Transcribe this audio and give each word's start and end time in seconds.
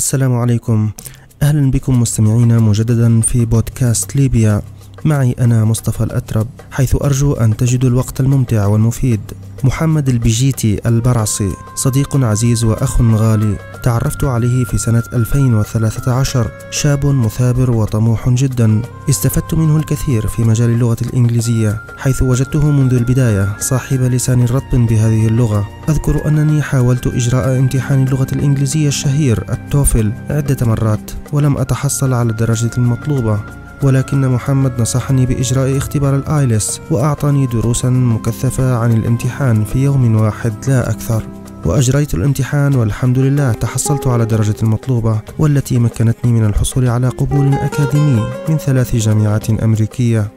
السلام 0.00 0.34
عليكم. 0.36 0.90
أهلا 1.42 1.70
بكم 1.70 2.00
مستمعينا 2.00 2.58
مجددا 2.58 3.20
في 3.20 3.44
بودكاست 3.44 4.16
ليبيا. 4.16 4.62
معي 5.04 5.34
أنا 5.40 5.64
مصطفى 5.64 6.04
الأترب 6.04 6.46
حيث 6.70 6.96
أرجو 7.02 7.32
أن 7.32 7.56
تجدوا 7.56 7.88
الوقت 7.88 8.20
الممتع 8.20 8.66
والمفيد. 8.66 9.20
محمد 9.64 10.08
البجيتي 10.08 10.80
البرعصي 10.86 11.50
صديق 11.74 12.16
عزيز 12.16 12.64
وأخ 12.64 13.00
غالي 13.02 13.56
تعرفت 13.82 14.24
عليه 14.24 14.64
في 14.64 14.78
سنة 14.78 15.02
2013 15.12 16.50
شاب 16.70 17.06
مثابر 17.06 17.70
وطموح 17.70 18.28
جدا. 18.28 18.82
استفدت 19.10 19.54
منه 19.54 19.76
الكثير 19.76 20.26
في 20.26 20.42
مجال 20.42 20.70
اللغة 20.70 20.96
الإنجليزية 21.02 21.80
حيث 21.96 22.22
وجدته 22.22 22.70
منذ 22.70 22.94
البداية 22.94 23.56
صاحب 23.58 24.00
لسان 24.02 24.44
رطب 24.44 24.86
بهذه 24.86 25.26
اللغة. 25.26 25.68
أذكر 25.88 26.28
أنني 26.28 26.62
حاولت 26.62 27.06
إجراء 27.06 27.58
امتحان 27.58 28.02
اللغة 28.02 28.26
الإنجليزية 28.32 28.88
الشهير 28.88 29.44
التوفل 29.52 30.12
عدة 30.30 30.66
مرات 30.66 31.10
ولم 31.32 31.58
أتحصل 31.58 32.12
على 32.12 32.30
الدرجة 32.30 32.70
المطلوبة. 32.78 33.40
ولكن 33.82 34.28
محمد 34.28 34.80
نصحني 34.80 35.26
بإجراء 35.26 35.76
اختبار 35.76 36.16
الآيلس 36.16 36.80
وأعطاني 36.90 37.46
دروسا 37.46 37.88
مكثفة 37.90 38.76
عن 38.78 38.92
الامتحان 38.92 39.64
في 39.64 39.84
يوم 39.84 40.16
واحد 40.16 40.52
لا 40.68 40.90
أكثر. 40.90 41.22
وأجريت 41.64 42.14
الامتحان 42.14 42.74
والحمد 42.74 43.18
لله 43.18 43.52
تحصلت 43.52 44.06
على 44.06 44.26
درجة 44.26 44.54
المطلوبة 44.62 45.20
والتي 45.38 45.78
مكنتني 45.78 46.32
من 46.32 46.44
الحصول 46.44 46.88
على 46.88 47.08
قبول 47.08 47.54
أكاديمي 47.54 48.24
من 48.48 48.56
ثلاث 48.58 48.96
جامعات 48.96 49.50
أمريكية. 49.50 50.30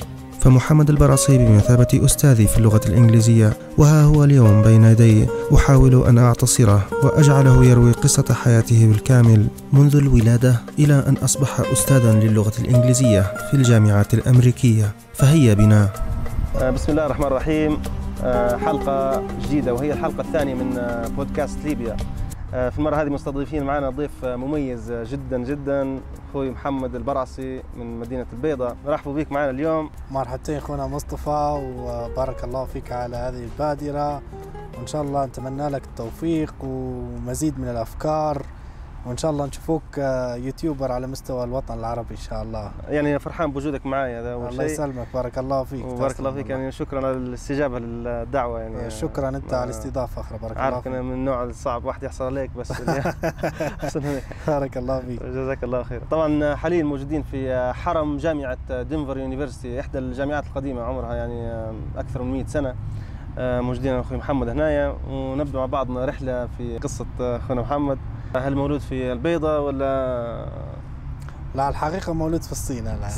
فمحمد 0.44 0.90
البرعصي 0.90 1.38
بمثابة 1.38 2.06
أستاذي 2.06 2.48
في 2.48 2.58
اللغة 2.58 2.82
الإنجليزية 2.86 3.54
وها 3.78 4.04
هو 4.04 4.24
اليوم 4.24 4.62
بين 4.62 4.84
يدي. 4.84 5.28
أحاول 5.56 6.08
أن 6.08 6.18
أعتصره 6.18 6.88
وأجعله 7.04 7.66
يروي 7.66 7.92
قصة 7.92 8.34
حياته 8.34 8.88
بالكامل 8.88 9.48
منذ 9.74 9.96
الولادة 9.96 10.56
إلى 10.80 11.04
أن 11.08 11.16
أصبح 11.24 11.60
أستاذا 11.72 12.14
للغة 12.14 12.54
الإنجليزية 12.60 13.22
في 13.22 13.54
الجامعات 13.54 14.14
الأمريكية. 14.14 14.92
فهيا 15.14 15.54
بنا. 15.54 15.90
آه، 16.62 16.70
بسم 16.70 16.92
الله 16.92 17.06
الرحمن 17.06 17.28
الرحيم. 17.28 17.78
آه، 18.24 18.58
حلقة 18.58 19.24
جديدة 19.46 19.74
وهي 19.74 19.94
الحلقة 19.94 20.22
الثانية 20.22 20.54
من 20.54 20.78
آه، 20.78 21.08
بودكاست 21.08 21.58
ليبيا. 21.66 21.98
في 22.54 22.80
المرة 22.80 22.96
هذه 22.96 23.10
مستضيفين 23.10 23.64
معنا 23.64 23.90
ضيف 23.90 24.26
مميز 24.26 24.92
جدا 24.92 25.38
جدا 25.38 26.00
أخوي 26.30 26.52
محمد 26.52 26.96
البرعسي 26.96 27.64
من 27.78 28.00
مدينة 28.00 28.26
البيضاء. 28.34 28.76
نرحب 28.86 29.12
بك 29.12 29.32
معنا 29.32 29.50
اليوم. 29.50 29.90
مرحبتين 30.12 30.58
أخونا 30.58 30.88
مصطفى 30.88 31.74
وبارك 31.78 32.44
الله 32.44 32.66
فيك 32.66 32.92
على 32.92 33.18
هذه 33.18 33.44
البادرة. 33.44 34.22
وإن 34.78 34.88
شاء 34.88 35.02
الله 35.02 35.26
نتمنى 35.26 35.70
لك 35.70 35.84
التوفيق 35.84 36.54
ومزيد 36.64 37.60
من 37.60 37.68
الأفكار. 37.68 38.42
وإن 39.06 39.18
شاء 39.18 39.32
الله 39.32 39.46
نشوفوك 39.46 39.84
آه، 40.00 40.36
YouTuber 40.36 40.92
على 40.92 41.08
مستوى 41.08 41.44
الوطن 41.44 41.80
العربي 41.80 42.12
إن 42.12 42.20
شاء 42.20 42.44
الله. 42.44 42.72
يعني 42.90 43.20
فرحان 43.20 43.52
بوجودك 43.52 43.86
معي 43.86 44.20
هذا 44.20 44.34
أول 44.34 44.48
الله 44.50 44.64
يسلمك 44.64 45.08
بارك 45.14 45.38
الله 45.38 45.64
فيك 45.64 45.86
وبارك 45.86 46.20
الله 46.20 46.32
فيك 46.32 46.50
يعني 46.50 46.72
شكرا 46.72 46.98
على 47.08 47.12
الاستجابة 47.18 47.80
للدعوة 47.80 48.60
يعني. 48.60 48.90
شكرا 48.90 49.30
أنت 49.30 49.54
على 49.54 49.64
الاستضافة 49.64 50.22
أخرى 50.22 50.38
بارك 50.38 50.58
الله 50.58 50.82
فيك. 50.82 50.88
عارف 50.88 50.88
من 51.06 51.14
النوع 51.14 51.44
الصعب 51.44 51.86
واحد 51.86 52.04
يحصل 52.04 52.26
عليك 52.26 52.52
بس 52.58 52.74
بارك 54.48 54.78
الله 54.78 55.00
فيك. 55.00 55.24
جزاك 55.24 55.64
الله 55.64 55.84
خير. 55.84 56.02
طبعا 56.12 56.56
حاليا 56.56 56.84
موجودين 56.84 57.24
في 57.24 57.72
حرم 57.74 58.18
جامعة 58.18 58.82
Denver 58.82 59.18
University 59.18 59.80
إحدى 59.80 60.00
الجامعات 60.00 60.46
القديمة 60.48 60.82
عمرها 60.82 61.16
يعني 61.16 61.72
أكثر 61.98 62.24
من 62.24 62.32
100 62.34 62.46
سنة. 62.46 62.76
آه، 63.38 63.62
موجودين 63.62 63.94
أخوي 63.94 64.18
محمد 64.18 64.50
هنايا 64.50 64.96
ونبدأ 65.10 65.60
مع 65.60 65.66
بعضنا 65.66 66.06
رحلة 66.06 66.48
في 66.58 66.78
قصة 66.78 67.06
أخونا 67.20 67.62
محمد. 67.62 67.98
هل 68.36 68.56
مولود 68.56 68.80
في 68.80 69.12
البيضة 69.12 69.60
ولا؟ 69.60 70.74
لا 71.56 71.70
الحقيقة 71.70 72.14
مولود 72.14 72.44
في 72.44 72.52
الصين 72.52 72.88
أنا. 72.88 73.10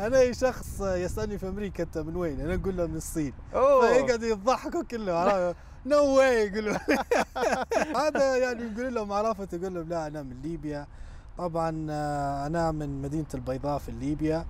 أنا 0.06 0.32
شخص 0.32 0.80
يسألني 0.80 1.38
في 1.38 1.48
أمريكا 1.48 1.82
أنت 1.82 1.98
من 1.98 2.16
وين؟ 2.16 2.40
أنا 2.40 2.54
أقول 2.54 2.76
له 2.76 2.86
من 2.86 2.96
الصين. 2.96 3.32
فيقعد 3.52 4.22
يضحكوا 4.22 4.82
كله 4.82 5.54
no 5.86 6.04
way 6.04 6.46
يقولوا 6.46 6.76
هذا 7.96 8.36
يعني 8.36 8.62
يقول 8.62 8.94
لهم 8.94 9.12
عرفت؟ 9.12 9.52
يقول 9.52 9.74
لهم 9.74 9.88
لا 9.88 10.06
أنا 10.06 10.22
من 10.22 10.36
ليبيا. 10.42 10.86
طبعا 11.38 11.86
آه، 11.90 12.46
أنا 12.46 12.72
من 12.72 13.02
مدينة 13.02 13.26
البيضاء 13.34 13.78
في 13.78 13.92
ليبيا 13.92 14.44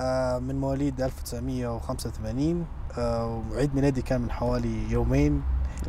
آه، 0.00 0.38
من 0.38 0.60
مواليد 0.60 1.00
1985 1.00 2.66
آه، 2.98 3.42
وعيد 3.50 3.74
ميلادي 3.74 4.02
كان 4.02 4.20
من 4.20 4.30
حوالي 4.30 4.90
يومين. 4.92 5.42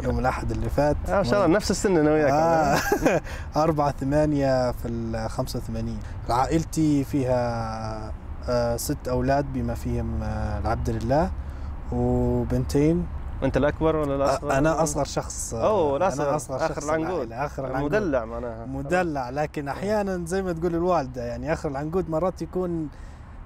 يوم 0.04 0.20
الأحد 0.20 0.52
اللي 0.52 0.70
فات. 0.70 0.96
آه 1.10 1.18
ما 1.18 1.24
شاء 1.24 1.46
الله 1.46 1.56
نفس 1.56 1.72
السن 1.72 1.98
أنا 1.98 2.12
وياك. 2.12 2.32
آه 2.32 3.22
4 3.64 3.92
8 3.92 4.72
في 4.72 4.88
ال 4.88 5.30
85 5.30 6.00
عائلتي 6.30 7.04
فيها 7.04 8.12
آه 8.50 8.78
ست 8.78 9.08
أولاد 9.08 9.46
بما 9.54 9.74
فيهم 9.76 10.24
آه 10.24 10.60
العبد 10.60 10.90
لله 10.90 11.32
وبنتين. 11.92 13.08
أنت 13.44 13.58
الأكبر 13.58 13.96
ولا 13.96 14.16
الأصغر؟ 14.16 14.58
أنا 14.58 14.84
أصغر 14.84 15.04
شخص. 15.06 15.54
أوه 15.54 15.98
الاصغر 15.98 16.28
أنا 16.28 16.36
أصغر. 16.36 16.60
شخص 16.60 16.72
آخر 16.72 16.84
العنقود. 16.84 17.32
آخر 17.32 17.68
العنقود. 17.68 17.96
مدلع 17.96 18.26
معناها. 18.26 18.66
مدلع 18.66 19.30
لكن 19.30 19.68
أحيانا 19.68 20.26
زي 20.26 20.42
ما 20.42 20.54
تقول 20.54 20.76
الوالدة 20.76 21.24
يعني 21.26 21.54
آخر 21.54 21.70
العنقود 21.70 22.10
مرات 22.10 22.42
يكون 22.42 22.90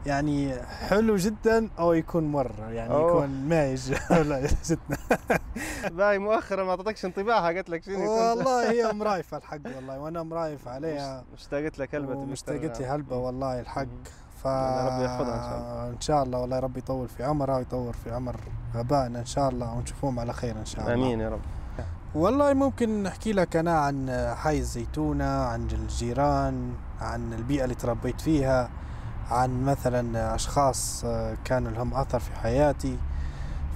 يعني 0.05 0.61
حلو 0.61 1.15
جدا 1.15 1.69
أو 1.79 1.93
يكون 1.93 2.23
مر 2.31 2.51
يعني 2.69 2.93
أوه. 2.93 3.09
يكون 3.09 3.29
مايج. 3.49 3.93
جدا 4.69 4.97
باي 5.97 6.19
مؤخرا 6.19 6.63
ما 6.63 6.69
اعطتكش 6.69 7.05
انطباعها 7.05 7.45
قالت 7.45 7.69
لك 7.69 7.83
شنو 7.83 8.11
والله 8.11 8.71
هي 8.71 8.93
مرايفة 8.99 9.37
الحق 9.37 9.59
والله 9.75 9.99
وأنا 9.99 10.23
مرايف 10.23 10.67
عليها. 10.67 11.23
مشتاقت 11.33 11.79
لك 11.79 11.95
هلبة 11.95 12.25
مشتاقت 12.25 12.79
لي 12.79 12.85
هلبة 12.85 13.17
والله 13.17 13.59
الحق. 13.59 13.85
ف 14.43 14.47
ربي 14.47 15.05
يحفظها 15.05 15.35
إن 15.35 15.41
شاء 15.41 15.57
الله. 15.59 15.89
إن 15.95 16.01
شاء 16.01 16.23
الله 16.23 16.39
والله 16.39 16.59
ربي 16.59 16.79
يطول 16.79 17.07
في 17.09 17.23
عمرها 17.23 17.57
ويطور 17.57 17.93
في 17.93 18.11
عمر 18.11 18.35
ابائنا 18.75 19.19
إن 19.19 19.25
شاء 19.25 19.49
الله 19.49 19.73
ونشوفهم 19.73 20.19
على 20.19 20.33
خير 20.33 20.55
إن 20.59 20.65
شاء 20.65 20.81
الله. 20.81 20.93
آمين 20.93 21.19
يا 21.19 21.29
رب. 21.29 21.41
والله 22.15 22.53
ممكن 22.53 23.03
نحكي 23.03 23.33
لك 23.33 23.55
أنا 23.55 23.79
عن 23.79 24.25
حي 24.37 24.57
الزيتونة 24.57 25.25
عن 25.45 25.67
الجيران 25.71 26.73
عن 27.01 27.33
البيئة 27.33 27.63
اللي 27.63 27.75
تربيت 27.75 28.21
فيها. 28.21 28.69
عن 29.31 29.63
مثلا 29.66 30.35
أشخاص 30.35 31.03
آه، 31.06 31.38
كانوا 31.45 31.72
لهم 31.72 31.94
أثر 31.94 32.19
في 32.19 32.35
حياتي. 32.35 32.97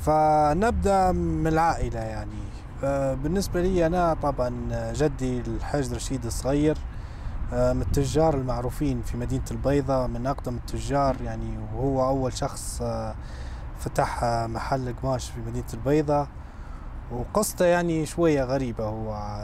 فنبدأ 0.02 1.12
من 1.12 1.48
العائلة 1.48 2.00
يعني. 2.00 2.48
بالنسبة 3.24 3.62
لي 3.62 3.86
أنا 3.86 4.14
طبعا 4.14 4.52
جدي 4.94 5.40
الحاج 5.40 5.94
رشيد 5.94 6.26
الصغير 6.26 6.78
آه، 7.54 7.74
من 7.74 7.82
التجار 7.82 8.34
المعروفين 8.34 9.02
في 9.02 9.18
مدينة 9.18 9.44
البيضة 9.52 10.08
من 10.08 10.28
أقدم 10.28 10.56
التجار 10.56 11.16
يعني. 11.22 11.58
وهو 11.76 12.08
أول 12.10 12.34
شخص 12.34 12.82
آه، 12.82 13.16
فتح 13.80 14.24
محل 14.24 14.96
قماش 15.04 15.30
في 15.30 15.40
مدينة 15.48 15.68
البيضة. 15.74 16.28
وقصته 17.12 17.66
يعني 17.66 18.06
شوية 18.06 18.44
غريبة. 18.44 18.84
هو 18.86 19.38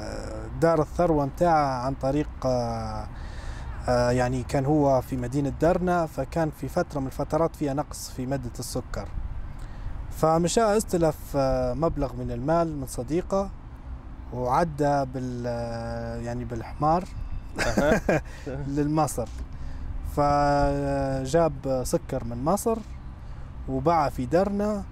دار 0.61 0.81
الثروة 0.81 1.25
متاعه 1.25 1.85
عن 1.85 1.93
طريق 1.93 2.29
آه، 2.45 3.07
يعني 3.87 4.43
كان 4.43 4.65
هو 4.65 5.01
في 5.01 5.17
مدينة 5.17 5.53
درنا 5.61 6.05
فكان 6.05 6.49
في 6.49 6.67
فترة 6.67 6.99
من 6.99 7.07
الفترات 7.07 7.55
فيها 7.55 7.73
نقص 7.73 8.09
في 8.09 8.25
مادة 8.25 8.51
السكر. 8.59 9.07
فمشى 10.11 10.61
استلف 10.61 11.17
آه، 11.35 11.73
مبلغ 11.73 12.13
من 12.13 12.31
المال 12.31 12.77
من 12.77 12.87
صديقه 12.87 13.49
وعدى 14.33 15.05
بال 15.05 15.43
آه، 15.47 16.15
يعني 16.17 16.45
بالحمار 16.45 17.03
للمصر. 18.67 19.27
فجاب 20.15 21.81
سكر 21.83 22.23
من 22.23 22.43
مصر 22.43 22.77
وباع 23.69 24.09
في 24.09 24.25
درنا 24.25 24.83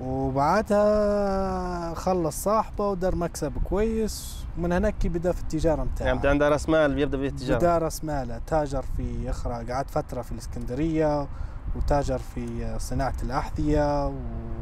وبعدها 0.00 1.94
خلص 1.94 2.42
صاحبه 2.44 2.88
ودار 2.88 3.14
مكسب 3.16 3.52
كويس 3.64 4.45
ومن 4.58 4.72
هناك 4.72 5.06
بدا 5.06 5.32
في 5.32 5.40
التجارة 5.40 5.84
متاعه. 5.84 6.06
يعني 6.06 6.28
عنده 6.28 6.48
رأس 6.48 6.68
مال 6.68 6.94
بيبدا 6.94 7.18
به 7.18 7.26
التجارة. 7.26 7.58
بدا 7.58 7.78
رأس 7.78 8.04
مال 8.04 8.40
تاجر 8.46 8.84
في 8.96 9.30
أخرى 9.30 9.72
قعد 9.72 9.90
فترة 9.90 10.22
في 10.22 10.32
الإسكندرية 10.32 11.28
وتاجر 11.76 12.18
في 12.18 12.76
صناعة 12.78 13.14
الأحذية 13.22 14.12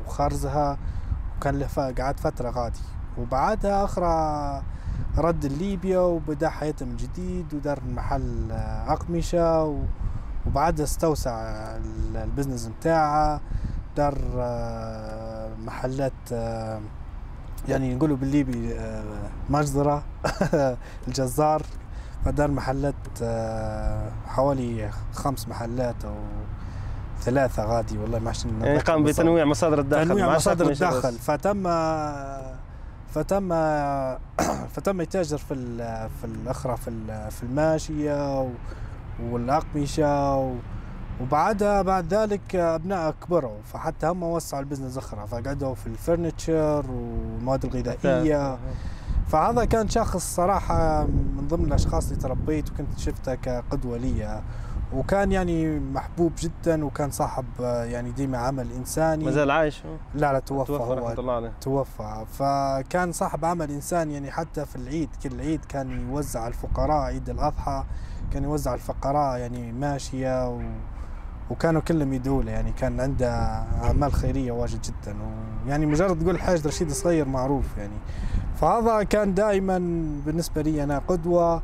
وخرزها 0.07 0.79
وكان 1.37 1.59
له 1.59 1.67
قعد 1.99 2.21
فترة 2.21 2.51
غادي. 2.51 2.81
وبعدها 3.19 3.85
أخرى 3.85 4.63
رد 5.19 5.47
ليبيا 5.47 5.99
وبدأ 5.99 6.49
حياته 6.49 6.87
من 6.87 6.97
جديد 6.97 7.55
ودار 7.55 7.81
محل 7.85 8.53
أقمشة 8.89 9.83
وبعدها 10.47 10.85
استوسع 10.85 11.33
البزنس 12.15 12.69
متاعه. 12.69 13.41
دار 13.97 14.19
محلات 15.65 16.13
يعني 17.69 17.95
نقولوا 17.95 18.17
بالليبي 18.17 18.75
آه، 18.75 19.05
مجزرة 19.51 20.05
الجزار. 21.09 21.63
فدار 22.25 22.51
محلات 22.51 22.95
حوالي 24.27 24.91
خمس 25.13 25.49
محلات 25.49 26.05
أو 26.05 26.15
ثلاثة 27.21 27.65
غادي 27.65 27.99
والله 27.99 28.19
ما 28.19 28.33
يعني 28.67 28.79
قام 28.79 29.05
بتنويع 29.05 29.45
مصادر 29.45 29.79
الدخل 29.81 30.09
تنويع 30.09 30.35
مصادر 30.35 30.71
الدخل. 30.71 31.13
فتم 31.13 31.63
فتم 33.15 33.49
فتم 34.75 35.01
يتاجر 35.01 35.39
في 35.39 35.55
في 36.21 36.25
الأخرى 36.25 36.77
في 36.77 36.89
ال- 36.89 37.31
في 37.31 37.43
الماشية 37.43 38.49
والأقمشة 39.23 40.37
وبعدها 41.21 41.83
بعد 41.83 42.15
ذلك 42.15 42.57
أبناء 42.57 43.15
كبروا 43.27 43.63
فحتى 43.65 44.07
هم 44.07 44.23
وسعوا 44.23 44.63
البزنس 44.63 44.99
أخرى 44.99 45.27
فقعدوا 45.27 45.75
في 45.75 45.87
الفرنتشر 45.87 46.85
والمواد 46.91 47.65
الغذائية. 47.65 48.59
فهذا 49.27 49.65
كان 49.65 49.89
شخص 49.89 50.35
صراحة 50.35 51.05
من 51.05 51.47
ضمن 51.49 51.65
الأشخاص 51.65 52.09
اللي 52.11 52.23
تربيت 52.23 52.71
وكنت 52.71 52.99
شفته 52.99 53.35
كقدوة 53.35 53.97
لي. 53.97 54.43
وكان 54.95 55.33
يعني 55.33 55.81
محبوب 55.81 56.33
جدا 56.39 56.85
وكان 56.85 57.11
صاحب 57.11 57.45
يعني 57.61 58.11
ديما 58.11 58.39
عمل 58.39 58.73
إنساني. 58.73 59.25
ما 59.25 59.31
زال 59.31 59.51
عايش؟ 59.51 59.83
لا 60.15 60.33
لا 60.33 60.39
توفى, 60.39 60.67
توفى 60.67 61.01
هو. 61.01 61.13
الله 61.19 61.33
عليه. 61.33 61.53
توفى. 61.61 62.25
فكان 62.33 63.13
صاحب 63.13 63.45
عمل 63.45 63.71
إنساني 63.71 64.15
يعني 64.15 64.31
حتى 64.31 64.67
في 64.67 64.77
العيد 64.77 65.09
كل 65.23 65.41
عيد 65.41 65.65
كان 65.65 66.09
يوزع 66.11 66.47
الفقراء 66.47 67.03
عيد 67.03 67.31
الأضحى 67.31 67.85
كان 68.33 68.45
يوزع 68.45 68.75
الفقراء 68.75 69.39
يعني 69.39 69.73
ماشية 69.73 70.49
و 70.49 70.61
وكانوا 71.51 71.81
كلهم 71.81 72.13
يدعوا 72.13 72.43
له 72.43 72.51
يعني 72.53 72.73
كان 72.73 73.01
عنده 73.01 73.31
أعمال 73.85 74.13
خيرية 74.13 74.53
واجد 74.53 74.83
جدا. 74.83 75.17
ويعني 75.67 75.87
مجرد 75.87 76.19
تقول 76.19 76.35
الحاج 76.35 76.67
رشيد 76.67 76.91
صغير 76.93 77.29
معروف 77.29 77.65
يعني. 77.79 77.97
فهذا 78.57 79.03
كان 79.03 79.35
دائما 79.35 79.79
بالنسبة 80.27 80.63
لي 80.63 80.85
أنا 80.85 80.99
قدوة 81.09 81.63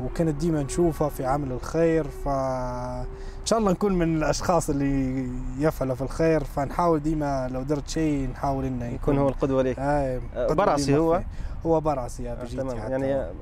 وكنت 0.00 0.34
ديما 0.34 0.62
نشوفه 0.62 1.08
في 1.08 1.26
عمل 1.26 1.52
الخير. 1.52 2.06
فإن 2.24 3.44
شاء 3.44 3.58
الله 3.58 3.72
نكون 3.72 3.98
من 3.98 4.16
الأشخاص 4.16 4.70
اللي 4.70 5.28
يفعلوا 5.58 5.94
في 5.94 6.02
الخير. 6.02 6.44
فنحاول 6.44 7.02
ديما 7.02 7.48
لو 7.48 7.62
درت 7.62 7.88
شيء 7.88 8.30
نحاول 8.30 8.64
إنه 8.64 8.84
يكون 8.84 9.18
هو 9.18 9.28
القدوة 9.28 9.62
ليك. 9.62 9.78
آه 9.78 10.20
آه، 10.34 10.52
برعسي 10.52 10.96
هو؟ 10.96 11.22
هو 11.66 11.80
برعسي 11.80 12.22
يا 12.22 12.32
آه، 12.32 12.44
تمام. 12.44 12.80
حتى. 12.80 12.90
يعني. 12.90 13.14
آه، 13.14 13.32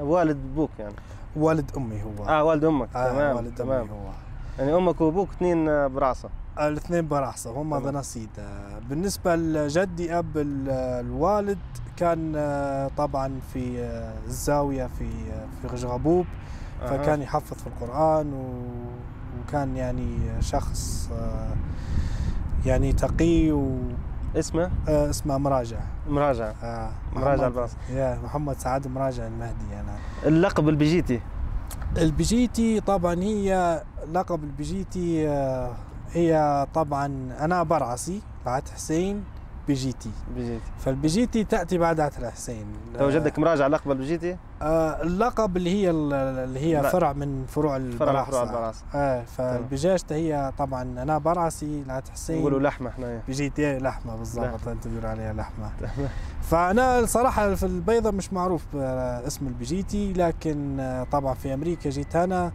والد 0.00 0.38
أبوك 0.52 0.70
يعني؟ 0.78 0.94
والد 1.36 1.70
أمي 1.76 2.02
هو. 2.02 2.28
آه 2.28 2.44
والد 2.44 2.64
أمك. 2.64 2.88
آه 2.96 3.12
تمام 3.12 3.36
والد 3.36 3.54
تمام. 3.54 3.80
أمي 3.80 3.90
هو. 3.90 4.10
يعني 4.58 4.76
أمك 4.76 5.00
وابوك 5.00 5.28
اثنين 5.30 5.68
آه، 5.68 5.86
برعصه 5.86 6.28
الاثنين 6.60 7.08
براحصة 7.08 7.50
هم 7.50 7.78
تمام. 7.78 7.92
بنصيد. 7.92 8.28
بالنسبة 8.88 9.36
لجدي 9.36 10.18
ال- 10.36 10.68
الوالد 11.06 11.58
كان 11.96 12.32
آه، 12.36 12.90
طبعا 12.96 13.40
في 13.52 13.80
آه، 13.82 14.12
الزاوية 14.26 14.86
في 14.86 15.04
آه، 15.04 15.46
في 15.62 15.68
غجغبوب. 15.74 16.26
فكان 16.80 17.22
يحفظ 17.22 17.56
في 17.56 17.66
القرآن 17.66 18.32
و- 18.32 19.42
وكان 19.48 19.76
يعني 19.76 20.18
شخص 20.40 21.10
آه، 21.12 21.52
يعني 22.66 22.92
تقي 22.92 23.52
اسمه؟ 24.36 24.70
واسمه 24.88 25.38
مراجع. 25.38 25.78
مراجعه 26.08 26.54
آه، 26.62 26.90
مراجع 27.12 27.46
الباص. 27.46 27.70
يا 27.90 28.18
محمد 28.24 28.58
سعد 28.58 28.86
مراجع 28.88 29.26
المهدي 29.26 29.74
أنا. 29.80 29.96
اللقب 30.26 30.68
البيجيتي. 30.68 31.20
البيجيتي 31.96 32.80
طبعا 32.80 33.14
هي 33.14 33.82
لقب 34.12 34.44
البيجيتي 34.44 35.28
آه، 35.28 35.70
هي 36.12 36.66
طبعا 36.74 37.06
أنا 37.40 37.62
برعسي 37.62 38.20
بعد 38.46 38.68
حسين 38.68 39.24
بيجيتي 39.68 40.10
بيجيتي 40.36 40.64
فالبيجيتي 40.78 41.44
تأتي 41.44 41.78
بعد 41.78 42.00
عتر 42.00 42.30
حسين. 42.30 42.66
تو 42.98 43.10
جدك 43.10 43.38
مراجع 43.38 43.66
لقب 43.66 43.90
البيجيتي 43.90 44.36
آه 44.62 45.02
اللقب 45.02 45.56
اللي 45.56 45.70
هي 45.70 45.90
اللي 45.90 46.60
هي 46.60 46.82
لا. 46.82 46.88
فرع 46.88 47.12
من 47.12 47.44
فروع 47.48 47.72
فرع 47.78 47.78
من 47.78 47.92
البرعسة 47.92 48.30
فروع 48.30 48.42
البرعصه 48.42 48.84
آه 48.94 49.22
فالبجاجته 49.24 50.14
هي 50.14 50.52
طبعا 50.58 50.82
أنا 50.82 51.18
برعسي 51.18 51.84
لعت 51.86 52.08
حسين. 52.08 52.38
نقولوا 52.40 52.60
لحمة 52.60 52.90
إحنا. 52.90 53.20
بيجيتي 53.26 53.78
لحمة 53.78 54.16
بالضبط 54.16 54.44
لحمة. 54.44 54.72
أنت 54.72 54.84
تقول 54.88 55.06
عليها 55.06 55.32
لحمة. 55.32 55.70
تمام. 55.80 56.08
فأنا 56.42 56.98
الصراحه 56.98 57.54
في 57.54 57.66
البيضة 57.66 58.10
مش 58.10 58.32
معروف 58.32 58.62
باسم 58.74 59.46
البيجيتي 59.46 60.12
لكن 60.12 60.80
آه، 60.80 61.04
طبعا 61.12 61.34
في 61.34 61.54
أمريكا 61.54 61.90
جيت 61.90 62.16
أنا 62.16 62.52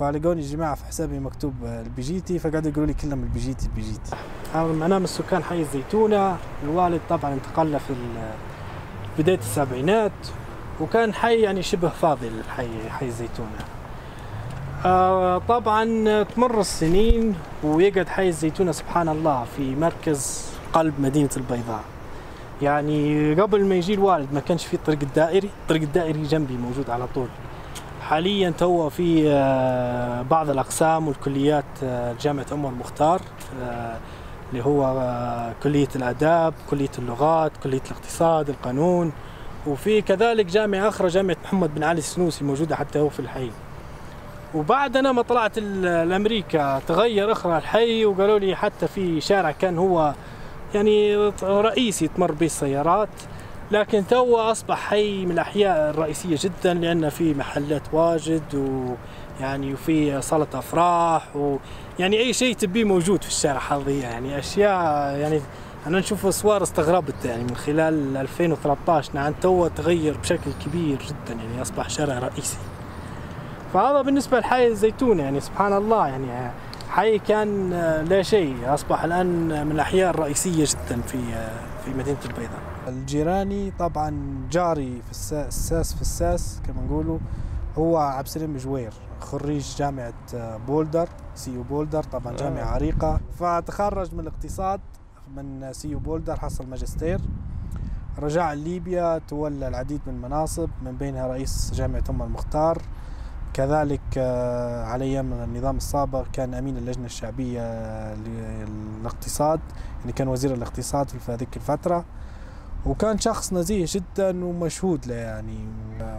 فلقوني 0.00 0.40
جماعة 0.40 0.74
في 0.74 0.84
حسابي 0.84 1.18
مكتوب 1.18 1.54
آه، 1.64 1.82
البيجيتي 1.82 2.38
فقعدوا 2.38 2.70
يقولوا 2.70 2.86
لي 2.86 2.94
كلهم 2.94 3.22
البيجيتي 3.22 3.66
البيجيتي. 3.66 4.16
أنا 4.54 4.98
من 4.98 5.06
سكان 5.06 5.42
حي 5.42 5.60
الزيتونة 5.60 6.36
الوالد 6.64 7.00
طبعا 7.10 7.32
انتقل 7.32 7.72
له 7.72 7.78
في 7.78 7.94
بداية 9.18 9.38
السبعينات 9.38 10.12
وكان 10.80 11.14
حي 11.14 11.40
يعني 11.40 11.62
شبه 11.62 11.88
فاضي 11.88 12.28
الحي 12.28 12.90
حي 12.90 13.06
الزيتونة. 13.06 13.48
آه 14.84 15.38
طبعا 15.38 16.22
تمر 16.22 16.60
السنين 16.60 17.34
ويقعد 17.64 18.08
حي 18.08 18.28
الزيتونة 18.28 18.72
سبحان 18.72 19.08
الله 19.08 19.44
في 19.56 19.74
مركز 19.74 20.50
قلب 20.72 20.94
مدينة 20.98 21.30
البيضاء. 21.36 21.84
يعني 22.62 23.34
قبل 23.34 23.64
ما 23.64 23.74
يجي 23.74 23.94
الوالد 23.94 24.34
ما 24.34 24.40
كانش 24.40 24.66
في 24.66 24.74
الطريق 24.74 24.98
الدائري 25.02 25.50
الطريق 25.62 25.82
الدائري 25.82 26.22
جنبي 26.22 26.56
موجود 26.56 26.90
على 26.90 27.06
طول. 27.14 27.28
حاليا 28.10 28.50
تو 28.50 28.88
في 28.88 29.28
آه، 29.28 30.22
بعض 30.22 30.50
الأقسام 30.50 31.08
والكليات 31.08 31.64
آه، 31.84 32.16
جامعة 32.20 32.46
عمر 32.52 32.68
المختار 32.68 33.20
آه، 33.62 33.96
اللي 34.50 34.64
هو 34.64 34.94
كلية 35.62 35.88
الآداب 35.96 36.54
كلية 36.70 36.90
اللغات 36.98 37.52
كلية 37.62 37.80
الاقتصاد 37.86 38.48
القانون. 38.48 39.12
وفي 39.66 40.02
كذلك 40.02 40.46
جامعة 40.46 40.88
أخرى 40.88 41.08
جامعة 41.08 41.36
محمد 41.44 41.74
بن 41.74 41.84
علي 41.84 41.98
السنوسي 41.98 42.44
موجودة 42.44 42.76
حتى 42.76 42.98
هو 42.98 43.08
في 43.08 43.20
الحي. 43.20 43.50
وبعد 44.54 44.96
أنا 44.96 45.12
ما 45.12 45.22
طلعت 45.22 45.58
لأمريكا 45.58 46.80
تغير 46.88 47.32
أخرى 47.32 47.58
الحي 47.58 48.04
وقالوا 48.04 48.38
لي 48.38 48.56
حتى 48.56 48.88
في 48.88 49.20
شارع 49.20 49.50
كان 49.50 49.78
هو 49.78 50.14
يعني 50.74 51.16
رئيسي 51.42 52.08
تمر 52.08 52.32
به 52.32 52.46
السيارات. 52.46 53.08
لكن 53.70 54.06
تو 54.06 54.36
أصبح 54.36 54.78
حي 54.78 55.26
من 55.26 55.32
الأحياء 55.32 55.90
الرئيسية 55.90 56.36
جدا 56.40 56.74
لأن 56.74 57.08
في 57.08 57.34
محلات 57.34 57.82
واجد 57.92 58.54
ويعني 59.40 59.74
وفي 59.74 60.22
صاله 60.22 60.46
أفراح 60.54 61.36
ويعني 61.36 62.18
أي 62.18 62.32
شيء 62.32 62.54
تبيه 62.54 62.84
موجود 62.84 63.22
في 63.22 63.28
الشارع 63.28 63.60
هذه 63.60 64.02
يعني 64.02 64.38
أشياء 64.38 65.16
يعني 65.16 65.40
أنا 65.86 65.98
نشوف 65.98 66.26
اسوار 66.26 66.62
استغربت 66.62 67.24
يعني 67.24 67.44
من 67.44 67.56
خلال 67.56 68.16
2013 68.16 69.10
نعم 69.14 69.32
تو 69.42 69.66
تغير 69.66 70.16
بشكل 70.16 70.50
كبير 70.66 70.98
جدا 70.98 71.40
يعني 71.40 71.62
أصبح 71.62 71.88
شارع 71.88 72.18
رئيسي. 72.18 72.58
فهذا 73.74 74.02
بالنسبة 74.02 74.40
لحي 74.40 74.66
الزيتونه 74.66 75.22
يعني 75.22 75.40
سبحان 75.40 75.72
الله 75.72 76.06
يعني 76.08 76.50
حي 76.90 77.18
كان 77.18 77.70
لا 78.10 78.22
شيء. 78.22 78.56
أصبح 78.66 79.04
الآن 79.04 79.66
من 79.66 79.72
الأحياء 79.72 80.10
الرئيسية 80.10 80.64
جدا 80.64 81.00
في 81.02 81.18
في 81.84 81.90
مدينة 81.98 82.18
البيضاء. 82.24 82.60
الجيراني 82.90 83.70
طبعا 83.78 84.10
جاري 84.50 85.02
في 85.02 85.10
السا- 85.10 85.46
الساس 85.48 85.94
في 85.94 86.00
الساس 86.02 86.60
كما 86.66 86.82
نقولوا 86.82 87.18
هو 87.78 87.96
عبد 87.96 88.26
السليم 88.26 88.56
جوير 88.56 88.92
خريج 89.20 89.76
جامعة 89.76 90.12
آه، 90.34 90.56
بولدر 90.56 91.08
CU 91.34 91.62
Boulder 91.62 92.02
طبعا 92.02 92.32
آه. 92.32 92.36
جامعة 92.36 92.64
عريقة. 92.64 93.20
فتخرج 93.38 94.14
من 94.14 94.20
الاقتصاد 94.20 94.80
من 95.36 95.72
CU 95.72 95.98
Boulder 95.98 96.36
حصل 96.40 96.66
ماجستير. 96.66 97.20
رجع 98.18 98.52
ليبيا 98.52 99.18
تولى 99.28 99.68
العديد 99.68 100.00
من 100.06 100.14
المناصب 100.14 100.68
من 100.84 100.92
بينها 100.96 101.26
رئيس 101.26 101.70
جامعة 101.74 102.04
عمر 102.10 102.22
المختار. 102.22 102.82
كذلك 103.54 104.00
آه، 104.16 104.84
على 104.84 105.04
أيام 105.04 105.32
النظام 105.32 105.76
السابق 105.76 106.26
كان 106.32 106.54
أمين 106.54 106.76
اللجنة 106.76 107.04
الشعبية 107.06 107.62
للاقتصاد 108.14 109.60
يعني 110.00 110.12
كان 110.12 110.28
وزير 110.28 110.54
الاقتصاد 110.54 111.08
في 111.08 111.32
هذيك 111.32 111.56
الفترة. 111.56 112.04
وكان 112.86 113.18
شخص 113.18 113.52
نزيه 113.52 113.86
جدا 113.88 114.44
ومشهود 114.44 115.06
له 115.06 115.14
يعني. 115.14 115.58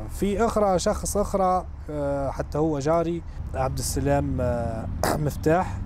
في 0.10 0.46
أخرى 0.46 0.80
شخص 0.80 1.18
أخرى 1.18 1.66
آه، 1.90 2.30
حتى 2.32 2.58
هو 2.58 2.80
جاري 2.80 3.22
عبد 3.54 3.78
السلام 3.78 4.38
آه، 4.42 4.88
مفتاح 5.26 5.78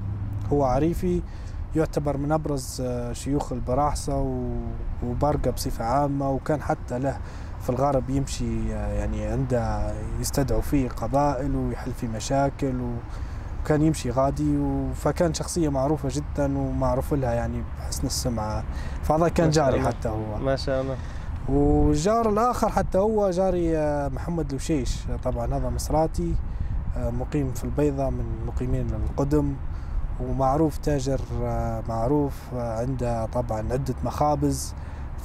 هو 0.51 0.63
عريفي 0.63 1.21
يعتبر 1.75 2.17
من 2.17 2.31
أبرز 2.31 2.81
آه، 2.85 3.13
شيوخ 3.13 3.51
البراحصة 3.51 4.17
وبرقة 5.03 5.51
بصفة 5.51 5.85
عامة 5.85 6.29
وكان 6.29 6.61
حتى 6.61 6.99
له 6.99 7.17
في 7.61 7.69
الغرب 7.69 8.09
يمشي 8.09 8.69
يعني 8.69 9.25
عنده 9.25 9.93
يستدعوا 10.19 10.61
فيه 10.61 10.89
قبائل 10.89 11.55
ويحل 11.55 11.91
فيه 11.93 12.07
مشاكل 12.07 12.81
و- 12.81 12.97
وكان 13.65 13.81
يمشي 13.81 14.11
غادي 14.11 14.57
فكان 14.95 15.33
شخصية 15.33 15.69
معروفة 15.69 16.09
جدا 16.11 16.57
ومعروف 16.57 17.13
لها 17.13 17.33
يعني 17.33 17.63
بحسن 17.79 18.07
السمعة. 18.07 18.63
فهذا 19.03 19.27
كان 19.27 19.49
جاري 19.49 19.77
الله. 19.77 19.87
حتى 19.89 20.09
هو. 20.09 20.37
ما 20.37 20.55
شاء 20.55 20.81
الله. 20.81 20.97
والجار 21.49 22.29
الآخر 22.29 22.69
حتى 22.69 22.97
هو 22.97 23.29
جاري 23.29 23.77
آه، 23.77 24.07
محمد 24.07 24.51
لوشيش. 24.51 24.97
طبعا 25.23 25.45
هذا 25.45 25.69
مصراتي 25.69 26.35
آه، 26.97 27.09
مقيم 27.09 27.53
في 27.53 27.63
البيضة 27.63 28.09
من 28.09 28.25
مقيمين 28.47 28.87
القدم. 28.89 29.53
ومعروف 30.21 30.77
تاجر 30.77 31.21
آه، 31.43 31.83
معروف 31.89 32.33
عنده 32.53 33.25
طبعا 33.25 33.73
عدة 33.73 33.95
مخابز. 34.03 34.73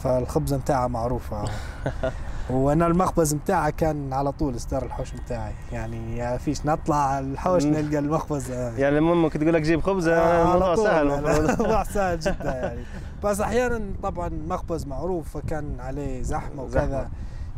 فالخبزة 0.03 0.57
نتاعه 0.57 0.87
معروفة. 0.87 1.45
وأنا 2.51 2.87
المخبز 2.87 3.35
متاعها 3.35 3.71
كان 3.71 4.13
على 4.13 4.33
طول 4.33 4.57
اصدار 4.57 4.83
الحوش 4.85 5.15
متاعي 5.15 5.53
يعني 5.73 6.39
فيش 6.39 6.67
نطلع 6.67 7.19
الحوش. 7.19 7.65
نلقى 7.65 7.99
المخبز. 7.99 8.51
يعني 8.51 8.99
أمك 8.99 9.37
تقول 9.37 9.55
لك 9.55 9.63
جيب 9.63 9.81
خبزة 9.81 10.13
آه، 10.17 10.43
الموضوع 10.43 10.67
على 10.69 10.77
طول. 10.77 10.85
سهل 10.85 11.11
الموضوع 11.51 11.83
سهل 11.83 12.21
جدا 12.21 12.35
يعني 12.45 12.85
بس 13.25 13.41
أحيانا 13.41 13.81
طبعا 14.03 14.29
مخبز 14.29 14.87
معروف 14.87 15.37
فكان 15.37 15.81
عليه 15.81 16.23
زحمة 16.23 16.63
وكذا 16.63 16.87
زحمة. 16.87 17.09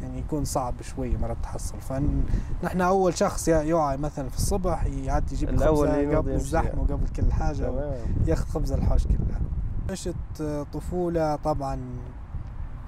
يعني 0.03 0.19
يكون 0.19 0.45
صعب 0.45 0.75
شوي 0.83 1.17
مرات 1.17 1.37
تحصل 1.43 1.75
فنحن 1.81 2.81
أول 2.81 3.15
شخص 3.19 3.49
يوعي 3.49 3.97
مثلا 3.97 4.29
في 4.29 4.37
الصبح 4.37 4.85
يعدي 4.87 5.35
يجيب 5.35 5.49
الأول 5.49 5.89
خبزة 5.89 6.01
ينوض 6.01 6.17
قبل. 6.17 6.31
الزحمة 6.33 6.81
وقبل 6.83 7.09
كل 7.17 7.33
حاجة 7.33 7.73
ياخذ 8.27 8.49
خبز 8.49 8.73
الحوش 8.73 9.03
كلها 9.07 9.41
عشت 9.91 10.43
طفولة 10.73 11.37
طبعا 11.37 11.79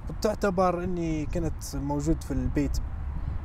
بتعتبر 0.09 0.83
إني 0.83 1.25
كنت 1.25 1.53
موجود 1.75 2.23
في 2.23 2.31
البيت 2.31 2.77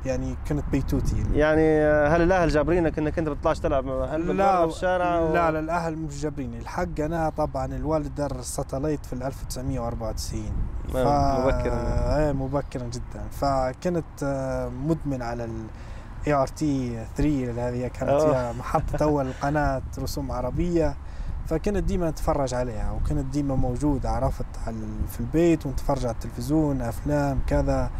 يعني 0.05 0.35
كنت 0.49 0.63
بيتوتي. 0.71 1.23
يعني 1.33 1.83
هل 2.07 2.21
الأهل 2.21 2.49
جابرينك 2.49 2.97
إنك 2.99 3.19
أنت 3.19 3.29
بتطلعش 3.29 3.59
تلعب 3.59 3.87
هل 3.87 4.37
لا 4.37 4.67
في 4.67 4.73
الشارع 4.73 5.19
و... 5.19 5.33
لا 5.33 5.51
لا 5.51 5.59
الأهل 5.59 5.97
مش 5.97 6.21
جابريني. 6.21 6.59
الحق 6.59 6.99
أنا 6.99 7.29
طبعا 7.29 7.65
الوالد 7.65 8.15
دار 8.15 8.45
satellite 8.55 9.05
في 9.05 9.13
1994 9.13 10.41
ف... 10.93 10.95
آه، 10.95 11.45
مبكرا. 11.45 12.17
إيه 12.17 12.31
مبكرا 12.31 12.83
جدا. 12.83 13.23
فكنت 13.31 14.23
آه، 14.23 14.69
مدمن 14.69 15.21
على 15.21 15.45
ال 15.45 15.65
ART 16.27 17.05
3 17.15 17.23
اللي 17.23 17.61
هذه 17.61 17.87
كانت 17.87 18.53
محطة 18.59 19.03
أول 19.03 19.31
قناة 19.41 19.81
رسوم 19.99 20.31
عربية. 20.31 20.95
فكنت 21.51 21.77
ديما 21.77 22.09
اتفرج 22.09 22.53
عليها 22.53 22.91
وكنت 22.91 23.33
ديما 23.33 23.55
موجود 23.55 24.05
عرفت 24.05 24.45
في 25.07 25.19
البيت 25.19 25.65
ونتفرج 25.65 26.05
على 26.05 26.13
التلفزيون 26.13 26.81
أفلام 26.81 27.39
كذا. 27.47 27.91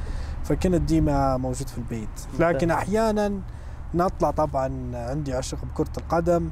فكنت 0.44 0.82
ديما 0.82 1.38
موجود 1.38 1.68
في 1.68 1.78
البيت. 1.78 2.10
لكن 2.40 2.72
أحيانا 2.72 3.40
نطلع 3.94 4.32
طبعا 4.32 4.92
عندي 4.94 5.34
عشق 5.34 5.66
بكرة 5.66 5.92
القدم. 5.98 6.50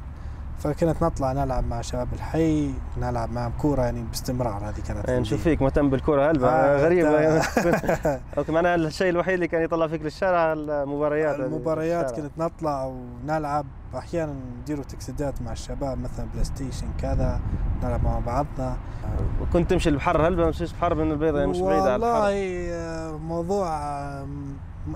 فكنت 0.60 1.02
نطلع 1.02 1.32
نلعب 1.32 1.64
مع 1.66 1.80
شباب 1.80 2.08
الحي 2.12 2.70
نلعب 2.98 3.32
معهم 3.32 3.52
كورة 3.58 3.82
يعني 3.82 4.02
باستمرار 4.02 4.68
هذه 4.68 4.74
كانت 4.74 4.88
يعني 4.90 5.00
عندي. 5.08 5.20
نشوف 5.20 5.42
فيك 5.42 5.62
مهتم 5.62 5.90
بالكره 5.90 6.30
هلبة 6.30 6.48
آه، 6.48 6.76
غريبة 6.84 7.38
تا- 7.40 8.20
أوكي 8.38 8.52
معناها 8.52 8.74
الشيء 8.74 9.08
الوحيد 9.08 9.34
اللي 9.34 9.48
كان 9.48 9.62
يطلع 9.62 9.86
فيك 9.86 10.02
للشارع 10.02 10.52
المباريات 10.52 11.40
المباريات. 11.40 12.10
كنت 12.20 12.30
نطلع 12.38 12.84
ونلعب. 12.84 13.66
أحيانا 13.96 14.34
نديروا 14.62 14.84
تكسيدات 14.84 15.42
مع 15.42 15.52
الشباب 15.52 15.98
مثلا 15.98 16.26
PlayStation 16.32 16.86
كذا 17.02 17.40
نلعب 17.82 18.04
مع 18.04 18.18
بعضنا. 18.18 18.76
وكنت 19.42 19.70
تمشي 19.70 19.88
البحر 19.88 20.26
هلبة 20.28 20.46
مشيش 20.48 20.72
بحر 20.72 20.94
من 20.94 21.10
البيضة 21.10 21.38
يعني 21.38 21.50
مش 21.50 21.60
بعيدة 21.60 21.92
على 21.92 21.92
والله 21.92 22.28
البحر 22.28 23.14
آه، 23.14 23.16
موضوع 23.18 23.68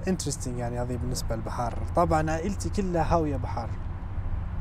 interesting 0.08 0.58
يعني 0.58 0.80
هذه 0.80 0.96
بالنسبة 0.96 1.36
للبحر. 1.36 1.74
طبعا 1.96 2.30
عائلتي 2.30 2.70
كلها 2.70 3.14
هاوية 3.14 3.36
بحر 3.36 3.68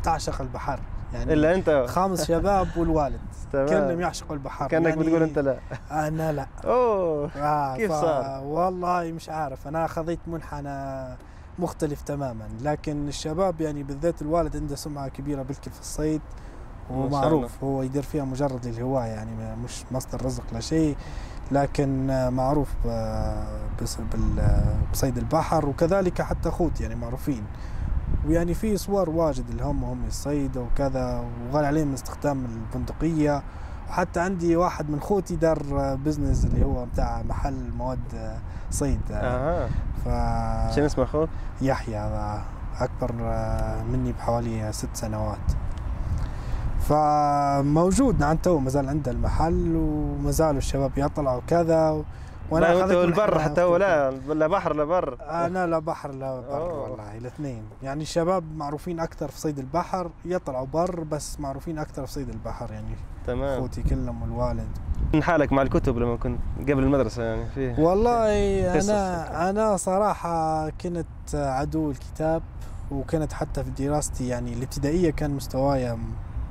تعشق 0.03 0.41
البحر. 0.41 0.79
يعني 1.13 1.33
إلا 1.33 1.55
أنت. 1.55 1.85
خمس 1.87 2.27
شباب 2.27 2.67
والوالد. 2.77 3.19
كلهم 3.51 4.01
يعشقوا 4.01 4.35
البحر. 4.35 4.67
كأنك 4.67 4.85
يعني 4.85 5.01
بتقول 5.03 5.23
أنت 5.23 5.39
لا. 5.39 5.57
أنا 5.91 6.31
لا. 6.31 6.47
أوه 6.65 7.31
آه 7.35 7.75
كيف 7.77 7.91
صار؟ 7.91 8.43
والله 8.43 9.11
مش 9.11 9.29
عارف. 9.29 9.67
أنا 9.67 9.87
خذيت 9.87 10.19
منحنى 10.27 11.07
مختلف 11.59 12.01
تماما. 12.01 12.49
لكن 12.61 13.07
الشباب 13.07 13.61
يعني 13.61 13.83
بالذات 13.83 14.21
الوالد 14.21 14.57
عنده 14.57 14.75
سمعة 14.75 15.07
كبيرة 15.07 15.41
بالكل 15.41 15.71
في 15.71 15.79
الصيد. 15.79 16.21
ومعروف 16.91 17.63
هو 17.63 17.83
يدير 17.83 18.03
فيها 18.03 18.23
مجرد 18.25 18.65
للهوايه 18.65 19.07
يعني 19.09 19.55
مش 19.63 19.83
مصدر 19.91 20.25
رزق 20.25 20.43
لا 20.53 20.59
شيء. 20.59 20.95
لكن 21.51 22.09
آه، 22.09 22.29
معروف 22.29 22.69
بصيد 24.93 25.17
البحر. 25.17 25.65
وكذلك 25.65 26.21
حتى 26.21 26.49
أخوتي 26.49 26.83
يعني 26.83 26.95
معروفين. 26.95 27.43
ويعني 28.27 28.53
في 28.53 28.77
صور 28.77 29.09
واجد 29.09 29.49
اللي 29.49 29.63
هم 29.63 29.83
هم 29.83 30.05
يصيدوا 30.07 30.65
وكذا 30.65 31.23
وغالي 31.51 31.67
عليهم 31.67 31.93
استخدام 31.93 32.45
البندقية. 32.45 33.43
وحتى 33.89 34.19
عندي 34.19 34.55
واحد 34.55 34.89
من 34.89 34.99
خوتي 34.99 35.35
دار 35.35 35.63
بزنس 35.95 36.45
اللي 36.45 36.65
هو 36.65 36.85
بتاع 36.85 37.21
محل 37.29 37.71
مواد 37.77 38.39
صيد. 38.71 39.01
آه، 39.11 39.15
أها 39.15 39.69
ف 40.05 40.75
شنو 40.75 40.85
اسمه 40.85 41.03
أخوك؟ 41.03 41.29
يحيى 41.61 41.97
آه، 41.97 43.83
مني 43.83 44.11
بحوالي 44.11 44.73
ست 44.73 44.89
سنوات. 44.93 45.51
فموجود 46.79 48.19
نعم 48.19 48.37
تو 48.37 48.59
ما 48.59 48.69
زال 48.69 48.89
عنده 48.89 49.11
المحل 49.11 49.75
وما 49.75 50.31
زالوا 50.31 50.57
الشباب 50.57 50.91
يطلعوا 50.97 51.41
كذا 51.47 52.03
و... 52.53 52.59
لا 52.59 52.67
خذيت 52.73 52.81
انت 52.83 52.91
البر 52.91 53.39
حتى 53.39 53.61
هو 53.61 53.73
في- 53.73 53.79
لا 53.79 54.11
لا 54.11 54.47
بحر 54.47 54.73
لا 54.75 54.83
بر. 54.83 55.17
أنا 55.29 55.67
لا 55.67 55.79
بحر 55.79 56.11
لا 56.11 56.39
بر 56.41 56.57
أوه. 56.57 56.81
والله 56.89 57.17
الاثنين. 57.17 57.63
يعني 57.83 58.01
الشباب 58.03 58.43
معروفين 58.57 58.99
أكثر 58.99 59.27
في 59.27 59.39
صيد 59.39 59.59
البحر 59.59 60.09
يطلعوا 60.25 60.65
بر 60.73 60.99
بس 60.99 61.39
معروفين 61.39 61.79
أكثر 61.79 62.05
في 62.05 62.11
صيد 62.11 62.29
البحر 62.29 62.71
يعني 62.71 62.95
تمام. 63.27 63.57
أخوتي 63.57 63.83
كلهم 63.83 64.21
والوالد. 64.21 64.67
من 65.13 65.23
حالك 65.23 65.53
مع 65.53 65.61
الكتب 65.61 65.97
لما 65.97 66.15
كنت 66.15 66.39
قبل 66.59 66.79
المدرسة 66.83 67.23
يعني 67.23 67.45
فيه 67.55 67.75
والله 67.79 68.73
قصص 68.75 68.89
أنا 68.89 69.49
أنا 69.49 69.77
صراحة 69.77 70.69
كنت 70.69 71.05
عدو 71.33 71.91
الكتاب 71.91 72.41
وكانت 72.91 73.33
حتى 73.33 73.63
في 73.63 73.69
دراستي 73.69 74.27
يعني 74.27 74.53
الابتدائية 74.53 75.11
كان 75.11 75.31
مستواي 75.31 75.97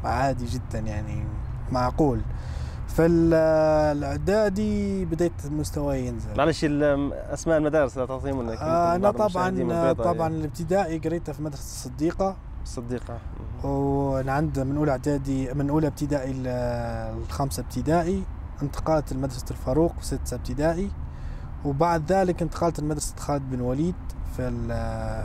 عادي 0.04 0.44
جدا 0.46 0.78
يعني 0.78 1.24
معقول. 1.72 2.20
في 2.96 3.06
ال- 3.06 3.34
الاعدادي 3.98 5.04
بديت 5.04 5.32
مستواي 5.50 6.06
ينزل. 6.06 6.36
معلش 6.38 6.64
أسماء 6.64 7.58
المدارس 7.58 7.98
لا 7.98 8.06
تعطيهم 8.06 8.50
لك. 8.50 8.58
آه، 8.58 8.94
أنا 8.94 9.10
طبعا 9.10 9.92
طبعا 9.92 10.28
الابتدائي 10.28 10.98
قريتها 10.98 11.32
في 11.32 11.42
مدرسة 11.42 11.62
الصديقة. 11.62 12.36
الصديقة. 12.62 13.18
وأنا 13.64 14.32
عند 14.32 14.58
من 14.58 14.76
أولى 14.76 14.90
إعدادي 14.90 15.54
من 15.54 15.70
أولى 15.70 15.86
ابتدائي 15.86 16.32
الخامسه 16.36 17.60
ابتدائي 17.62 18.22
انتقلت 18.62 19.12
لمدرسة 19.12 19.44
الفاروق 19.50 19.92
في 19.98 20.06
ستة 20.06 20.34
ابتدائي. 20.34 20.90
وبعد 21.64 22.12
ذلك 22.12 22.42
انتقلت 22.42 22.80
لمدرسة 22.80 23.16
خالد 23.16 23.50
بن 23.50 23.60
وليد 23.60 23.94
في 24.36 24.48
ال 24.48 24.66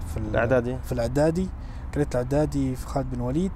في 0.01 0.17
ال- 0.17 0.29
الإعدادي؟ 0.29 0.77
في 0.83 0.91
الإعدادي. 0.91 1.49
قريت 1.95 2.11
الإعدادي 2.15 2.75
في 2.75 2.87
خالد 2.87 3.15
بن 3.15 3.21
وليد. 3.21 3.51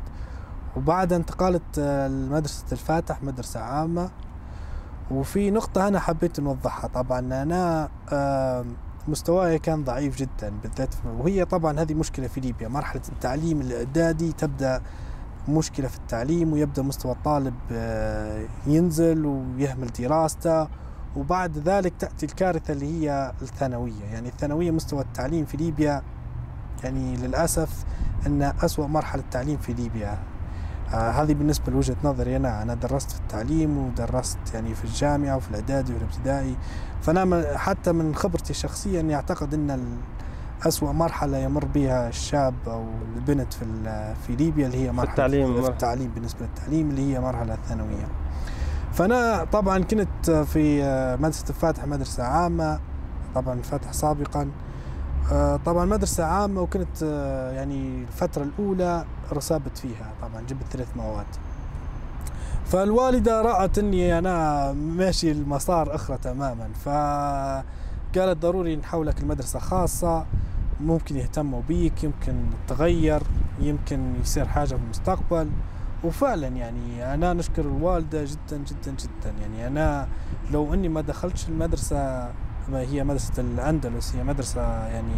وبعدها 0.77 1.17
انتقلت 1.17 1.79
آه، 1.79 2.07
لمدرسة 2.07 2.65
الفاتح 2.71 3.23
مدرسة 3.23 3.59
عامة. 3.59 4.09
وفي 5.11 5.51
نقطة 5.51 5.87
أنا 5.87 5.99
حبيت 5.99 6.39
نوضحها. 6.39 6.87
طبعا 6.87 7.19
أنا 7.19 7.89
آه، 8.11 8.65
مستواي 9.07 9.59
كان 9.59 9.83
ضعيف 9.83 10.15
جدا 10.17 10.53
بالذات 10.63 10.95
وهي 11.19 11.45
طبعا 11.45 11.79
هذه 11.79 11.93
مشكلة 11.93 12.27
في 12.27 12.39
ليبيا. 12.39 12.67
مرحلة 12.67 13.01
التعليم 13.09 13.61
الإعدادي 13.61 14.31
تبدأ 14.31 14.81
مشكلة 15.49 15.87
في 15.87 15.97
التعليم 15.97 16.53
ويبدأ 16.53 16.81
مستوى 16.81 17.11
الطالب 17.11 17.53
آه، 17.71 18.45
ينزل 18.67 19.25
ويهمل 19.25 19.87
دراسته. 19.99 20.67
وبعد 21.15 21.57
ذلك 21.57 21.93
تأتي 21.99 22.25
الكارثة 22.25 22.73
اللي 22.73 22.85
هي 22.85 23.33
الثانوية. 23.41 24.03
يعني 24.13 24.29
الثانوية 24.29 24.71
مستوى 24.71 25.01
التعليم 25.01 25.45
في 25.45 25.57
ليبيا 25.57 26.01
يعني 26.83 27.15
للأسف 27.15 27.85
أن 28.27 28.41
أسوأ 28.41 28.87
مرحلة 28.87 29.23
تعليم 29.31 29.57
في 29.57 29.73
ليبيا. 29.73 30.17
هذه 30.91 31.33
بالنسبة 31.33 31.71
لوجهة 31.71 31.95
نظري 32.03 32.35
أنا. 32.35 32.61
أنا 32.61 32.73
درست 32.73 33.11
في 33.11 33.19
التعليم 33.19 33.77
ودرست 33.77 34.37
يعني 34.53 34.75
في 34.75 34.85
الجامعة 34.85 35.35
وفي 35.37 35.49
الإعدادي 35.49 35.93
والابتدائي. 35.93 36.55
فأنا 37.01 37.57
حتى 37.57 37.91
من 37.91 38.15
خبرتي 38.15 38.49
الشخصية 38.49 38.99
أني 38.99 39.15
أعتقد 39.15 39.53
أن 39.53 39.97
أسوأ 40.67 40.91
مرحلة 40.91 41.37
يمر 41.37 41.65
بها 41.65 42.09
الشاب 42.09 42.53
أو 42.67 42.85
البنت 43.15 43.53
في 43.53 43.65
في 44.27 44.35
ليبيا 44.35 44.67
اللي 44.67 44.77
هي 44.77 44.91
مرحلة 44.91 45.11
التعليم، 45.11 45.61
في. 45.61 45.69
التعليم 45.69 46.11
بالنسبة 46.15 46.39
للتعليم 46.45 46.89
اللي 46.89 47.13
هي 47.13 47.19
مرحلة 47.19 47.53
الثانوية. 47.53 48.07
فأنا 48.93 49.43
طبعا 49.51 49.79
كنت 49.79 50.31
في 50.31 50.83
مدرسة 51.21 51.45
الفاتح 51.49 51.85
مدرسة 51.85 52.23
عامة 52.23 52.79
طبعا 53.35 53.53
الفاتح 53.53 53.93
سابقا. 53.93 54.47
آه، 55.31 55.59
طبعا 55.65 55.85
مدرسة 55.85 56.23
عامة 56.23 56.61
وكنت 56.61 57.03
آه، 57.03 57.51
يعني 57.51 58.03
الفترة 58.03 58.43
الأولى 58.43 59.05
رسابت 59.33 59.77
فيها 59.77 60.13
طبعا 60.21 60.41
جبت 60.41 60.63
ثلاث 60.71 60.97
مواد. 60.97 61.25
فالوالدة 62.65 63.41
رأت 63.41 63.77
أني 63.77 64.17
أنا 64.17 64.71
ماشي 64.71 65.31
المسار 65.31 65.95
أخرى 65.95 66.17
تماما 66.17 66.69
فقالت 66.85 68.37
ضروري 68.41 68.75
نحولك 68.75 69.19
المدرسة 69.19 69.59
خاصة 69.59 70.25
ممكن 70.81 71.17
يهتموا 71.17 71.61
بيك 71.67 72.03
يمكن 72.03 72.35
تغير 72.67 73.21
يمكن 73.59 74.13
يصير 74.21 74.47
حاجة 74.47 74.67
في 74.67 74.75
المستقبل. 74.75 75.49
وفعلا 76.03 76.47
يعني 76.47 77.13
أنا 77.13 77.33
نشكر 77.33 77.61
الوالدة 77.61 78.23
جدا 78.23 78.57
جدا 78.57 78.91
جدا. 78.91 79.33
يعني 79.41 79.67
أنا 79.67 80.07
لو 80.51 80.73
أني 80.73 80.89
ما 80.89 81.01
دخلتش 81.01 81.49
المدرسة 81.49 81.97
ما 82.69 82.79
هي 82.79 83.03
مدرسة 83.03 83.41
الأندلس 83.41 84.15
هي 84.15 84.23
مدرسة 84.23 84.61
يعني 84.87 85.15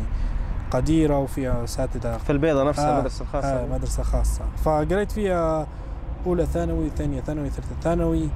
قديرة 0.73 1.19
وفيها 1.19 1.63
أساتذة 1.63 2.17
في 2.17 2.31
البيضة 2.31 2.63
نفسها 2.63 2.89
آه، 2.89 2.93
المدرسة 2.95 3.21
الخاصة 3.21 3.47
آه 3.47 3.67
مدرسة 3.67 4.03
خاصة. 4.03 4.41
فقريت 4.63 5.11
فيها 5.11 5.67
أولى 6.25 6.45
ثانوي 6.45 6.89
ثانية 6.89 7.21
ثانوي 7.21 7.49
ثالثة 7.49 7.75
ثانوي. 7.81 8.29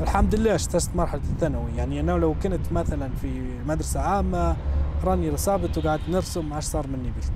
والحمد 0.00 0.34
لله 0.34 0.54
اجتزت 0.54 0.96
مرحلة 0.96 1.20
الثانوي. 1.32 1.70
يعني 1.76 2.00
أنا 2.00 2.12
لو 2.12 2.34
كنت 2.42 2.72
مثلا 2.72 3.10
في 3.22 3.42
مدرسة 3.66 4.00
عامة 4.00 4.56
راني 5.04 5.30
رسابت 5.30 5.78
وقعدت 5.78 6.08
نرسم 6.08 6.52
عادش 6.52 6.64
صار 6.64 6.86
مني 6.86 7.10
بالك 7.10 7.32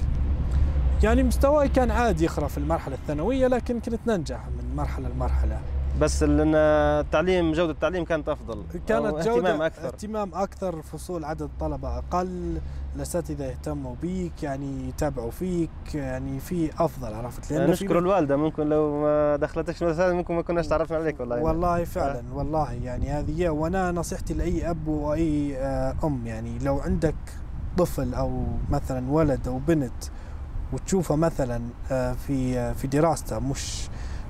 يعني 1.02 1.22
مستواي 1.22 1.68
كان 1.68 1.90
عادي 1.90 2.25
يخرى 2.25 2.48
في 2.48 2.58
المرحلة 2.58 2.94
الثانوية 2.94 3.46
لكن 3.46 3.80
كنت 3.80 4.00
ننجح 4.06 4.46
من 4.46 4.76
مرحلة 4.76 5.08
لمرحلة. 5.08 5.60
بس 6.00 6.22
لأن 6.22 6.54
التعليم 6.54 7.52
جودة 7.52 7.72
التعليم 7.72 8.04
كانت 8.04 8.28
أفضل 8.28 8.62
كانت 8.86 9.06
أو 9.06 9.20
جودة 9.20 9.36
اهتمام 9.36 9.62
أكثر. 9.62 9.86
اهتمام 9.86 10.30
أكثر 10.34 10.82
فصول 10.82 11.25
عدد 11.25 11.50
طلبة 11.60 11.98
أقل. 11.98 12.60
الأساتذة 12.97 13.45
يهتموا 13.45 13.95
بيك 14.03 14.43
يعني 14.43 14.88
يتابعوا 14.88 15.31
فيك 15.31 15.71
يعني 15.95 16.41
في 16.41 16.71
أفضل 16.79 17.15
عرفت 17.15 17.50
يعني 17.50 17.67
في- 17.67 17.73
نشكر 17.73 17.99
الوالدة 17.99 18.37
ممكن 18.37 18.69
لو 18.69 19.03
ما 19.03 19.37
دخلتكش 19.37 19.83
مدرسة 19.83 20.12
ممكن 20.12 20.35
ما 20.35 20.43
كناش 20.43 20.67
تعرفنا 20.67 20.97
عليك 20.97 21.21
والله 21.21 21.37
يعني. 21.37 21.49
والله 21.49 21.85
فعلا 21.85 22.23
والله 22.35 22.73
يعني 22.73 23.11
هذه 23.11 23.43
هي 23.43 23.49
وأنا 23.49 23.93
نصيحتي 23.93 24.35
لأي 24.35 24.71
أب 24.71 24.88
وأي 24.88 25.57
آه، 25.59 25.95
أم 26.05 26.26
يعني 26.26 26.59
لو 26.59 26.79
عندك 26.81 27.15
طفل 27.79 28.15
أو 28.15 28.43
مثلا 28.71 29.11
ولد 29.12 29.49
أو 29.49 29.59
بنت 29.59 30.05
وتشوفه 30.73 31.17
مثلا 31.17 31.61
آه، 31.91 32.12
في 32.12 32.59
آه، 32.59 32.73
في 32.73 32.87
دراسته 32.87 33.38
مش 33.38 33.88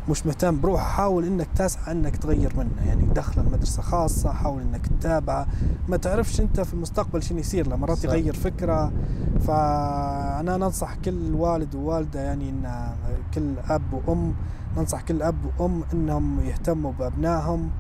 مش 0.09 0.27
مهتم 0.27 0.61
بروحه. 0.61 0.85
حاول 0.85 1.25
إنك 1.25 1.49
تسعى 1.57 1.93
إنك 1.93 2.17
تغير 2.17 2.53
منه 2.57 2.87
يعني 2.87 3.05
دخله 3.05 3.45
المدرسة 3.45 3.83
خاصة 3.83 4.33
حاول 4.33 4.63
إنك 4.63 4.87
تتابعه. 4.87 5.47
ما 5.89 5.97
تعرفش 5.97 6.41
أنت 6.41 6.61
في 6.61 6.75
المستقبل 6.75 7.23
شنو 7.23 7.39
يصير 7.39 7.69
له 7.69 7.77
مرات. 7.77 8.05
يغير 8.05 8.35
فكرة. 8.35 8.93
فأنا 9.41 10.57
ننصح 10.57 10.95
كل 10.95 11.35
والد 11.35 11.75
ووالدة 11.75 12.21
يعني 12.21 12.51
إن 12.51 12.95
كل 13.35 13.55
أب 13.69 13.83
وأم 14.07 14.35
ننصح 14.77 15.01
كل 15.01 15.23
أب 15.23 15.37
وأم 15.59 15.83
إنهم 15.93 16.41
يهتموا 16.41 16.93
بأبنائهم 16.93 17.71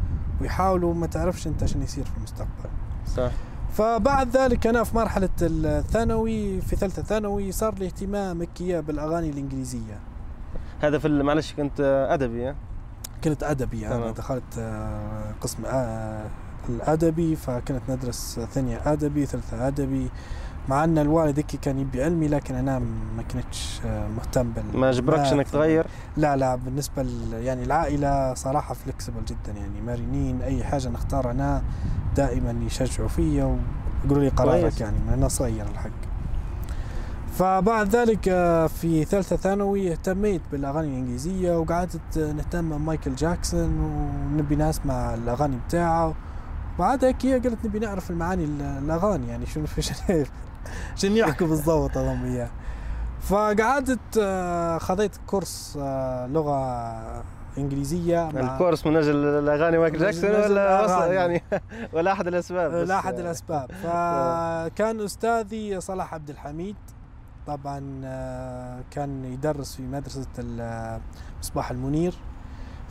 ويحاولوا. 0.40 0.94
ما 0.94 1.06
تعرفش 1.06 1.46
أنت 1.46 1.64
شنو 1.64 1.82
يصير 1.82 2.04
في 2.04 2.16
المستقبل. 2.16 2.70
صح. 3.16 3.30
فبعد 3.72 4.36
ذلك 4.36 4.66
أنا 4.66 4.84
في 4.84 4.96
مرحلة 4.96 5.28
الثانوي 5.42 6.60
في 6.60 6.76
ثالثة 6.76 7.02
ثانوي 7.02 7.52
صار 7.52 7.74
لي 7.74 7.86
اهتمام 7.86 8.46
بالاغاني 8.60 9.30
الإنجليزية. 9.30 9.98
هذا 10.80 10.98
في 10.98 11.08
معلش 11.08 11.52
كنت 11.52 12.06
أدبي 12.10 12.48
ها؟ 12.48 12.54
كنت 13.24 13.42
أدبي 13.42 13.86
أنا 13.86 13.96
تمام. 13.96 14.12
دخلت 14.14 14.58
آه، 14.58 15.32
قسم 15.40 15.64
آه، 15.66 16.26
الأدبي 16.68 17.36
فكنت 17.36 17.82
ندرس 17.88 18.40
ثانية 18.52 18.80
أدبي 18.84 19.26
ثالثة 19.26 19.68
أدبي 19.68 20.08
مع 20.68 20.84
أن 20.84 20.98
الوالد 20.98 21.38
هيك 21.38 21.46
كان 21.46 21.78
يبي 21.78 22.02
علمي 22.02 22.28
لكن 22.28 22.54
أنا 22.54 22.78
ما 23.16 23.22
كنتش 23.22 23.80
آه، 23.86 24.08
مهتم 24.08 24.50
بال 24.52 24.78
ما 24.80 24.90
جبركش 24.90 25.32
إنك 25.32 25.48
تغير 25.48 25.86
لا 26.16 26.36
لا 26.36 26.54
بالنسبة 26.54 27.06
يعني 27.32 27.62
العائلة 27.62 28.34
صراحة 28.34 28.74
فلكسبل 28.74 29.24
جدا 29.24 29.52
يعني 29.58 29.80
مرنين 29.80 30.42
أي 30.42 30.64
حاجة 30.64 30.88
نختار 30.88 31.30
أنا 31.30 31.62
دائما 32.16 32.64
يشجعوا 32.66 33.08
فيا 33.08 33.58
ويقولوا 34.04 34.24
لي 34.24 34.28
قرارك. 34.28 34.80
يعني 34.80 34.98
من 34.98 35.12
أنا 35.12 35.28
صغير 35.28 35.66
الحق 35.66 35.90
فبعد 37.36 37.88
ذلك 37.96 38.28
آه، 38.28 38.66
في 38.66 39.04
ثالثة 39.04 39.36
ثانوي 39.36 39.92
اهتميت 39.92 40.40
بالأغاني 40.52 40.88
الإنجليزية 40.88 41.58
وقعدت 41.58 42.16
آه، 42.18 42.32
نهتم 42.32 42.78
بمايكل 42.78 43.14
جاكسون 43.14 43.78
ونبي 43.80 44.56
نسمع 44.56 45.14
الأغاني 45.14 45.58
بتاعه. 45.68 46.14
بعد 46.78 47.04
هيك 47.04 47.26
هي 47.26 47.34
قلت 47.38 47.58
نبي 47.64 47.78
نعرف 47.78 48.10
المعاني 48.10 48.44
ال- 48.44 48.62
الأغاني 48.62 49.28
يعني 49.28 49.46
شنو 49.46 49.66
في 49.66 49.82
شنو 50.96 51.16
يحكوا 51.16 51.46
بالضبط 51.46 51.96
هم 51.96 52.24
إياه. 52.24 52.48
فقعدت 53.20 54.18
آه، 54.20 54.78
خذيت 54.78 55.16
كورس 55.26 55.76
لغة 56.30 57.24
إنجليزية 57.58 58.30
الكورس 58.30 58.86
من 58.86 58.96
أجل 58.96 59.16
الأغاني 59.16 59.78
مايكل 59.78 59.98
جاكسون 59.98 60.30
ولا 60.30 60.46
الأغاني. 60.46 61.14
يعني 61.14 61.42
ولا 61.94 62.12
أحد 62.12 62.26
الأسباب 62.26 62.72
بس- 62.72 62.88
لا 62.88 62.98
أحد 62.98 63.18
الأسباب. 63.18 63.70
فكان 63.72 65.00
أستاذي 65.00 65.80
صلاح 65.80 66.14
عبد 66.14 66.30
الحميد 66.30 66.76
طبعا 67.46 68.00
آه، 68.04 68.80
كان 68.90 69.24
يدرس 69.24 69.76
في 69.76 69.82
مدرسة 69.82 70.26
ال- 70.38 71.00
مصباح 71.40 71.70
المنير 71.70 72.14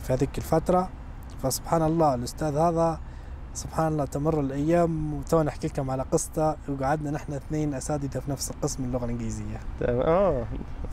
في 0.02 0.12
هذيك 0.12 0.38
الفترة. 0.38 0.88
فسبحان 1.42 1.82
الله 1.82 2.14
الأستاذ 2.14 2.56
هذا 2.56 2.98
سبحان 3.54 3.92
الله 3.92 4.04
تمر 4.04 4.40
الأيام 4.40 5.14
وتو 5.14 5.42
نحكي 5.42 5.66
لكم 5.66 5.90
على 5.90 6.02
قصته. 6.02 6.54
وقعدنا 6.68 7.10
نحن 7.10 7.32
اثنين 7.32 7.74
أساتذة 7.74 8.18
في 8.20 8.30
نفس 8.30 8.50
القسم 8.50 8.84
اللغة 8.84 9.04
الإنجليزية. 9.04 9.60
تمام. 9.80 10.00
آه. 10.00 10.44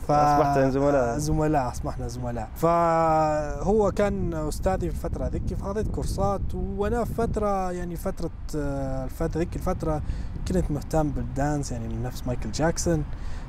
ف... 0.08 0.10
أصبحت 0.10 0.58
زملاء. 0.58 1.18
زملاء 1.18 1.68
أصبحنا 1.68 2.08
زملاء. 2.08 2.48
فهو 2.56 3.92
كان 3.92 4.34
أستاذي 4.34 4.90
في 4.90 4.94
الفترة 5.04 5.26
ذيك 5.28 5.54
فأخذت 5.54 5.88
كورسات. 5.90 6.54
وأنا 6.54 7.04
في 7.04 7.14
فترة 7.14 7.72
يعني 7.72 7.96
فترة 7.96 8.30
آه، 8.56 9.04
الفترة 9.04 9.38
ذيك 9.38 9.56
الفترة 9.56 10.02
كنت 10.48 10.70
مهتم 10.70 11.10
بالدانس 11.10 11.72
يعني 11.72 11.96
نفس 11.96 12.26
مايكل 12.26 12.50
جاكسون. 12.52 13.04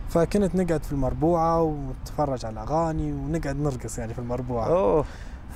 فكنت 0.09 0.55
نقعد 0.55 0.83
في 0.83 0.91
المربوعة 0.91 1.61
ونتفرج 1.61 2.45
على 2.45 2.53
الاغاني 2.53 3.13
ونقعد 3.13 3.55
نرقص 3.55 3.97
يعني 3.97 4.13
في 4.13 4.19
المربوعة. 4.19 4.67
أوه. 4.67 5.05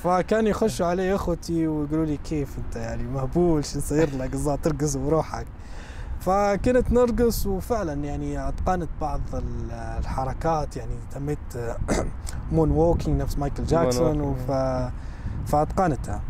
فكان 0.04 0.48
يخشوا 0.48 0.86
علي 0.86 1.16
أخوتي 1.16 1.68
ويقولوا 1.68 2.06
لي 2.06 2.18
كيف 2.18 2.58
أنت 2.58 2.76
يعني 2.76 3.04
مهبول 3.04 3.66
شو 3.66 3.80
صاير 3.80 4.10
لك؟ 4.18 4.60
ترقص 4.64 4.96
بروحك. 4.96 5.46
فكنت 6.20 6.92
نرقص 6.92 7.46
وفعلا 7.46 7.94
يعني 7.94 8.48
أتقنت 8.50 8.90
بعض 9.02 9.22
ال- 9.34 9.72
الحركات 9.72 10.78
يعني 10.78 10.94
تميت 11.12 11.40
moonwalking 12.52 13.22
نفس 13.22 13.38
مايكل 13.38 13.66
جاكسون 13.66 14.22
وف 14.22 14.52
فأتقنتها. 15.48 16.22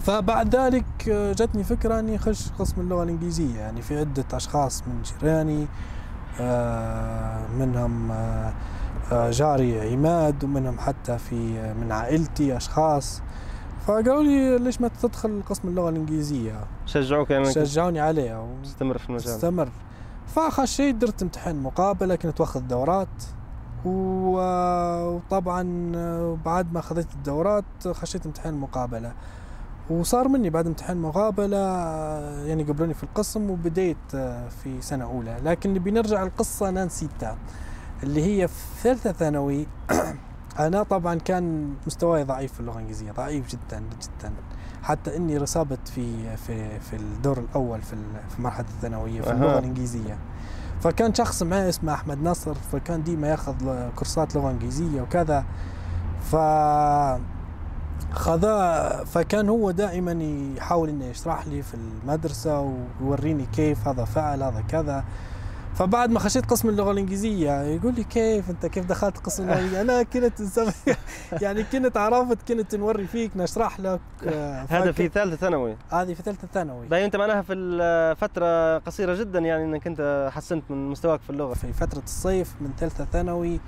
فبعد 0.00 0.56
ذلك 0.56 0.84
جتني 1.08 1.64
فكرة 1.64 1.98
إني 1.98 2.16
أخش 2.16 2.50
قسم 2.58 2.80
اللغة 2.80 3.02
الإنجليزية 3.02 3.58
يعني 3.58 3.82
في 3.82 3.98
عدة 3.98 4.24
أشخاص 4.32 4.82
من 4.86 5.02
جيراني 5.02 5.66
منهم 7.58 8.12
آه، 8.12 8.52
آه، 9.12 9.30
جاري 9.30 9.92
عماد 9.92 10.44
ومنهم 10.44 10.78
حتى 10.78 11.18
في 11.18 11.72
من 11.80 11.92
عائلتي 11.92 12.56
أشخاص. 12.56 13.22
فقالوا 13.86 14.22
لي 14.22 14.58
ليش 14.58 14.80
ما 14.80 14.90
تدخل 15.02 15.42
قسم 15.46 15.68
اللغة 15.68 15.88
الإنجليزية؟ 15.88 16.64
شجعوك 16.86 17.30
يعني 17.30 17.52
شجعوني 17.52 18.00
عليها 18.00 18.46
تستمر 18.64 18.98
في 18.98 19.08
المجال. 19.10 19.34
استمر 19.34 19.68
فخشيت 20.26 20.94
درت 20.94 21.22
امتحان 21.22 21.62
مقابلة 21.62 22.16
كنت 22.16 22.40
واخذ 22.40 22.60
دورات. 22.60 23.08
وطبعا 23.84 25.62
بعد 26.44 26.72
ما 26.72 26.78
اخذت 26.78 27.14
الدورات 27.14 27.64
خشيت 27.92 28.26
امتحان 28.26 28.54
مقابلة. 28.54 29.12
وصار 29.90 30.28
مني 30.28 30.50
بعد 30.50 30.66
امتحان 30.66 30.96
مقابلة 30.96 31.58
يعني 32.46 32.62
قبلوني 32.62 32.94
في 32.94 33.02
القسم 33.02 33.50
وبديت 33.50 33.96
في 34.62 34.80
سنة 34.80 35.04
أولى. 35.04 35.36
لكن 35.44 35.74
نبي 35.74 35.90
نرجع 35.90 36.22
القصة 36.22 36.68
أنا 36.68 36.84
نسيتها 36.84 37.36
اللي 38.02 38.22
هي 38.24 38.48
في 38.48 38.54
ثالثة 38.82 39.12
ثانوي. 39.12 39.66
أنا 40.58 40.82
طبعا 40.82 41.14
كان 41.14 41.74
مستواي 41.86 42.24
ضعيف 42.24 42.52
في 42.52 42.60
اللغة 42.60 42.74
الإنجليزية 42.74 43.12
ضعيف 43.12 43.48
جدا 43.48 43.82
جدا. 44.02 44.32
حتى 44.82 45.16
إني 45.16 45.36
رسبت 45.36 45.88
في 45.88 46.36
في 46.36 46.80
في 46.80 46.96
الدور 46.96 47.38
الأول 47.38 47.82
في 47.82 47.96
في 48.36 48.42
مرحلة 48.42 48.66
الثانوية 48.68 49.20
في. 49.20 49.30
اللغة 49.30 49.58
الإنجليزية. 49.58 50.18
فكان 50.80 51.14
شخص 51.14 51.42
معي 51.42 51.68
اسمه 51.68 51.94
أحمد 51.94 52.22
نصر 52.22 52.54
فكان 52.54 53.02
ديما 53.02 53.28
ياخذ 53.28 53.54
كورسات 53.96 54.36
لغة 54.36 54.50
إنجليزية 54.50 55.02
وكذا. 55.02 55.44
ف 56.30 56.36
خذا 58.12 58.88
فكان 59.04 59.48
هو 59.48 59.70
دائما 59.70 60.12
يحاول 60.56 60.88
إنه 60.88 61.04
يشرح 61.04 61.46
لي 61.46 61.62
في 61.62 61.74
المدرسة 61.74 62.74
ويوريني 63.00 63.46
كيف 63.56 63.88
هذا 63.88 64.04
فعل 64.04 64.42
هذا 64.42 64.64
كذا. 64.68 65.04
فبعد 65.74 66.10
ما 66.10 66.18
خشيت 66.18 66.46
قسم 66.46 66.68
اللغة 66.68 66.90
الإنجليزية 66.90 67.62
يقول 67.62 67.94
لي 67.94 68.04
كيف؟ 68.04 68.50
أنت 68.50 68.66
كيف 68.66 68.86
دخلت 68.86 69.18
قسم 69.18 69.42
اللغة 69.42 69.58
الإنجليزية؟ 69.58 69.80
أنا 69.80 70.02
كنت 70.02 70.40
يعني 71.42 71.62
كنت 71.62 71.96
عرفت 71.96 72.52
كنت 72.52 72.74
نوري 72.74 73.06
فيك 73.06 73.30
نشرح 73.36 73.80
لك 73.80 74.00
آه، 74.26 74.66
هذا 74.70 74.92
في 74.92 75.08
ثالثة 75.08 75.36
ثانوي. 75.36 75.76
هذه 75.90 76.14
في 76.14 76.22
ثالثة 76.22 76.48
ثانوي. 76.54 76.86
باين 76.86 77.04
أنت 77.04 77.16
معناها 77.16 77.42
في 77.42 77.52
الفترة 77.52 78.78
قصيرة 78.78 79.14
جدا 79.14 79.38
يعني 79.38 79.64
إنك 79.64 79.86
أنت 79.86 80.30
حسنت 80.34 80.70
من 80.70 80.88
مستواك 80.88 81.20
في 81.20 81.30
اللغة. 81.30 81.54
في 81.54 81.72
فترة 81.72 82.02
الصيف 82.04 82.54
من 82.60 82.70
ثالثة 82.78 83.04
ثانوي 83.04 83.60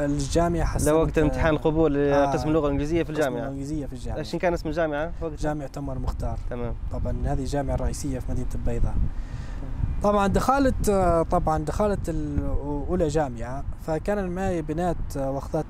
الجامعة 0.00 0.64
حسنت 0.64 0.88
لو 0.88 1.00
وقت 1.00 1.18
امتحان 1.18 1.54
القبول 1.54 1.96
آه، 1.96 2.24
لقسم 2.26 2.48
اللغة 2.48 2.66
الإنجليزية 2.66 3.02
في 3.02 3.12
قسم 3.12 3.20
الجامعة 3.20 3.42
الإنجليزية 3.42 3.86
في 3.86 3.92
الجامعة. 3.92 4.18
إيش 4.18 4.36
كان 4.36 4.52
اسم 4.54 4.68
الجامعة؟ 4.68 5.12
وقتها؟ 5.20 5.36
جامعة 5.36 5.70
عمر 5.76 5.98
مختار. 5.98 6.38
تمام. 6.50 6.74
طبعا 6.92 7.16
هذه 7.24 7.40
الجامعة 7.40 7.74
الرئيسية 7.74 8.18
في 8.18 8.32
مدينة 8.32 8.48
البيضاء. 8.54 8.94
طبعا 10.02 10.26
دخلت 10.26 10.90
طبعا 11.30 11.58
دخلت 11.58 12.08
الأولى 12.08 13.08
جامعة 13.08 13.64
فكان 13.86 14.30
معي 14.30 14.62
بنات 14.62 15.16
واخذات 15.16 15.66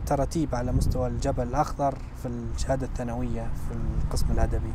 التراتيب 0.00 0.54
على 0.54 0.72
مستوى 0.72 1.06
الجبل 1.06 1.42
الأخضر 1.42 1.94
في 2.22 2.28
الشهادة 2.28 2.86
الثانوية 2.86 3.42
في 3.42 3.74
القسم 4.04 4.26
الأدبي. 4.30 4.72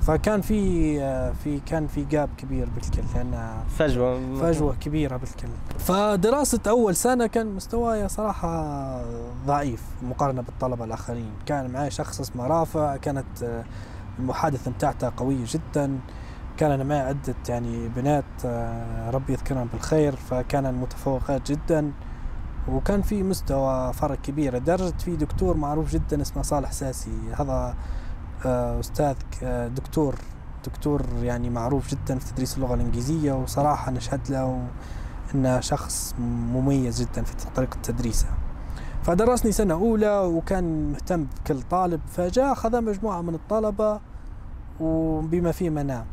فكان 0.00 0.40
في 0.40 1.32
في 1.34 1.60
كان 1.60 1.86
في 1.86 2.04
جاب 2.04 2.28
كبير 2.36 2.68
بالكل 2.74 3.02
لأن 3.14 3.62
فجوة. 3.68 4.40
فجوة 4.40 4.74
كبيرة 4.80 5.16
بالكل. 5.16 5.48
فدراسة 5.78 6.60
أول 6.68 6.96
سنة 6.96 7.26
كان 7.26 7.46
مستواي 7.46 8.08
صراحة 8.08 9.02
ضعيف 9.46 9.82
مقارنة 10.02 10.42
بالطلبة 10.42 10.84
الآخرين. 10.84 11.32
كان 11.46 11.70
معي 11.70 11.90
شخص 11.90 12.20
اسمه 12.20 12.46
رافع 12.46 12.96
كانت 12.96 13.64
المحادثة 14.18 14.70
بتاعته 14.70 15.12
قوية 15.16 15.44
جدا. 15.46 15.98
كان 16.56 16.70
أنا 16.70 16.84
معي 16.84 17.00
عدة 17.00 17.34
يعني 17.48 17.88
بنات 17.88 18.24
ربي 19.14 19.32
يذكرهم 19.32 19.68
بالخير 19.72 20.16
فكان 20.16 20.74
متفوقات 20.74 21.52
جدا. 21.52 21.92
وكان 22.68 23.02
في 23.02 23.22
مستوى 23.22 23.92
فرق 23.92 24.18
كبير 24.20 24.56
لدرجة 24.56 24.94
في 24.98 25.16
دكتور 25.16 25.56
معروف 25.56 25.90
جدا 25.90 26.22
اسمه 26.22 26.42
صالح 26.42 26.72
ساسي. 26.72 27.18
هذا 27.38 27.74
آه، 28.46 28.80
أستاذ 28.80 29.14
آه، 29.42 29.68
دكتور 29.68 30.14
دكتور 30.66 31.02
يعني 31.22 31.50
معروف 31.50 31.90
جدا 31.90 32.18
في 32.18 32.32
تدريس 32.32 32.56
اللغة 32.56 32.74
الإنجليزية 32.74 33.32
وصراحة 33.32 33.90
نشهد 33.92 34.20
له 34.30 34.66
أنه 35.34 35.60
شخص 35.60 36.14
مميز 36.54 37.02
جدا 37.02 37.22
في 37.22 37.34
طريقة 37.56 37.78
تدريسه. 37.82 38.26
فدرسني 39.02 39.52
سنة 39.52 39.74
أولى 39.74 40.18
وكان 40.18 40.92
مهتم 40.92 41.24
بكل 41.24 41.62
طالب 41.62 42.00
فجاء 42.08 42.52
أخذ 42.52 42.84
مجموعة 42.84 43.22
من 43.22 43.34
الطلبة 43.34 44.00
وبما 44.80 45.52
فيه 45.52 45.70
منام 45.70 46.04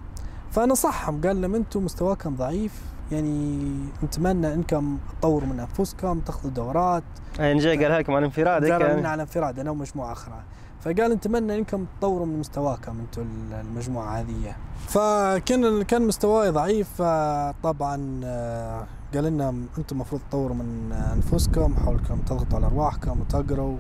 فنصحهم 0.52 1.22
قال 1.22 1.42
لهم 1.42 1.56
أنتم 1.56 1.86
مستواكم 1.86 2.36
ضعيف 2.36 2.82
يعني 3.12 3.60
نتمنى 4.04 4.54
إنكم 4.54 4.98
تطوروا 5.20 5.50
من 5.50 5.60
أنفسكم 5.60 6.20
تاخذوا 6.20 6.52
دورات. 6.52 7.04
يعني 7.40 7.60
جاي 7.60 7.84
قالها 7.84 8.00
لكم 8.00 8.14
على 8.14 8.26
انفراد 8.26 8.72
قال 8.72 8.82
يعني. 8.82 9.00
لنا 9.00 9.10
على 9.10 9.22
انفراد 9.22 9.60
أنا 9.60 9.72
ومجموعة 9.72 10.12
أخرى 10.12 10.44
فقال 10.86 11.12
نتمنى 11.12 11.58
إنكم 11.58 11.86
تطوروا 12.00 12.26
من 12.26 12.39
مستواكم 12.39 13.00
أنتم 13.00 13.28
المجموعة 13.52 14.19
هذه. 14.19 14.56
فكان 14.88 15.84
كان 15.84 16.02
مستواي 16.08 16.50
ضعيف 16.50 17.02
طبعا 17.63 18.21
آه، 18.24 18.88
قال 19.13 19.24
لنا 19.24 19.50
أنتم 19.50 19.95
المفروض 19.95 20.21
تطوروا 20.30 20.56
من 20.56 20.91
أنفسكم 20.91 21.76
حاولكم 21.76 22.17
تضغطوا 22.17 22.58
على 22.58 22.65
أرواحكم 22.65 23.21
وتقروا. 23.21 23.78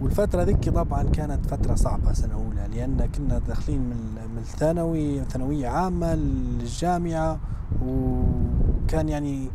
والفترة 0.00 0.42
ذيك 0.42 0.68
طبعا 0.68 1.02
كانت 1.02 1.46
فترة 1.46 1.74
صعبة 1.74 2.12
سنة 2.12 2.34
أولى 2.34 2.76
لأن 2.76 3.06
كنا 3.06 3.38
داخلين 3.38 3.80
من 3.80 4.38
الثانوي 4.38 5.24
ثانوية 5.24 5.68
عامة 5.68 6.14
للجامعة 6.14 7.38
وكان 7.86 9.08
يعني 9.08 9.50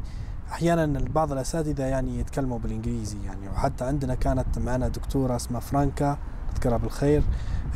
أحيانا 0.52 1.00
بعض 1.16 1.32
الأساتذة 1.32 1.84
يعني 1.84 2.20
يتكلموا 2.20 2.60
بالإنجليزي 2.60 3.18
يعني. 3.26 3.50
وحتى 3.50 3.84
عندنا 3.84 4.16
كانت 4.16 4.60
معنا 4.60 4.88
دكتورة 4.88 5.36
اسمها 5.36 5.60
فرانكا. 5.60 6.18
نذكرها 6.66 6.78
بالخير 6.78 7.24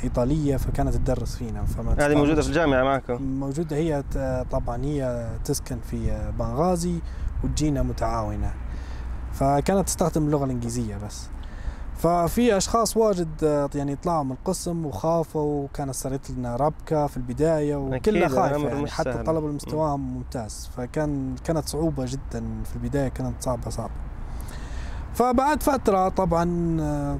إيطالية 0.03 0.57
فكانت 0.57 0.93
تدرس 0.95 1.35
فينا 1.35 1.65
فما 1.65 1.95
هذه 1.99 2.15
موجودة 2.15 2.41
في 2.41 2.47
الجامعة 2.47 2.83
معكم. 2.83 3.21
موجودة 3.23 3.75
هي 3.75 4.03
طبعا 4.51 4.83
هي 4.83 5.29
تسكن 5.45 5.79
في 5.79 6.31
بنغازي 6.39 6.99
وتجينا 7.43 7.83
متعاونة. 7.83 8.53
فكانت 9.33 9.87
تستخدم 9.87 10.25
اللغة 10.25 10.45
الإنجليزية 10.45 10.97
بس. 10.97 11.27
ففي 11.97 12.57
أشخاص 12.57 12.97
واجد 12.97 13.69
يعني 13.75 13.95
طلعوا 13.95 14.23
من 14.23 14.31
القسم 14.31 14.85
وخافوا 14.85 15.63
وكانت 15.63 15.95
صارت 15.95 16.31
لنا 16.31 16.55
ربكة 16.55 17.07
في 17.07 17.17
البداية 17.17 17.75
وكلنا 17.75 18.27
خايفة 18.27 18.67
يعني 18.67 18.87
حتى 18.87 19.11
الطلبه 19.11 19.47
مستواهم 19.47 20.13
ممتاز. 20.13 20.69
فكان 20.77 21.35
كانت 21.43 21.67
صعوبة 21.67 22.05
جدا 22.05 22.43
في 22.63 22.75
البداية 22.75 23.07
كانت 23.07 23.43
صعبة 23.43 23.69
صعبة. 23.69 23.93
فبعد 25.19 25.63
فترة 25.63 26.09
طبعا 26.09 26.47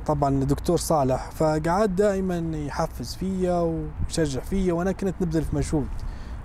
طبعا 0.05 0.29
الدكتور 0.29 0.77
صالح 0.77 1.31
فقعد 1.31 1.95
دائما 1.95 2.57
يحفز 2.57 3.15
فيا 3.15 3.59
ويشجع 4.07 4.41
فيا 4.41 4.73
وأنا 4.73 4.91
كنت 4.91 5.15
نبذل 5.21 5.43
في 5.43 5.55
مجهود. 5.55 5.88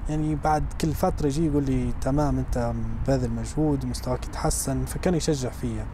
يعني 0.08 0.34
بعد 0.44 0.64
كل 0.80 0.92
فترة 0.92 1.26
يجي 1.26 1.46
يقول 1.46 1.64
لي 1.64 1.92
تمام 2.00 2.38
أنت 2.38 2.72
باذل 3.06 3.30
مجهود 3.30 3.84
ومستواك 3.84 4.26
يتحسن 4.26 4.84
فكان 4.84 5.14
يشجع 5.14 5.50
فيا. 5.50 5.86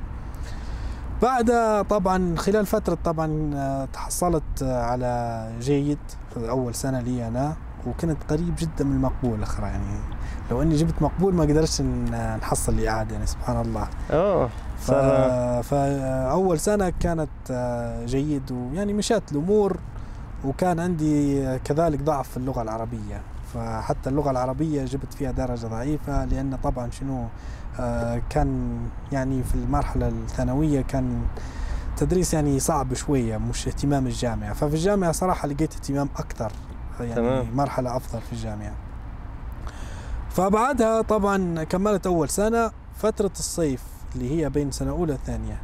بعد 1.22 1.46
طبعا 1.90 2.36
خلال 2.36 2.66
فترة 2.66 2.98
طبعا 3.04 3.50
آه، 3.54 3.84
تحصلت 3.84 4.62
على 4.62 5.48
جيد 5.60 5.98
في 6.34 6.50
أول 6.50 6.74
سنة 6.74 7.00
لي 7.00 7.28
أنا 7.28 7.56
وكنت 7.86 8.18
قريب 8.28 8.54
جدا 8.58 8.84
من 8.84 8.96
المقبول 8.96 9.42
أخرى 9.42 9.66
يعني 9.66 9.98
لو 10.50 10.62
إني 10.62 10.76
جبت 10.76 11.02
مقبول 11.02 11.34
ما 11.34 11.42
قدرتش 11.42 11.80
نحصل 12.42 12.72
الاعاده 12.72 13.12
يعني 13.12 13.26
سبحان 13.26 13.60
الله. 13.60 13.88
أوه. 14.10 14.50
ف... 14.80 14.90
فاول 15.68 16.60
سنة 16.60 16.92
كانت 17.00 17.28
آه، 17.50 18.06
جيد 18.06 18.52
ويعني 18.52 18.92
مشات 18.92 19.32
الأمور 19.32 19.76
وكان 20.44 20.80
عندي 20.80 21.58
كذلك 21.58 22.02
ضعف 22.02 22.28
في 22.28 22.36
اللغة 22.36 22.62
العربية. 22.62 23.20
فحتى 23.54 24.10
اللغة 24.10 24.30
العربية 24.30 24.84
جبت 24.84 25.14
فيها 25.14 25.30
درجة 25.30 25.66
ضعيفة 25.66 26.24
لأن 26.24 26.58
طبعا 26.62 26.90
شنو 26.90 27.24
آه، 27.80 28.22
كان 28.30 28.78
يعني 29.12 29.42
في 29.42 29.54
المرحلة 29.54 30.08
الثانوية 30.08 30.80
كان 30.80 31.22
تدريس 31.96 32.34
يعني 32.34 32.60
صعب 32.60 32.94
شوية 32.94 33.36
مش 33.36 33.66
اهتمام 33.68 34.06
الجامعة. 34.06 34.52
ففي 34.52 34.74
الجامعة 34.74 35.12
صراحة 35.12 35.48
لقيت 35.48 35.74
اهتمام 35.74 36.08
أكثر 36.16 36.52
يعني 37.00 37.14
تمام. 37.14 37.46
مرحلة 37.56 37.96
أفضل 37.96 38.20
في 38.20 38.32
الجامعة. 38.32 38.72
فبعدها 40.30 41.02
طبعا 41.02 41.64
كملت 41.64 42.06
أول 42.06 42.28
سنة 42.28 42.70
فترة 42.96 43.30
الصيف 43.38 43.82
اللي 44.14 44.30
هي 44.30 44.50
بين 44.50 44.70
سنة 44.70 44.90
أولى 44.90 45.12
وثانية. 45.12 45.60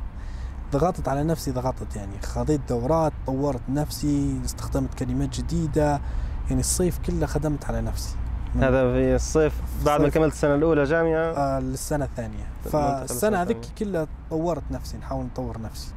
ضغطت 0.73 1.09
على 1.09 1.25
نفسي 1.25 1.51
ضغطت 1.51 1.97
يعني. 1.97 2.23
خذيت 2.23 2.61
دورات 2.69 3.13
طورت 3.27 3.61
نفسي 3.69 4.41
استخدمت 4.45 4.95
كلمات 4.95 5.37
جديدة. 5.41 6.01
يعني 6.49 6.61
الصيف 6.61 6.99
كله 6.99 7.27
خدمت 7.27 7.65
على 7.65 7.81
نفسي. 7.81 8.17
هذا 8.57 8.93
في 8.93 9.15
الصيف 9.15 9.61
بعد 9.85 10.01
ما 10.01 10.09
كملت 10.09 10.33
السنة 10.33 10.55
الأولى 10.55 10.85
جامعة؟ 10.85 11.33
آه 11.37 11.61
للسنة 11.61 12.05
الثانية. 12.05 12.45
فالسنه 12.65 13.43
هذيك 13.43 13.59
كلها 13.79 14.07
طورت 14.31 14.63
نفسي 14.71 14.97
نحاول 14.97 15.25
نطور 15.25 15.61
نفسي. 15.61 15.93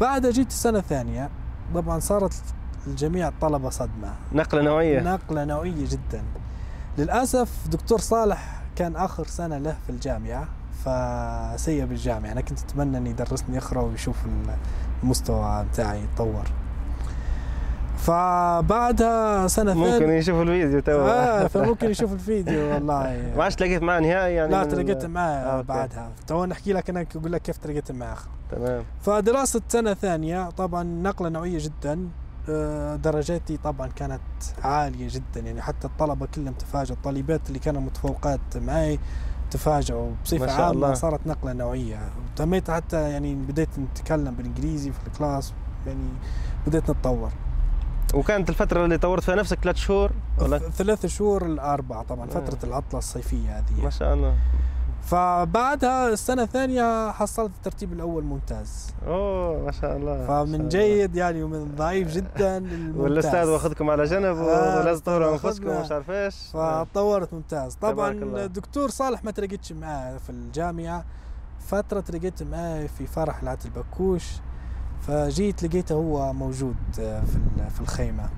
بعد 0.00 0.26
جيت 0.26 0.48
السنة 0.48 0.78
الثانية 0.78 1.30
طبعا 1.74 1.98
صارت 2.00 2.42
الجميع 2.86 3.28
الطلبه 3.28 3.70
صدمة. 3.70 4.14
نقلة 4.32 4.62
نوعية. 4.62 5.00
نقلة 5.00 5.44
نوعية 5.44 5.86
جدا. 5.88 6.24
للأسف 6.98 7.68
دكتور 7.68 7.98
صالح 7.98 8.62
كان 8.76 8.96
آخر 8.96 9.26
سنة 9.26 9.58
له 9.58 9.76
في 9.86 9.92
الجامعة. 9.92 10.48
فسيب 10.84 11.92
الجامعة 11.92 12.32
أنا 12.32 12.40
كنت 12.40 12.58
أتمنى 12.58 12.98
انه 12.98 13.10
يدرسني 13.10 13.58
أخرى 13.58 13.80
ويشوف 13.80 14.16
المستوى 15.02 15.64
بتاعي 15.72 16.02
يتطور. 16.02 16.44
فبعدها 17.96 19.46
سنه 19.46 19.74
ممكن 19.74 19.98
ثانية 19.98 20.14
يشوف 20.14 20.40
الفيديو 20.40 20.80
تو. 20.80 21.00
آه 21.00 21.46
فممكن 21.46 21.90
يشوف 21.90 22.12
الفيديو 22.12 22.74
والله. 22.74 23.02
ما 23.36 23.44
عادش 23.44 23.54
تلاقيت 23.54 23.82
معاه 23.82 24.00
نهائي 24.00 24.34
يعني 24.34 24.52
لا 24.52 24.64
تلاقيت 24.64 25.04
معاه 25.04 25.58
آه 25.58 25.60
بعدها. 25.60 26.08
تو 26.26 26.44
نحكي 26.44 26.72
لك 26.72 26.90
أنا 26.90 27.06
أقول 27.16 27.32
لك 27.32 27.42
كيف 27.42 27.56
تلاقيت 27.56 27.92
معاه. 27.92 28.16
تمام. 28.50 28.84
فدراسة 29.00 29.60
سنة 29.68 29.94
ثانية 29.94 30.50
طبعا 30.50 30.82
نقلة 30.82 31.28
نوعية 31.28 31.58
جدا. 31.58 32.08
آه، 32.48 32.96
درجاتي 32.96 33.56
طبعا 33.56 33.88
كانت 33.88 34.20
عالية 34.64 35.08
جدا. 35.10 35.40
يعني 35.40 35.62
حتى 35.62 35.86
الطلبة 35.86 36.26
كلهم 36.26 36.54
تفاجئوا 36.54 36.96
الطالبات 36.96 37.40
اللي 37.48 37.58
كانوا 37.58 37.80
متفوقات 37.80 38.40
معي 38.56 38.98
تفاجئوا 39.52 40.10
بصفة 40.24 40.52
عامة 40.52 40.70
الله. 40.70 40.94
صارت 40.94 41.26
نقلة 41.26 41.52
نوعية 41.52 41.98
تميت 42.36 42.70
حتى 42.70 43.10
يعني 43.10 43.34
بديت 43.34 43.68
نتكلم 43.78 44.34
بالإنجليزي 44.34 44.92
في 44.92 44.98
الكلاس 45.06 45.52
يعني 45.86 46.08
بديت 46.66 46.90
نتطور 46.90 47.30
وكانت 48.14 48.48
الفترة 48.50 48.84
اللي 48.84 48.98
طورت 48.98 49.22
فيها 49.22 49.34
نفسك 49.34 49.58
ثلاث 49.62 49.76
شهور 49.76 50.10
ولا؟ 50.38 50.58
ثلاث 50.58 51.06
شهور 51.06 51.46
الأربعة 51.46 52.02
طبعا 52.02 52.26
فترة 52.26 52.58
آه. 52.64 52.66
العطلة 52.66 52.98
الصيفية 52.98 53.58
هذه 53.58 53.84
ما 53.84 53.90
شاء 53.90 54.14
الله 54.14 54.36
فبعدها 55.02 56.08
السنة 56.08 56.42
الثانية 56.42 57.10
حصلت 57.10 57.50
الترتيب 57.56 57.92
الأول 57.92 58.24
ممتاز. 58.24 58.94
أوه 59.06 59.64
ما 59.64 59.72
شاء 59.72 59.96
الله 59.96 60.26
فمن 60.26 60.58
شاء 60.58 60.68
جيد 60.68 61.16
يعني 61.16 61.42
ومن 61.42 61.74
ضعيف 61.76 62.12
جدا 62.16 62.64
والأستاذ 62.96 63.48
واخذكم 63.48 63.90
على 63.90 64.04
جنب 64.04 64.36
آه 64.36 64.80
ولازم 64.80 65.02
تطوروا 65.02 65.32
أنفسكم 65.32 65.68
ومش 65.68 65.92
عارف 65.92 66.10
إيش 66.10 66.36
فطورت 66.52 67.34
ممتاز. 67.34 67.74
طبعا 67.74 68.10
الدكتور 68.44 68.88
صالح 68.90 69.24
ما 69.24 69.30
تلاقيتش 69.30 69.72
معاه 69.72 70.16
في 70.16 70.30
الجامعة. 70.30 71.04
فترة 71.58 72.00
تلاقيت 72.00 72.42
معاه 72.42 72.86
في 72.86 73.06
فرح 73.06 73.42
العتل 73.42 73.70
بكوش 73.70 74.24
فجيت 75.00 75.62
لقيته 75.62 75.94
هو 75.94 76.32
موجود 76.32 76.76
آه، 77.00 77.20
في 77.20 77.70
في 77.74 77.80
الخيمة. 77.80 78.28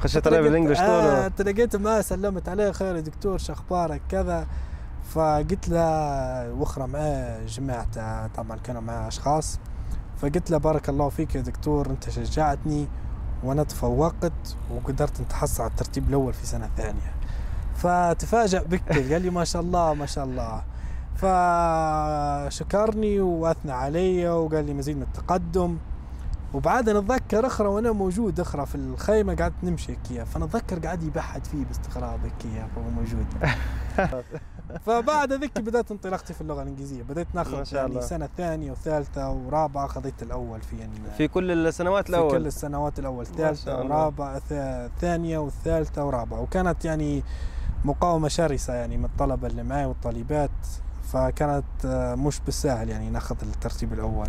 خشيت 0.00 0.26
عليه 0.26 0.40
بالإنجلش 0.40 0.78
طول 0.78 0.86
آه 0.88 1.28
تلاقيت 1.28 1.76
معاه 1.76 2.00
سلمت 2.00 2.48
عليه 2.48 2.70
خير 2.72 2.96
يا 2.96 3.00
دكتور 3.00 3.38
شو 3.38 3.52
أخبارك؟ 3.52 4.00
كذا. 4.08 4.46
فقلت 5.14 5.68
له 5.68 6.52
وأخرى 6.52 6.86
معاه 6.86 7.46
جماعة 7.46 8.26
طبعا 8.26 8.58
كانوا 8.64 8.80
معاه 8.80 9.08
أشخاص 9.08 9.58
فقلت 10.16 10.50
له 10.50 10.58
بارك 10.58 10.88
الله 10.88 11.08
فيك 11.08 11.34
يا 11.34 11.40
دكتور 11.40 11.90
أنت 11.90 12.10
شجعتني 12.10 12.88
وأنا 13.44 13.62
تفوقت 13.62 14.56
وقدرت 14.70 15.20
نتحصل 15.20 15.62
على 15.62 15.70
الترتيب 15.70 16.08
الأول 16.08 16.32
في 16.32 16.46
سنة 16.46 16.70
ثانية. 16.76 17.14
فتفاجأ 17.74 18.62
بك 18.62 19.12
قال 19.12 19.22
لي 19.22 19.30
ما 19.30 19.44
شاء 19.44 19.62
الله 19.62 19.94
ما 19.94 20.06
شاء 20.06 20.24
الله. 20.24 20.62
فشكرني 21.16 23.20
وأثنى 23.20 23.72
علي 23.72 24.28
وقال 24.28 24.66
لي 24.66 24.74
مزيد 24.74 24.96
من 24.96 25.02
التقدم. 25.02 25.76
وبعدها 26.54 27.00
نتذكر 27.00 27.46
أخرى 27.46 27.68
وأنا 27.68 27.92
موجود 27.92 28.40
أخرى 28.40 28.66
في 28.66 28.74
الخيمة 28.74 29.34
قعدت 29.34 29.54
نمشي 29.62 29.92
هيك 29.92 30.22
فنتذكر 30.22 30.78
قاعد 30.78 31.02
يبحث 31.02 31.48
فيه 31.48 31.64
باستغراب 31.64 32.20
هيك 32.24 32.64
وهو 32.76 32.90
موجود. 32.90 33.26
فبعد 34.84 35.32
ذيك 35.32 35.58
بدأت 35.60 35.90
انطلاقتي 35.90 36.34
في 36.34 36.40
اللغة 36.40 36.62
الإنجليزية. 36.62 37.02
بدأت 37.02 37.26
ما 37.34 37.42
ناخذ 37.42 37.64
شاء 37.64 37.80
يعني 37.80 37.90
الله. 37.92 38.00
سنة 38.06 38.28
ثانية 38.36 38.70
وثالثة 38.72 39.30
ورابعة 39.30 39.86
خذيت 39.86 40.22
الأول 40.22 40.60
في 40.60 40.76
إن- 40.76 41.16
في 41.16 41.28
كل 41.28 41.50
السنوات 41.66 42.10
في 42.10 42.28
كل 42.30 42.46
السنوات 42.46 42.98
الأول. 42.98 43.26
ثالثة. 43.26 43.78
ورابعة 43.84 44.38
ثا- 44.38 44.90
ثانية 45.00 45.38
والثالثة 45.38 46.04
ورابعة. 46.04 46.40
وكانت 46.40 46.84
يعني 46.84 47.22
مقاومة 47.84 48.28
شرسة 48.28 48.74
يعني 48.74 48.96
من 48.96 49.04
الطلبة 49.04 49.46
اللي 49.48 49.62
معي 49.62 49.84
والطالبات 49.86 50.50
فكانت 51.12 51.64
مش 52.18 52.40
بالساهل 52.40 52.88
يعني 52.88 53.10
ناخذ 53.10 53.36
الترتيب 53.42 53.92
الأول. 53.92 54.28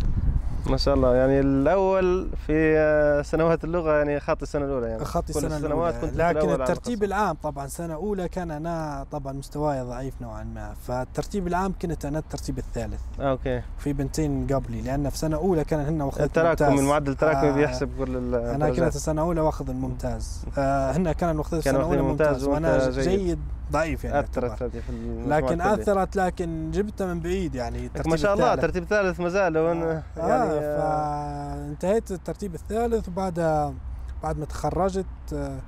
ما 0.70 0.76
شاء 0.76 0.94
الله. 0.94 1.14
يعني 1.14 1.40
الأول 1.40 2.28
في 2.46 2.74
آه، 2.78 3.22
سنوات 3.22 3.64
اللغة 3.64 3.92
يعني 3.92 4.20
خاطي 4.20 4.42
السنة 4.42 4.64
الأولى 4.64 4.86
يعني. 4.86 5.02
أخذت 5.02 5.32
كل 5.32 5.38
السنة 5.38 5.56
السنوات 5.56 5.94
الأولى. 5.94 6.10
كنت 6.10 6.20
لكن 6.20 6.60
الترتيب. 6.62 7.04
العام 7.04 7.36
طبعا 7.42 7.66
سنة 7.66 7.94
أولى 7.94 8.28
كان 8.28 8.50
أنا 8.50 9.06
طبعا 9.10 9.32
مستواي 9.32 9.80
ضعيف 9.80 10.14
نوعا 10.22 10.44
ما. 10.44 10.74
فالترتيب 10.86 11.46
العام 11.46 11.74
كنت 11.82 12.04
أنا 12.04 12.18
الترتيب 12.18 12.58
الثالث. 12.58 13.00
آه 13.20 13.30
okay. 13.30 13.62
في 13.78 13.92
بنتين 13.92 14.46
قبلي. 14.46 14.82
لأن 14.82 15.10
في 15.10 15.18
سنة 15.18 15.36
أولى 15.36 15.64
كان 15.64 15.80
هن 15.80 16.02
واخذ 16.02 16.22
التراكم. 16.22 16.78
المعدل 16.78 17.12
التراكمي 17.12 17.50
آه، 17.50 17.52
بيحسب 17.54 17.90
كل 17.98 18.34
أنا 18.34 18.70
كنت 18.70 18.96
السنة 18.96 19.22
الاولى 19.22 19.40
واخذ 19.40 19.70
الممتاز. 19.70 20.44
آه 20.58 20.92
هن 20.92 21.12
كانوا 21.12 21.38
واخذين 21.38 21.58
السنة 21.58 21.76
الاولى 21.78 22.02
ممتاز, 22.02 22.44
وأنا 22.44 22.90
جيد, 22.90 23.08
جيد. 23.08 23.38
ضعيف 23.72 24.04
يعني 24.04 24.20
أثرت 24.20 24.62
في 24.62 24.80
لكن. 25.26 25.60
أثرت 25.60 26.16
لكن 26.16 26.70
جبتها 26.70 27.14
من 27.14 27.20
بعيد 27.20 27.54
يعني. 27.54 27.90
ما 28.06 28.16
شاء 28.16 28.34
الله 28.34 28.54
الثالث. 28.54 28.62
ترتيب 28.62 28.84
ثالث 28.84 29.20
ما 29.20 29.28
زال. 29.28 29.56
آه, 29.56 30.02
يعني 30.16 30.32
آه، 30.50 30.57
فانتهيت 30.60 32.10
الترتيب 32.10 32.54
الثالث 32.54 33.08
وبعدها 33.08 33.74
بعد 34.22 34.38
ما 34.38 34.44
تخرجت 34.44 35.06
آه 35.32 35.58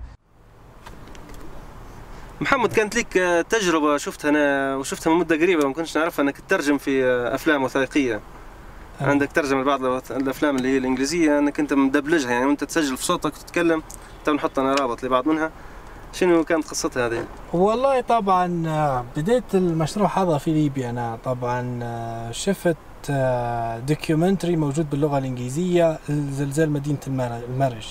محمد 2.40 2.72
كانت 2.72 2.96
لك 2.96 3.16
آه، 3.16 3.42
تجربة 3.42 3.96
شفتها 3.96 4.28
أنا 4.28 4.76
وشفتها 4.76 5.10
من 5.12 5.18
مدة 5.18 5.36
قريبة 5.36 5.68
ما 5.68 5.74
كنتش 5.74 5.96
نعرفها 5.98 6.22
أنك 6.22 6.38
تترجم 6.38 6.78
في 6.78 7.04
آه، 7.04 7.34
أفلام 7.34 7.62
وثائقية. 7.62 8.20
عندك 9.00 9.32
ترجمة 9.32 9.60
لبعض 9.60 9.84
الأفلام 10.10 10.56
اللي 10.56 10.68
هي 10.68 10.78
الإنجليزية 10.78 11.38
أنك 11.38 11.60
أنت 11.60 11.72
مدبلجها 11.72 12.30
يعني 12.30 12.46
وأنت 12.46 12.64
تسجل 12.64 12.96
في 12.96 13.04
صوتك 13.04 13.32
وتتكلم 13.34 13.82
تو 14.24 14.32
نحط 14.32 14.58
أنا 14.58 14.74
رابط 14.74 15.04
لبعض 15.04 15.28
منها 15.28 15.50
شنو 16.12 16.44
كانت 16.44 16.68
قصتها 16.68 17.06
هذه؟ 17.06 17.24
والله 17.52 18.00
طبعا 18.00 19.04
بديت 19.16 19.54
المشروع 19.54 20.18
هذا 20.18 20.38
في 20.38 20.52
ليبيا 20.52 20.90
أنا 20.90 21.18
طبعا 21.24 21.80
شفت 22.32 22.76
documentary 23.88 24.56
موجود 24.56 24.90
باللغة 24.90 25.18
الإنجليزية 25.18 25.98
زلزال 26.08 26.70
مدينة 26.70 26.98
المر- 27.06 27.40
المرج. 27.48 27.86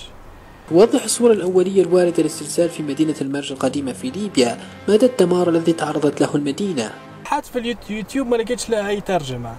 توضح 0.70 1.04
الصورة 1.04 1.32
الأولية 1.32 1.82
الواردة 1.82 2.22
للزلزال 2.22 2.68
في 2.68 2.82
مدينة 2.82 3.14
المرج 3.20 3.52
القديمة 3.52 3.92
في 3.92 4.10
ليبيا. 4.10 4.58
مدى 4.88 5.06
الدمار 5.06 5.48
الذي 5.48 5.72
تعرضت 5.72 6.20
له 6.20 6.34
المدينة؟ 6.34 6.90
حتى 7.24 7.50
في 7.52 7.58
اليوتيوب 7.88 8.26
ما 8.26 8.36
لقيتش 8.36 8.70
له 8.70 8.88
أي 8.88 9.00
ترجمة. 9.00 9.52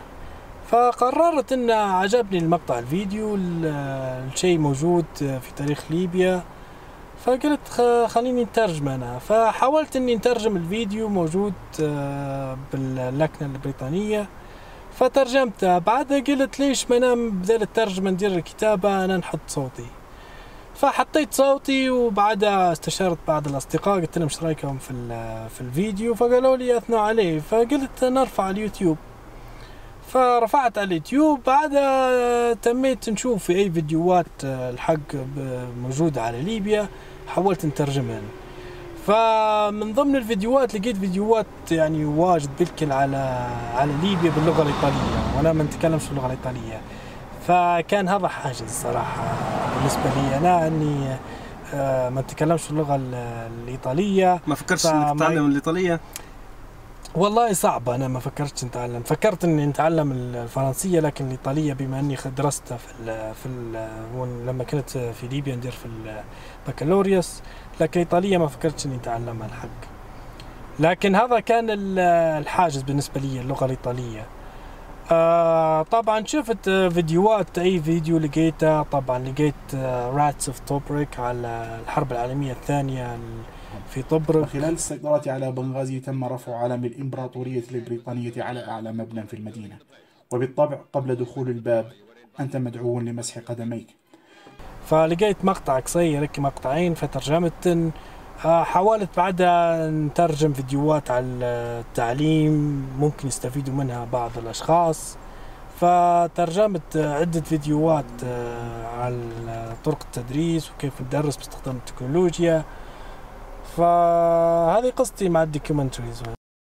فقررت 0.70 1.52
إن 1.54 1.72
عجبني 1.72 2.38
المقطع 2.40 2.80
الفيديو 2.80 3.36
ال- 3.36 3.66
الشيء 4.34 4.58
موجود 4.58 5.06
في 5.20 5.52
تاريخ 5.56 5.84
ليبيا. 5.90 6.44
فقلت 7.26 7.60
خليني 8.08 8.44
نترجم 8.44 8.88
أنا. 8.88 9.20
فحاولت 9.20 9.96
إني 9.96 10.16
نترجم 10.16 10.56
الفيديو 10.58 11.10
موجود 11.10 11.54
آه، 11.82 12.58
باللكنة 12.74 13.48
البريطانيه 15.02 15.46
فترجمته 15.52 15.78
بعدها 15.78 16.20
قلت 16.20 16.60
ليش 16.60 16.90
ما 16.90 16.98
أنا 16.98 17.16
بدل 17.16 17.62
الترجمة 17.62 18.10
ندير 18.12 18.32
الكتابة 18.32 19.06
أنا 19.06 19.18
نحط 19.18 19.40
صوتي. 19.48 19.86
فحطيت 20.76 21.34
صوتي 21.34 21.90
وبعدها 21.90 22.72
استشرت 22.72 23.18
بعض 23.28 23.48
الأصدقاء 23.48 24.00
قلت 24.00 24.18
لهم 24.18 24.28
إيش 24.28 24.44
رأيكم 24.44 24.78
في 24.78 24.94
في 25.50 25.62
الفيديو؟ 25.62 26.16
فقالوا 26.16 26.58
لي 26.58 26.78
اثنوا 26.78 27.00
عليه. 27.00 27.40
فقلت 27.40 28.04
نرفع 28.04 28.44
على 28.44 28.58
اليوتيوب. 28.58 28.98
فرفعت 30.08 30.78
على 30.78 30.88
اليوتيوب. 30.88 31.40
بعدها 31.44 32.54
تميت 32.54 33.10
نشوف 33.10 33.44
في 33.44 33.56
أي 33.56 33.72
فيديوهات 33.72 34.26
الحق 34.44 35.16
موجودة 35.82 36.22
على 36.22 36.42
ليبيا. 36.42 36.88
حاولت 37.28 37.66
نترجمها. 37.66 38.22
فمن 39.08 39.94
ضمن 39.94 40.16
الفيديوهات 40.16 40.76
لقيت 40.76 40.98
فيديوهات 40.98 41.46
يعني 41.72 42.06
واجد 42.06 42.50
بالكل 42.60 42.92
على 42.92 43.48
على 43.76 43.92
ليبيا 44.04 44.32
باللغة 44.32 44.62
الإيطالية 44.62 45.36
وأنا 45.38 45.54
ما 45.54 45.64
نتكلمش 45.64 46.08
باللغة 46.08 46.26
الإيطالية 46.26 46.82
فكان 47.48 48.10
هذا 48.10 48.28
حاجز 48.28 48.64
صراحة 48.84 49.24
بالنسبة 49.78 50.02
لي 50.16 50.38
أنا 50.38 50.68
أني 50.68 51.16
آه، 51.74 52.10
ما 52.10 52.22
نتكلمش 52.22 52.70
اللغة 52.70 52.96
ال- 52.96 53.48
الإيطالية 53.64 54.40
ما 54.48 54.56
فكرتش 54.56 54.86
إنك 54.86 55.16
تتعلم 55.18 55.46
الإيطالية؟ 55.46 56.00
والله 57.16 57.54
صعب 57.54 57.90
أنا 57.90 58.08
ما 58.08 58.20
فكرتش 58.20 58.64
نتعلم. 58.66 59.04
فكرت 59.04 59.44
إني 59.44 59.66
نتعلم 59.66 60.12
الفرنسية 60.12 61.00
لكن 61.00 61.26
الإيطالية 61.26 61.74
بما 61.74 62.00
إني 62.00 62.18
درستها 62.38 62.78
في 62.78 62.88
ال 63.00 63.34
في 63.36 63.46
ال 63.46 64.46
لما 64.48 64.64
كنت 64.64 64.90
في 64.90 65.28
ليبيا 65.28 65.56
ندير 65.56 65.72
في 65.72 65.86
البكالوريوس 66.68 67.42
لكن 67.82 68.00
الإيطالية 68.02 68.38
ما 68.38 68.48
فكرتش 68.48 68.86
إني 68.86 68.96
اتعلمها 68.96 69.48
الحق. 69.48 69.68
لكن 70.80 71.16
هذا 71.16 71.40
كان 71.40 71.70
ال- 71.70 72.00
الحاجز 72.42 72.82
بالنسبة 72.82 73.22
لي 73.22 73.42
اللغة 73.42 73.66
الإيطالية. 73.66 74.26
آه 75.12 75.82
طبعا 75.84 76.26
شفت 76.26 76.70
فيديوهات 76.70 77.58
أي 77.60 77.80
فيديو 77.82 78.18
لقيته 78.18 78.82
طبعا 78.84 79.20
لقيت 79.20 79.76
Rats 80.16 80.48
of 80.50 80.60
Tobruk 80.60 81.20
على 81.20 81.80
الحرب 81.84 82.12
العالمية 82.12 82.52
الثانية 82.52 83.18
في 83.90 84.02
طبرق 84.02 84.42
وخلال 84.42 84.74
السيطرة 84.74 85.32
على 85.32 85.52
بنغازي 85.52 86.00
تم 86.00 86.24
رفع 86.26 86.56
علم 86.56 86.86
الإمبراطورية 86.86 87.64
البريطانية 87.72 88.44
على 88.44 88.68
أعلى 88.68 88.92
مبنى 88.92 89.24
في 89.24 89.34
المدينة. 89.34 89.78
وبالطبع 90.32 90.80
قبل 90.94 91.16
دخول 91.16 91.50
الباب 91.50 91.92
أنت 92.40 92.58
مدعو 92.58 93.00
لمسح 93.00 93.40
قدميك. 93.40 93.88
فلقيت 94.86 95.46
مقطع 95.46 95.80
قصير 95.80 96.30
مقطعين 96.38 96.94
فترجمت 96.94 97.92
آه، 98.46 98.64
حاولت 98.64 99.10
بعدها 99.18 99.90
نترجم 99.90 100.54
فيديوهات 100.54 101.12
على 101.12 101.26
التعليم 101.26 102.86
ممكن 103.00 103.28
يستفيدوا 103.28 103.74
منها 103.74 104.06
بعض 104.06 104.32
الأشخاص. 104.38 105.18
فترجمت 105.80 106.98
عدة 106.98 107.42
فيديوهات 107.42 108.06
آه، 108.24 108.88
على 108.88 109.76
طرق 109.86 110.04
التدريس 110.04 110.72
وكيف 110.72 111.02
ندرس 111.02 111.38
باستخدام 111.38 111.76
التكنولوجيا. 111.76 112.64
فهذه 113.78 114.90
قصتي 114.98 115.30
مع 115.30 115.44
الدوكيومنتريز 115.44 116.24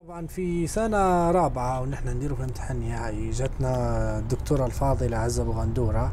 طبعا 0.06 0.28
في 0.28 0.68
سنة 0.68 1.32
رابعة 1.32 1.82
ونحن 1.82 2.08
نديروا 2.10 2.36
في 2.38 2.44
الامتحان 2.44 2.78
النهائي 2.78 3.30
جاتنا 3.30 3.70
الدكتورة 4.20 4.66
الفاضلة 4.66 5.18
عزة 5.18 5.44
بغندورة 5.44 6.12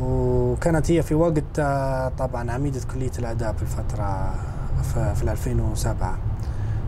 وكانت 0.00 0.90
هي 0.90 1.02
في 1.02 1.14
وقت 1.14 1.58
آه، 1.58 2.08
طبعا 2.08 2.50
عميدة 2.50 2.80
كلية 2.94 3.10
الآداب 3.18 3.56
في 3.56 3.62
الفترة 3.62 4.34
في 4.82 5.14
في 5.14 5.22
2007 5.32 6.18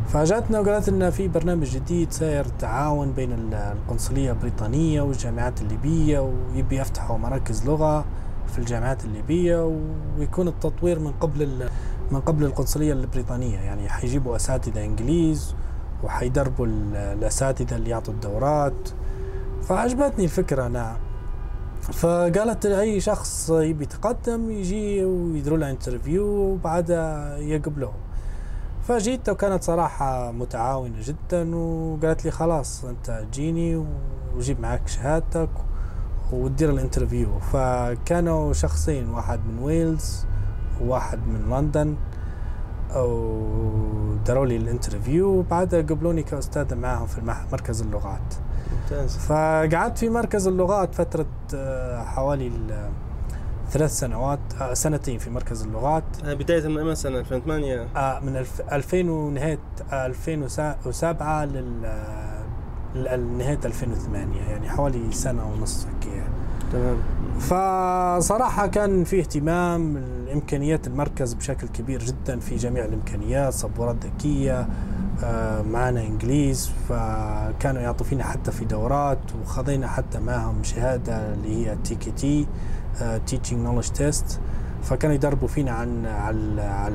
فجاتنا 0.09 0.61
وقالت 0.61 0.89
لنا 0.91 1.11
في 1.11 1.29
برنامج 1.29 1.67
جديد 1.67 2.13
ساير 2.13 2.45
تعاون 2.45 3.13
بين 3.13 3.33
ال- 3.33 3.55
القنصلية 3.55 4.31
البريطانية 4.33 5.01
والجامعات 5.03 5.61
الليبية 5.63 6.19
ويبي 6.55 6.77
يفتحوا 6.79 7.19
مراكز 7.19 7.67
لغة 7.67 8.05
في 8.53 8.59
الجامعات 8.59 9.05
الليبية 9.05 9.73
ويكون 10.19 10.49
التطوير 10.49 10.99
من 10.99 11.13
قبل 11.21 11.69
من 12.11 12.21
قبل 12.21 12.45
القنصلية 12.45 12.93
البريطانية 12.93 13.59
يعني 13.59 13.89
حيجيبوا 13.89 14.37
أساتذة 14.37 14.85
إنجليز 14.85 15.55
وحيدربوا 16.05 16.67
ال- 16.67 16.97
الأساتذة 16.97 17.77
اللي 17.77 17.91
يعطوا 17.91 18.15
الدورات. 18.15 18.89
فعجبتني 19.63 20.25
الفكرة 20.25 20.67
أنا. 20.67 20.97
فقالت 21.83 22.67
أي 22.67 23.01
شخص 23.01 23.51
يبي 23.51 23.85
يتقدم 23.85 24.51
يجي 24.51 25.05
ويديروا 25.05 25.59
له 25.59 25.71
interview 25.71 26.25
وبعدها 26.27 27.37
يقبلوه. 27.37 27.93
فجيت 28.83 29.29
وكانت 29.29 29.63
صراحة 29.63 30.33
متعاونة 30.33 30.95
جدا 31.03 31.57
وقالت 31.57 32.25
لي 32.25 32.31
خلاص 32.31 32.85
أنت 32.85 33.25
جيني 33.33 33.85
وجيب 34.37 34.61
معك 34.61 34.89
شهادتك 34.89 35.49
وتدير 36.33 36.71
ال 36.71 36.77
interview. 36.77 37.39
فكانوا 37.39 38.53
شخصين 38.53 39.09
واحد 39.11 39.41
من 39.47 39.59
ويلز 39.63 40.27
وواحد 40.83 41.19
من 41.27 41.51
لندن 41.51 41.97
وداروا 42.97 44.47
لي 44.47 44.57
الانترفيو 44.57 45.29
وبعدها 45.29 45.81
قبلوني 45.83 46.23
كأستاذة 46.23 46.75
معهم 46.75 47.07
في 47.07 47.21
مركز 47.53 47.83
اللغات. 47.83 48.35
ممتاز. 48.83 49.17
فقعدت 49.17 49.99
في 49.99 50.09
مركز 50.09 50.47
اللغات 50.49 50.95
فترة 50.95 51.27
آه، 51.55 52.05
حوالي 52.05 52.47
ال- 52.47 52.91
ثلاث 53.71 53.91
سنوات 53.99 54.39
آه، 54.61 54.75
سنتين 54.75 55.19
في 55.19 55.31
مركز 55.31 55.63
اللغات. 55.63 56.05
آه، 56.25 56.35
بداية 56.35 56.69
من 56.69 56.89
أي 56.89 56.95
سنة؟ 56.95 57.19
2008 57.19 57.89
آه، 57.97 58.21
من 58.21 58.45
ألف- 58.45 58.73
2000 58.73 59.09
ونهاية 59.11 59.59
2007 59.93 61.45
لل 61.45 61.93
لنهاية 62.95 63.59
2008 63.65 64.41
يعني 64.41 64.69
حوالي 64.71 65.13
سنة 65.13 65.47
ونص 65.53 65.87
هيك 65.87 66.13
يعني. 66.15 66.38
تمام. 66.73 66.97
فصراحة 67.41 68.67
كان 68.67 69.05
في 69.05 69.21
اهتمام 69.21 69.97
الإمكانيات 69.97 70.87
المركز 70.87 71.35
بشكل 71.35 71.69
كبير 71.69 72.03
جدا 72.05 72.39
في 72.41 72.57
جميع 72.57 72.85
الإمكانيات 72.85 73.53
سبورات 73.53 73.97
ذكية 74.05 74.69
آه، 75.25 75.63
معنا 75.63 76.01
إنجليز 76.01 76.71
فكانوا 76.89 77.83
يعطوا 77.83 78.07
فينا 78.07 78.25
حتى 78.25 78.51
في 78.53 78.65
دورات 78.65 79.19
وخذينا 79.43 79.89
حتى 79.89 80.19
معهم 80.19 80.63
شهادة 80.63 81.35
اللي 81.35 81.67
هي 81.67 81.77
TKT 81.85 82.47
Teaching 83.27 83.61
Knowledge 83.61 83.89
Test 83.89 84.41
فكانوا 84.83 85.15
يدربوا 85.15 85.49
فينا 85.49 85.71
عن 85.71 86.07
على 86.07 86.63
على 86.63 86.95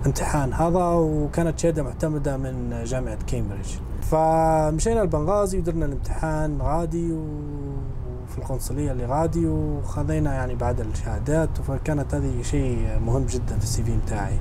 الامتحان 0.00 0.52
هذا 0.52 0.84
وكانت 0.84 1.58
شهادة 1.58 1.82
معتمدة 1.82 2.36
من 2.36 2.84
جامعة 2.84 3.18
كامبريدج. 3.26 3.68
فمشينا 4.02 5.02
لبنغازي 5.02 5.58
ودرنا 5.58 5.86
الامتحان 5.86 6.58
غادي 6.62 7.14
وفي 8.38 8.44
القنصلية 8.44 8.92
اللي 8.92 9.06
غادي 9.06 9.46
وخذينا 9.46 10.34
يعني 10.34 10.54
بعد 10.54 10.80
الشهادات 10.80 11.48
فكانت 11.68 12.14
هذه 12.14 12.42
شيء 12.42 12.98
مهم 13.06 13.26
جدا 13.26 13.58
في 13.58 13.64
ال 13.64 13.82
CV 13.82 13.96
بتاعي 14.06 14.38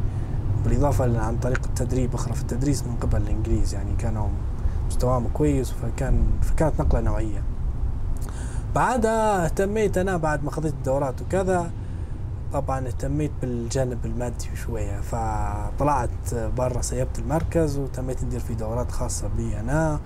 بالإضافة 0.63 1.19
عن 1.19 1.37
طريق 1.37 1.61
التدريب 1.65 2.13
أخرى 2.13 2.33
في 2.33 2.41
التدريس 2.41 2.83
من 2.83 2.95
قبل 2.95 3.21
الإنجليز 3.21 3.73
يعني 3.73 3.95
كانوا 3.99 4.27
مستواهم 4.87 5.27
كويس 5.33 5.71
فكان 5.71 6.27
فكانت 6.41 6.79
نقلة 6.79 7.01
نوعية. 7.01 7.43
بعدها 8.75 9.45
اهتميت 9.45 9.97
أنا 9.97 10.17
بعد 10.17 10.43
ما 10.43 10.51
خذيت 10.51 10.73
الدورات 10.73 11.21
وكذا. 11.21 11.71
طبعا 12.53 12.87
اهتميت 12.87 13.31
بالجانب 13.41 14.05
المادي 14.05 14.55
شوية 14.55 14.99
فطلعت 15.01 16.35
برا 16.57 16.81
سيبت 16.81 17.19
المركز 17.19 17.77
وتميت 17.77 18.23
ندير 18.23 18.39
في 18.39 18.53
دورات 18.53 18.91
خاصة 18.91 19.27
بي 19.37 19.59
أنا. 19.59 19.99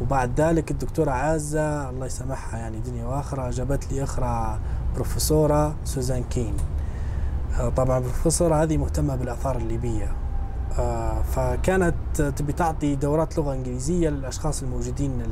وبعد 0.00 0.40
ذلك 0.40 0.70
الدكتورة 0.70 1.10
عازة 1.10 1.90
الله 1.90 2.06
يسامحها 2.06 2.58
يعني 2.58 2.80
دنيا 2.80 3.06
واخرة 3.06 3.50
جابت 3.50 3.92
لي 3.92 4.02
أخرى 4.02 4.58
بروفيسورة 4.94 5.74
سوزان 5.84 6.24
كين. 6.24 6.56
آه، 7.60 7.68
طبعا 7.68 7.98
البروفيسورة 7.98 8.62
هذه 8.62 8.76
مهتمة 8.76 9.16
بالآثار 9.16 9.56
الليبية. 9.56 10.12
آه، 10.78 11.22
فكانت 11.22 11.94
تبي 12.36 12.52
تعطي 12.52 12.94
دورات 12.94 13.38
لغة 13.38 13.54
إنجليزية 13.54 14.08
للأشخاص 14.08 14.62
الموجودين 14.62 15.22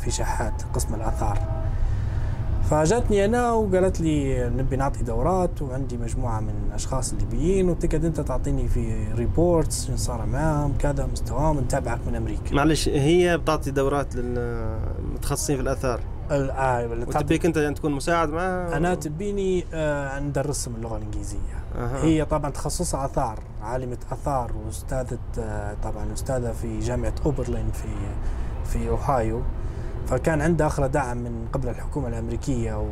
في 0.00 0.10
شحات 0.10 0.62
قسم 0.74 0.94
الآثار. 0.94 1.61
فجاتني 2.70 3.24
أنا 3.24 3.52
وقالت 3.52 4.00
لي 4.00 4.48
نبي 4.50 4.76
نعطي 4.76 5.02
دورات 5.02 5.62
وعندي 5.62 5.96
مجموعة 5.96 6.40
من 6.40 6.54
أشخاص 6.74 7.14
ليبيين 7.14 7.68
وتقعد 7.70 8.04
أنت 8.04 8.20
تعطيني 8.20 8.68
في 8.68 9.12
reports 9.14 9.86
شو 9.86 9.96
صار 9.96 10.26
معاهم 10.26 10.74
كذا 10.78 11.06
مستواهم 11.06 11.58
نتابعك 11.60 11.98
من 12.06 12.14
أمريكا. 12.14 12.54
معلش 12.54 12.88
هي 12.88 13.38
بتعطي 13.38 13.70
دورات 13.70 14.16
للمتخصصين 14.16 15.56
في 15.56 15.62
الآثار؟ 15.62 16.00
آه 16.30 16.86
وتبيك 17.08 17.46
أنت 17.46 17.56
يعني 17.56 17.74
تكون 17.74 17.92
مساعد 17.92 18.28
معها 18.28 18.76
أنا 18.76 18.94
تبيني 18.94 19.64
آه 19.74 20.20
ندرسهم 20.20 20.74
اللغة 20.76 20.96
الإنجليزية. 20.96 21.38
أه. 21.78 22.02
هي 22.02 22.24
طبعا 22.24 22.50
تخصصها 22.50 23.04
آثار 23.04 23.38
عالمة 23.62 23.98
آثار 24.12 24.52
وأستاذة 24.66 25.18
آه 25.38 25.76
طبعا 25.82 26.12
أستاذة 26.12 26.52
في 26.52 26.78
جامعة 26.78 27.14
أوبرلين 27.26 27.70
في 27.72 27.88
في 28.64 28.88
أوهايو. 28.88 29.42
فكان 30.06 30.40
عنده 30.40 30.66
آخر 30.66 30.86
دعم 30.86 31.16
من 31.16 31.48
قبل 31.52 31.68
الحكومة 31.68 32.08
الأمريكية 32.08 32.86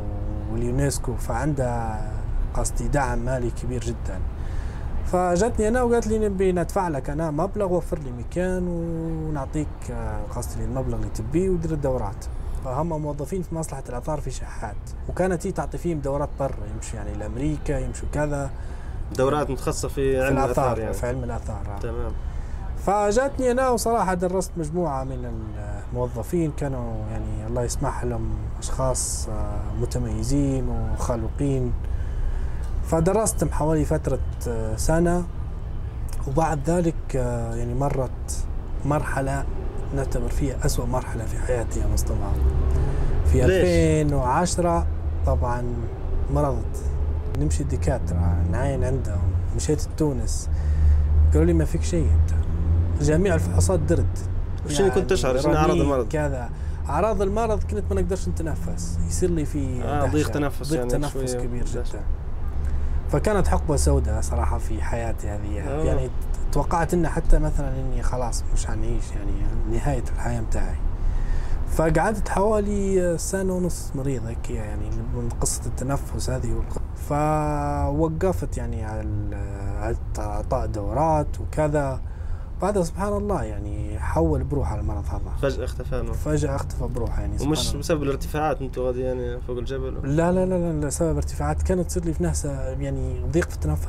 واليونسكو 0.51 1.15
فعنده 1.15 1.99
قصدي 2.53 2.87
دعم 2.87 3.19
مالي 3.19 3.51
كبير 3.51 3.81
جدا. 3.81 4.19
فجتني 5.05 5.67
أنا 5.67 5.81
وقالت 5.81 6.07
لي 6.07 6.29
نبي 6.29 6.51
ندفع 6.51 6.87
لك 6.87 7.09
أنا 7.09 7.31
مبلغ 7.31 7.73
وفر 7.73 7.99
لي 7.99 8.11
مكان 8.11 8.67
ونعطيك 8.67 9.67
قصدي 10.35 10.63
المبلغ 10.63 10.95
اللي 10.95 11.09
تبيه 11.09 11.49
ودير 11.49 11.71
الدورات. 11.71 12.25
فهم 12.65 13.01
موظفين 13.01 13.41
في 13.41 13.55
مصلحة 13.55 13.83
الاثار 13.89 14.21
في 14.21 14.31
شحات. 14.31 14.75
وكانت 15.09 15.47
هي 15.47 15.51
تعطي 15.51 15.77
فيهم 15.77 15.99
دورات 15.99 16.29
برا 16.39 16.57
يمشوا 16.75 16.99
يعني 16.99 17.13
لأمريكا 17.13 17.79
يمشوا 17.79 18.07
كذا. 18.13 18.49
دورات 19.17 19.49
متخصصة 19.49 19.87
في 19.87 20.21
علم 20.23 20.37
الآثار 20.37 20.79
يعني. 20.79 20.93
في 20.93 21.07
علم 21.07 21.23
الآثار 21.23 21.77
تمام. 21.81 22.11
فجاتني 22.85 23.51
أنا 23.51 23.69
وصراحة 23.69 24.13
درست 24.13 24.51
مجموعة 24.57 25.03
من 25.03 25.31
الموظفين 25.93 26.51
كانوا 26.57 26.93
يعني 27.11 27.47
الله 27.47 27.63
يسمح 27.63 28.03
لهم 28.03 28.29
أشخاص 28.59 29.27
آه، 29.29 29.81
متميزين 29.81 30.69
وخالقين. 30.69 31.73
فدرستهم 32.85 33.49
حوالي 33.51 33.85
فترة 33.85 34.19
آه، 34.47 34.75
سنة. 34.75 35.23
وبعد 36.27 36.69
ذلك 36.69 37.15
آه، 37.15 37.55
يعني 37.55 37.73
مرت 37.73 38.45
مرحلة 38.85 39.45
نعتبر 39.95 40.29
فيها 40.29 40.65
أسوأ 40.65 40.85
مرحلة 40.85 41.25
في 41.25 41.39
حياتي 41.39 41.79
يا 41.79 41.87
مصطفى. 41.87 42.31
في 43.31 43.37
ليش؟ 43.37 43.51
2010 43.51 44.87
طبعا 45.25 45.63
مرضت. 46.33 46.83
نمشي 47.39 47.63
الدكاترة 47.63 48.35
نعاين 48.51 48.83
عندهم 48.83 49.31
مشيت 49.55 49.87
تونس 49.97 50.49
قالوا 51.33 51.45
لي 51.45 51.53
ما 51.53 51.65
فيك 51.65 51.83
شيء 51.83 52.07
أنت. 52.21 52.40
جميع 53.03 53.35
الفحوصات 53.35 53.79
درد 53.79 54.17
شنو 54.67 54.87
يعني 54.87 55.01
كنت 55.01 55.09
تشعر؟ 55.09 55.37
شنو 55.37 55.53
أعراض 55.53 55.75
المرض؟ 55.75 56.07
كذا. 56.07 56.49
أعراض 56.89 57.21
المرض 57.21 57.63
كنت 57.63 57.83
ما 57.93 58.01
نقدرش 58.01 58.27
نتنفس. 58.27 58.99
يصير 59.07 59.29
لي 59.29 59.45
في 59.45 59.83
آه 59.83 60.05
ضيق 60.05 60.29
تنفس 60.29 60.69
ضيق 60.69 60.79
يعني 60.79 60.89
تنفس 60.89 61.35
كبير 61.35 61.65
جدا. 61.65 61.83
فكانت 63.09 63.47
حقبة 63.47 63.75
سوداء 63.75 64.21
صراحة 64.21 64.57
في 64.57 64.81
حياتي 64.81 65.27
هذه. 65.27 65.59
آه. 65.59 65.83
يعني 65.83 66.09
توقعت 66.51 66.93
إنه 66.93 67.09
حتى 67.09 67.39
مثلا 67.39 67.79
إني 67.79 68.03
خلاص 68.03 68.43
مش 68.53 68.65
حنعيش 68.65 69.11
يعني 69.11 69.31
نهاية 69.71 70.03
الحياة 70.15 70.41
متاعي. 70.41 70.75
فقعدت 71.71 72.29
حوالي 72.29 73.17
سنة 73.17 73.53
ونص 73.53 73.91
مريض 73.95 74.25
هيك 74.25 74.49
يعني 74.49 74.89
من 75.15 75.29
قصة 75.41 75.61
التنفس 75.65 76.29
هذه 76.29 76.63
فوقفت 77.09 78.57
يعني 78.57 78.85
على 78.85 79.95
اعطاء 80.19 80.65
دورات 80.65 81.39
وكذا. 81.39 82.01
بعدها 82.61 82.83
سبحان 82.83 83.13
الله 83.13 83.43
يعني 83.43 83.99
حول 83.99 84.43
بروحه 84.43 84.71
على 84.71 84.81
المرض 84.81 85.05
هذا. 85.05 85.31
فجأة 85.41 85.65
اختفى 85.65 86.13
فجأة 86.13 86.55
اختفى 86.55 86.87
بروحه 86.87 87.21
يعني 87.21 87.43
ومش 87.43 87.75
بسبب 87.75 88.03
الارتفاعات 88.03 88.61
أنتم 88.61 88.81
غادي 88.81 89.01
يعني 89.01 89.41
فوق 89.41 89.57
الجبل؟ 89.57 90.15
لا 90.15 90.31
لا 90.31 90.45
لا 90.45 90.73
لا, 90.73 90.89
سبب 90.89 91.15
ارتفاعات. 91.15 91.63
كانت 91.63 91.87
تصير 91.87 92.05
لي 92.05 92.13
في 92.13 92.23
نفسها 92.23 92.71
يعني 92.71 93.21
ضيق 93.31 93.49
في 93.49 93.55
التنفس. 93.55 93.87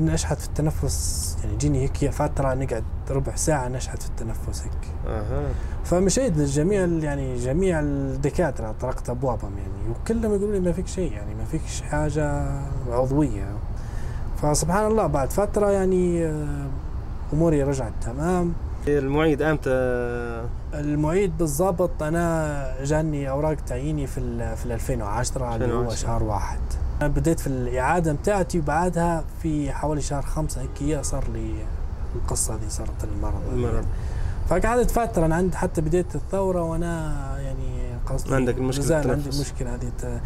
نشحت 0.00 0.38
في 0.38 0.46
التنفس 0.46 1.36
يعني 1.44 1.56
جيني 1.56 1.82
هيك 1.82 2.10
فترة 2.10 2.54
نقعد 2.54 2.84
ربع 3.10 3.34
ساعة 3.34 3.68
نشحت 3.68 4.02
في 4.02 4.08
التنفس 4.08 4.62
هيك. 4.62 4.72
أها. 5.06 5.48
فمشيت 5.84 6.36
للجميع 6.36 6.80
يعني 6.80 7.36
جميع 7.36 7.80
الدكاترة 7.80 8.74
طرقت 8.80 9.10
أبوابهم 9.10 9.58
يعني. 9.58 9.90
وكلهم 9.90 10.34
يقولوا 10.34 10.52
لي 10.52 10.60
ما 10.60 10.72
فيك 10.72 10.86
شيء 10.86 11.12
يعني 11.12 11.34
ما 11.34 11.44
فيكش 11.44 11.82
حاجة 11.82 12.50
عضوية. 12.90 13.56
فسبحان 14.36 14.86
الله 14.86 15.06
بعد 15.06 15.30
فترة 15.30 15.70
يعني 15.70 16.26
آه، 16.26 16.66
اموري 17.32 17.62
رجعت 17.62 17.92
تمام. 18.02 18.52
المعيد 18.88 19.42
أمتى؟ 19.42 19.70
المعيد 20.74 21.38
بالضبط 21.38 22.02
أنا 22.02 22.74
جاني 22.82 23.30
أوراق 23.30 23.54
تعييني 23.54 24.06
في 24.06 24.56
في 24.56 24.74
2010 24.74 25.56
اللي 25.56 25.74
هو 25.74 25.94
شهر 25.94 26.22
واحد. 26.22 26.60
أنا 27.00 27.08
بديت 27.08 27.40
في 27.40 27.46
الإعادة 27.46 28.12
بتاعتي 28.12 28.58
وبعدها 28.58 29.24
في 29.42 29.72
حوالي 29.72 30.00
شهر 30.00 30.22
خمسة 30.22 30.60
هيك 30.60 31.00
صار 31.00 31.28
لي 31.28 31.54
القصة 32.16 32.54
هذه 32.54 32.68
صارت 32.68 33.04
المرض. 33.04 33.40
المرض. 33.52 33.84
فقعدت 34.48 34.90
فترة 34.90 35.26
أنا 35.26 35.34
عندي 35.34 35.56
حتى 35.56 35.80
بديت 35.80 36.14
الثورة 36.14 36.62
وأنا 36.62 37.14
يعني 37.38 37.80
قصدي 38.06 38.34
عندك 38.34 38.58
المشكلة 38.58 38.96
عندي 38.96 39.30
المشكلة 39.30 39.74
هذه. 39.74 40.20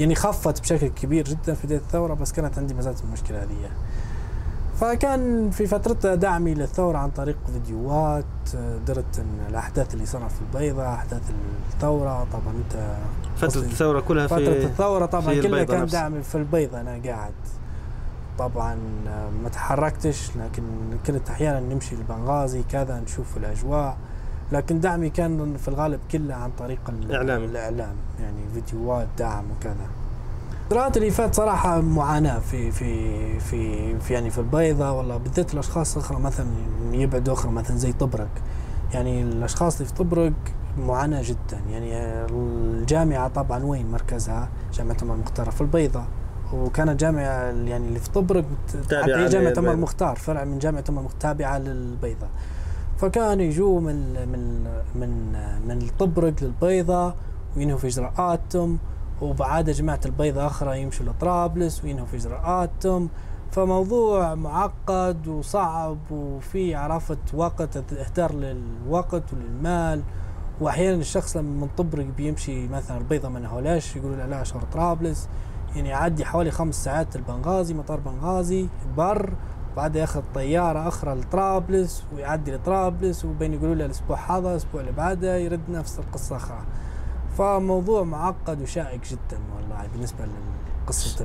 يعني 0.00 0.14
خفت 0.14 0.60
بشكل 0.60 0.86
كبير 0.86 1.24
جدا 1.24 1.54
في 1.54 1.66
بداية 1.66 1.78
الثورة 1.78 2.14
بس 2.14 2.32
كانت 2.32 2.58
عندي 2.58 2.74
ما 2.74 2.82
زالت 2.82 3.04
المشكلة 3.04 3.42
هذه. 3.42 3.70
فكان 4.82 5.50
في 5.50 5.66
فترتها 5.66 6.14
دعمي 6.14 6.54
للثورة 6.54 6.98
عن 6.98 7.10
طريق 7.10 7.36
فيديوهات 7.52 8.24
درت 8.86 9.24
الأحداث 9.48 9.94
اللي 9.94 10.06
صارت 10.06 10.32
في 10.32 10.40
البيضة 10.40 10.94
أحداث 10.94 11.22
الثورة. 11.74 12.26
طبعا 12.32 12.54
أنت 12.54 12.96
فترة 13.36 13.60
الثورة 13.60 14.00
كلها 14.00 14.26
في 14.26 14.34
فترة 14.34 14.70
الثورة 14.70 15.06
طبعا 15.06 15.34
كلها 15.34 15.64
كان 15.64 15.86
دعمي 15.86 16.22
في 16.22 16.34
البيضة. 16.34 16.80
أنا 16.80 17.00
قاعد 17.04 17.32
طبعا 18.38 18.74
ما 19.42 19.48
تحركتش 19.48 20.30
لكن 20.36 20.62
كنت 21.06 21.30
أحيانا 21.30 21.60
نمشي 21.60 21.96
لبنغازي 21.96 22.62
كذا 22.62 23.00
نشوف 23.00 23.36
الأجواء. 23.36 23.96
لكن 24.52 24.80
دعمي 24.80 25.10
كان 25.10 25.56
في 25.56 25.68
الغالب 25.68 26.00
كله 26.10 26.34
عن 26.34 26.50
طريق 26.58 26.80
الإعلام. 26.88 27.44
الإعلام 27.44 27.94
يعني 28.20 28.40
فيديوهات 28.54 29.08
دعم 29.18 29.44
وكذا. 29.50 29.86
الفترات 30.72 30.96
اللي 30.96 31.10
فات 31.10 31.34
صراحة 31.34 31.80
معاناة 31.80 32.38
في 32.38 32.70
في 32.70 33.40
في, 33.40 33.98
في 33.98 34.14
يعني 34.14 34.30
في 34.30 34.38
البيضة 34.38 34.92
والله 34.92 35.16
بالذات 35.16 35.54
الأشخاص 35.54 35.96
الأخرى 35.96 36.20
مثلا 36.20 36.46
يبعدوا 36.92 37.34
أخرى 37.34 37.52
مثلا 37.52 37.76
زي 37.76 37.92
طبرق. 37.92 38.28
يعني 38.94 39.22
الأشخاص 39.22 39.74
اللي 39.76 39.88
في 39.88 39.94
طبرق 39.94 40.32
معاناة 40.78 41.22
جدا. 41.24 41.60
يعني 41.70 41.92
الجامعة 42.30 43.28
طبعا 43.28 43.64
وين 43.64 43.90
مركزها؟ 43.90 44.48
جامعة 44.74 44.96
عمر 45.02 45.14
المختار 45.14 45.50
في 45.50 45.60
البيضة. 45.60 46.04
وكانت 46.52 47.00
جامعة 47.00 47.22
يعني 47.22 47.76
اللي 47.76 47.98
في 47.98 48.10
طبرق 48.10 48.44
هي 48.92 49.28
جامعة 49.28 49.54
عمر 49.56 49.72
المختار 49.72 50.16
فرع 50.16 50.44
من 50.44 50.58
جامعة 50.58 50.84
عمر 50.88 51.00
المختار 51.00 51.20
تابعة 51.20 51.58
للبيضة. 51.58 52.26
فكانوا 52.98 53.44
يجوا 53.44 53.80
من 53.80 54.28
من 54.28 54.64
من 54.94 55.32
من 55.68 55.86
طبرق 55.98 56.34
للبيضة 56.42 57.14
وينهوا 57.56 57.78
في 57.78 57.86
إجراءاتهم. 57.86 58.78
وبعد 59.22 59.70
جماعة 59.70 60.00
البيضة 60.06 60.46
أخرى 60.46 60.80
يمشوا 60.80 61.06
لطرابلس 61.06 61.84
وينهوا 61.84 62.06
في 62.06 62.16
إجراءاتهم 62.16 63.08
فموضوع 63.50 64.34
معقد 64.34 65.28
وصعب 65.28 65.98
وفي 66.10 66.74
عرفت 66.74 67.18
وقت 67.34 67.76
اهدار 67.92 68.34
للوقت 68.34 69.22
وللمال. 69.32 70.02
وأحيانا 70.60 71.00
الشخص 71.00 71.36
لما 71.36 71.60
من 71.60 71.68
طبرق 71.76 72.06
بيمشي 72.16 72.68
مثلا 72.68 72.98
البيضة 72.98 73.28
من 73.28 73.46
هولاش 73.46 73.96
يقولوا 73.96 74.16
لا 74.16 74.44
شهر 74.44 74.62
طرابلس. 74.62 75.28
يعني 75.76 75.88
يعدي 75.88 76.24
حوالي 76.24 76.50
خمس 76.50 76.84
ساعات 76.84 77.16
البنغازي 77.16 77.74
مطار 77.74 78.00
بنغازي 78.00 78.68
بر 78.96 79.32
بعدها 79.76 80.00
ياخذ 80.00 80.22
طيارة 80.34 80.88
أخرى 80.88 81.14
لطرابلس 81.14 82.04
ويعدي 82.14 82.52
لطرابلس 82.52 83.24
وبين 83.24 83.54
يقولوا 83.54 83.74
له 83.74 83.84
الأسبوع 83.84 84.38
هذا 84.38 84.50
الأسبوع 84.50 84.80
اللي 84.80 84.92
بعده 84.92 85.36
يرد 85.36 85.60
نفس 85.70 85.98
القصة 85.98 86.36
أخرى 86.36 86.58
فموضوع 87.38 88.02
معقد 88.02 88.62
وشائك 88.62 89.00
جدا 89.08 89.38
والله 89.56 89.86
بالنسبة 89.92 90.18
لقصة 90.86 91.24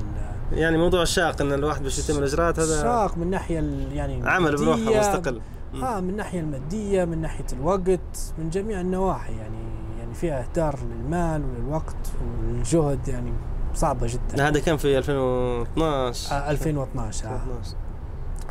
يعني 0.53 0.77
موضوع 0.77 1.03
شاق 1.03 1.41
إن 1.41 1.53
الواحد 1.53 1.83
باش 1.83 1.99
يتم 1.99 2.17
الإجراءات 2.17 2.59
هذا 2.59 2.81
شاق 2.81 3.17
من 3.17 3.29
ناحية 3.29 3.59
ال- 3.59 3.93
يعني 3.93 4.29
عمل 4.29 4.55
بروحه 4.55 4.99
مستقل. 4.99 5.41
آه 5.83 5.99
من 5.99 6.09
الناحيه 6.09 6.39
المادية 6.39 7.05
من 7.05 7.21
ناحية 7.21 7.45
الوقت 7.53 8.33
من 8.37 8.49
جميع 8.49 8.81
النواحي 8.81 9.33
يعني 9.37 9.57
يعني 9.99 10.13
فيها 10.13 10.43
إهدار 10.43 10.79
للمال 10.79 11.43
وللوقت 11.45 11.95
والجهد 12.21 13.07
يعني 13.07 13.33
صعبة 13.73 14.07
جدا. 14.07 14.47
هذا 14.47 14.59
كان 14.59 14.77
في 14.77 14.97
2012 14.97 16.35
آه 16.35 16.51
2012 16.51 17.25
آه. 17.27 17.31
2012 17.31 17.75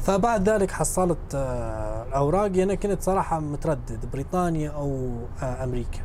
فبعد 0.03 0.49
ذلك 0.49 0.71
حصلت 0.71 1.19
آه 1.35 2.07
أوراقي. 2.17 2.63
أنا 2.63 2.75
كنت 2.75 3.03
صراحة 3.03 3.41
متردد 3.41 4.07
بريطانيا 4.13 4.71
أو 4.71 5.17
آه 5.43 5.65
أمريكا. 5.65 5.99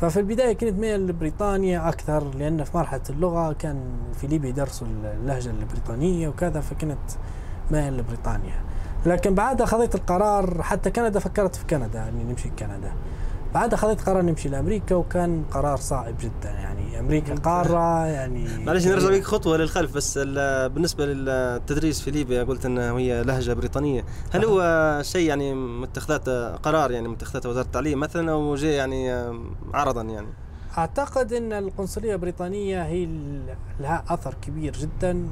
ففي 0.00 0.20
البداية 0.20 0.52
كنت 0.52 0.78
ميل 0.78 1.06
لبريطانيا 1.06 1.88
أكثر 1.88 2.34
لأن 2.34 2.64
في 2.64 2.76
مرحلة 2.76 3.00
اللغة 3.10 3.52
كان 3.52 3.80
في 4.20 4.26
ليبيا 4.26 4.48
يدرسوا 4.48 4.86
اللهجة 4.86 5.50
البريطانية 5.50 6.28
وكذا 6.28 6.60
فكنت 6.60 6.98
ميل 7.70 7.96
لبريطانيا. 7.96 8.54
لكن 9.06 9.34
بعدها 9.34 9.66
خذيت 9.66 9.94
القرار 9.94 10.62
حتى 10.62 10.90
كندا 10.90 11.20
فكرت 11.20 11.56
في 11.56 11.64
كندا 11.66 12.08
إني 12.08 12.24
نمشي 12.24 12.50
كندا. 12.58 12.92
بعدها 13.54 13.76
خذيت 13.78 14.00
قرار 14.00 14.22
نمشي 14.22 14.48
لأمريكا 14.48 14.94
وكان 14.94 15.44
قرار 15.50 15.76
صعب 15.76 16.14
جدا. 16.20 16.50
يعني 16.50 17.00
أمريكا 17.00 17.34
قارة 17.34 18.06
يعني 18.06 18.64
معلش 18.64 18.86
نرجع 18.86 19.08
بيك 19.08 19.24
خطوة 19.24 19.56
للخلف 19.56 19.94
بس 19.94 20.18
ال- 20.22 20.68
بالنسبة 20.68 21.06
للتدريس 21.06 22.00
في 22.00 22.10
ليبيا 22.10 22.42
قلت 22.44 22.66
إنه 22.66 22.98
هي 22.98 23.22
لهجة 23.22 23.52
بريطانية. 23.52 24.04
هل 24.30 24.44
هو 24.44 24.62
شيء 25.04 25.28
يعني 25.28 25.54
متخذات 25.54 26.28
قرار 26.62 26.90
يعني 26.90 27.08
متخذته 27.08 27.48
وزارة 27.48 27.64
التعليم 27.64 28.00
مثلا 28.00 28.32
أو 28.32 28.54
جاء 28.54 28.72
يعني 28.72 29.12
عرضا 29.74 30.02
يعني؟ 30.02 30.28
أعتقد 30.78 31.32
إن 31.32 31.52
القنصلية 31.52 32.12
البريطانية 32.12 32.82
هي 32.82 33.08
لها 33.80 34.04
أثر 34.08 34.34
كبير 34.42 34.72
جدا 34.72 35.28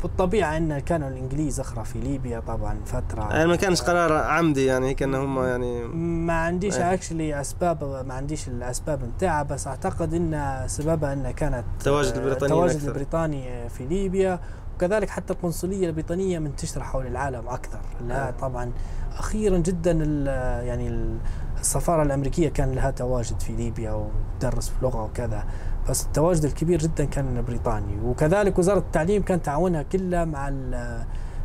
وبالطبيعه 0.00 0.56
إن 0.56 0.78
كانوا 0.78 1.08
الإنجليز 1.08 1.60
أخرى 1.60 1.84
في 1.84 1.98
ليبيا 1.98 2.40
طبعا 2.40 2.78
فترة 2.84 3.32
يعني 3.32 3.46
ما 3.46 3.56
كانش 3.56 3.82
قرار 3.82 4.12
عمدي 4.12 4.64
يعني 4.64 4.86
هيك 4.86 5.02
ان 5.02 5.14
هم 5.14 5.44
يعني 5.44 5.84
ما 5.94 6.32
عنديش 6.32 6.76
إيه. 6.76 6.92
اكشلي 6.94 7.40
أسباب 7.40 8.04
ما 8.06 8.14
عنديش 8.14 8.48
الأسباب 8.48 9.04
نتاعها 9.04 9.42
بس 9.42 9.66
أعتقد 9.66 10.14
إن 10.14 10.62
سببها 10.66 11.12
إن 11.12 11.30
كانت 11.30 11.64
تواجد 11.84 12.14
البريطانيين 12.14 12.52
التواجد 12.52 12.76
أكثر. 12.76 12.88
البريطاني 12.88 13.68
في 13.68 13.86
ليبيا 13.86 14.40
وكذلك 14.76 15.10
حتى 15.10 15.32
القنصلية 15.32 15.86
البريطانية 15.86 16.38
منتشرة 16.38 16.82
حول 16.82 17.06
العالم 17.06 17.48
أكثر. 17.48 17.80
لها 18.08 18.30
طبعا 18.30 18.70
أخيرا 19.18 19.58
جدا 19.58 19.90
ال- 20.02 20.66
يعني 20.66 20.88
ال- 20.88 21.16
السفارة 21.60 22.02
الأمريكية 22.02 22.48
كان 22.48 22.72
لها 22.72 22.90
تواجد 22.90 23.40
في 23.40 23.52
ليبيا 23.52 23.92
وتدرس 23.92 24.68
في 24.68 24.74
لغة 24.82 25.02
وكذا 25.04 25.44
بس 25.88 26.04
التواجد 26.06 26.44
الكبير 26.44 26.78
جدا 26.78 27.04
كان 27.04 27.42
بريطاني 27.44 28.00
وكذلك 28.04 28.58
وزارة 28.58 28.78
التعليم 28.78 29.22
كان 29.22 29.42
تعاونها 29.42 29.82
كله 29.82 30.24
مع 30.24 30.48
ال- 30.48 31.04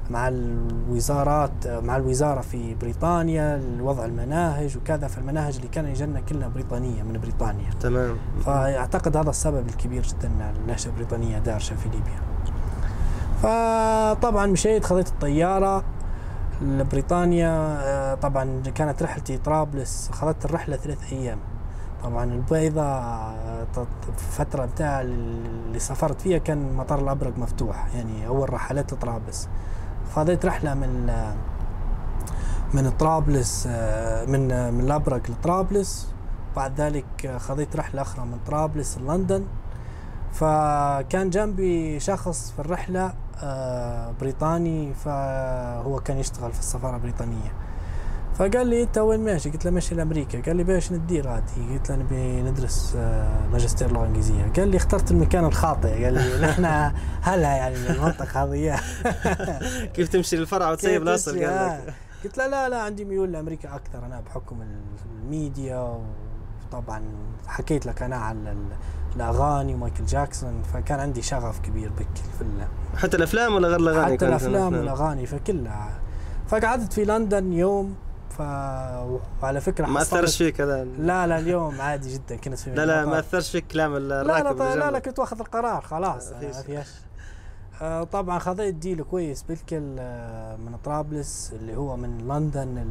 مع 0.09 0.27
الوزارات 0.27 1.67
مع 1.67 1.97
الوزارة 1.97 2.41
في 2.41 2.75
بريطانيا 2.75 3.57
لوضع 3.57 4.05
المناهج 4.05 4.77
وكذا. 4.77 5.07
فالمناهج 5.07 5.55
اللي 5.55 5.67
كان 5.67 5.85
يجينا 5.85 6.19
كلها 6.19 6.47
بريطانية 6.47 7.03
من 7.03 7.19
بريطانيا. 7.21 7.69
تمام. 7.79 8.15
فأعتقد 8.45 9.17
هذا 9.17 9.29
السبب 9.29 9.67
الكبير 9.67 10.03
جدا 10.03 10.27
إن 10.27 10.53
النهجه 10.61 10.87
البريطانيه 10.87 11.39
دارشه 11.39 11.75
في 11.75 11.89
ليبيا. 11.89 12.19
فطبعا 13.41 14.45
مشيت 14.45 14.85
خذيت 14.85 15.07
الطيارة 15.07 15.83
لبريطانيا. 16.61 17.49
آه، 17.81 18.15
طبعا 18.15 18.61
كانت 18.75 19.03
رحلتي 19.03 19.37
طرابلس 19.37 20.09
خذت 20.11 20.45
الرحلة 20.45 20.75
ثلاث 20.77 21.13
أيام. 21.13 21.39
طبعا 22.03 22.23
البيضة 22.23 22.81
آه، 22.81 23.67
الفترة 24.07 24.65
بتاع 24.65 25.01
اللي 25.01 25.79
سافرت 25.79 26.21
فيها 26.21 26.37
كان 26.37 26.73
مطار 26.73 26.99
الأبرق 26.99 27.37
مفتوح 27.37 27.87
يعني 27.95 28.27
أول 28.27 28.53
رحلات 28.53 28.93
لطرابلس. 28.93 29.49
خذيت 30.15 30.45
رحلة 30.45 30.73
من 30.73 31.09
آه، 31.09 31.33
من 32.73 32.89
طرابلس 32.89 33.67
آه، 33.71 34.25
من 34.25 34.51
آه، 34.51 34.71
من 34.71 34.79
الأبرق 34.79 35.21
لطرابلس. 35.31 36.07
بعد 36.55 36.81
ذلك 36.81 37.25
آه، 37.25 37.37
خذيت 37.37 37.75
رحلة 37.75 38.01
أخرى 38.01 38.25
من 38.25 38.37
طرابلس 38.47 38.97
لندن. 38.97 39.43
فكان 40.33 41.29
جنبي 41.29 41.99
شخص 41.99 42.51
في 42.51 42.59
الرحلة 42.59 43.05
آه، 43.05 43.13
بريطاني 44.19 44.93
فهو 44.93 45.99
كان 45.99 46.17
يشتغل 46.17 46.51
في 46.53 46.59
السفارة 46.59 46.95
البريطانية 46.95 47.51
فقال 48.35 48.67
لي 48.67 48.83
أنت 48.83 48.97
وين 48.97 49.19
ماشي؟ 49.19 49.49
قلت 49.49 49.65
له 49.65 49.71
ماشي 49.71 49.95
لأمريكا، 49.95 50.41
قال 50.41 50.55
لي 50.55 50.63
بايش 50.63 50.91
ندير 50.91 51.29
هذه؟ 51.29 51.73
قلت 51.73 51.89
له 51.89 51.95
نبي 51.95 52.41
ندرس 52.41 52.93
آه، 52.97 53.47
ماجستير 53.51 53.91
لغة 53.91 54.05
إنجليزية، 54.05 54.51
قال 54.57 54.67
لي 54.67 54.77
اخترت 54.77 55.11
المكان 55.11 55.45
الخاطئ، 55.45 56.03
قال 56.03 56.13
لي 56.13 56.37
نحن 56.47 56.65
هلا 57.21 57.51
يعني 57.55 57.75
من 57.79 57.85
المنطقة 57.87 58.43
هذه 58.43 58.79
كيف 59.95 60.09
تمشي 60.09 60.35
للفرع 60.35 60.71
وتسيب 60.71 61.01
الاصل؟ 61.01 61.31
قال 61.31 61.43
آه. 61.43 61.77
لك 61.85 61.93
قلت 62.23 62.37
له 62.37 62.47
لا 62.47 62.69
لا 62.69 62.81
عندي 62.81 63.05
ميول 63.05 63.31
لأمريكا 63.31 63.75
أكثر 63.75 64.05
أنا 64.05 64.21
بحكم 64.21 64.59
الميديا 65.23 65.99
وطبعا 66.67 67.01
حكيت 67.47 67.85
لك 67.85 68.01
أنا 68.01 68.15
عن 68.15 68.47
ال- 68.47 68.75
الاغاني 69.15 69.73
ومايكل 69.73 70.05
جاكسون 70.05 70.61
فكان 70.73 70.99
عندي 70.99 71.21
شغف 71.21 71.59
كبير 71.59 71.89
بك 71.89 72.07
في 72.37 72.41
ال- 72.41 72.97
حتى 72.97 73.17
الأفلام 73.17 73.53
ولا 73.55 73.67
غير 73.67 73.79
الأغاني 73.79 74.05
حتى 74.05 74.17
كانت 74.17 74.23
الأفلام 74.43 74.73
والأغاني 74.73 75.25
فكلها 75.25 75.99
فقعدت 76.47 76.93
في 76.93 77.05
لندن 77.05 77.53
يوم 77.53 77.95
ف 78.29 78.39
وعلى 79.43 79.61
فكرة 79.61 79.85
ما 79.85 80.01
أثرش 80.01 80.37
فيك 80.37 80.61
هذا 80.61 80.83
لا 80.83 81.27
لا 81.27 81.39
اليوم 81.39 81.81
عادي 81.81 82.13
جدا 82.13 82.35
كنت 82.35 82.59
في 82.59 82.75
لا 82.75 82.85
لا 82.85 83.05
ما. 83.05 83.19
أثرش 83.19 83.51
فيك 83.51 83.67
كلام 83.67 83.97
لا 83.97 84.21
الراكب 84.21 84.57
لا 84.59 84.63
لا, 84.63 84.75
لا, 84.75 84.79
لا 84.79 84.89
جنبك. 84.89 85.05
كنت 85.05 85.19
واخذ 85.19 85.39
القرار 85.39 85.81
خلاص 85.81 86.27
آه، 86.31 86.41
ما 86.41 86.51
فيش. 86.51 86.87
آه، 87.81 88.03
طبعا 88.03 88.39
خذيت 88.39 88.75
deal 88.75 89.03
كويس 89.03 89.43
بالكل 89.43 89.95
آه، 89.99 90.55
من 90.55 90.77
طرابلس 90.83 91.53
اللي 91.55 91.75
هو 91.77 91.97
من 91.97 92.17
لندن 92.17 92.85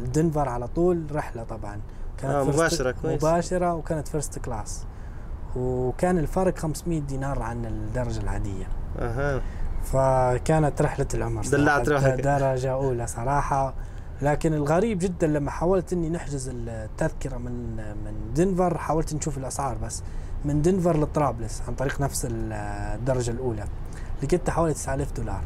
لدنفر 0.00 0.48
على 0.48 0.68
طول 0.68 1.06
رحلة 1.12 1.42
طبعا 1.44 1.80
آه، 2.24 2.44
first- 2.44 2.48
مباشرة، 2.48 2.90
كويس. 3.02 3.24
مباشرة 3.24 3.74
وكانت 3.74 4.08
first 4.08 4.38
class 4.38 4.84
وكان 5.56 6.18
الفرق 6.18 6.58
500 6.58 7.00
دينار 7.00 7.42
عن 7.42 7.64
الدرجة 7.66 8.20
العادية. 8.20 8.66
أها. 8.98 9.40
فكانت 9.84 10.82
رحلة 10.82 11.06
العمر. 11.14 11.42
دلعت 11.42 11.88
روحك. 11.88 12.20
درجة 12.20 12.72
أولى 12.72 13.06
صراحة. 13.06 13.74
لكن 14.22 14.54
الغريب 14.54 14.98
جدا 14.98 15.26
لما 15.26 15.50
حاولت 15.50 15.92
إني 15.92 16.10
نحجز 16.10 16.50
التذكرة 16.54 17.36
من 17.38 17.76
من 17.76 18.34
دنفر 18.34 18.78
حاولت 18.78 19.14
نشوف 19.14 19.38
الأسعار 19.38 19.76
بس 19.78 20.02
من 20.44 20.62
دنفر 20.62 21.00
لطرابلس 21.00 21.62
عن 21.68 21.74
طريق 21.74 22.00
نفس 22.00 22.24
ال- 22.24 22.52
الدرجة 22.98 23.30
الأولى. 23.30 23.64
لقيتها 24.22 24.52
حوالي 24.52 24.74
9000 24.74 25.12
دولار. 25.12 25.40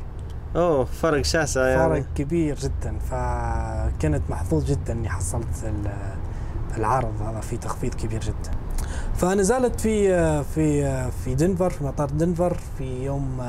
أوه 0.56 0.84
فرق 0.84 1.22
شاسع 1.22 1.66
يعني. 1.68 1.88
فرق 1.94 2.04
كبير 2.14 2.56
جدا. 2.56 2.98
فكنت 2.98 4.22
محظوظ 4.30 4.64
جدا 4.64 4.92
إني 4.92 5.08
حصلت 5.08 5.64
ال- 5.64 5.90
العرض. 6.76 7.22
هذا 7.22 7.40
في 7.40 7.56
تخفيض 7.56 7.94
كبير 7.94 8.20
جدا. 8.20 8.50
فنزلت 9.14 9.80
في 9.80 10.08
في 10.44 11.10
في 11.10 11.34
دنفر 11.34 11.70
في 11.70 11.84
مطار 11.84 12.10
دنفر 12.10 12.56
في 12.78 13.04
يوم 13.04 13.40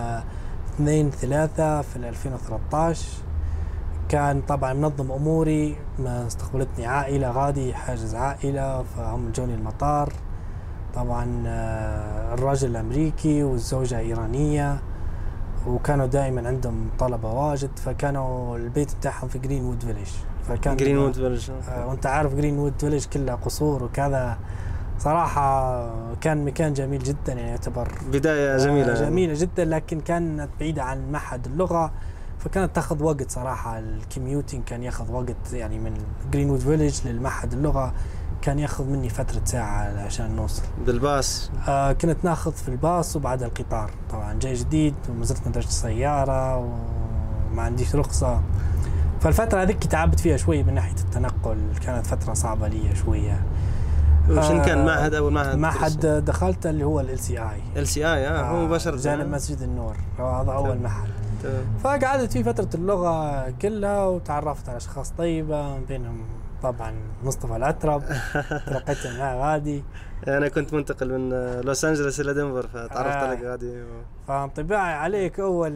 2 0.75 1.09
3 1.11 1.81
في 1.81 1.95
2013 1.95 3.07
كان 4.09 4.41
طبعا 4.41 4.73
منظم 4.73 5.11
أموري 5.11 5.75
ما 5.99 6.27
استقبلتني 6.27 6.85
عائلة 6.85 7.31
غادي 7.31 7.73
حاجز 7.73 8.15
عائلة 8.15 8.83
فهم 8.83 9.31
جوني 9.31 9.53
المطار. 9.53 10.13
طبعا 10.95 11.43
آه، 11.47 12.33
الرجل 12.33 12.75
أمريكي 12.75 13.43
والزوجة 13.43 13.99
إيرانية 13.99 14.79
وكانوا 15.67 16.05
دائما 16.05 16.47
عندهم 16.47 16.89
طلبة 16.99 17.31
واجد 17.33 17.69
فكانوا 17.75 18.57
البيت 18.57 18.95
بتاعهم 18.95 19.27
في 19.27 19.39
Greenwood 19.39 19.83
Village 19.83 20.07
فكان 20.47 20.75
Greenwood 20.75 21.13
Village 21.13 21.51
آه، 21.69 21.87
وأنت 21.87 22.05
عارف 22.05 22.35
Greenwood 22.35 22.73
Village 22.79 23.05
كلها 23.05 23.35
قصور 23.35 23.83
وكذا. 23.83 24.37
صراحة 24.99 25.89
كان 26.21 26.45
مكان 26.45 26.73
جميل 26.73 27.03
جدا 27.03 27.33
يعني 27.33 27.49
يعتبر 27.49 27.91
جميله 28.11 28.91
آه، 28.91 29.05
جميلة. 29.05 29.33
جدا 29.33 29.65
لكن 29.65 29.99
كانت 30.01 30.49
بعيدة 30.59 30.83
عن 30.83 31.11
معهد 31.11 31.45
اللغة 31.45 31.91
فكانت 32.39 32.75
تاخذ 32.75 33.03
وقت 33.03 33.31
صراحة. 33.31 33.79
ال 33.79 33.88
commuting 33.88 34.63
كان 34.63 34.83
ياخذ 34.83 35.11
وقت 35.11 35.53
يعني 35.53 35.79
من 35.79 35.93
Greenwood 36.31 36.59
Village 36.59 36.99
للمعهد 37.07 37.53
اللغة 37.53 37.93
كان 38.41 38.59
ياخذ 38.59 38.83
مني 38.85 39.09
فترة 39.09 39.41
ساعة 39.45 39.99
عشان 40.05 40.35
نوصل. 40.35 40.63
بالباص. 40.85 41.51
آه 41.67 41.91
كنت 41.91 42.17
ناخذ 42.23 42.51
في 42.51 42.69
الباص 42.69 43.15
وبعدها 43.15 43.47
القطار. 43.47 43.89
طبعا 44.09 44.33
جاي 44.33 44.53
جديد 44.53 44.93
وما 45.09 45.25
زلت 45.25 45.47
ما 45.47 45.51
درجت 45.51 45.69
سيارة 45.69 46.59
ما 47.53 47.61
عنديش 47.61 47.95
رخصة. 47.95 48.41
فالفترة 49.21 49.61
هذيك 49.61 49.83
تعبت 49.83 50.19
فيها 50.19 50.37
شوي 50.37 50.63
من 50.63 50.73
ناحية 50.73 50.95
التنقل 50.99 51.57
كانت 51.85 52.07
فترة 52.07 52.33
صعبة 52.33 52.67
لي 52.67 52.95
شوية. 52.95 53.43
وشن 54.29 54.61
كان؟ 54.61 54.77
آه، 54.77 54.85
معهد 54.85 55.13
أول 55.13 55.33
معهد 55.33 55.57
معهد 55.57 56.25
دخلت 56.25 56.65
اللي 56.65 56.83
هو 56.83 56.99
ال 56.99 57.19
سي 57.19 57.39
اي 57.39 57.61
ال 57.77 57.87
سي 57.87 58.05
اي 58.13 58.27
آه 58.27 58.41
هو 58.41 58.65
مباشرة. 58.65 58.95
جانب 58.95 59.27
مسجد 59.29 59.61
النور. 59.61 59.97
هذا 60.19 60.51
أول. 60.51 60.77
معهد. 60.77 61.09
فقعدت 61.83 62.31
في 62.31 62.43
فترة 62.43 62.69
اللغة 62.75 63.49
كلها 63.49 64.05
وتعرفت 64.05 64.69
على 64.69 64.77
أشخاص 64.77 65.09
طيبة 65.17 65.77
من 65.77 65.85
بينهم 65.85 66.25
طبعا 66.63 66.93
مصطفى 67.23 67.55
الأترب. 67.55 68.03
تلقيت 68.67 69.07
معاه 69.07 69.35
غادي. 69.53 69.83
أنا 70.27 70.47
كنت 70.47 70.73
منتقل 70.73 71.19
من 71.19 71.33
آه، 71.33 71.61
لوس 71.61 71.85
أنجلوس 71.85 72.19
إلى 72.19 72.33
دنفر 72.33 72.67
فتعرفت 72.67 73.15
آه. 73.15 73.27
عليك 73.27 73.41
غادي. 73.43 73.83
فانطباعي 74.27 74.93
عليك 74.93 75.39
آه، 75.39 75.67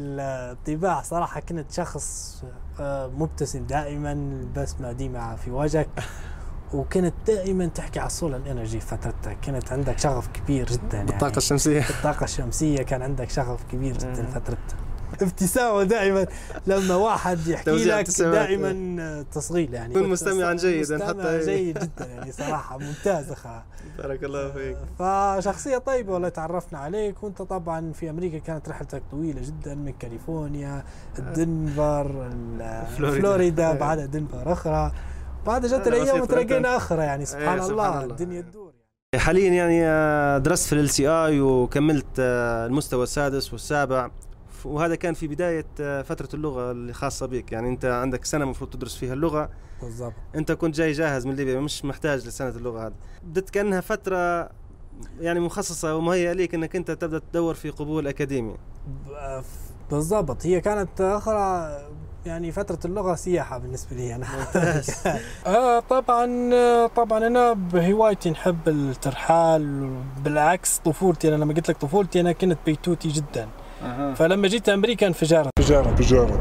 انطباع 0.52 1.02
صراحة 1.02 1.40
كنت 1.40 1.72
شخص 1.72 2.44
آه، 2.80 3.08
مبتسم 3.08 3.66
دائما 3.66 4.12
البسمة 4.12 4.92
ديما 4.92 5.36
في 5.36 5.52
وجهك. 5.52 5.90
وكنت 6.74 7.14
دائما 7.28 7.66
تحكي 7.66 8.00
على 8.00 8.08
السولار 8.08 8.42
انرجي 8.52 8.80
في 8.80 8.88
فترتك 8.88 9.38
كانت 9.42 9.72
عندك 9.72 10.00
شغف 10.00 10.28
كبير 10.28 10.66
جدا 10.66 10.98
يعني. 10.98 11.10
الطاقه 11.10 11.38
الشمسية. 11.38 11.90
الطاقة 11.90 12.24
الشمسية 12.24 12.84
كان 12.84 13.02
عندك 13.02 13.30
شغف 13.30 13.60
كبير 13.72 13.98
جدا. 13.98 14.26
فترتها. 14.26 14.78
ابتسامة 15.22 15.84
دائما. 15.84 16.26
لما 16.68 16.96
واحد 16.96 17.48
يحكي 17.48 17.72
لك 17.72 17.92
ابتسامات. 17.92 18.34
دائما 18.34 19.26
تصغير 19.32 19.74
يعني. 19.74 19.94
كن 19.94 20.10
مستمعاً 20.10 20.54
جيداً 20.54 20.82
مستمع 20.96 21.08
حتى- 21.24 21.46
جيد 21.46 21.80
جدا 21.80 22.06
يعني 22.06 22.32
صراحة 22.32 22.78
ممتاز 22.78 23.32
أخا 23.32 23.64
بارك 23.98 24.24
الله 24.24 24.52
فيك. 24.52 24.78
فشخصية 25.00 25.78
طيبة 25.78 26.14
والله 26.14 26.30
تعرفنا 26.30 26.80
عليك. 26.80 27.24
وأنت 27.24 27.42
طبعا 27.42 27.92
في 27.94 28.10
أمريكا 28.10 28.38
كانت 28.38 28.70
رحلتك 28.70 29.02
طويلة 29.12 29.42
جدا 29.42 29.76
من 29.76 29.94
كاليفورنيا 30.00 30.84
دنفر 31.36 32.32
فلوريدا. 32.98 33.22
فلوريدا 33.22 33.66
أيوة. 33.68 33.78
بعدها 33.80 34.06
دنفر 34.06 34.52
أخرى. 34.54 34.92
بعد 35.46 35.66
جت 35.66 35.88
الأيام 35.88 36.22
وتلاقينا 36.22 36.78
أخرى 36.78 37.04
يعني 37.04 37.26
سبحان 37.26 37.60
إيه، 37.60 37.68
سبحان 37.68 37.72
الله. 37.72 38.04
الله. 38.04 38.12
الدنيا 38.12 38.42
تدور 38.42 38.72
حاليا 39.16 39.50
يعني 39.50 39.86
آه، 39.86 40.38
درست 40.38 40.68
في 40.68 40.76
ال 40.76 40.90
سي 40.90 41.08
اي 41.08 41.42
وكملت 41.42 42.06
آه، 42.20 42.66
المستوى 42.66 43.04
السادس 43.04 43.52
والسابع. 43.54 44.12
وهذا 44.66 44.96
كان 44.96 45.14
في 45.14 45.28
بداية 45.28 45.66
آه، 45.80 46.02
فترة 46.02 46.30
اللغة 46.34 46.72
اللي 46.72 46.94
خاصة 46.94 47.26
بك 47.26 47.52
يعني 47.52 47.70
أنت 47.70 47.86
عندك 47.86 48.26
سنة 48.26 48.44
المفروض 48.44 48.70
تدرس 48.70 48.96
فيها 48.96 49.14
اللغة. 49.14 49.50
بالضبط. 49.82 50.14
أنت 50.36 50.52
كنت 50.52 50.76
جاي 50.76 50.92
جاهز 50.92 51.28
من 51.28 51.36
ليبيا 51.36 51.60
مش 51.60 51.86
محتاج 51.86 52.28
لسنة 52.28 52.50
اللغة 52.50 52.88
هذه. 52.88 52.94
بدت 53.24 53.50
كأنها 53.50 53.82
فترة 53.82 54.50
يعني 55.20 55.40
مخصصة 55.40 55.96
ومهيئة 55.96 56.34
ليك 56.34 56.56
أنك 56.56 56.76
أنت 56.76 56.92
تبدأ 56.92 57.20
تدور 57.20 57.54
في 57.54 57.70
قبول 57.70 58.08
أكاديمي. 58.08 58.56
بالضبط. 59.92 60.46
هي 60.46 60.62
كانت 60.62 61.02
أخرى 61.02 61.78
يعني 62.26 62.52
فترة 62.52 62.80
اللغة 62.86 63.16
سياحة 63.16 63.58
بالنسبة 63.58 63.96
لي 63.96 64.16
أنا. 64.16 64.26
آه 65.48 65.80
طبعا 65.80 66.28
طبعا 66.88 67.28
أنا 67.28 67.54
بهوايتي 67.54 68.30
نحب 68.30 68.68
الترحال 68.68 69.96
بالعكس 70.24 70.78
طفولتي 70.78 71.28
أنا 71.28 71.36
لما 71.36 71.54
قلت 71.54 71.70
لك 71.70 71.78
طفولتي 71.78 72.20
أنا 72.22 72.32
كنت 72.32 72.58
بيتوتي 72.66 73.08
جدا. 73.08 73.48
فلما 74.16 74.48
جيت 74.48 74.70
أمريكا 74.70 75.08
انفجرت 75.08 75.50
تجارة 75.56 75.96
تجارة 75.96 76.40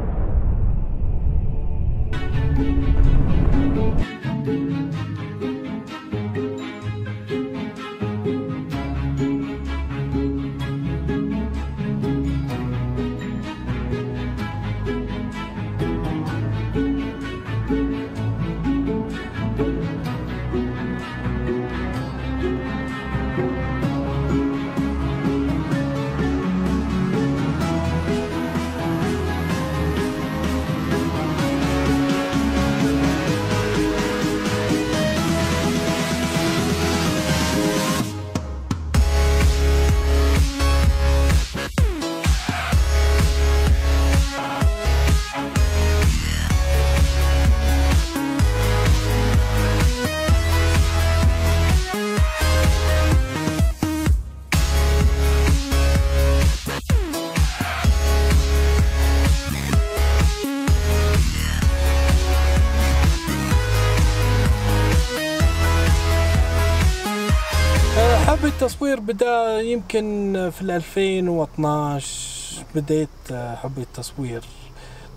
بدا 69.10 69.60
يمكن 69.60 70.32
في 70.52 70.62
ال 70.62 70.70
2012 70.70 72.64
بديت 72.74 73.08
حبي 73.32 73.82
التصوير. 73.82 74.44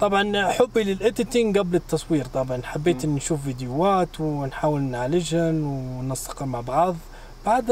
طبعا 0.02 0.52
حبي 0.52 0.84
للإديتنج 0.84 1.58
قبل 1.58 1.76
التصوير 1.76 2.26
طبعا 2.26 2.62
حبيت 2.64 3.06
اني 3.06 3.18
أشوف 3.18 3.42
فيديوهات 3.44 4.20
ونحاول 4.20 4.82
نعالجهن 4.82 5.64
وننسقها 5.64 6.46
مع 6.46 6.62
بعض. 6.62 6.96
بعد 7.46 7.66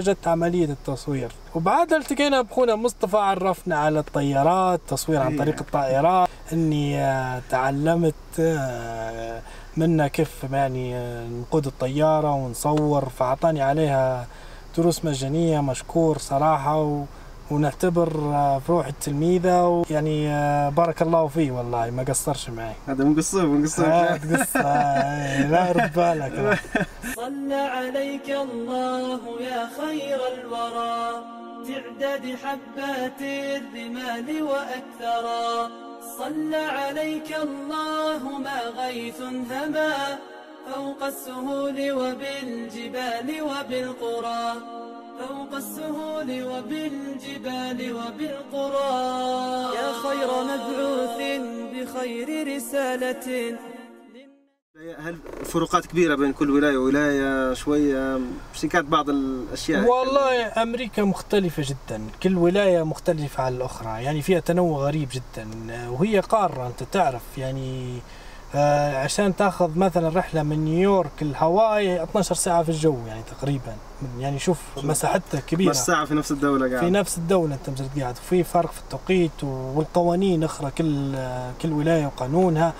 جت 0.00 0.28
عملية 0.28 0.64
التصوير 0.64 1.32
وبعد 1.54 1.92
التقينا 1.92 2.42
بأخونا 2.42 2.76
مصطفى 2.76 3.16
عرفنا 3.16 3.76
على 3.76 3.98
الطيارات 3.98 4.80
تصوير 4.88 5.20
عن 5.20 5.32
إيه. 5.32 5.38
طريق 5.38 5.60
الطائرات 5.60 6.28
إني 6.52 7.00
آه، 7.00 7.42
تعلمت 7.50 8.14
آه، 8.40 9.42
منه 9.76 10.08
كيف 10.08 10.44
يعني 10.52 10.96
آه، 10.96 11.26
نقود 11.26 11.66
الطيارة 11.66 12.34
ونصور 12.34 13.08
فأعطاني 13.08 13.62
عليها 13.62 14.26
دروس 14.76 15.04
مجانية 15.04 15.60
مشكور 15.60 16.18
صراحة 16.18 16.82
و... 16.82 17.04
ونعتبر 17.50 18.08
آه، 18.18 18.58
في 18.58 18.72
روح 18.72 18.86
التلميذة 18.86 19.66
ويعني 19.66 20.28
آه، 20.28 20.68
بارك 20.68 21.02
الله 21.02 21.26
فيه 21.28 21.52
والله 21.52 21.90
ما 21.90 22.02
قصرش 22.02 22.50
معي. 22.50 22.72
هذا 22.88 23.04
مقصر 23.04 23.46
مقصر 23.46 23.84
آه، 23.86 24.14
قصة 24.32 24.60
آه، 24.60 25.46
لا 25.50 25.72
رد 25.72 25.92
بالك. 25.96 26.58
صلى 27.16 27.54
عليك 27.54 28.30
الله 28.30 29.20
يا 29.40 29.68
خير 29.80 30.18
الورى 30.34 31.24
تعداد 31.66 32.36
حبات 32.44 33.20
الرمال 33.20 34.42
وأكثرا. 34.42 35.70
صلى 36.18 36.56
عليك 36.56 37.36
الله 37.42 38.38
ما 38.38 38.60
غيث 38.84 39.20
هما 39.22 40.18
فوق 40.72 41.02
السهول 41.04 41.92
وبالجبال 41.92 43.42
وبالقرى. 43.42 44.54
فوق 45.28 45.54
السهول 45.54 46.42
وبالجبال 46.42 47.92
وبالقرى. 47.92 48.94
يا 49.76 49.92
خير 49.92 50.28
مبعوث 50.44 51.18
بخير 51.74 52.56
رسالة. 52.56 53.58
هل 54.98 55.16
فروقات 55.44 55.86
كبيرة 55.86 56.14
بين 56.14 56.32
كل 56.32 56.50
ولاية 56.50 56.76
وولاية 56.76 57.54
شوية؟ 57.54 58.20
شيكات 58.54 58.84
بعض 58.84 59.10
الأشياء. 59.10 59.84
والله 59.84 60.62
أمريكا 60.62 61.02
مختلفة 61.02 61.62
جدا. 61.66 62.02
كل 62.22 62.36
ولاية 62.38 62.82
مختلفة 62.82 63.42
عن 63.42 63.54
الأخرى. 63.56 64.04
يعني 64.04 64.22
فيها 64.22 64.40
تنوع 64.40 64.78
غريب 64.78 65.08
جدا. 65.12 65.46
وهي 65.90 66.20
قارة 66.20 66.66
أنت 66.66 66.82
تعرف. 66.82 67.38
يعني 67.38 67.96
آه، 67.96 68.23
عشان 69.04 69.36
تاخذ 69.36 69.78
مثلا 69.78 70.18
رحلة 70.18 70.42
من 70.42 70.64
نيويورك 70.64 71.22
لهاواي 71.22 72.02
12 72.02 72.34
ساعة 72.34 72.62
في 72.62 72.68
الجو 72.68 72.96
يعني 73.06 73.22
تقريبا. 73.22 73.76
يعني 74.18 74.38
شوف 74.38 74.58
مساحتها 74.82 75.40
كبيرة. 75.40 75.70
بس 75.70 75.86
ساعة 75.86 76.04
في 76.04 76.14
نفس 76.14 76.32
الدولة 76.32 76.68
قاعد. 76.68 76.80
في 76.84 76.90
نفس 76.90 77.18
الدولة 77.18 77.54
أنت 77.54 77.70
مجرد 77.70 78.00
قاعد. 78.00 78.14
وفي 78.18 78.44
فرق 78.44 78.72
في 78.72 78.80
التوقيت 78.80 79.44
والقوانين 79.44 80.44
أخرى 80.44 80.70
كل 80.70 81.14
كل 81.62 81.72
ولاية 81.72 82.06
وقانونها. 82.06 82.72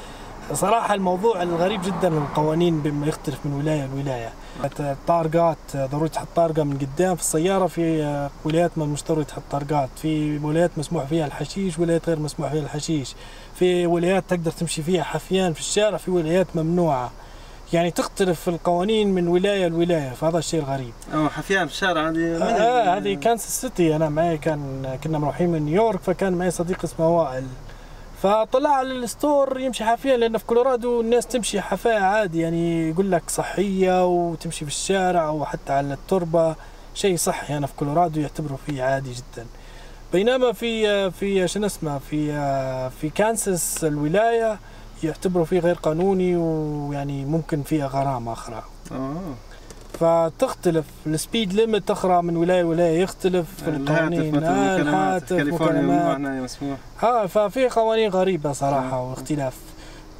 صراحة 0.52 0.94
الموضوع 0.94 1.42
الغريب 1.42 1.82
جدا 1.82 2.08
القوانين 2.08 2.80
بما 2.80 3.06
يختلف 3.06 3.38
من 3.44 3.52
ولاية 3.52 3.86
لولاية. 3.86 4.32
الطارقات 4.80 5.58
ضروري 5.76 6.08
تحط 6.08 6.26
طارقة 6.36 6.62
من 6.62 6.78
قدام. 6.78 7.16
في 7.16 7.22
السيارة 7.22 7.66
في 7.66 8.28
ولايات 8.44 8.70
ما 8.76 8.86
مش 8.86 9.04
ضروري 9.04 9.24
تحط 9.24 9.42
طارقات. 9.50 9.88
في 9.96 10.38
ولايات 10.38 10.70
مسموح 10.76 11.04
فيها 11.04 11.26
الحشيش 11.26 11.78
ولايات 11.78 12.08
غير 12.08 12.18
مسموح 12.18 12.52
فيها 12.52 12.62
الحشيش. 12.62 13.14
في 13.54 13.86
ولايات 13.86 14.24
تقدر 14.28 14.50
تمشي 14.50 14.82
فيها 14.82 15.02
حفيان 15.02 15.52
في 15.52 15.60
الشارع 15.60 15.96
في 15.96 16.10
ولايات 16.10 16.46
ممنوعة. 16.54 17.10
يعني 17.72 17.90
تختلف 17.90 18.48
القوانين 18.48 19.08
من 19.14 19.28
ولاية 19.28 19.68
لولاية 19.68 20.10
فهذا 20.10 20.38
الشيء 20.38 20.60
الغريب. 20.60 20.92
آه 21.14 21.28
حفيان 21.28 21.66
في 21.66 21.72
الشارع 21.72 22.08
هذه 22.08 22.36
آه 22.42 22.82
ال- 22.82 23.04
هذه 23.04 23.14
كانساس 23.14 23.60
سيتي. 23.60 23.96
أنا 23.96 24.08
معي 24.08 24.38
كان 24.38 24.98
كنا 25.04 25.18
مروحين 25.18 25.48
من 25.50 25.62
نيويورك 25.62 26.00
فكان 26.00 26.32
معي 26.32 26.50
صديق 26.50 26.84
اسمه 26.84 27.08
وائل. 27.16 27.46
فطلع 28.22 28.70
على 28.70 28.92
ال 28.92 29.04
store 29.04 29.60
يمشي 29.60 29.84
حافيا 29.84 30.16
لأن 30.16 30.38
في 30.38 30.44
كولورادو 30.44 31.00
الناس 31.00 31.26
تمشي 31.26 31.60
حافية 31.60 31.94
عادي. 31.98 32.40
يعني 32.40 32.90
يقول 32.90 33.12
لك 33.12 33.22
صحية 33.30 34.06
وتمشي 34.06 34.64
في 34.64 34.70
الشارع 34.70 35.26
أو 35.26 35.44
حتى 35.44 35.72
على 35.72 35.94
التربة. 35.94 36.54
شيء 36.94 37.16
صحي 37.16 37.54
هنا 37.54 37.66
في 37.66 37.72
كولورادو 37.76 38.20
يعتبروا 38.20 38.58
فيه 38.66 38.82
عادي 38.82 39.12
جدا. 39.12 39.46
بينما 40.14 40.52
في 40.52 41.10
في 41.10 41.48
شنو 41.48 41.66
اسمه 41.66 41.98
في 41.98 42.32
في 43.00 43.10
كانساس 43.10 43.84
الولاية 43.84 44.58
يعتبروا 45.02 45.44
فيه 45.44 45.58
غير 45.60 45.74
قانوني 45.74 46.36
ويعني 46.36 47.24
ممكن 47.24 47.62
فيها 47.62 47.86
غرامة 47.86 48.32
أخرى. 48.32 48.62
آه. 48.92 49.34
فتختلف. 50.00 50.84
ال 51.06 51.14
speed 51.14 51.52
limit 51.52 51.88
تخرى 51.88 52.22
من 52.22 52.36
ولاية 52.36 52.62
لولاية 52.62 53.02
يختلف 53.02 53.46
في 53.64 53.70
القوانين. 53.70 54.20
الهاتف 54.20 54.36
مثلا 54.36 54.48
آه، 54.48 54.78
مكالمات 54.78 55.30
آه 57.02 57.26
ففي 57.26 57.68
قوانين 57.68 58.10
غريبة 58.10 58.52
صراحة 58.52 59.02
واختلاف. 59.02 59.56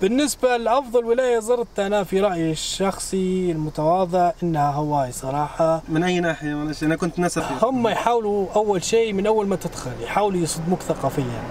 بالنسبة 0.00 0.56
لأفضل 0.56 1.04
ولاية 1.04 1.38
زرت 1.38 1.78
أنا 1.78 2.04
في 2.04 2.20
رأيي 2.20 2.50
الشخصي 2.50 3.50
المتواضع 3.50 4.32
إنها 4.42 4.70
هواي 4.72 5.12
صراحة. 5.12 5.82
من 5.88 6.02
أي 6.02 6.20
ناحية؟ 6.20 6.54
معلش 6.54 6.82
أنا 6.84 6.96
كنت 6.96 7.18
نسى 7.18 7.42
هم 7.62 7.88
يحاولوا 7.88 8.46
أول 8.54 8.84
شيء 8.84 9.12
من 9.12 9.26
أول 9.26 9.46
ما 9.46 9.56
تدخل 9.56 9.90
يحاولوا 10.02 10.40
يصدموك 10.40 10.80
ثقافيا. 10.80 11.42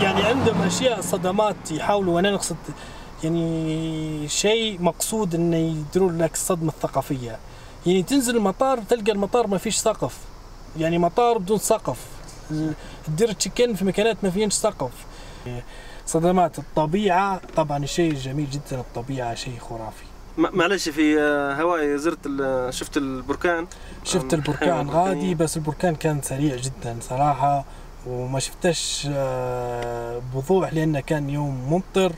يعني 0.00 0.22
عندهم 0.22 0.62
أشياء 0.62 1.00
صدمات 1.00 1.70
يحاولوا 1.70 2.14
وأنا 2.14 2.30
نقصد 2.30 2.56
يعني 3.24 4.28
شيء 4.28 4.82
مقصود 4.82 5.34
إنه 5.34 5.56
يدروا 5.56 6.12
لك 6.12 6.34
الصدمة 6.34 6.68
الثقافية. 6.68 7.38
يعني 7.86 8.02
تنزل 8.02 8.36
المطار 8.36 8.78
تلقى 8.78 9.12
المطار 9.12 9.46
ما 9.46 9.58
فيش 9.58 9.76
سقف. 9.76 10.18
يعني 10.78 10.98
مطار 10.98 11.38
بدون 11.38 11.58
سقف. 11.58 12.06
تدير 13.06 13.32
تشيكن 13.32 13.74
في 13.74 13.84
مكانات 13.84 14.16
ما 14.22 14.30
فيهش 14.30 14.52
سقف. 14.52 14.90
صدمات 16.08 16.58
الطبيعة. 16.58 17.40
طبعا 17.56 17.84
الشيء 17.84 18.10
الجميل 18.10 18.50
جدا 18.50 18.80
الطبيعة 18.80 19.34
شيء 19.34 19.58
خرافي. 19.58 20.04
معلش 20.38 20.88
في 20.88 21.20
هواي 21.60 21.98
زرت 21.98 22.18
شفت 22.70 22.96
البركان؟ 22.96 23.66
شفت 24.04 24.34
البركان 24.34 24.90
غادي. 24.90 25.34
بس 25.34 25.56
البركان 25.56 25.94
كان 25.94 26.22
سريع 26.22 26.56
جدا 26.56 26.96
صراحة 27.00 27.64
وما 28.06 28.38
شفتش 28.40 29.08
آه، 29.10 30.22
بوضوح 30.34 30.72
لأنه 30.72 31.00
كان 31.00 31.30
يوم 31.30 31.70
ممطر 31.70 32.12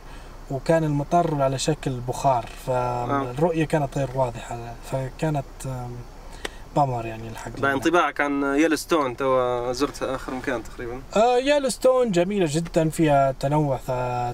وكان 0.50 0.84
المطر 0.84 1.42
على 1.42 1.58
شكل 1.58 2.00
بخار 2.08 2.46
فالرؤية 2.66 3.64
كانت 3.64 3.98
غير 3.98 4.08
واضحة 4.14 4.74
فكانت 4.92 5.44
بمر 6.76 7.06
يعني 7.06 7.28
الحق 7.28 7.50
بقى 7.50 7.60
لله. 7.60 7.72
انطباعك 7.72 8.20
عن 8.20 8.42
يلستون 8.42 9.16
تو 9.16 9.72
زرت 9.72 10.02
آخر 10.02 10.34
مكان 10.34 10.62
تقريبا 10.64 11.00
آه 11.16 11.38
يالستون 11.38 12.10
جميلة 12.10 12.46
جدا 12.50 12.88
فيها 12.88 13.32
تنوع 13.40 13.78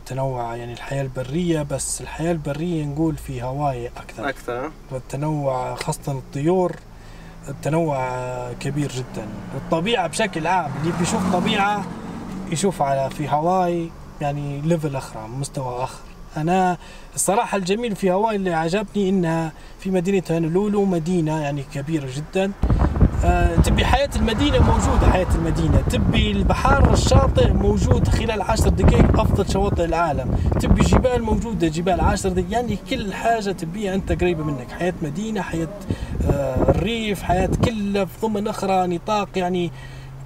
تنوع 0.07 0.57
يعني 0.57 0.73
الحياة 0.73 1.03
البرية 1.03 1.63
بس 1.63 2.01
الحياة 2.01 2.33
البرية 2.33 2.85
نقول 2.85 3.17
في 3.17 3.43
هواي 3.43 3.91
أكثر 4.19 4.67
ها؟ 4.67 4.71
والتنوع 4.91 5.75
خاصة 5.75 6.13
الطيور 6.13 6.77
التنوع 7.49 8.09
كبير 8.53 8.93
جدا 8.93 9.27
الطبيعة 9.55 10.07
بشكل 10.07 10.47
عام 10.47 10.71
اللي 10.81 10.93
بيشوف 10.99 11.33
طبيعة 11.33 11.85
يشوف 12.51 12.83
على 12.83 13.11
في 13.11 13.29
هواي 13.29 13.91
يعني 14.21 14.61
level 14.61 14.97
أخرى 14.97 15.29
مستوى 15.29 15.83
آخر 15.85 16.01
أنا 16.37 16.77
الصراحة 17.15 17.59
الجميل 17.59 17.97
في 17.97 18.11
هواي 18.13 18.37
اللي 18.37 18.55
عجبني 18.55 19.09
إنها 19.09 19.53
في 19.81 19.91
مدينة 19.91 20.23
هونولولو 20.31 20.85
مدينة 20.85 21.41
يعني 21.41 21.65
كبيرة 21.75 22.09
جدا. 22.17 22.53
آه، 23.25 23.57
تبي 23.57 23.85
حياة 23.85 24.11
المدينة 24.17 24.59
موجودة 24.59 25.13
حياة 25.13 25.27
المدينة. 25.35 25.81
تبي 25.91 26.31
البحر 26.31 26.93
الشاطئ 26.93 27.53
موجود 27.53 28.09
خلال 28.09 28.43
عشر 28.43 28.69
دقائق 28.69 29.21
أفضل 29.21 29.51
شواطئ 29.53 29.85
العالم. 29.85 30.37
تبي 30.61 30.83
جبال 30.83 31.23
موجودة 31.23 31.69
جبال 31.69 32.01
عشر 32.01 32.29
دقائق 32.29 32.53
يعني 32.53 32.79
كل 32.91 33.15
حاجة 33.15 33.51
تبيها 33.53 33.95
أنت 33.95 34.13
قريبة 34.13 34.45
منك. 34.45 34.71
حياة 34.79 34.95
مدينة 35.03 35.43
حياة 35.43 35.69
آه، 36.31 36.71
الريف 36.71 37.23
حياة 37.23 37.51
كلها 37.65 38.05
في 38.05 38.27
ضمن 38.27 38.49
أخرى 38.49 38.87
نطاق. 38.87 39.29
يعني 39.37 39.71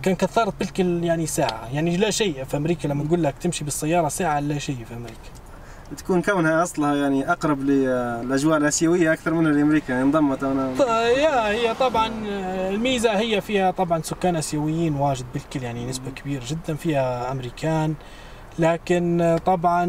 كان 0.03 0.15
كثرت 0.15 0.55
بالكل 0.59 1.05
يعني 1.05 1.27
ساعة. 1.27 1.69
يعني 1.73 1.97
لا 1.97 2.11
شيء 2.11 2.45
في 2.45 2.57
أمريكا 2.57 2.89
لما 2.89 3.05
تقول 3.05 3.23
لك 3.23 3.35
تمشي 3.41 3.65
بالسيارة 3.65 4.09
ساعة 4.09 4.41
لا 4.41 4.59
شيء 4.59 4.77
في 4.89 4.95
أمريكا. 4.95 5.40
تكون 5.97 6.23
كونها 6.23 6.63
أصلها 6.63 6.95
يعني 6.95 7.33
أقرب 7.33 7.61
للاجواء 7.61 8.57
الآسيوية 8.57 9.13
أكثر 9.13 9.35
من 9.35 9.47
الامريكا 9.47 9.93
يعني 9.93 10.05
انضمت 10.05 10.45
أنا. 10.45 10.73
يا 11.09 11.49
هي 11.51 11.75
طبعا 11.75 12.11
الميزة 12.71 13.19
هي 13.19 13.41
فيها 13.41 13.71
طبعا 13.71 14.03
سكان 14.03 14.37
آسيويين 14.37 14.95
واجد 14.95 15.27
بالكل 15.35 15.63
يعني 15.63 15.87
نسبة 15.87 16.11
كبيرة 16.11 16.43
جدا 16.47 16.75
فيها 16.75 17.33
أمريكان. 17.33 17.95
لكن 18.59 19.39
طبعا 19.47 19.85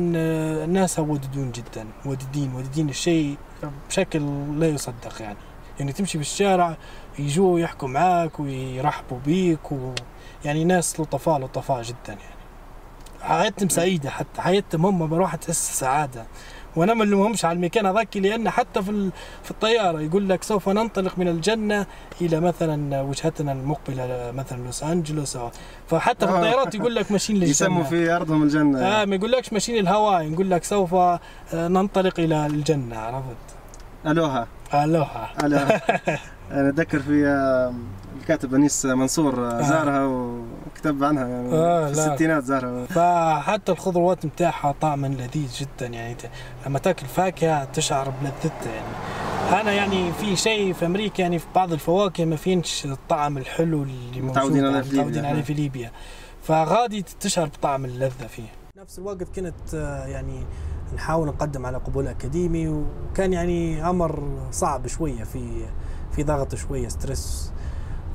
ناسها 0.66 1.06
ودودون 1.06 1.52
جدا 1.52 1.88
ودودين 2.06 2.54
ودودين 2.56 2.90
الشيء 2.90 3.38
بشكل 3.90 4.22
لا 4.60 4.68
يصدق 4.68 5.22
يعني. 5.22 5.38
يعني 5.80 5.94
تمشي 5.94 6.18
في 6.18 6.24
الشارع 6.24 6.78
يجوا 7.20 7.60
يحكوا 7.60 7.88
معاك 7.88 8.40
ويرحبوا 8.40 9.18
بيك 9.26 9.72
و 9.72 9.92
يعني 10.46 10.64
ناس 10.64 11.00
لطفاء 11.00 11.40
لطفاء 11.40 11.82
جدا 11.82 11.96
يعني. 12.08 12.41
حياتهم 13.22 13.70
سعيدة 13.70 14.10
حتى 14.10 14.42
حياتهم 14.42 14.86
هم 14.86 15.08
بروح 15.08 15.36
تحس 15.36 15.80
سعادة. 15.80 16.26
وأنا 16.76 16.94
ما 16.94 17.06
نلومهمش 17.06 17.46
على 17.46 17.56
المكان 17.56 17.86
هذاك 17.86 18.18
لأن 18.18 18.50
حتى 18.50 18.84
في 18.84 19.12
في 19.44 19.52
الطيارة 19.52 20.02
يقول 20.02 20.30
لك 20.30 20.44
سوف 20.44 20.70
ننطلق 20.70 21.18
من 21.18 21.28
الجنة 21.28 21.86
إلى 22.22 22.40
مثلا 22.40 23.02
وجهتنا 23.02 23.52
المقبلة 23.52 24.32
مثلا 24.36 24.58
لوس 24.66 24.84
أنجلوس. 24.84 25.38
فحتى 25.88 26.28
في 26.28 26.34
آه. 26.34 26.36
الطيارات 26.36 26.76
يقول 26.76 26.96
لك 26.96 27.12
ماشيين 27.12 27.40
للجنة. 27.40 27.52
يسموا 27.52 27.84
في 27.84 28.12
أرضهم 28.12 28.44
الجنة. 28.44 28.80
آه 28.80 29.06
ما 29.06 29.16
يقولكش 29.16 29.54
ماشيين 29.54 29.78
الهواء 29.80 30.30
نقول 30.30 30.52
لك 30.52 30.64
سوف 30.64 30.94
آه، 30.94 31.20
ننطلق 31.54 32.20
إلى 32.20 32.46
الجنة 32.46 32.98
عرفت؟ 32.98 33.36
ألوها. 34.06 34.48
ألوها. 34.74 35.30
ألوها. 35.44 35.82
أنا 36.52 36.70
أتذكر 36.70 37.00
في 37.00 37.28
آه، 37.28 37.74
الكاتب 38.22 38.54
أنيس 38.56 38.86
منصور 38.86 39.48
آه، 39.48 39.62
آه. 39.62 40.42
وكتب 40.82 41.04
عنها 41.04 41.28
يعني 41.28 41.54
آه، 41.54 41.86
في. 41.86 41.92
الستينات 41.92 42.44
زارها. 42.44 42.86
فحتى 42.86 43.72
الخضروات 43.72 44.26
متاعها 44.26 44.76
طعما 44.82 45.08
لذيذ 45.08 45.52
جدا 45.60 45.88
يعني 45.88 46.16
لما 46.66 46.80
تاكل 46.80 47.06
فاكهة 47.06 47.64
تشعر 47.64 48.14
بلذتها 48.22 48.72
يعني. 48.72 49.62
أنا 49.62 49.72
يعني 49.72 50.14
في 50.14 50.36
شيء 50.36 50.74
في 50.74 50.86
أمريكا 50.86 51.22
يعني 51.22 51.40
في 51.40 51.46
بعض 51.56 51.74
الفواكه 51.74 52.26
ما 52.26 52.36
فينش 52.36 52.86
الطعم 52.86 53.38
الحلو 53.38 53.84
اللي 53.84 54.22
متعودين 54.22 54.64
موجود 54.64 54.76
عليه 54.76 54.82
في 54.82 54.96
متعودين 54.96 55.14
ليبيا. 55.16 55.30
عليه 55.30 55.42
في 55.42 55.54
ليبيا. 55.54 55.92
فغادي 56.44 57.06
تشعر 57.20 57.46
بطعم 57.48 57.86
اللذة 57.86 58.28
فيه. 58.28 58.48
نفس 58.78 59.00
الوقت 59.00 59.24
كنت 59.24 59.74
آه، 59.76 60.06
يعني 60.06 60.44
نحاول 60.96 61.28
نقدم 61.28 61.66
على 61.66 61.78
قبول 61.78 62.08
أكاديمي 62.08 62.68
وكان 62.68 63.34
يعني 63.34 63.90
أمر 63.90 64.24
صعب 64.52 64.88
شوية 64.88 65.24
في 65.24 65.66
في 66.16 66.24
ضغط 66.24 66.56
شوية 66.56 66.88
stress. 66.88 67.52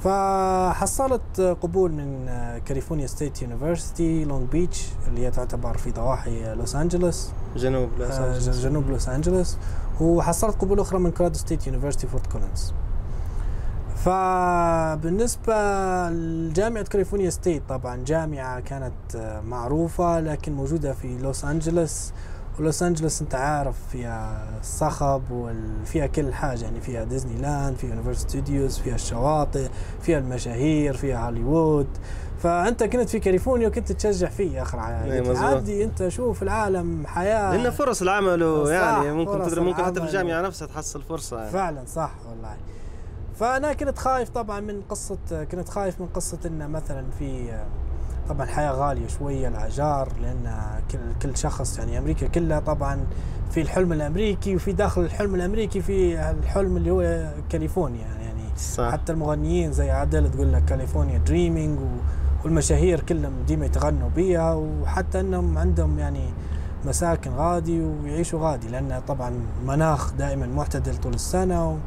فحصلت 0.07 1.41
قبول 1.63 1.93
من 1.93 2.27
California 2.67 3.07
State 3.07 3.43
University 3.43 4.25
Long 4.25 4.49
Beach 4.49 4.85
اللي 5.09 5.27
هي 5.27 5.31
تعتبر 5.31 5.77
في 5.77 5.91
ضواحي 5.93 6.55
لوس 6.55 6.77
أنجلوس. 6.77 7.31
جنوب 7.57 7.91
لوس 7.99 8.11
آه، 8.11 8.27
أنجلوس. 8.27 8.59
جنوب 8.61 8.91
لوس 8.91 9.09
أنجلوس. 9.09 9.57
وحصلت 10.01 10.57
قبول 10.61 10.81
أخرى 10.81 10.99
من 10.99 11.11
Colorado 11.11 11.39
State 11.39 11.67
University 11.67 12.07
Fort 12.07 12.27
Collins. 12.27 12.73
فبالنسبة 14.05 15.55
لجامعة 16.11 16.85
California 16.85 17.31
State 17.31 17.63
طبعا 17.69 18.05
جامعة 18.05 18.61
كانت 18.61 19.17
آه، 19.17 19.41
معروفة 19.41 20.21
لكن 20.21 20.53
موجودة 20.53 20.93
في 20.93 21.19
لوس 21.19 21.45
أنجلوس. 21.45 22.13
ولوس 22.59 22.83
أنجلوس 22.83 23.23
أنت 23.23 23.35
عارف 23.35 23.77
فيها 23.93 24.49
الصخب 24.61 25.23
وفيها 25.31 26.07
كل 26.07 26.35
حاجة 26.35 26.65
يعني 26.65 26.81
فيها 26.81 27.05
ديزني 27.05 27.41
لاند 27.41 27.77
فيها 27.77 27.91
Universal 27.91 28.31
Studios 28.31 28.79
فيها 28.79 28.95
الشواطئ 28.95 29.69
فيها 30.03 30.19
المشاهير 30.19 30.97
فيها 30.97 31.27
هوليوود 31.27 31.87
فأنت 32.39 32.85
كنت 32.85 33.09
في 33.09 33.21
كاليفورنيا 33.21 33.69
وكنت 33.69 33.93
تشجع 33.93 34.29
فيه 34.29 34.63
آخر 34.63 34.79
إيه، 34.81 35.21
مظبوط. 35.21 35.37
عادي 35.37 35.85
أنت 35.85 36.09
شوف 36.09 36.43
العالم 36.43 37.07
حياة 37.07 37.57
لأن 37.57 37.71
فرص 37.71 38.03
العمل 38.03 38.43
يعني 38.69 39.13
ممكن 39.13 39.39
تقدر 39.39 39.61
ممكن 39.61 39.85
حتى 39.85 40.01
في. 40.01 40.07
الجامعة 40.07 40.41
نفسها 40.41 40.67
تحصل 40.69 41.03
فرصة 41.03 41.39
يعني. 41.39 41.51
فعلا 41.51 41.85
صح 41.87 42.11
والله 42.29 42.57
فأنا 43.35 43.73
كنت 43.73 43.99
خايف 43.99 44.29
طبعا 44.29 44.61
من 44.61 44.83
قصة 44.89 45.45
كنت 45.53 45.69
خايف 45.69 46.01
من 46.01 46.07
قصة 46.07 46.39
إن 46.47 46.71
مثلا 46.71 47.05
في 47.19 47.59
طبعا 48.29 48.43
الحياة 48.47 48.71
غالية 48.73 49.07
شوية 49.07 49.49
الأجار 49.49 50.09
لأن 50.23 50.55
كل 50.93 50.99
كل 51.23 51.37
شخص 51.37 51.79
يعني 51.79 51.99
أمريكا 51.99 52.27
كلها 52.27 52.61
طبعا 52.61 53.01
في 53.51 53.61
الحلم 53.61 53.93
الأمريكي 53.93 54.57
وفي 54.57 54.73
داخل 54.73 55.01
الحلم 55.01 55.35
الأمريكي 55.35 55.81
في 55.81 56.31
الحلم 56.31 56.77
اللي 56.77 56.91
هو 56.91 57.31
كاليفورنيا 57.51 58.07
يعني. 58.21 58.43
صح. 58.59 58.91
حتى 58.93 59.13
المغنيين 59.13 59.73
زي 59.73 59.91
Adele 59.91 60.31
تقول 60.31 60.53
لك 60.53 60.65
California 60.65 61.19
dreaming 61.19 61.79
والمشاهير 62.45 63.01
كلهم 63.01 63.33
ديما 63.47 63.67
يتغنوا 63.67 64.09
بيها 64.17 64.55
وحتى 64.55 65.21
إنهم 65.21 65.59
عندهم 65.59 65.99
يعني 65.99 66.31
مساكن 66.85 67.31
غادي 67.31 67.81
ويعيشوا 67.81 68.51
غادي 68.51 68.69
لأن 68.69 69.03
طبعا 69.09 69.33
مناخ 69.67 70.13
دائما 70.13 70.47
معتدل 70.47 70.97
طول 70.97 71.15
السنة 71.15 71.79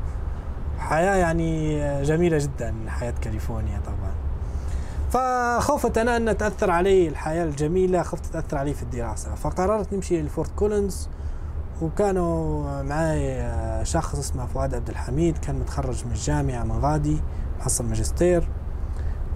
وحياة 0.78 1.16
يعني 1.16 1.80
جميلة 2.04 2.38
جدا 2.38 2.76
حياة 2.88 3.14
كاليفورنيا 3.22 3.80
طبعا. 3.86 4.09
فخفت 5.12 5.98
أنا 5.98 6.18
أن 6.18 6.38
تأثر 6.38 6.72
علي 6.72 7.08
الحياة 7.08 7.44
الجميلة 7.44 8.04
خفت 8.04 8.26
تأثر 8.26 8.58
علي 8.58 8.74
في 8.74 8.84
الدراسة. 8.84 9.36
فقررت 9.36 9.94
نمشي 9.94 10.22
لفورت 10.22 10.52
كولينز 10.56 11.08
وكانوا 11.82 12.82
معي 12.84 13.52
شخص 13.86 14.20
اسمه 14.20 14.46
فؤاد 14.46 14.76
عبد 14.76 14.90
الحميد 14.90 15.38
كان 15.38 15.56
متخرج 15.60 16.06
من 16.06 16.12
الجامعة 16.12 16.64
من 16.64 16.80
غادي 16.80 17.22
محصل 17.60 17.86
ماجستير. 17.86 18.48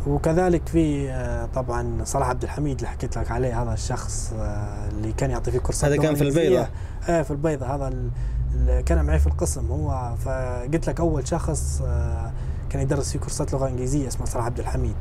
وكذلك 0.07 0.67
في 0.67 1.09
آه، 1.11 1.45
طبعا 1.45 1.97
صلاح 2.03 2.29
عبد 2.29 2.43
الحميد 2.43 2.75
اللي 2.77 2.87
حكيت 2.89 3.17
لك 3.17 3.31
عليه 3.31 3.61
هذا 3.63 3.73
الشخص 3.73 4.33
آه، 4.37 4.87
اللي 4.89 5.11
كان 5.13 5.31
يعطي 5.31 5.51
فيه 5.51 5.59
كورسات 5.59 5.91
هذا 5.91 6.01
كان 6.01 6.15
في. 6.15 6.21
البيضة. 6.23 6.67
إيه 7.09 7.21
في 7.21 7.31
البيضة. 7.31 7.75
هذا 7.75 7.87
ال- 7.87 8.09
اللي 8.53 8.83
كان 8.83 9.05
معي 9.05 9.19
في 9.19 9.27
القسم 9.27 9.67
هو. 9.71 10.15
فقلت 10.25 10.87
لك 10.89 10.99
أول 10.99 11.27
شخص 11.27 11.81
آه، 11.85 12.31
كان 12.69 12.81
يدرس 12.81 13.11
فيه 13.11 13.19
كورسات 13.19 13.53
لغة 13.53 13.67
إنجليزية 13.67 14.07
اسمه 14.07 14.25
صلاح 14.25 14.45
عبد 14.45 14.59
الحميد. 14.59 14.95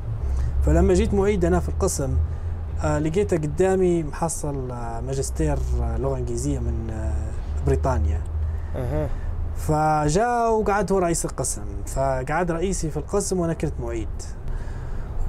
فلما 0.62 0.94
جيت 0.94 1.14
معيد 1.14 1.44
أنا 1.44 1.60
في 1.60 1.68
القسم 1.68 2.16
آه، 2.84 2.98
لقيته 2.98 3.36
قدامي 3.36 4.02
محصل 4.02 4.70
آه، 4.70 5.00
ماجستير 5.00 5.58
آه، 5.82 5.96
لغة 5.96 6.18
إنجليزية 6.18 6.58
من 6.58 6.90
بريطانيا. 7.66 8.20
فجاء 9.56 10.52
وقعد 10.52 10.92
هو 10.92 10.98
رئيس 10.98 11.24
القسم. 11.24 11.64
فقعد 11.86 12.50
رئيسي 12.50 12.90
في 12.90 12.96
القسم 12.96 13.40
وأنا 13.40 13.52
كنت 13.52 13.72
معيد. 13.80 14.22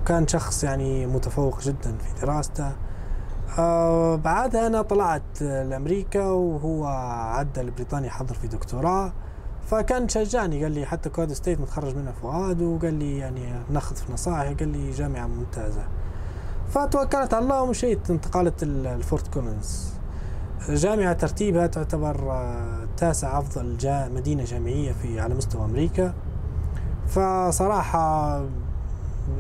وكان 0.02 0.28
شخص 0.28 0.64
يعني 0.64 1.06
متفوق 1.06 1.62
جدا 1.62 1.98
في 1.98 2.26
دراسته. 2.26 2.72
آه 3.60 4.16
بعدها 4.16 4.68
أنا 4.68 4.82
طلعت 4.82 5.42
لأمريكا 5.42 6.26
وهو 6.26 6.86
عدى 7.36 7.62
لبريطانيا 7.62 8.10
حضر 8.10 8.34
في 8.36 8.48
دكتوراه. 8.48 9.14
فكان 9.66 10.10
شجعني 10.10 10.64
قال 10.64 10.72
لي 10.72 10.86
حتى 10.86 11.10
كولورادو 11.10 11.34
ستيت 11.34 11.62
متخرج 11.62 11.96
منها 11.96 12.12
فؤاد 12.12 12.62
وقال 12.62 12.94
لي 12.94 13.18
يعني 13.18 13.54
ناخذ 13.70 13.96
في 13.96 14.14
نصائح 14.14 14.52
قال 14.60 14.68
لي 14.68 14.92
جامعة 14.92 15.28
ممتازة. 15.28 15.84
فتوكلت 16.70 17.34
على 17.34 17.44
الله 17.44 17.62
ومشيت 17.62 18.10
انتقلت 18.10 18.64
لفورت 18.64 19.34
كولينز 19.34 19.90
جامعة 20.70 21.14
ترتيبها 21.14 21.68
تعتبر 21.68 22.32
آه، 22.32 22.88
تاسع 22.98 23.40
أفضل 23.40 23.78
جا 23.78 24.10
مدينة 24.16 24.44
جامعية 24.44 24.92
في 24.92 25.20
على 25.20 25.36
مستوى 25.36 25.66
أمريكا. 25.66 26.14
فصراحة 27.08 28.42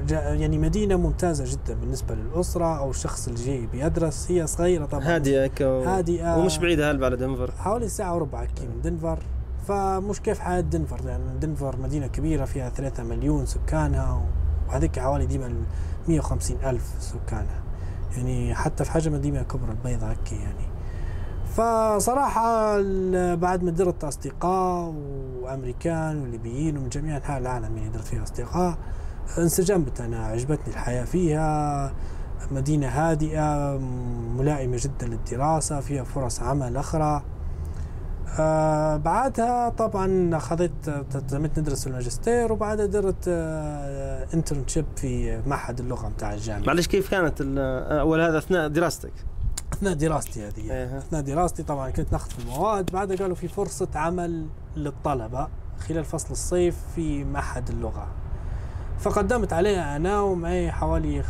يعني 0.09 0.57
مدينة 0.57 0.95
ممتازة 0.95 1.43
جدا 1.47 1.73
بالنسبة 1.73 2.15
للأسرة 2.15 2.77
أو 2.77 2.89
الشخص 2.89 3.27
اللي 3.27 3.43
جاي 3.43 3.67
بيدرس. 3.71 4.31
هي 4.31 4.47
صغيرة 4.47 4.85
طبعا. 4.85 5.03
هادئة 5.03 5.47
كو... 5.47 5.83
هادئة. 5.83 6.37
ومش 6.37 6.57
بعيدة 6.57 6.91
هلبة 6.91 7.05
على 7.05 7.15
دنفر؟ 7.17 7.51
حوالي 7.51 7.89
ساعة 7.89 8.15
وربع 8.15 8.43
أكيد 8.43 8.69
من 8.75 8.81
دنفر. 8.81 9.19
فمش 9.67 10.21
كيف 10.21 10.39
حياة 10.39 10.61
دنفر؟ 10.61 11.01
يعني 11.05 11.23
دنفر 11.39 11.77
مدينة 11.77 12.07
كبيرة 12.07 12.45
فيها 12.45 12.69
ثلاثة 12.69 13.03
مليون 13.03 13.45
سكانها 13.45 14.21
وهذيك 14.67 14.99
حوالي 14.99 15.25
ديما 15.25 15.53
150 16.07 16.57
ألف 16.63 16.93
سكانها. 16.99 17.63
يعني 18.17 18.55
حتى 18.55 18.85
في 18.85 18.91
حجم 18.91 19.13
مدينة 19.13 19.41
كبرى 19.41 19.71
البيضة 19.71 20.07
هكي 20.07 20.35
يعني. 20.35 20.73
فصراحة 21.47 22.75
بعد 23.35 23.63
ما 23.63 23.71
درت 23.71 24.03
أصدقاء 24.03 24.93
وأمريكان 25.41 26.21
وليبيين 26.21 26.77
ومن 26.77 26.89
جميع 26.89 27.17
أنحاء 27.17 27.37
العالم 27.37 27.77
يعني 27.77 27.89
درت 27.89 28.03
فيها 28.03 28.23
أصدقاء 28.23 28.77
انسجمت 29.37 30.01
أنا 30.01 30.25
عجبتني 30.25 30.73
الحياة 30.73 31.05
فيها. 31.05 31.93
مدينة 32.51 32.87
هادئة 32.87 33.77
ملائمة 34.37 34.77
جدا 34.79 35.07
للدراسة 35.07 35.79
فيها 35.79 36.03
فرص 36.03 36.41
عمل 36.41 36.77
أخرى. 36.77 37.23
آه 38.39 38.97
بعدها 38.97 39.69
طبعا 39.69 40.37
أخذت 40.37 40.89
تمت 41.29 41.59
ندرس 41.59 41.87
الماجستير 41.87 42.51
وبعدها 42.51 42.85
درت 42.85 43.25
آه 43.27 44.27
internship 44.33 44.85
في 44.95 45.41
معهد 45.47 45.79
اللغة 45.79 46.07
متاع 46.09 46.33
الجامعة 46.33 46.67
معلش 46.67 46.87
كيف 46.87 47.11
كانت 47.11 47.41
أول 47.91 48.21
هذا 48.21 48.37
أثناء 48.37 48.67
دراستك؟ 48.67 49.13
أثناء 49.73 49.93
دراستي 49.93 50.47
هذه 50.47 50.71
إيه. 50.71 50.97
أثناء 50.97 51.21
دراستي 51.21 51.63
طبعا 51.63 51.89
كنت 51.89 52.11
ناخذ 52.11 52.29
في 52.29 52.39
المواد 52.39 52.91
بعدها 52.91 53.17
قالوا 53.17 53.35
في 53.35 53.47
فرصة 53.47 53.87
عمل 53.95 54.47
للطلبة 54.75 55.47
خلال 55.87 56.05
فصل 56.05 56.31
الصيف 56.31 56.75
في 56.95 57.23
معهد 57.23 57.69
اللغة 57.69 58.07
فقدمت 58.99 59.53
عليها 59.53 59.95
أنا 59.95 60.21
ومعي 60.21 60.71
حوالي 60.71 61.23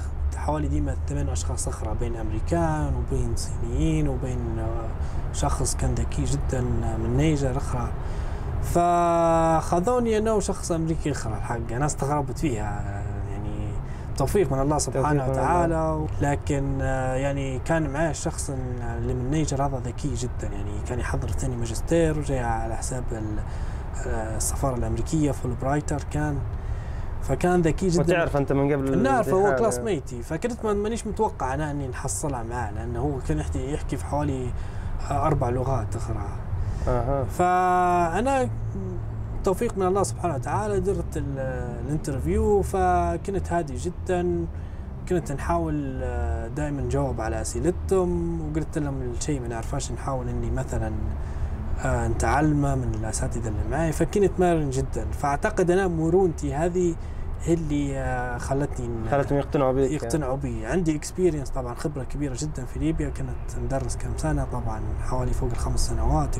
حوالي 0.44 0.68
ديما 0.68 0.96
ثمان 1.10 1.30
أشخاص 1.30 1.68
أخرى 1.68 1.96
بين 2.00 2.16
أمريكان 2.16 2.92
وبين 2.96 3.36
صينيين 3.36 4.08
وبين 4.08 4.60
آه، 4.60 4.88
شخص 5.34 5.76
كان 5.76 5.94
ذكي 5.96 6.24
جدا 6.24 6.62
من 7.04 7.14
نيجر 7.18 7.58
أخرى. 7.58 7.88
فخذوني 8.64 10.18
أنا 10.18 10.34
وشخص 10.34 10.72
أمريكي 10.72 11.12
اخر 11.12 11.38
الحق. 11.38 11.72
أنا 11.72 11.86
استغربت 11.86 12.40
فيها 12.40 12.82
يعني 13.32 13.68
توفيق 14.18 14.52
من 14.52 14.60
الله 14.62 14.78
سبحانه 14.78 15.30
وتعالى. 15.30 16.06
لكن 16.22 16.78
آه، 16.82 17.16
يعني 17.16 17.60
كان 17.60 17.90
معي 17.90 18.10
الشخص 18.12 18.50
اللي 18.98 19.14
من 19.14 19.32
نيجر 19.32 19.66
هذا 19.66 19.82
ذكي 19.86 20.14
جدا. 20.14 20.48
يعني 20.54 20.72
كان 20.88 21.00
يحضر 21.00 21.28
ثاني 21.32 21.56
ماجستير 21.56 22.20
وجاي 22.20 22.40
على 22.40 22.76
حساب 22.76 23.04
ال- 23.12 23.40
آه، 24.08 24.38
السفارة 24.38 24.76
الأمريكية 24.76 25.32
Fulbrighter 25.32 26.04
كان. 26.12 26.38
فكان 27.24 27.62
ذكي 27.62 27.88
جدا. 27.88 28.02
وتعرف 28.04 28.38
أنت 28.38 28.52
من 28.54 28.74
قبل 28.74 29.02
نعرف 29.04 29.30
هو. 29.30 29.56
classmate 29.56 29.80
ي 29.80 30.22
فكنت 30.24 30.66
ما- 30.66 30.74
مانيش 30.74 31.08
متوقع 31.08 31.54
أنا 31.54 31.72
إني 31.72 31.88
نحصلها 31.88 32.44
معاه 32.44 32.72
لأنه 32.72 33.00
هو 33.00 33.20
كان 33.28 33.38
يحكي 33.40 33.74
يحكي 33.74 33.98
في 33.98 34.06
حوالي 34.06 34.50
آه، 35.12 35.28
أربع 35.28 35.50
لغات 35.50 35.96
أخرى 35.96 36.26
أها. 36.88 37.24
فأنا 37.24 38.50
توفيق 39.44 39.78
من 39.78 39.88
الله 39.88 40.04
سبحانه 40.04 40.36
وتعالى 40.36 40.80
درت 40.80 41.18
ال- 41.18 41.40
ال 41.86 41.93
interview 41.93 42.62
فكنت 42.62 43.52
هادي 43.54 43.76
جدا. 43.76 44.46
كنت 45.10 45.32
نحاول 45.32 46.00
دائما 46.56 46.82
نجاوب 46.82 47.22
على 47.22 47.42
أسئلتهم 47.42 48.42
وقلت 48.52 48.78
لهم 48.78 49.02
الشيء 49.02 49.42
ما 49.42 49.48
نعرفاش 49.48 49.92
نحاول 49.92 50.30
إني 50.30 50.52
مثلا 50.52 50.92
نتعلمه 51.86 52.76
من 52.76 52.96
الأساتذة 52.96 53.48
اللي 53.48 53.64
معي 53.72 53.92
فكنت 53.92 54.32
مرن 54.40 54.70
جدا. 54.70 55.06
فأعتقد 55.12 55.72
أنا 55.72 55.88
مرونتي 55.88 56.54
هذه 56.54 56.96
هي 57.44 57.54
اللي 57.54 57.98
آه، 57.98 58.38
خلتني 58.38 59.10
خلتهم 59.12 59.38
يقتنعوا 59.38 59.72
بك 59.74 59.92
يقتنعوا 59.92 60.36
بي. 60.38 60.66
عندي 60.66 60.96
experience 60.96 61.50
طبعا 61.50 61.74
خبرة 61.74 62.04
كبيرة 62.04 62.36
جدا 62.38 62.66
في 62.66 62.80
ليبيا. 62.80 63.10
كنت 63.10 63.60
ندرس 63.66 63.96
كم 63.96 64.18
سنة؟ 64.18 64.48
طبعا 64.52 64.82
حوالي 65.02 65.34
فوق 65.34 65.50
الخمس 65.52 65.88
سنوات 65.88 66.36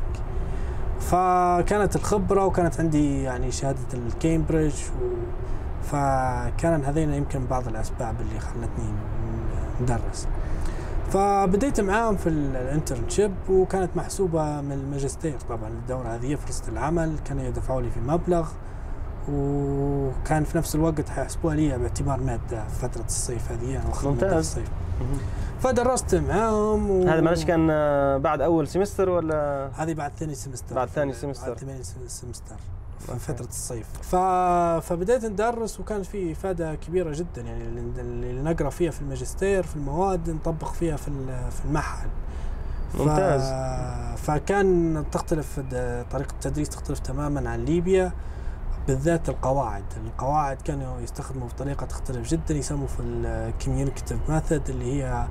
فكانت 1.00 1.96
الخبرة 1.96 2.46
وكانت 2.46 2.80
عندي 2.80 3.24
يعني 3.24 3.52
شهادة 3.52 3.78
الكامبريدج 3.94 4.74
و 5.02 5.08
فكان 5.84 6.84
هذين 6.84 7.14
يمكن 7.14 7.46
بعض 7.46 7.68
الأسباب 7.68 8.16
اللي 8.22 8.40
خلتني 8.40 8.94
ندرس 9.82 10.28
فبديت 11.12 11.82
معاهم 11.82 12.16
في 12.16 12.30
ال- 12.30 12.56
ال 12.56 12.63
internship 12.63 13.32
وكانت 13.50 13.90
محسوبة 13.98 14.62
من 14.62 14.72
الماجستير. 14.72 15.38
طبعا 15.50 15.68
الدورة 15.70 16.08
هذه 16.08 16.36
فرصة 16.36 16.64
العمل 16.68 17.16
كانوا 17.26 17.44
يدفعوا 17.44 17.82
لي 17.82 17.90
في 17.92 18.00
مبلغ 18.00 18.50
وكان 19.32 20.44
في 20.44 20.58
نفس 20.58 20.76
الوقت 20.76 21.10
حيحسبوها 21.10 21.56
لي 21.56 21.78
باعتبار 21.78 22.20
مادة 22.20 22.68
في 22.68 22.76
فترة 22.88 23.06
الصيف 23.06 23.52
هذه 23.52 23.70
يعني 23.74 23.88
واخذ 23.90 24.08
مادة 24.10 24.28
ممتاز. 24.28 24.34
الصيف. 24.48 24.70
فدرست 25.60 26.16
معاهم 26.16 26.90
و... 26.92 27.08
هذا 27.08 27.22
معلش 27.22 27.44
كان 27.46 27.68
آه، 27.72 28.18
بعد 28.18 28.42
أول 28.42 28.68
semester 28.68 29.10
ولا؟ 29.10 29.70
هذه 29.76 29.94
بعد 29.94 30.12
ثاني 30.18 30.36
semester. 30.36 30.76
بعد 30.76 30.88
ثاني 30.88 31.14
semester. 31.14 31.48
بعد 31.48 31.58
ثاني 31.60 31.84
semester. 32.08 32.56
فترة 33.20 33.46
الصيف. 33.48 33.88
فبديت 34.86 35.26
ندرس 35.26 35.80
وكان 35.80 36.04
في 36.04 36.32
إفادة 36.32 36.76
كبيرة 36.76 37.12
جدا 37.14 37.42
يعني 37.42 37.64
اللي- 37.64 38.42
نقرأ 38.42 38.70
فيها 38.70 38.92
في 38.92 39.02
الماجستير 39.02 39.64
في 39.64 39.76
المواد 39.76 40.30
نطبق 40.30 40.72
فيها 40.72 40.96
في 40.98 41.12
في 41.52 41.66
المعهد. 41.66 42.10
ممتاز. 43.00 43.42
فكان 44.20 45.04
تختلف 45.12 45.60
طريقة 46.12 46.32
التدريس 46.34 46.70
تختلف 46.70 47.00
تماما 47.00 47.50
عن 47.50 47.66
ليبيا 47.66 48.12
بالذات 48.88 49.30
القواعد 49.30 49.84
القواعد 50.06 50.62
كانوا 50.62 51.00
يستخدموا 51.00 51.48
بطريقة 51.48 51.86
تختلف 51.86 52.28
جدا 52.30 52.54
يسموا 52.56 52.88
في 52.88 53.00
ال 53.02 53.11
communicative 53.11 54.30
method 54.30 54.70
اللي 54.70 54.86
هي 55.04 55.28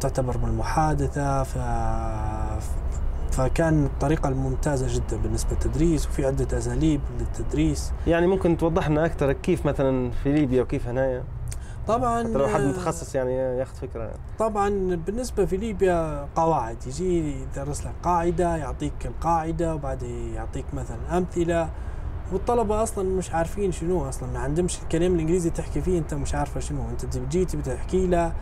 تعتبر 0.00 0.38
من 0.38 0.44
المحادثة 0.48 1.42
ف... 1.42 1.58
فكان 3.32 3.84
الطريقة 3.84 4.28
الممتازة 4.28 4.86
جدا 4.96 5.16
بالنسبة 5.16 5.50
للتدريس 5.50 6.06
وفي 6.06 6.26
عدة 6.26 6.58
أساليب 6.58 7.00
للتدريس. 7.20 7.92
يعني 8.06 8.26
ممكن 8.26 8.56
توضح 8.56 8.88
لنا 8.88 9.06
أكثر 9.06 9.32
كيف 9.32 9.66
مثلا 9.66 10.10
في 10.10 10.32
ليبيا 10.32 10.62
وكيف 10.62 10.88
هنايا؟ 10.88 11.24
طبعا 11.88 12.20
حتى 12.24 12.32
لو 12.32 12.46
حد 12.48 12.60
آه، 12.60 12.68
متخصص 12.68 13.14
يعني 13.14 13.32
ياخذ 13.34 13.74
فكرة 13.74 14.10
طبعا 14.38 14.68
بالنسبة 15.06 15.44
في 15.44 15.56
ليبيا 15.56 16.28
قواعد 16.36 16.76
يجي 16.86 17.42
يدرس 17.42 17.80
لك 17.86 17.92
قاعدة 18.02 18.56
يعطيك 18.56 18.92
القاعدة 19.06 19.74
وبعدين 19.74 20.34
يعطيك 20.34 20.64
مثلا 20.74 21.18
أمثلة. 21.18 21.68
والطلبة 22.32 22.82
أصلا 22.82 23.16
مش 23.16 23.30
عارفين 23.32 23.72
شنو 23.72 24.08
أصلا 24.08 24.28
ما 24.32 24.38
عندهمش 24.38 24.78
الكلام 24.82 25.14
الإنجليزي 25.14 25.50
تحكي 25.50 25.80
فيه 25.80 25.98
أنت 25.98 26.14
مش 26.14 26.34
عارفة 26.34 26.60
شنو. 26.60 26.90
أنت 26.90 27.04
تجي 27.04 27.44
تبي 27.44 27.62
تحكي 27.62 28.06
له 28.06 28.32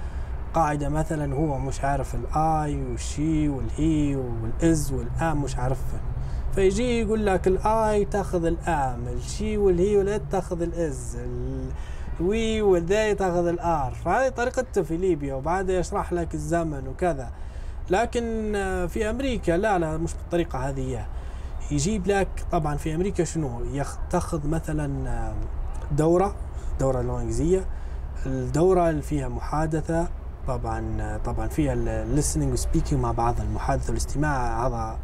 قاعدة 0.55 0.89
مثلا 0.89 1.35
هو 1.35 1.59
مش 1.59 1.85
عارف 1.85 2.15
الآي 2.15 2.83
والشي 2.85 3.49
والهي 3.49 4.17
والإز 4.17 4.93
والآم 4.93 5.43
مش 5.43 5.57
عارفها. 5.57 6.01
فيجي 6.55 7.01
يقول 7.01 7.27
لك 7.27 7.47
الآي 7.47 8.05
تاخذ 8.05 8.45
الآم 8.45 9.09
الشي 9.09 9.57
والهي 9.57 9.97
والإد 9.97 10.23
تاخذ 10.31 10.63
الإز 10.63 11.17
ال- 11.17 11.71
الوي 12.21 12.63
والذي 12.63 13.15
تاخذ 13.15 13.47
الار 13.47 13.95
فهذه 14.05 14.29
طريقته 14.29 14.83
في 14.83 14.97
ليبيا 14.97 15.35
وبعدها 15.35 15.79
يشرح 15.79 16.13
لك 16.13 16.35
الزمن 16.35 16.89
وكذا. 16.89 17.31
لكن 17.91 18.53
آه، 18.57 18.87
في 18.87 19.11
أمريكا 19.11 19.53
لا 19.53 19.79
لا 19.79 19.97
مش 19.97 20.15
بالطريقة 20.15 20.59
هذه. 20.69 21.07
يجيب 21.71 22.07
لك 22.07 22.29
طبعا 22.53 22.77
في 22.77 22.95
أمريكا 22.95 23.25
شنو؟ 23.25 23.61
تاخذ 24.11 24.49
مثلا 24.49 25.09
آه، 25.11 25.35
دورة 25.97 26.35
لغه 26.81 27.19
انجليزيه 27.21 27.65
الدورة 28.27 28.91
اللي 28.91 29.03
فيها 29.03 29.29
محادثة 29.29 30.09
طبعا 30.49 30.97
آه، 31.01 31.17
طبعا 31.17 31.49
فيها 31.49 31.73
ال 31.73 31.81
listening 31.81 32.53
و 32.53 32.58
speaking 32.58 33.01
مع 33.03 33.13
بعض 33.13 33.41
المحادثة 33.41 33.89
والاستماع 33.91 34.67
هذا 34.67 34.99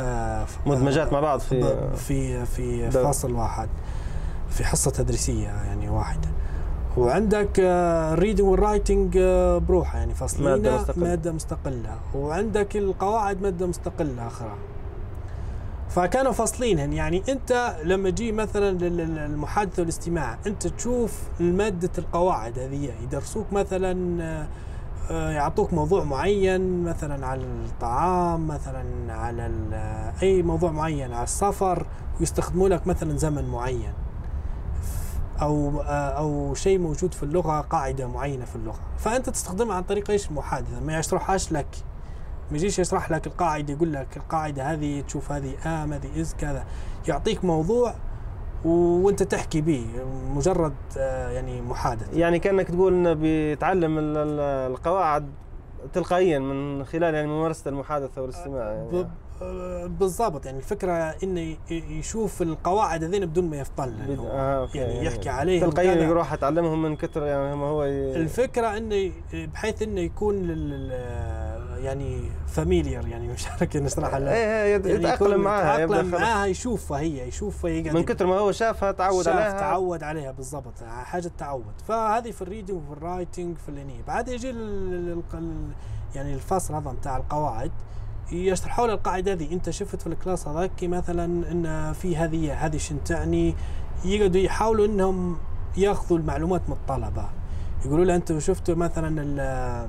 آه، 0.00 0.46
مدمجات 0.66 1.12
مع 1.12 1.20
بعض 1.20 1.40
في 1.40 1.94
في 1.96 2.46
في. 2.46 2.90
فصل 2.90 3.32
واحد 3.32 3.68
في 4.50 4.64
حصة 4.64 4.90
تدريسية 4.90 5.48
يعني 5.48 5.88
واحدة 5.88 6.28
وعندك 6.96 7.50
ال 7.60 7.71
reading 7.71 8.46
وال 8.48 8.64
writing 8.64 9.18
بروحها 9.68 9.98
يعني 10.00 10.14
فصلين 10.14 10.44
مادة 10.50 10.76
مستقلة. 10.76 11.04
مادة 11.04 11.32
مستقلة 11.32 11.96
وعندك 12.14 12.76
القواعد 12.76 13.42
مادة 13.42 13.66
مستقلة 13.66 14.26
أخرى 14.26 14.54
فكانوا 15.88 16.32
فاصلينهن 16.32 16.92
يعني 16.92 17.22
أنت 17.28 17.76
لما 17.84 18.10
تجي 18.10 18.32
مثلا 18.32 18.70
لل- 18.70 18.96
لل- 18.96 19.18
المحادثه 19.18 19.80
والاستماع 19.82 20.38
أنت 20.46 20.66
تشوف 20.66 21.18
مادة 21.40 21.90
القواعد 21.98 22.58
هذه 22.58 22.90
يدرسوك 23.02 23.52
مثلا 23.52 24.22
آه، 24.22 24.42
آه، 24.42 24.46
يعطوك 25.10 25.72
موضوع 25.72 26.04
معين 26.04 26.84
مثلا 26.84 27.26
على 27.26 27.42
الطعام 27.42 28.46
مثلا 28.46 29.12
على 29.12 29.50
آه، 29.72 30.12
أي 30.22 30.42
موضوع 30.42 30.70
معين 30.70 31.12
على 31.12 31.24
السفر 31.24 31.86
ويستخدموا 32.20 32.68
لك 32.68 32.86
مثلا 32.86 33.16
زمن 33.16 33.44
معين. 33.44 33.92
أو 35.42 35.80
آه، 35.80 36.08
أو 36.08 36.54
شيء 36.54 36.78
موجود 36.78 37.14
في 37.14 37.22
اللغة 37.22 37.60
قاعدة 37.60 38.06
معينة 38.06 38.44
في 38.44 38.56
اللغة. 38.56 38.80
فأنت 38.98 39.30
تستخدمها 39.30 39.76
عن 39.76 39.82
طريق 39.82 40.10
إيش؟ 40.10 40.30
المحادثه 40.30 40.80
ما 40.80 40.98
يشرحهاش 40.98 41.52
لك. 41.52 41.76
ما 42.50 42.56
يجيش 42.56 42.78
يشرح 42.78 43.10
لك 43.10 43.26
القاعدة 43.26 43.72
يقول 43.72 43.92
لك 43.92 44.16
القاعدة 44.16 44.72
هذه 44.72 45.00
تشوف 45.00 45.32
هذه 45.32 45.54
آم 45.66 45.92
هذه 45.92 46.20
إز 46.20 46.34
كذا. 46.34 46.64
يعطيك 47.08 47.44
موضوع 47.44 47.94
وانت 48.64 49.22
تحكي 49.22 49.60
به 49.60 49.86
مجرد 50.34 50.72
آه، 50.98 51.28
يعني 51.30 51.60
محادثة 51.62 52.18
يعني 52.18 52.38
كأنك 52.38 52.68
تقول 52.70 52.92
إنه 52.92 53.12
بيتعلم 53.12 53.98
ال- 53.98 54.16
ال- 54.16 54.40
القواعد 54.72 55.26
تلقائيا 55.92 56.38
من 56.38 56.84
خلال 56.84 57.14
يعني 57.14 57.26
ممارسة 57.26 57.68
المحادثة 57.68 58.22
والاستماع 58.22 58.72
يعني 58.72 58.88
ب- 59.02 59.08
آه، 59.42 59.86
بالضبط 59.86 60.46
يعني 60.46 60.58
الفكرة 60.58 60.92
إنه 60.92 61.56
يشوف 61.70 62.42
القواعد 62.42 63.04
هذين 63.04 63.26
بدون 63.26 63.50
ما 63.50 63.56
يفطن 63.56 63.90
بد- 64.08 64.18
هو. 64.18 64.28
آه،. 64.28 64.68
يعني 64.74 65.04
يحكي 65.06 65.28
عليهم 65.28 65.70
تلقائيا. 65.70 65.94
يروح 65.94 66.32
اتعلمهم 66.32 66.82
من 66.82 66.96
كثر 66.96 67.22
يعني 67.26 67.56
ما 67.56 67.66
هو 67.66 67.84
ي... 67.84 68.16
الفكرة 68.16 68.76
إنه 68.76 69.12
بحيث 69.34 69.82
إنه 69.82 70.00
يكون 70.00 70.34
لل 70.42 70.88
يعني 71.82 72.22
familiar 72.46 73.06
يعني 73.08 73.28
مش 73.28 73.46
عارف 73.48 73.64
كيف 73.64 73.82
نشرحها 73.82 74.18
لا. 74.20 74.32
إيه 74.34 74.62
إيه، 74.64 74.72
يعني 74.72 75.04
يتأقلم 75.04 75.40
معاها 75.40 75.86
خلاص. 75.86 76.04
معاها 76.06 76.46
يشوفها 76.46 76.98
هي 77.00 77.28
يشوفها 77.28 77.70
يقعد 77.70 77.94
من 77.96 78.02
كثر 78.04 78.26
ما 78.26 78.38
هو 78.38 78.52
شافها 78.52 78.92
تعود 78.92 79.24
شاف 79.24 79.36
عليها. 79.36 79.60
تعود 79.60 80.02
عليها 80.02 80.30
بالضبط. 80.32 80.82
حاجة 80.84 81.30
تعود. 81.38 81.64
فهذه 81.88 82.30
في 82.30 82.42
ال 82.42 82.46
reading 82.46 82.76
وفي 82.76 82.92
ال 82.92 83.00
writing 83.00 83.56
في 83.58 83.68
الاني 83.68 84.02
بعد 84.06 84.28
يجي 84.28 84.50
ال- 84.50 85.22
يعني 86.14 86.34
الفصل 86.34 86.74
هذا 86.74 86.90
بتاع 87.00 87.16
القواعد 87.16 87.70
يشرحوا 88.32 88.86
لك 88.86 88.92
القاعدة 88.92 89.32
هذه. 89.32 89.52
أنت 89.52 89.70
شفت 89.70 90.00
في 90.00 90.06
ال 90.06 90.13
class 90.13 90.48
هذاك 90.48 90.84
مثلا 90.84 91.24
إن 91.24 91.92
في 91.92 92.16
هذه 92.16 92.52
هذه 92.66 92.76
شن 92.76 93.04
تعني؟ 93.04 93.54
يقعدوا 94.04 94.40
يحاولوا 94.40 94.86
إنهم 94.86 95.38
يأخذوا 95.76 96.18
المعلومات 96.18 96.62
من 96.68 96.74
الطلبة. 96.74 97.24
يقولوا 97.84 98.04
له 98.04 98.14
أنتم 98.14 98.40
شفتوا 98.40 98.74
مثلا 98.74 99.88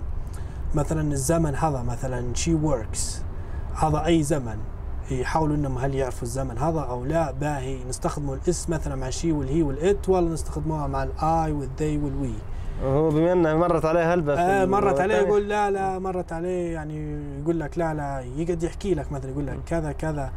مثلا 0.75 1.11
الزمن 1.11 1.55
هذا 1.55 1.81
مثلا 1.81 2.33
she 2.33 2.53
works 2.53 3.21
هذا 3.75 4.05
أي 4.05 4.23
زمن. 4.23 4.57
يحاولوا 5.11 5.55
إنهم 5.55 5.77
هل 5.77 5.95
يعرفوا 5.95 6.23
الزمن 6.23 6.57
هذا 6.57 6.79
أو 6.79 7.05
لا. 7.05 7.31
باهي 7.31 7.83
نستخدموا 7.83 8.35
ال 8.35 8.52
s 8.52 8.69
مثلا 8.69 8.95
مع 8.95 9.09
she 9.09 9.31
وال 9.31 9.63
he 9.63 9.78
وال 9.78 9.94
it 9.94 10.09
ولا 10.09 10.29
نستخدموها 10.29 10.87
مع 10.87 11.03
ال 11.03 11.51
I 11.51 11.58
وال 11.58 11.71
they 11.71 11.97
وال 11.97 12.15
we 12.15 12.33
هو 12.83 13.09
بما 13.09 13.33
إنه 13.33 13.57
مرت 13.57 13.85
عليه 13.85 14.13
هلبة 14.13 14.33
آه 14.33 14.65
مرت 14.65 14.99
عليه. 14.99 15.15
يقول 15.15 15.49
لا 15.49 15.71
لا 15.71 15.99
مرت 15.99 16.33
عليه 16.33 16.73
يعني 16.73 17.19
يقول 17.41 17.59
لك 17.59 17.77
لا 17.77 17.93
لا 17.93 18.23
يقعد 18.35 18.63
يحكي 18.63 18.93
لك 18.93 19.11
مثلا 19.11 19.31
يقول 19.31 19.47
لك 19.47 19.59
كذا 19.65 19.91
كذا. 19.91 20.31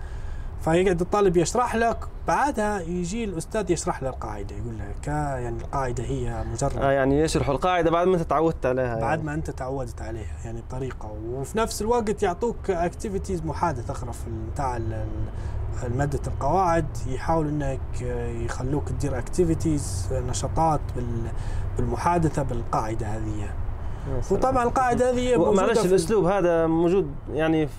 فيقعد 0.60 1.00
الطالب 1.00 1.36
يشرح 1.36 1.76
لك 1.76 1.98
بعدها 2.28 2.80
يجي 2.80 3.24
الأستاذ 3.24 3.70
يشرح 3.70 4.02
له 4.02 4.08
القاعدة 4.08 4.56
يقول 4.56 4.78
لك 4.78 5.08
آه 5.08 5.36
يعني 5.36 5.56
القاعدة 5.62 6.04
هي 6.04 6.44
مجرد 6.52 6.76
آه 6.76 6.90
يعني 6.90 7.20
يشرحوا 7.20 7.54
القاعدة 7.54 7.90
بعد 7.90 8.06
ما 8.06 8.14
انت 8.16 8.22
تعودت 8.22 8.66
عليها 8.66 8.94
بعد 9.00 9.02
يعني. 9.18 9.22
ما 9.22 9.34
انت 9.34 9.50
تعودت 9.50 10.02
عليها 10.02 10.36
يعني 10.44 10.58
الطريقة 10.58 11.12
وفي 11.28 11.58
نفس 11.58 11.82
الوقت 11.82 12.22
يعطوك 12.22 12.70
activities 12.70 13.42
محادثه 13.44 13.92
أخرى 13.92 14.12
في 14.12 14.30
بتاع 14.52 14.78
مادة 15.96 16.20
القواعد 16.26 16.86
يحاولوا 17.06 17.50
إنك 17.50 17.80
يخلوك 18.44 18.88
تدير 18.88 19.18
activities 19.18 20.08
نشاطات 20.12 20.80
بال- 20.96 21.30
بالمحادثة 21.76 22.42
بالقاعدة 22.42 23.06
هذه. 23.06 23.48
وطبعا 24.30 24.62
القاعدة 24.64 25.10
هذه 25.10 25.52
معلش 25.52 25.78
الأسلوب 25.84 26.24
هذا 26.24 26.66
موجود 26.66 27.10
يعني 27.32 27.66
في 27.66 27.72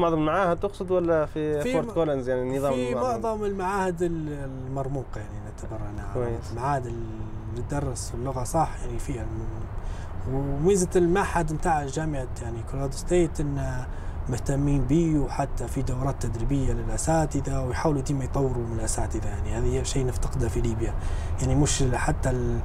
معظم 0.00 0.18
المعاهد 0.18 0.60
تقصد 0.60 0.90
ولا 0.90 1.26
في, 1.26 1.60
في 1.62 1.72
فورت 1.72 1.90
كولنز 1.94 2.28
يعني 2.28 2.42
النظام 2.42 2.72
في؟ 2.72 2.94
معظم 2.94 3.44
المعاهد 3.44 4.02
ال- 4.02 4.32
المرموقة 4.68 5.16
يعني 5.20 5.34
نعتبرها 5.44 5.90
أنا 5.90 6.06
كويس. 6.14 6.50
المعاهد 6.52 6.86
اللي 6.86 7.62
تدرس 7.70 8.12
اللغة 8.14 8.44
صح 8.44 8.70
يعني 8.86 8.98
فيها. 8.98 9.26
وميزة 10.32 10.88
المعهد 10.96 11.52
بتاع 11.52 11.86
جامعة 11.86 12.28
يعني 12.42 12.58
كولورادو 12.70 12.92
ستيت 12.96 13.40
انه 13.40 13.86
مهتمين 14.28 14.84
به 14.84 15.18
وحتى 15.18 15.68
في 15.68 15.82
دورات 15.82 16.22
تدريبية 16.26 16.72
للأساتذة 16.72 17.64
ويحاولوا 17.64 18.02
ديما 18.02 18.24
يطوروا 18.24 18.64
من 18.66 18.76
الأساتذة 18.78 19.28
يعني. 19.28 19.58
هذه 19.58 19.82
شيء 19.82 20.06
نفتقده 20.06 20.48
في 20.48 20.60
ليبيا. 20.60 20.94
يعني 21.40 21.54
مش 21.54 21.82
حتى 21.94 22.60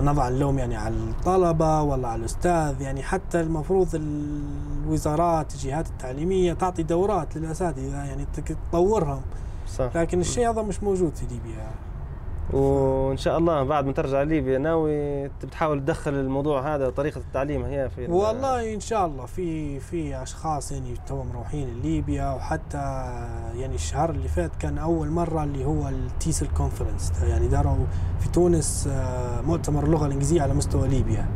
نضع 0.00 0.28
اللوم 0.28 0.58
يعني 0.58 0.76
على 0.76 0.94
الطلبة 0.94 1.82
ولا 1.82 2.08
على 2.08 2.20
الأستاذ 2.20 2.80
يعني 2.80 3.02
حتى 3.02 3.40
المفروض 3.40 3.88
الوزارات 3.94 5.54
الجهات 5.54 5.86
التعليمية 5.86 6.52
تعطي 6.52 6.82
دورات 6.82 7.36
للأساتذة 7.36 8.04
يعني 8.04 8.26
تطورهم. 8.70 9.20
صح. 9.68 9.90
لكن 9.94 10.20
الشيء 10.20 10.50
هذا 10.50 10.62
مش 10.62 10.82
موجود 10.82 11.16
في 11.16 11.26
ليبيا. 11.26 11.70
وإن 12.52 13.16
شاء 13.16 13.38
الله 13.38 13.62
بعد 13.62 13.86
ما 13.86 13.92
ترجع 13.92 14.22
ليبيا 14.22 14.58
ناوي 14.58 15.28
بتحاول 15.28 15.80
تدخل 15.80 16.14
الموضوع 16.14 16.74
هذا 16.74 16.90
طريقه 16.90 17.18
التعليم 17.18 17.62
هي 17.64 17.88
في 17.90 18.04
ال- 18.04 18.10
والله 18.10 18.74
إن 18.74 18.80
شاء 18.80 19.06
الله. 19.06 19.26
في 19.26 19.80
في 19.80 20.22
أشخاص 20.22 20.72
يعني 20.72 20.94
توهم 21.06 21.26
مروحين 21.28 21.80
ليبيا 21.82 22.30
وحتى 22.30 22.78
يعني 23.56 23.74
الشهر 23.74 24.10
اللي 24.10 24.28
فات 24.28 24.50
كان 24.56 24.78
أول 24.78 25.08
مرة 25.10 25.44
اللي 25.44 25.64
هو 25.64 25.88
ال 25.88 25.98
TESOL 25.98 26.46
conference 26.56 27.12
يعني 27.22 27.48
داروا 27.48 27.76
في 28.20 28.28
تونس 28.28 28.88
آه، 28.92 29.40
مؤتمر 29.40 29.84
اللغة 29.84 30.06
الإنجليزية 30.06 30.42
على 30.42 30.54
مستوى 30.54 30.88
ليبيا. 30.88 31.26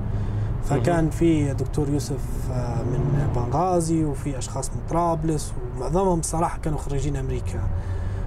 فكان 0.65 1.11
في 1.11 1.55
دكتور 1.55 1.89
يوسف 1.89 2.51
آه، 2.53 2.83
من 2.83 3.29
بنغازي 3.37 4.05
وفي 4.05 4.39
أشخاص 4.39 4.71
من 4.71 4.81
طرابلس 4.91 5.53
ومعظمهم 5.77 6.23
صراحة 6.23 6.59
كانوا 6.59 6.79
خريجين 6.79 7.17
أمريكا. 7.17 7.61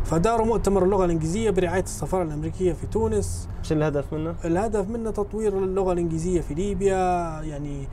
فداروا 0.03 0.45
مؤتمر 0.45 0.83
اللغة 0.83 1.05
الإنجليزية 1.05 1.49
برعاية 1.49 1.83
السفارة 1.83 2.23
الأمريكية 2.23 2.73
في 2.73 2.87
تونس. 2.87 3.49
إيش 3.59 3.71
الهدف 3.71 4.13
منه؟ 4.13 4.35
الهدف 4.45 4.89
منه 4.89 5.11
تطوير 5.11 5.57
اللغة 5.57 5.93
الإنجليزية 5.93 6.41
في 6.41 6.53
ليبيا 6.53 6.95
يعني 7.41 7.87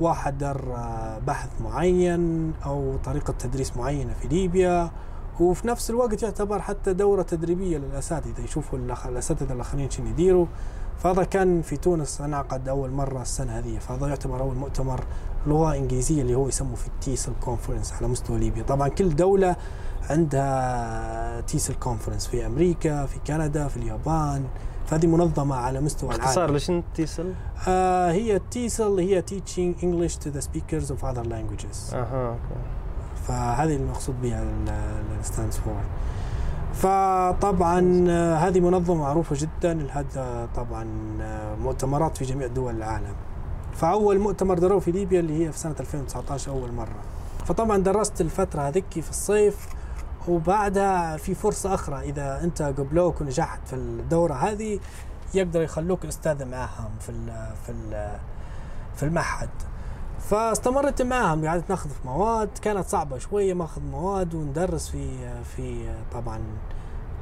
واحد 0.00 0.38
دار 0.38 0.74
آه، 0.76 1.18
بحث 1.18 1.48
معين 1.60 2.52
أو 2.66 2.96
طريقة 3.04 3.32
تدريس 3.32 3.76
معينة 3.76 4.14
في 4.14 4.28
ليبيا. 4.28 4.90
وفي 5.40 5.68
نفس 5.68 5.90
الوقت 5.90 6.22
يعتبر 6.22 6.60
حتى 6.60 6.92
دورة 6.92 7.22
تدريبية 7.22 7.78
للأساتذة 7.78 8.44
يشوفوا 8.44 8.78
الأساتذة 9.08 9.52
الآخرين 9.52 9.90
شنو 9.90 10.06
يديروا. 10.06 10.46
فهذا 10.98 11.24
كان 11.24 11.62
في 11.62 11.76
تونس 11.76 12.20
انعقد 12.20 12.68
أول 12.68 12.90
مرة 12.90 13.22
السنة 13.22 13.58
هذه. 13.58 13.78
فهذا 13.78 14.06
يعتبر 14.06 14.40
أول 14.40 14.54
مؤتمر 14.54 15.04
لغة 15.46 15.76
إنجليزية 15.76 16.22
اللي 16.22 16.34
هو 16.34 16.48
يسموه 16.48 16.74
في 16.74 16.86
ال 16.86 16.94
TESOL 16.94 17.32
conference 17.40 17.92
على 17.92 18.08
مستوى 18.08 18.38
ليبيا. 18.38 18.62
طبعا 18.62 18.88
كل 18.88 19.16
دولة 19.16 19.56
عندها 20.10 21.40
TESOL 21.40 21.74
conference 21.74 22.26
في 22.26 22.46
أمريكا 22.46 23.06
في 23.06 23.18
كندا 23.26 23.68
في 23.68 23.76
اليابان. 23.76 24.44
فهذه 24.86 25.06
منظمة 25.06 25.56
على 25.56 25.80
مستوى 25.80 26.10
اختصار 26.10 26.34
العالم 26.36 26.52
ليش 26.52 26.72
TESOL؟ 26.94 27.32
آه 27.68 28.12
هي 28.12 28.40
TESOL 28.50 28.98
هي 28.98 29.22
teaching 29.22 29.82
English 29.82 30.14
to 30.14 30.28
the 30.36 30.42
speakers 30.42 30.90
of 30.90 31.04
other 31.04 31.24
languages. 31.24 31.94
أها 31.94 32.28
okay. 32.28 32.60
فهذه 33.28 33.76
المقصود 33.76 34.22
بها 34.22 34.42
ال 34.42 35.24
stands 35.24 35.54
for. 35.54 35.82
فطبعا 36.74 38.04
آه، 38.08 38.34
هذه 38.34 38.60
منظمة 38.60 38.94
معروفة 39.00 39.36
جدا. 39.38 39.74
لها 39.74 40.48
طبعا 40.56 40.86
آه، 41.20 41.54
مؤتمرات 41.54 42.16
في 42.18 42.24
جميع 42.24 42.46
دول 42.46 42.76
العالم. 42.76 43.14
فأول 43.74 44.18
مؤتمر 44.18 44.58
دروه 44.58 44.80
في 44.80 44.90
ليبيا 44.90 45.20
اللي 45.20 45.46
هي 45.46 45.52
في 45.52 45.58
سنة 45.58 45.74
2019 45.80 46.50
أول 46.50 46.72
مرة. 46.72 47.00
فطبعا 47.44 47.78
درست 47.78 48.20
الفترة 48.20 48.62
هذيك 48.62 48.84
في 48.90 49.10
الصيف. 49.10 49.68
وبعدها 50.28 51.16
في 51.16 51.34
فرصة 51.34 51.74
أخرى 51.74 52.00
إذا 52.00 52.40
أنت 52.44 52.62
قبلوك 52.62 53.20
ونجحت 53.20 53.60
في 53.68 53.76
الدورة 53.76 54.34
هذه 54.34 54.80
يقدروا 55.34 55.64
يخلوك 55.64 56.06
أستاذ 56.06 56.44
معاهم 56.44 56.90
في 57.00 57.08
ال 57.08 57.52
في 57.66 57.72
ال 57.72 58.10
في 58.96 59.02
المعهد. 59.02 59.48
فاستمرت 60.20 61.02
معاهم 61.02 61.46
قعدت 61.46 61.70
ناخذ 61.70 61.90
في 61.90 61.98
مواد 62.08 62.48
كانت 62.62 62.86
صعبة 62.86 63.18
شوية 63.18 63.54
ماخذ 63.54 63.82
مواد 63.82 64.34
وندرس 64.34 64.88
في 64.88 65.08
في 65.56 65.94
طبعا 66.12 66.40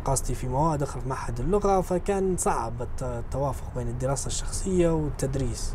قصدي 0.05 0.35
في 0.35 0.49
مواد 0.49 0.83
أخرى 0.83 1.03
في 1.03 1.09
معهد 1.09 1.41
اللغة 1.41 1.81
فكان 1.81 2.37
صعب 2.37 2.83
الت- 2.83 3.03
التوافق 3.03 3.65
بين 3.77 3.89
الدراسة 3.89 4.27
الشخصية 4.27 4.91
والتدريس. 4.91 5.75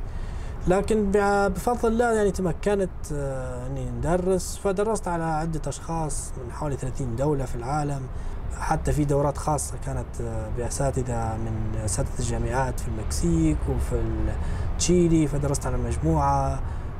لكن 0.68 1.12
بفضل 1.55 1.89
الله 1.91 2.14
يعني 2.14 2.32
تمكنت 2.32 2.89
آه، 3.14 3.68
إني 3.68 3.89
ندرس 3.91 4.57
فدرست 4.57 5.07
على 5.07 5.24
عدة 5.24 5.62
أشخاص 5.68 6.32
من 6.45 6.51
حوالي 6.51 6.76
30 6.76 7.16
دولة 7.16 7.45
في 7.45 7.55
العالم 7.55 8.01
حتى 8.60 8.91
في 8.91 9.05
دورات 9.05 9.38
خاصة 9.38 9.74
كانت 9.86 10.22
آه، 10.22 10.49
بأساتذة 10.57 11.38
من 11.38 11.80
أساتذة 11.86 12.20
الجامعات 12.20 12.80
في 12.80 12.88
المكسيك 12.88 13.57
وفي 13.70 14.01
تشيلي 14.80 15.28
فدرست 15.28 15.66
على 15.66 15.78
مجموعة 15.78 16.60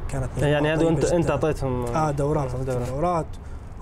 كانت 0.10 0.30
يعني 0.38 0.74
هذا 0.74 0.89
انت 0.89 1.05
أنت. 1.05 1.32
أعطيتهم 1.32 1.86
آه 1.86 2.12
دورات 2.12 2.51
دورات. 2.55 2.88
دورات. 2.89 3.26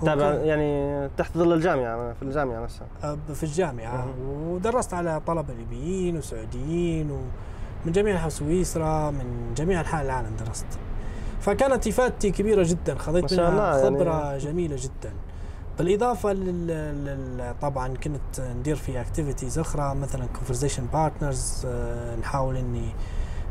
تابع 0.04 0.24
يعني 0.34 1.08
تحت 1.16 1.38
ظل 1.38 1.52
الجامعة 1.52 2.12
في 2.12 2.22
الجامعة 2.22 2.60
نفسها 2.62 2.86
آه، 3.04 3.18
في 3.34 3.42
الجامعة 3.42 3.96
مهم. 4.06 4.48
ودرست 4.48 4.94
على 4.94 5.20
طلبة 5.26 5.54
ليبيين 5.54 6.16
وسعوديين 6.16 7.10
ومن 7.84 7.92
جميع 7.92 8.14
أنحاء 8.14 8.28
سويسرا 8.28 9.10
من 9.10 9.54
جميع 9.56 9.80
أنحاء 9.80 10.04
العالم 10.04 10.36
درست. 10.46 10.66
فكانت 11.40 11.86
إفادتي 11.86 12.30
كبيرة 12.30 12.62
جدا 12.68 12.94
خذيت 12.98 13.34
منها 13.34 13.76
يعني- 13.76 13.86
خبرة 13.86 14.38
جميلة 14.38 14.76
جدا. 14.76 15.12
بالإضافة 15.78 16.32
لل... 16.32 16.66
لل... 17.04 17.54
طبعا 17.62 17.88
كنت 17.96 18.40
ندير 18.40 18.76
في 18.76 19.00
activities 19.00 19.58
أخرى 19.58 19.94
مثلا 19.94 20.26
conversation 20.26 20.86
partners 20.92 21.66
نحاول 22.20 22.56
إني 22.56 22.88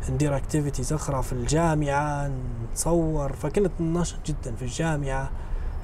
ندير 0.09 0.37
activities 0.37 0.93
أخرى 0.93 1.23
في 1.23 1.33
الجامعة 1.33 2.31
نصور. 2.73 3.33
فكنت 3.33 3.71
نشط 3.79 4.15
جدا 4.25 4.55
في 4.55 4.61
الجامعة. 4.61 5.29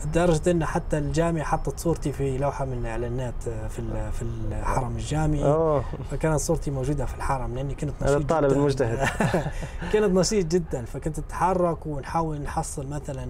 لدرجة 0.06 0.52
إن 0.52 0.66
حتى 0.66 0.98
الجامعة 0.98 1.44
حطت 1.44 1.80
صورتي 1.80 2.12
في 2.12 2.38
لوحة 2.38 2.66
من 2.66 2.74
الاعلانات 2.74 3.48
آه، 3.48 3.68
في 3.68 4.12
في 4.12 4.22
الحرم 4.22 4.96
الجامعي. 4.96 5.44
أوه. 5.44 5.84
فكانت 6.12 6.40
صورتي 6.40 6.72
موجودة 6.72 7.06
في 7.06 7.16
الحرم 7.16 7.56
لأني 7.56 7.76
كنت 7.76 7.92
نشيط 8.04 8.16
الطالب. 8.16 8.52
المجتهد. 8.52 9.08
كنت 9.94 10.04
نشيط 10.04 10.46
جدا 10.46 10.86
فكنت 10.86 11.20
أتحرك 11.20 11.86
ونحاول 11.86 12.42
نحصل 12.42 12.88
مثلا 12.88 13.28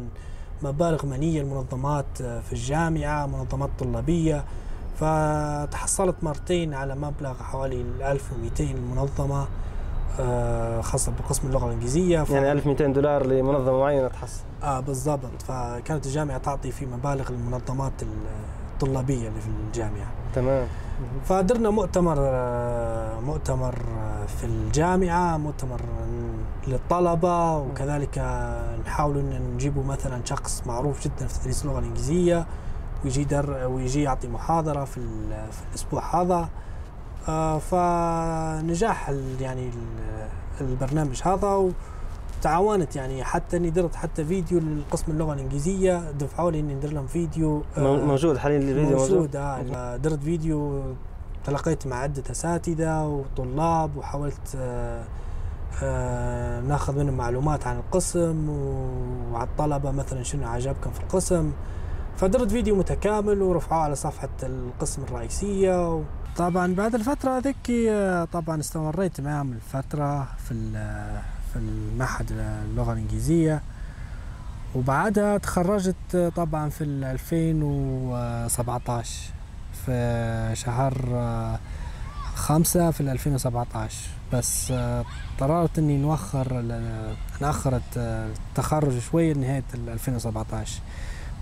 مبالغ 0.64 1.05
مالية 1.05 1.41
لمنظمات 1.41 2.22
آه، 2.22 2.39
في 2.39 2.53
الجامعة 2.53 3.26
منظمات 3.26 3.70
طلابية. 3.80 4.45
فتحصلت 4.99 6.16
مرتين 6.24 6.74
على 6.74 6.95
مبلغ 6.95 7.34
حوالي 7.43 7.82
1200 8.11 8.64
منظمة 8.74 9.47
آه، 10.20 10.82
خاصة 10.82 11.11
بقسم 11.11 11.47
اللغة 11.47 11.66
الإنجليزية. 11.68 12.24
ف- 12.24 12.30
يعني 12.30 12.51
1200 12.51 12.93
دولار 12.93 13.26
لمنظمة 13.26 13.80
معينة 13.80 14.07
تحصل. 14.07 14.41
آه 14.64 14.80
بالضبط. 14.80 15.41
فكانت 15.47 16.05
الجامعة 16.05 16.38
تعطي 16.38 16.72
في 16.72 16.86
مبالغ 16.86 17.32
للمنظمات 17.32 17.93
الطلابية 18.74 19.28
اللي 19.28 19.41
في 19.41 19.47
الجامعة. 19.47 20.07
تمام. 20.36 20.68
فدرنا 21.26 21.70
مؤتمر 21.70 22.16
آه، 22.20 23.20
مؤتمر 23.20 23.76
آه، 23.99 24.26
في 24.26 24.43
الجامعة 24.45 25.38
مؤتمر 25.38 25.82
للطلبة 26.68 27.57
وكذلك 27.57 28.18
نحاول 28.86 29.18
إن 29.18 29.51
نجيبوا 29.53 29.84
مثلا 29.84 30.22
شخص 30.26 30.64
معروف 30.66 31.03
جدا 31.03 31.28
في 31.28 31.39
تدريس 31.39 31.61
اللغة 31.66 31.80
الإنجليزية 31.80 32.45
ويجي 33.03 33.24
در 33.24 33.68
ويجي 33.68 34.01
يعطي 34.03 34.28
محاضرة 34.28 34.84
في, 34.86 35.01
في 35.51 35.61
الأسبوع 35.70 36.22
هذا. 36.22 36.49
فنجاح 37.59 39.09
ال- 39.09 39.41
يعني 39.41 39.67
ال- 39.69 40.28
البرنامج 40.61 41.21
هذا 41.24 41.69
وتعاونت 42.39 42.95
يعني 42.95 43.24
حتى 43.24 43.57
اني 43.57 43.69
درت 43.69 43.95
حتى 43.95 44.26
فيديو 44.26 44.59
لقسم 44.59 45.11
اللغة 45.11 45.34
الإنجليزية 45.34 46.11
دفعوا 46.11 46.51
لي 46.51 46.59
إني 46.59 46.74
ندير 46.76 46.93
لهم 46.93 47.07
فيديو. 47.07 47.63
آه، 47.78 47.80
مو- 47.80 48.05
موجود 48.05 48.38
حاليا 48.38 48.57
الفيديو 48.57 48.84
موجود؟ 48.97 49.11
موجود 49.11 49.36
آه 49.36 49.97
درت 49.97 50.19
فيديو 50.24 50.82
تلقيت 51.45 51.88
مع 51.88 51.95
عدة 51.95 52.24
أساتذة 52.32 53.05
وطلاب 53.07 53.97
وحاولت 53.97 54.55
آه 54.57 55.03
آه 55.84 56.61
ناخذ 56.61 56.97
منهم 56.99 57.17
معلومات 57.17 57.67
عن 57.67 57.78
القسم 57.78 58.49
وعن 59.34 59.47
الطلبة 59.47 59.91
مثلا 59.91 60.24
شنو 60.24 60.47
عجبكم 60.47 60.91
في 60.91 60.99
القسم. 60.99 61.51
فدرت 62.17 62.51
فيديو 62.51 62.76
متكامل 62.76 63.41
ورفعوه 63.41 63.82
على 63.84 63.95
صفحة 63.95 64.30
القسم 64.43 65.03
الرئيسية 65.03 66.03
طبعا 66.38 66.75
بعد 66.75 66.95
الفترة 66.95 67.39
ذيك 67.39 67.71
طبعا 68.34 68.59
استمريت 68.59 69.21
معهم 69.21 69.51
الفترة 69.53 70.27
في 70.47 70.71
في 71.53 71.59
المعهد 71.59 72.31
اللغة 72.65 72.93
الإنجليزية. 72.93 73.61
وبعدها 74.75 75.38
تخرجت 75.38 76.31
طبعا 76.36 76.69
في 76.69 76.84
ال 76.84 77.03
2017 77.03 79.11
في 79.86 80.51
شهر 80.55 80.93
خمسة 82.36 82.91
في 82.91 83.01
ال 83.01 83.09
2017 83.09 83.97
بس 84.34 84.73
قررت 85.39 85.79
إني 85.79 85.97
نوخر 85.97 86.47
ال- 86.59 87.15
نأخر 87.41 87.75
الت- 87.75 87.97
التخرج 88.49 88.99
شوية 88.99 89.34
لنهاية 89.34 89.63
ال 89.73 89.89
2017 89.89 90.81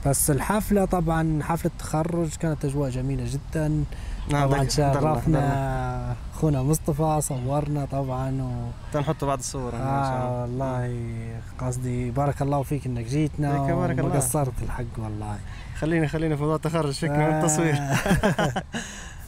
بس 0.06 0.32
الحفلة 0.32 0.86
طبعا 0.86 1.44
حفلة 1.44 1.72
التخرج 1.72 2.30
كانت 2.36 2.66
أجواء 2.66 2.90
جميلة 2.90 3.26
جدا. 3.30 3.84
طبعا 4.32 4.46
حضرنا- 4.46 4.90
حضرنا. 4.90 4.94
شرفنا 5.16 6.16
أخونا 6.36 6.64
مصطفى 6.64 7.20
صورنا 7.22 7.86
طبعا 7.86 8.42
و... 8.42 8.70
تنحط 8.94 9.24
بعض 9.26 9.38
الصور. 9.40 9.72
آه 9.76 10.42
والله 10.42 10.94
قصدي 11.60 12.12
بارك 12.12 12.42
الله 12.42 12.64
فيك 12.64 12.86
إنك 12.86 13.06
جيتنا 13.06 13.74
بارك 13.76 14.00
الله. 14.00 14.16
قصرت 14.16 14.54
الحق 14.64 14.84
والله 14.98 15.38
خليني 15.80 16.08
خليني 16.08 16.36
في 16.36 16.42
موضوع 16.42 16.56
التخرج 16.56 16.92
فكنا 16.94 17.30
من 17.30 17.36
التصوير 17.40 17.74
آه. 17.76 18.64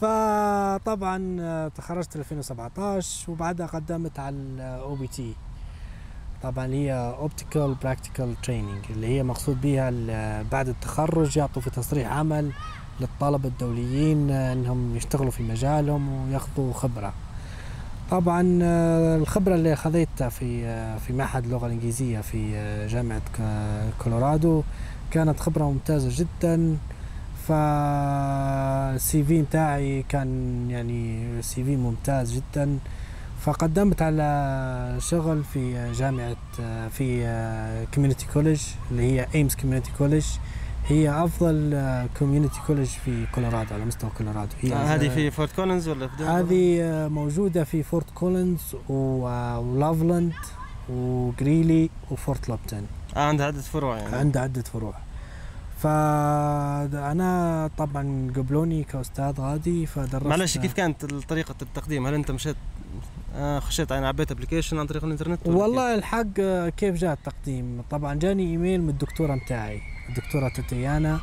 فطبعا 0.00 1.36
آه، 1.40 1.68
تخرجت 1.68 2.16
2017 2.16 3.30
وبعدها 3.30 3.66
قدمت 3.66 4.18
على 4.18 4.36
ال 4.36 4.94
OPT 4.94 5.34
طبعا 6.42 6.66
هي 6.66 6.92
optional 7.18 7.74
practical 7.82 8.40
training 8.42 8.84
اللي 8.90 9.06
هي 9.06 9.22
مقصود 9.22 9.60
بها 9.60 9.90
بعد 10.42 10.68
التخرج 10.68 11.36
يعطوا 11.36 11.62
في 11.62 11.70
تصريح 11.70 12.12
عمل 12.12 12.50
للطلبة 13.00 13.48
الدوليين 13.48 14.30
آه، 14.30 14.52
إنهم 14.52 14.96
يشتغلوا 14.96 15.30
في 15.30 15.42
مجالهم 15.42 16.28
وياخذوا 16.28 16.72
خبرة. 16.72 17.12
طبعا 18.10 18.58
آه، 18.62 19.16
الخبرة 19.16 19.54
اللي 19.54 19.72
أخذتها 19.72 20.28
في 20.28 20.64
آه، 20.64 20.98
في 20.98 21.12
معهد 21.12 21.44
اللغة 21.44 21.66
الإنجليزية 21.66 22.20
في 22.20 22.50
جامعة 22.88 23.22
كولورادو 24.04 24.62
كانت 25.10 25.40
خبرة 25.40 25.64
ممتازة 25.64 26.24
جدا. 26.24 26.76
فال 27.48 29.24
CV 29.24 29.42
بتاعي 29.42 30.02
كان 30.08 30.70
يعني 30.70 31.42
CV 31.42 31.76
ممتاز 31.76 32.32
جدا. 32.32 32.78
فقدمت 33.40 34.02
على 34.02 34.96
شغل 34.98 35.44
في 35.44 35.92
جامعة 35.92 36.36
في 36.88 37.86
community 37.94 38.26
college 38.32 38.62
اللي 38.90 39.02
هي 39.02 39.26
Aims 39.34 39.54
Community 39.54 39.90
College 39.98 40.26
هي 40.86 41.10
أفضل 41.24 41.82
community 42.18 42.60
college 42.66 42.86
في 42.86 43.26
كولورادو 43.34 43.74
على 43.74 43.84
مستوى 43.84 44.10
كولورادو. 44.18 44.52
هي 44.60 44.72
آه، 44.72 44.76
هذه 44.76 45.08
في 45.08 45.30
فورت 45.30 45.52
كولينز 45.56 45.88
ولا 45.88 46.08
في؟ 46.08 46.24
هذه 46.24 46.82
موجودة 47.08 47.64
في 47.64 47.82
فورت 47.82 48.10
كولينز 48.10 48.76
ولوفلاند 48.88 50.32
وجريلي 50.88 51.90
وفورت 52.10 52.48
لوبتون 52.48 52.86
آه 53.16 53.20
عندها 53.28 53.46
عدة 53.46 53.60
فروع 53.60 53.96
يعني. 53.98 54.16
عنده 54.16 54.40
عدة 54.40 54.62
فروع. 54.62 54.94
فأنا 55.78 57.70
طبعا 57.78 58.32
قبلوني 58.36 58.84
كأستاذ 58.84 59.40
غادي 59.40 59.86
فدرست 59.86 60.26
معلش 60.26 60.58
كيف 60.58 60.72
كانت 60.72 61.04
طريقة 61.04 61.54
التقديم؟ 61.62 62.06
هل 62.06 62.14
أنت 62.14 62.30
مشيت 62.30 62.56
آه 63.34 63.58
خشيت 63.58 63.90
يعني 63.90 64.06
عبيت 64.06 64.30
application 64.30 64.78
عن 64.78 64.86
طريق 64.86 65.04
الإنترنت 65.04 65.40
ولا 65.46 65.54
كيف؟ 65.54 65.62
والله 65.62 65.94
الحق 65.94 66.26
آه، 66.40 66.68
كيف 66.68 66.94
جاء 66.94 67.12
التقديم؟ 67.12 67.82
طبعا 67.90 68.14
جاني 68.14 68.50
إيميل 68.50 68.82
من 68.82 68.88
الدكتورة 68.88 69.34
متاعي. 69.34 69.93
الدكتورة 70.08 70.48
تاتيانا 70.48 71.20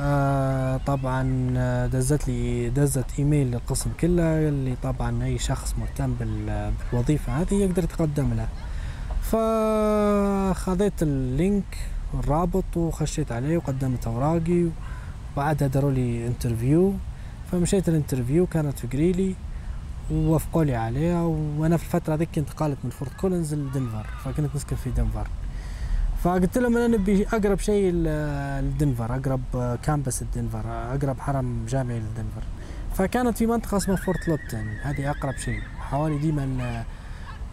آه 0.00 0.76
طبعا 0.86 1.50
آه، 1.56 1.86
دزت 1.86 2.28
لي 2.28 2.70
دزت 2.70 3.04
إيميل 3.18 3.46
للقسم 3.50 3.90
كله 4.00 4.48
اللي 4.48 4.76
طبعا 4.82 5.24
أي 5.24 5.38
شخص 5.38 5.74
مهتم 5.78 6.14
بال- 6.14 6.72
بالوظيفة 6.92 7.32
هذه 7.40 7.54
يقدر 7.54 7.84
يتقدم 7.84 8.34
لها 8.34 8.48
فخذيت 9.22 11.02
ال 11.02 11.17
link 11.17 11.76
الرابط 12.14 12.76
وخشيت 12.76 13.32
عليه 13.32 13.56
وقدمت 13.56 14.06
أوراقي 14.06 14.66
وبعدها 15.34 15.68
داروا 15.68 15.90
لي 15.90 16.26
interview. 16.26 16.94
فمشيت 17.52 17.88
ال 17.88 17.94
interview 17.94 18.46
كانت 18.46 18.78
في 18.78 18.86
جريلي 18.86 19.34
ووافقوا 20.12 20.64
لي 20.64 20.74
عليها. 20.76 21.22
وأنا 21.22 21.76
في 21.76 21.84
الفترة 21.84 22.14
ذيك 22.14 22.38
انتقلت 22.38 22.78
من 22.84 22.90
فورت 22.90 23.12
كولينز 23.20 23.54
لدنفر 23.54 24.06
فكنت 24.24 24.56
نسكن 24.56 24.76
في 24.76 24.90
دنفر. 24.90 25.26
فقلت 26.22 26.58
لهم 26.58 26.76
أنا 26.76 26.86
نبي 26.86 27.26
أقرب 27.26 27.58
شيء 27.58 27.92
لدنفر 27.92 29.14
أقرب 29.16 29.76
campus 29.82 30.22
لدنفر 30.22 30.62
أقرب 30.66 31.20
حرم 31.20 31.66
جامعي 31.68 31.98
لدنفر 31.98 32.42
فكانت 32.94 33.38
في 33.38 33.46
منطقة 33.46 33.76
اسمها 33.76 33.96
فورت 33.96 34.28
لوبتون 34.28 34.68
هذه 34.82 35.10
أقرب 35.10 35.36
شيء 35.36 35.60
حوالي 35.78 36.18
ديما 36.18 36.84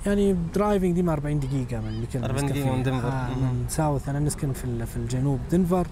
يعني 0.06 0.36
driving 0.56 0.96
ديما 0.96 1.14
40 1.14 1.40
دقيقة 1.40 1.82
من 1.82 1.88
اللي 1.88 2.08
40 2.16 2.36
نسكن 2.36 2.48
دقيقة 2.48 2.64
فيه. 2.66 2.72
من 2.76 2.84
دنفر. 2.84 3.08
آه. 3.08 3.30
من 3.30 3.66
south 3.70 4.10
أنا 4.10 4.20
نسكن 4.20 4.54
في 4.54 4.86
في 4.86 4.98
الجنوب 4.98 5.40
دنفر 5.52 5.88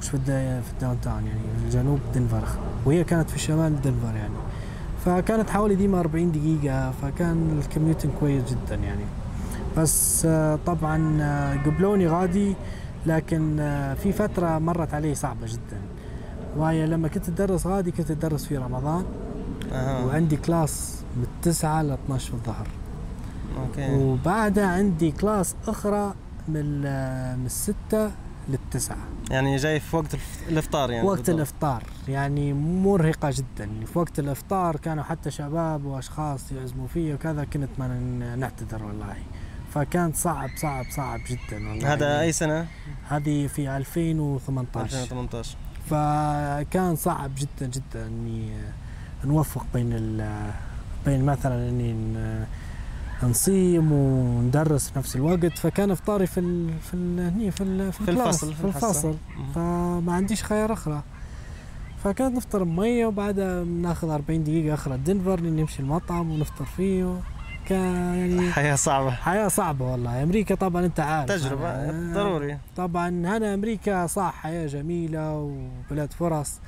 مش 0.00 0.08
في 0.08 0.18
في 0.62 0.72
ال 0.72 1.00
downtown 1.00 1.26
يعني 1.26 1.40
في 1.58 1.64
الجنوب 1.64 2.00
دنفر 2.14 2.44
وهي 2.84 3.04
كانت 3.04 3.30
في 3.30 3.36
الشمال 3.36 3.80
دنفر 3.80 4.16
يعني 4.16 4.34
فكانت 5.04 5.50
حوالي 5.50 5.74
ديما 5.74 6.00
40 6.00 6.32
دقيقة 6.32 6.90
فكان 6.90 7.58
ال 7.58 7.63
commuting 7.63 8.12
كويس 8.20 8.42
جدا 8.50 8.74
يعني 8.74 9.04
بس 9.76 10.26
آه، 10.26 10.58
طبعا 10.66 11.18
آه، 11.22 11.54
قبلوني 11.54 12.06
غادي 12.06 12.54
لكن 13.06 13.60
آه، 13.60 13.94
في 13.94 14.12
فترة 14.12 14.58
مرت 14.58 14.94
علي 14.94 15.14
صعبة 15.14 15.46
جدا. 15.46 15.80
وهي 16.56 16.86
لما 16.86 17.08
كنت 17.08 17.28
أدرس 17.28 17.66
غادي 17.66 17.90
كنت 17.90 18.10
أدرس 18.10 18.44
في 18.46 18.56
رمضان. 18.56 19.04
أها. 19.72 20.04
وعندي 20.04 20.36
class 20.36 21.02
من 21.16 21.26
9 21.42 21.82
ل 21.82 21.90
12 21.90 22.26
في 22.28 22.34
الظهر. 22.34 22.66
okay. 23.58 23.94
وبعدها 23.94 24.66
عندي 24.66 25.10
class 25.12 25.54
أخرى 25.68 26.14
من 26.48 26.80
من 27.38 27.46
الستة 27.46 28.10
للتسعة 28.48 28.96
يعني 29.30 29.56
جاي 29.56 29.80
في 29.80 29.96
وقت 29.96 30.16
الإفطار 30.48 30.90
يعني 30.90 31.06
وقت 31.06 31.16
بالضبط. 31.18 31.36
الإفطار. 31.36 31.82
يعني 32.08 32.52
مرهقة 32.52 33.30
جدا. 33.30 33.70
في 33.92 33.98
وقت 33.98 34.18
الإفطار 34.18 34.76
كانوا 34.76 35.04
حتى 35.04 35.30
شباب 35.30 35.84
وأشخاص 35.84 36.52
يعزموا 36.52 36.86
فيا 36.86 37.14
وكذا 37.14 37.44
كنت 37.44 37.68
ما 37.78 37.88
نعتذر 38.36 38.84
والله. 38.84 39.16
فكان 39.74 40.12
صعب 40.12 40.50
صعب 40.56 40.84
صعب 40.90 41.20
جدا 41.30 41.68
والله. 41.68 41.92
هذا 41.92 42.06
يعني 42.10 42.20
أي 42.22 42.32
سنة؟ 42.32 42.66
هذه 43.08 43.46
في 43.46 43.76
2018 43.76 45.02
2018 45.02 45.56
فكان 45.90 46.96
صعب 46.96 47.30
جدا 47.38 47.66
جدا 47.66 48.06
إني 48.06 48.50
نوفق 49.24 49.66
بين 49.74 49.90
بين 51.06 51.24
مثلا 51.24 51.68
إني 51.68 51.94
نصيم 53.22 53.92
وندرس 53.92 54.90
في 54.90 54.98
نفس 54.98 55.16
الوقت. 55.16 55.58
فكان 55.58 55.90
إفطاري 55.90 56.26
في 56.26 56.40
ال 56.40 56.70
في 56.80 56.94
ال 56.94 57.20
هني 57.20 57.50
في 57.50 57.60
ال 57.62 57.92
في, 57.92 58.04
في 58.04 58.10
الفصل، 58.10 58.54
في. 58.54 58.64
الفصل. 58.64 59.14
فما 59.54 60.12
عنديش 60.12 60.42
خيار 60.44 60.72
أخرى. 60.72 61.02
فكانت 62.04 62.36
نفطر 62.36 62.64
بمية 62.64 63.06
وبعدها 63.06 63.64
ناخذ 63.64 64.10
40 64.10 64.44
دقيقة 64.44 64.74
أخرى. 64.74 64.96
دنفر 64.96 65.40
نمشي 65.40 65.80
المطعم 65.80 66.30
ونفطر 66.30 66.64
فيه. 66.64 67.20
يعني 67.70 68.52
حياة 68.52 68.74
صعبة. 68.76 69.10
حياة 69.10 69.48
صعبة 69.48 69.92
والله. 69.92 70.22
أمريكا 70.22 70.54
طبعا 70.54 70.84
أنت 70.86 71.00
عارف. 71.00 71.28
تجربة 71.30 71.86
أنا- 71.90 72.14
ضروري. 72.14 72.58
طبعا 72.76 73.08
هنا 73.08 73.54
أمريكا 73.54 74.06
صح 74.06 74.34
حياة 74.34 74.66
جميلة 74.66 75.34
وبلاد 75.36 76.12
فرص 76.12 76.58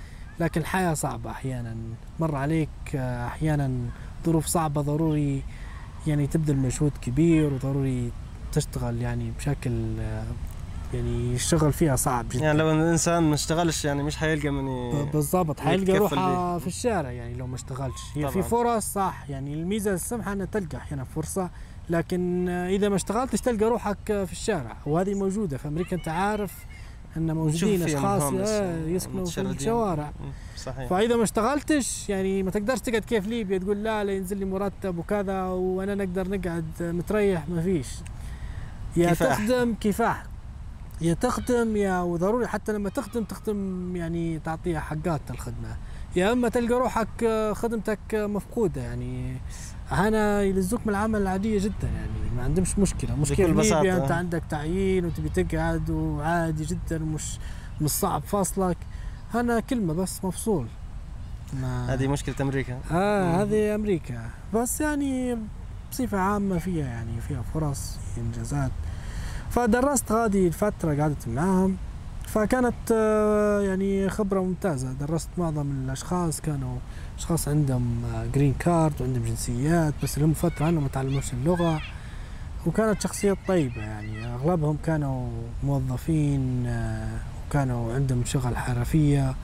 لكن 0.40 0.60
الحياة 0.60 0.94
صعبة 0.94 1.30
أحيانا. 1.30 1.76
مر 2.20 2.34
عليك 2.36 2.68
آه، 2.94 3.26
أحيانا 3.26 3.70
ظروف 4.26 4.46
صعبة 4.46 4.80
ضروري 4.80 5.42
يعني 6.06 6.26
تبذل 6.26 6.56
مجهود 6.56 6.92
كبير 7.02 7.54
وضروري 7.54 8.12
تشتغل 8.52 9.02
يعني 9.02 9.30
بشكل 9.38 10.00
آه، 10.00 10.24
يعني 10.94 11.34
الشغل 11.34 11.72
فيها 11.72 11.96
صعب 11.96 12.28
جدا 12.28 12.44
يعني 12.44 12.58
لو 12.58 12.70
الإنسان 12.70 13.22
ما 13.22 13.34
اشتغلش 13.34 13.84
يعني 13.84 14.02
مش 14.02 14.16
حيلقى 14.16 14.50
من 14.50 14.68
ي- 14.68 15.04
بالضبط 15.12 15.60
حيلقى 15.60 15.98
روحه. 15.98 16.58
في 16.58 16.66
الشارع 16.66 17.10
يعني 17.10 17.34
لو 17.34 17.46
ما 17.46 17.54
اشتغلش 17.54 18.00
هي 18.14 18.28
في 18.28 18.32
طبعاً. 18.32 18.42
فرص 18.48 18.92
صح 18.92 19.24
يعني 19.30 19.54
الميزة 19.54 19.92
السمحة 19.94 20.32
إنها 20.32 20.46
تلقى 20.46 20.76
أحيانا 20.78 21.04
فرصة 21.04 21.50
لكن 21.90 22.48
إذا 22.48 22.88
ما 22.88 22.96
اشتغلتش 22.96 23.40
تلقى 23.40 23.64
روحك 23.70 23.96
في 24.06 24.32
الشارع 24.32 24.76
وهذه 24.86 25.14
موجودة 25.14 25.56
في 25.58 25.68
أمريكا 25.68 25.96
أنت 25.96 26.08
عارف 26.08 26.52
إن 27.16 27.32
موجودين 27.34 27.82
أشخاص 27.82 28.22
آه، 28.22 28.86
يسكنوا 28.86 29.24
في. 29.26 29.40
الشوارع 29.40 30.12
صحيح 30.56 30.88
فإذا 30.88 31.16
ما 31.16 31.22
اشتغلتش 31.22 32.08
يعني 32.08 32.42
ما 32.42 32.50
تقدرش 32.50 32.80
تقعد 32.80 33.02
كيف 33.04 33.26
ليبيا 33.26 33.58
تقول 33.58 33.84
لا 33.84 34.04
لا 34.04 34.12
ينزل 34.12 34.36
لي 34.38 34.44
مرتب 34.44 34.98
وكذا 34.98 35.42
وأنا 35.44 35.94
نقدر 35.94 36.28
نقعد 36.28 36.64
متريح 36.80 37.48
ما 37.48 37.62
فيش 37.62 37.86
يا 38.96 39.10
كفاح. 39.10 39.38
تخدم 39.44 39.74
كفاح 39.80 40.22
يا 41.00 41.14
تخدم 41.14 41.76
يا 41.76 42.00
وضروري 42.00 42.46
حتى 42.46 42.72
لما 42.72 42.90
تخدم 42.90 43.24
تخدم 43.24 43.96
يعني 43.96 44.38
تعطيها 44.38 44.80
حقات 44.80 45.20
الخدمة. 45.30 45.76
يا 46.16 46.32
أما 46.32 46.48
تلقى 46.48 46.74
روحك 46.80 47.24
آه، 47.24 47.52
خدمتك 47.52 48.14
آه، 48.14 48.26
مفقودة. 48.26 48.82
يعني 48.82 49.36
هنا 49.90 50.42
يلزوك 50.42 50.80
من 50.84 50.88
العمل 50.88 51.22
العادية 51.22 51.58
جدا 51.60 51.88
يعني 51.88 52.30
ما 52.36 52.42
عندهمش 52.42 52.78
مشكلة. 52.78 53.16
مشكله 53.16 53.46
ليبيا 53.46 53.60
بساطة. 53.62 54.02
أنت 54.02 54.10
عندك 54.12 54.42
تعيين 54.50 55.04
وتبي 55.04 55.28
تقعد 55.28 55.90
وعادي 55.90 56.64
جدا 56.64 57.02
ومش 57.02 57.38
مش 57.80 57.90
صعب 57.90 58.22
فصلك 58.22 58.76
هنا 59.34 59.60
كلمه 59.60 59.94
بس 59.94 60.24
مفصول. 60.24 60.66
ما 61.60 61.94
هذه 61.94 62.08
مشكلة 62.08 62.34
أمريكا. 62.40 62.78
آه 62.90 63.42
هذه 63.42 63.74
أمريكا. 63.74 64.30
بس 64.54 64.80
يعني 64.80 65.38
بصفة 65.90 66.18
عامة 66.18 66.58
فيها 66.58 66.86
يعني 66.86 67.20
فيها 67.20 67.42
فرص 67.54 67.96
في 68.14 68.20
إنجازات. 68.20 68.70
فدرست 69.56 70.12
غادي 70.12 70.46
الفترة 70.46 70.94
قعدت 71.02 71.28
معاهم. 71.28 71.76
فكانت 72.26 72.74
آه، 72.92 73.60
يعني 73.60 74.08
خبرة 74.08 74.40
ممتازة. 74.40 74.92
درست 74.92 75.28
معظم 75.38 75.70
الأشخاص 75.70 76.40
كانوا 76.40 76.76
أشخاص 77.18 77.48
عندهم 77.48 78.02
جرين 78.34 78.54
كارد 78.58 78.92
وعندهم 79.00 79.24
جنسيات 79.24 79.94
بس 80.02 80.18
لهم 80.18 80.32
فترة 80.32 80.68
أنهم 80.68 80.82
ما 80.82 80.88
تعلموش 80.88 81.32
اللغة. 81.32 81.80
وكانت 82.66 83.00
شخصيات 83.00 83.36
طيبة 83.48 83.80
يعني. 83.80 84.34
أغلبهم 84.34 84.76
كانوا 84.84 85.28
موظفين 85.64 86.66
آه، 86.66 87.18
وكانوا 87.48 87.94
عندهم 87.94 88.24
شغل 88.24 88.56
حرفية. 88.56 89.34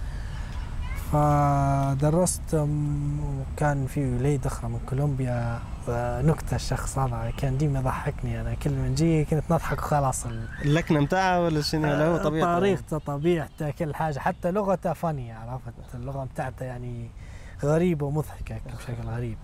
فدرست 1.13 2.55
أم، 2.55 3.21
وكان 3.21 3.87
في 3.87 4.15
وليد 4.15 4.47
أخرى 4.47 4.69
من 4.71 4.79
كولومبيا. 4.89 5.61
نكتة 6.24 6.55
الشخص 6.57 6.99
هذا 6.99 7.33
كان 7.37 7.59
ديما 7.59 7.78
يضحكني. 7.80 8.41
أنا 8.41 8.55
كل 8.55 8.70
ما 8.70 8.89
نجي 8.89 9.24
كنت 9.24 9.43
نضحك 9.51 9.78
وخلاص. 9.78 10.26
ال- 10.26 10.49
اللكنة 10.64 11.01
متاعها 11.01 11.39
ولا 11.39 11.61
شنو؟ 11.62 11.83
ولا 11.83 12.07
هو 12.07 12.16
طبيعته. 12.16 12.59
طريقته 12.59 12.99
طبيعته 12.99 13.70
كل 13.70 13.95
حاجة. 13.95 14.18
حتى 14.18 14.51
لغته 14.51 14.93
فنية 14.93 15.35
عرفت؟ 15.35 15.95
اللغة 15.95 16.24
بتاعته 16.24 16.64
يعني 16.64 17.11
غريبة 17.64 18.07
ومضحكة 18.07 18.55
بشكل 18.78 19.09
غريب. 19.09 19.37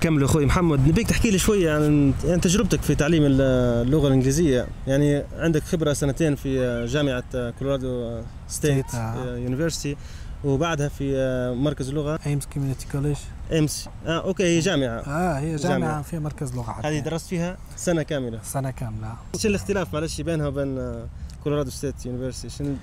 كمل 0.00 0.24
أخوي 0.24 0.46
محمد. 0.46 0.88
نبيك 0.88 1.08
تحكي 1.08 1.30
لي 1.30 1.38
شوية 1.38 1.74
عن 1.74 2.12
يعني 2.24 2.40
تجربتك 2.40 2.82
في 2.82 2.94
تعليم 2.94 3.22
اللغة 3.26 4.06
الإنجليزية. 4.08 4.66
يعني 4.86 5.22
عندك 5.38 5.62
خبرة 5.62 5.92
سنتين 5.92 6.34
في 6.34 6.84
جامعة 6.86 7.50
كولورادو 7.58 8.22
State 8.48 8.94
آه. 8.94 9.36
University. 9.36 10.00
وبعدها 10.44 10.88
في 10.88 11.14
مركز 11.58 11.88
اللغة 11.88 12.18
Aims 12.26 12.46
Community 12.46 12.86
College. 12.92 13.16
Aims 13.52 13.88
آه 14.06 14.24
okay 14.24 14.44
هي 14.44 14.58
جامعة. 14.60 14.98
آه 14.98 15.38
هي 15.38 15.56
جامعة, 15.56 15.78
جامعة. 15.78 16.02
فيها 16.02 16.20
مركز 16.20 16.54
لغة 16.54 16.72
حتى. 16.72 16.88
هذه 16.88 16.98
درست 17.00 17.26
فيها 17.28 17.56
سنة 17.76 18.02
كاملة. 18.02 18.40
سنة 18.42 18.70
كاملة. 18.70 19.12
إيش 19.34 19.46
الاختلاف 19.46 19.94
معلش 19.94 20.20
بينها 20.20 20.46
وبين 20.46 20.78
آه، 20.78 21.06
Colorado 21.44 21.70
State 21.70 22.06
University 22.06 22.56
شنو 22.56 22.74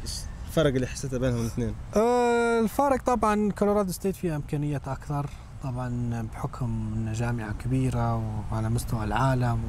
الفرق 0.48 0.74
اللي 0.74 0.88
حسيته 0.88 1.18
بينهم 1.20 1.42
الاثنين؟ 1.42 1.74
آه، 1.96 2.60
الفارق 2.60 3.04
طبعا 3.04 3.52
Colorado 3.52 3.92
State 3.92 4.16
فيها 4.16 4.36
إمكانيات 4.36 4.88
أكثر 4.88 5.30
طبعا 5.64 6.22
بحكم 6.34 6.94
إنها 6.96 7.14
جامعة 7.14 7.54
كبيرة 7.64 8.16
وعلى 8.52 8.70
مستوى 8.70 9.04
العالم 9.04 9.54
و... 9.54 9.68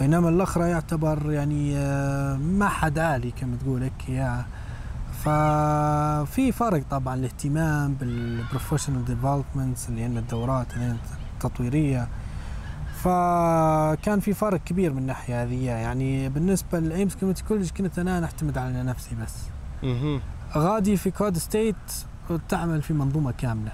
بينما 0.00 0.28
الأخرى 0.28 0.70
يعتبر 0.70 1.32
يعني 1.32 1.76
آه، 1.76 2.36
معهد 2.36 2.98
عالي 2.98 3.30
كما 3.30 3.56
تقول 3.56 3.82
هيك 3.82 4.08
يا 4.08 4.46
ففي 5.24 6.52
فرق 6.52 6.82
طبعا 6.90 7.14
الاهتمام 7.14 7.94
بال 7.94 8.10
professional 8.10 9.04
developments 9.04 9.88
اللي 9.88 10.06
هن 10.06 10.18
الدورات 10.18 10.66
التطويرية. 11.34 12.08
فكان 13.02 14.20
في 14.20 14.34
فرق 14.34 14.60
كبير 14.64 14.92
من 14.92 14.98
الناحيه 14.98 15.42
هذه. 15.42 15.64
يعني 15.64 16.28
بالنسبة 16.28 16.78
لل 16.78 16.91
Aims 16.91 17.16
Community 17.16 17.44
College 17.48 17.70
كنت 17.70 17.98
أنا 17.98 18.20
نعتمد 18.20 18.58
على 18.58 18.82
نفسي 18.82 19.16
بس. 19.22 19.34
غادي 20.56 20.96
في 20.96 21.10
كولورادو 21.10 21.38
ستيت 21.38 21.76
تعمل 22.48 22.82
في 22.82 22.92
منظومة 22.92 23.32
كاملة. 23.32 23.72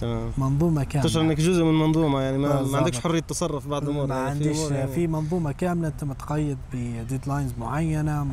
تمام. 0.00 0.30
منظومة 0.38 0.84
كاملة. 0.84 1.08
تشعر 1.08 1.22
إنك 1.22 1.36
جزء 1.36 1.64
من 1.64 1.78
منظومة 1.78 2.20
يعني 2.20 2.38
ما, 2.38 2.62
ما. 2.62 2.78
عندكش 2.78 3.00
حرية 3.00 3.20
تصرف 3.20 3.68
بعض 3.68 3.82
الأمور 3.82 4.06
ما 4.06 4.14
يعني 4.14 4.30
عنديش 4.30 4.58
أمور 4.58 4.72
يعني. 4.72 4.92
في 4.92 5.06
منظومة 5.06 5.52
كاملة 5.52 5.88
انت 5.88 6.04
متقيد 6.04 6.58
ب 6.72 6.80
deadlines 6.80 7.52
معينة. 7.58 8.26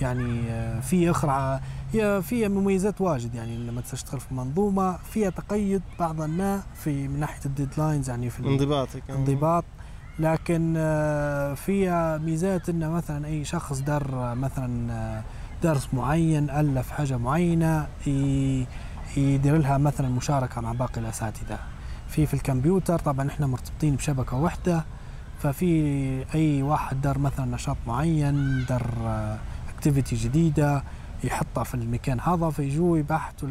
يعني 0.00 0.42
في 0.82 1.10
أخرى 1.10 1.60
هي 1.92 2.22
فيها 2.22 2.48
مميزات 2.48 3.00
واجد 3.00 3.34
يعني 3.34 3.56
لما 3.56 3.80
تشتغل 3.80 4.20
في 4.20 4.34
منظومة 4.34 4.96
فيها 4.96 5.30
تقيد 5.30 5.82
بعضا 5.98 6.26
ما 6.26 6.62
في 6.74 7.08
من 7.08 7.20
ناحية 7.20 7.44
الديدلاينز 7.46 8.10
يعني 8.10 8.30
في 8.30 8.40
انضباطك 8.40 9.02
انضباط. 9.10 9.64
لكن 10.18 10.74
آه، 10.76 11.54
فيها 11.54 12.18
ميزات 12.18 12.68
إنه 12.68 12.90
مثلا 12.90 13.26
أي 13.26 13.44
شخص 13.44 13.78
دار 13.80 14.06
آه، 14.12 14.34
مثلا 14.34 14.92
آه، 14.92 15.22
درس 15.62 15.88
معين 15.92 16.50
ألف 16.50 16.90
حاجة 16.90 17.16
معينة 17.16 17.86
يدير 19.16 19.58
لها 19.58 19.78
مثلا 19.78 20.08
مشاركة 20.08 20.60
مع 20.60 20.72
باقي 20.72 21.00
الأساتذة. 21.00 21.58
في 22.08 22.26
في 22.26 22.34
الكمبيوتر 22.34 22.98
طبعا 22.98 23.28
إحنا 23.28 23.46
مرتبطين 23.46 23.96
بشبكة 23.96 24.36
واحدة 24.36 24.84
ففي 25.38 26.24
أي 26.34 26.62
واحد 26.62 27.00
دار 27.00 27.18
مثلا 27.18 27.54
نشاط 27.54 27.76
معين 27.86 28.64
دار 28.68 28.86
اكتيفيتي 29.76 30.16
جديدة 30.16 30.82
يحطها 31.24 31.64
في 31.64 31.74
المكان 31.74 32.20
هذا 32.20 32.50
فيجوا 32.50 32.98
يبحثوا 32.98 33.48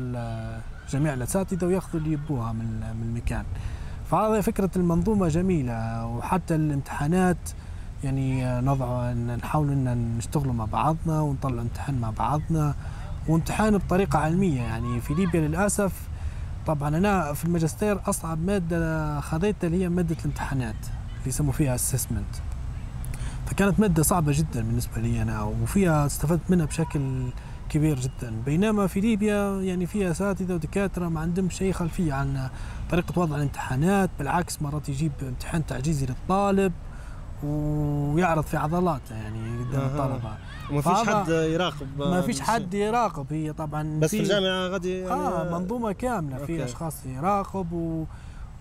جميع 0.89 1.14
الاساتذه 1.14 1.65
وياخذوا 1.65 2.02
اللي 2.02 2.14
يبوها 2.14 2.52
من 2.53 2.80
من 2.80 3.03
المكان. 3.03 3.45
فهذه 4.11 4.41
فكرة 4.41 4.69
المنظومة 4.76 5.27
جميلة 5.27 6.06
وحتى 6.06 6.56
الامتحانات 6.56 7.49
يعني 8.03 8.60
نضع 8.61 9.11
نحاول 9.11 9.72
إن 9.72 10.18
نشتغلوا 10.18 10.53
مع 10.53 10.65
بعضنا 10.65 11.22
ونطلع 11.22 11.61
امتحان 11.61 11.99
مع 12.02 12.10
بعضنا 12.10 12.76
وامتحان 13.27 13.77
بطريقة 13.77 14.19
علمية. 14.19 14.61
يعني 14.61 15.02
في 15.02 15.14
ليبيا 15.14 15.41
للأسف 15.48 15.93
طبعا 16.68 16.98
أنا 16.98 17.34
في 17.34 17.45
الماجستير 17.45 17.99
أصعب 18.10 18.45
مادة 18.45 19.19
خذيتها 19.22 19.68
اللي 19.68 19.84
هي 19.84 19.89
مادة 19.89 20.15
الامتحانات 20.19 20.76
اللي 21.18 21.27
يسموا 21.27 21.53
فيها 21.53 21.76
اسسمنت 21.76 22.35
فكانت 23.45 23.80
مادة 23.80 24.03
صعبة 24.03 24.31
جدا 24.35 24.61
بالنسبة 24.61 25.02
لي 25.02 25.22
أنا 25.22 25.43
وفيها 25.43 26.06
استفدت 26.06 26.41
منها 26.49 26.65
بشكل 26.65 27.30
كبير 27.72 27.99
جدا 27.99 28.34
بينما 28.45 28.88
في 28.88 28.99
ليبيا 28.99 29.61
يعني 29.61 29.85
فيها 29.85 30.11
اساتذه 30.11 30.53
ودكاترة 30.53 31.07
ما 31.10 31.19
عندهمش 31.19 31.61
أي 31.61 31.73
خلفية 31.73 32.14
عن 32.14 32.49
طريقة 32.91 33.19
وضع 33.19 33.35
الامتحانات 33.35 34.10
بالعكس 34.19 34.61
مرات 34.61 34.89
يجيب 34.89 35.11
امتحان 35.22 35.65
تعجيزي 35.65 36.06
للطالب 36.06 36.73
ويعرض 37.43 38.43
في 38.43 38.57
عضلاته 38.57 39.15
يعني 39.15 39.39
قدام. 39.65 39.81
الطلبة 39.81 40.34
وما 40.72 40.81
فيش 40.81 41.10
حد 41.10 41.30
يراقب 41.30 41.88
ما 41.98 42.22
فيش. 42.22 42.41
حد 42.41 42.73
يراقب 42.73 43.26
هي 43.34 43.53
طبعا 43.53 43.99
بس 43.99 44.10
في 44.10 44.19
الجامعة 44.19 44.68
غادي 44.68 44.99
يعني 44.99 45.11
آه 45.14 45.60
منظومة 45.60 45.91
كاملة 45.91 46.38
في. 46.45 46.64
أشخاص 46.64 47.06
يراقب 47.06 48.06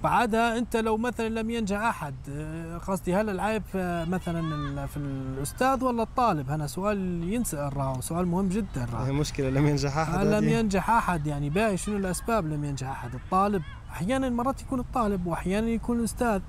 وبعدها 0.01 0.59
انت 0.59 0.77
لو 0.77 0.97
مثلا 0.97 1.29
لم 1.29 1.51
ينجح 1.51 1.79
أحد 1.81 2.15
آه، 2.31 2.79
قصدي 2.79 3.15
هل 3.15 3.31
العيب 3.31 3.63
في 3.73 4.07
مثلا 4.09 4.87
في 4.87 4.97
الأستاذ 4.97 5.85
ولا 5.85 6.03
الطالب؟ 6.03 6.51
هنا 6.51 6.67
سؤال 6.67 7.25
ينسال 7.33 7.77
راهو 7.77 8.01
سؤال 8.01 8.27
مهم 8.27 8.49
جدا 8.49 8.85
راهو 8.93 9.05
هي 9.05 9.13
مشكلة 9.13 9.51
لم 9.51 9.67
ينجح 9.67 9.99
أحد 9.99 10.27
لم 10.27 10.33
هذه. 10.45 10.59
ينجح 10.59 10.91
أحد؟ 10.91 11.27
يعني 11.27 11.51
باقي 11.51 11.77
شنو 11.77 11.97
الأسباب 11.97 12.47
لم 12.47 12.65
ينجح 12.65 12.89
أحد؟ 12.91 13.15
الطالب 13.15 13.63
أحيانا 13.91 14.29
مرات 14.29 14.63
يكون 14.63 14.81
الطالب 14.81 15.27
واحيانا 15.27 15.69
يكون 15.69 15.99
الأستاذ. 15.99 16.41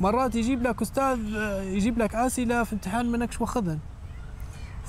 مرات 0.00 0.34
يجيب 0.34 0.62
لك 0.62 0.82
أستاذ 0.82 1.18
آه، 1.36 1.62
يجيب 1.62 1.98
لك 1.98 2.14
أسئلة 2.14 2.64
في 2.64 2.72
امتحان 2.72 3.12
منكش 3.12 3.40
واخذها 3.40 3.78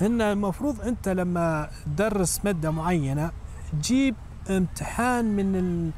هن 0.00 0.22
المفروض 0.22 0.80
أنت 0.80 1.08
لما 1.08 1.70
تدرس 1.86 2.40
مادة 2.44 2.70
معينة 2.70 3.30
تجيب 3.72 4.14
امتحان 4.50 5.24
من 5.36 5.56
ال... 5.56 5.90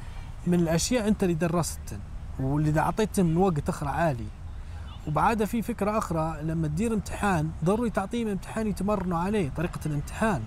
من 0.47 0.61
الأشياء 0.61 1.09
أنت 1.09 1.23
اللي 1.23 1.35
درستها 1.35 1.99
واللي 2.41 2.93
من 3.19 3.37
وقت 3.37 3.69
آخر 3.69 3.89
عالي. 3.89 4.27
وبعدها 5.07 5.47
في 5.47 5.63
فكرة 5.63 5.99
أخرى 5.99 6.43
لما 6.43 6.69
تدير 6.69 6.95
امتحان 6.95 7.51
ضروري 7.65 7.91
تعطيهم 7.91 8.29
امتحان 8.29 8.67
يتمرنوا 8.67 9.19
عليه 9.19 9.51
طريقة 9.57 9.81
الامتحان. 9.87 10.43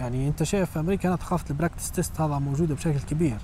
يعني 0.00 0.28
أنت 0.28 0.42
شايف 0.42 0.70
في 0.70 0.80
أمريكا 0.80 1.08
هنا 1.08 1.16
ثقافه 1.16 1.44
ال 1.50 1.54
practice 1.54 1.90
test 1.90 2.20
هذا 2.20 2.38
موجودة 2.38 2.74
بشكل 2.74 3.00
كبير. 3.00 3.38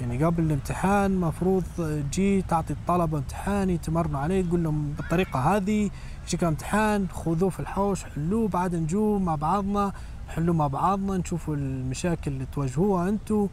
يعني 0.00 0.24
قبل 0.24 0.42
الامتحان 0.42 1.20
مفروض 1.20 1.64
تجي 2.12 2.42
تعطي 2.42 2.72
الطلبة 2.72 3.18
امتحان 3.18 3.70
يتمرنوا 3.70 4.20
عليه 4.20 4.42
تقول 4.42 4.64
لهم 4.64 4.92
بالطريقة 4.92 5.56
هذه 5.56 5.90
يجيك 6.26 6.44
امتحان 6.44 7.06
خذوه 7.08 7.50
في 7.50 7.60
الحوش 7.60 8.04
حلوة 8.04 8.48
بعد 8.48 8.74
نجو 8.74 9.18
مع 9.18 9.34
بعضنا 9.34 9.92
نحلوه 10.28 10.56
مع 10.56 10.66
بعضنا 10.66 11.16
نشوفوا 11.16 11.56
المشاكل 11.56 12.30
اللي 12.30 12.46
تواجهوها 12.52 13.08
أنتم 13.08 13.48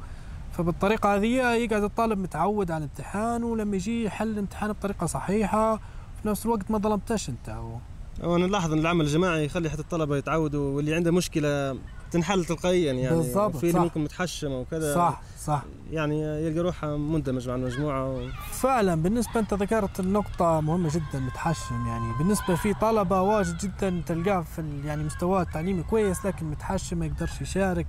فبالطريقة 0.57 1.15
هذه 1.15 1.53
يقعد 1.53 1.83
الطالب 1.83 2.19
متعود 2.19 2.71
على 2.71 2.83
الامتحان 2.83 3.43
ولما 3.43 3.75
يجي 3.75 4.03
يحل 4.03 4.27
الامتحان 4.27 4.71
بطريقة 4.71 5.05
صحيحة 5.05 5.75
في 6.21 6.27
نفس 6.27 6.45
الوقت 6.45 6.71
ما 6.71 6.77
ظلمتش 6.77 7.29
أنت. 7.29 7.49
و... 7.49 7.77
وأنا 8.23 8.47
نلاحظ 8.47 8.73
إن 8.73 8.79
العمل 8.79 9.05
الجماعي 9.05 9.45
يخلي 9.45 9.69
حتى 9.69 9.81
الطلبة 9.81 10.17
يتعودوا 10.17 10.75
واللي 10.75 10.95
عنده 10.95 11.11
مشكلة 11.11 11.77
تنحل 12.11 12.45
تلقائيا 12.45 12.93
يعني 12.93 13.15
بالضبط، 13.15 13.55
وفي 13.55 13.69
اللي. 13.69 13.79
ممكن 13.79 14.03
متحشم 14.03 14.51
وكذا 14.51 14.95
صح 14.95 15.21
صح. 15.39 15.63
يعني 15.91 16.21
يلقى 16.21 16.59
روحه 16.59 16.97
مندمج 16.97 17.49
مع 17.49 17.55
المجموعة 17.55 18.11
و... 18.11 18.29
فعلا 18.51 18.95
بالنسبة 18.95 19.39
أنت 19.39 19.53
ذكرت 19.53 19.99
النقطة 19.99 20.61
مهمة 20.61 20.89
جدا 20.89 21.19
متحشم 21.19 21.87
يعني. 21.87 22.13
بالنسبة 22.17 22.55
في 22.55 22.73
طلبة 22.73 23.21
واجد 23.21 23.57
جدا 23.57 24.01
تلقاه 24.05 24.41
في 24.41 24.81
يعني 24.85 25.03
مستواه 25.03 25.41
التعليمي 25.41 25.83
كويس 25.83 26.25
لكن 26.25 26.45
متحشم 26.45 26.97
ما 26.97 27.05
يقدرش 27.05 27.41
يشارك. 27.41 27.87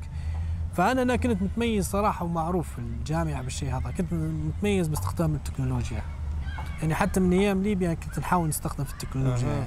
فأنا 0.78 1.02
أنا 1.02 1.16
كنت 1.16 1.42
متميز 1.42 1.86
صراحة 1.90 2.24
ومعروف 2.24 2.72
في 2.72 2.78
الجامعة 2.78 3.42
بالشيء 3.42 3.68
هذا. 3.70 3.90
كنت 3.90 4.12
متميز 4.12 4.88
باستخدام 4.88 5.34
التكنولوجيا. 5.34 6.02
يعني 6.80 6.94
حتى 6.94 7.20
من 7.20 7.32
أيام 7.32 7.62
ليبيا 7.62 7.94
كنت 7.94 8.18
نحاول 8.18 8.48
نستخدم 8.48 8.84
في 8.84 8.92
التكنولوجيا. 8.92 9.48
أها. 9.48 9.66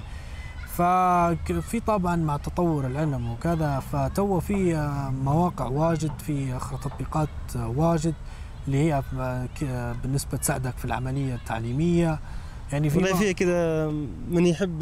ففي 0.68 1.80
طبعا 1.80 2.16
مع 2.16 2.38
تطور 2.38 2.88
العلم 2.88 3.32
وكذا 3.32 3.80
فتو 3.80 4.40
في 4.40 4.76
آه، 4.76 5.10
مواقع 5.10 5.66
واجد 5.66 6.12
في 6.20 6.60
تطبيقات 6.84 7.30
آه، 7.56 7.68
واجد 7.68 8.14
اللي 8.68 8.78
هي 8.78 9.04
آه، 9.64 9.94
بالنسبة 10.04 10.38
تساعدك 10.38 10.78
في 10.78 10.86
العملية 10.86 11.36
التعليمية. 11.36 12.20
يعني 12.72 12.90
في 12.90 12.98
والله 12.98 13.20
فيه 13.20 13.32
كذا 13.32 13.88
من 14.30 14.46
يحب 14.46 14.80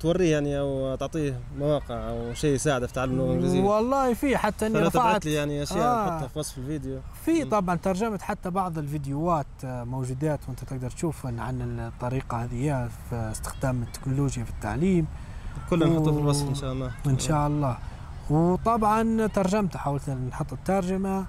توريه 0.00 0.32
يعني 0.32 0.58
أو 0.58 0.94
تعطيه 0.94 1.40
مواقع 1.58 2.08
أو 2.10 2.34
شيء 2.34 2.54
يساعده 2.54 2.86
في 2.86 2.92
تعلم 2.92 3.12
اللغة 3.12 3.26
الانجليزيه 3.26 3.62
والله 3.62 4.14
في 4.14 4.36
حتى 4.36 4.66
إني 4.66 4.78
رفعت 4.78 5.24
لي 5.24 5.32
يعني 5.32 5.62
أشياء 5.62 5.78
آه. 5.78 6.08
أحطها 6.08 6.28
في 6.28 6.38
وصف 6.38 6.58
الفيديو. 6.58 7.00
في. 7.24 7.44
طبعا 7.44 7.76
ترجمه 7.76 8.18
حتى 8.18 8.50
بعض 8.50 8.78
الفيديوهات 8.78 9.46
آه، 9.64 9.84
موجودات 9.84 10.40
وأنت 10.48 10.64
تقدر 10.64 10.90
تشوف 10.90 11.26
عن 11.26 11.80
الطريقة 11.80 12.44
هذه 12.44 12.88
في 13.10 13.28
استخدام 13.32 13.82
التكنولوجيا 13.82 14.44
في 14.44 14.50
التعليم. 14.50 15.06
كلها 15.70 15.88
نحطه 15.88 16.12
في 16.12 16.18
الوصف 16.18 16.48
إن 16.48 16.54
شاء 16.54 16.72
الله. 16.72 16.90
إن 17.06 17.18
شاء 17.18 17.46
الله. 17.46 17.78
وطبعا 18.30 19.26
ترجمت 19.26 19.76
حاولت 19.76 20.10
نحط 20.10 20.52
الترجمة. 20.52 21.26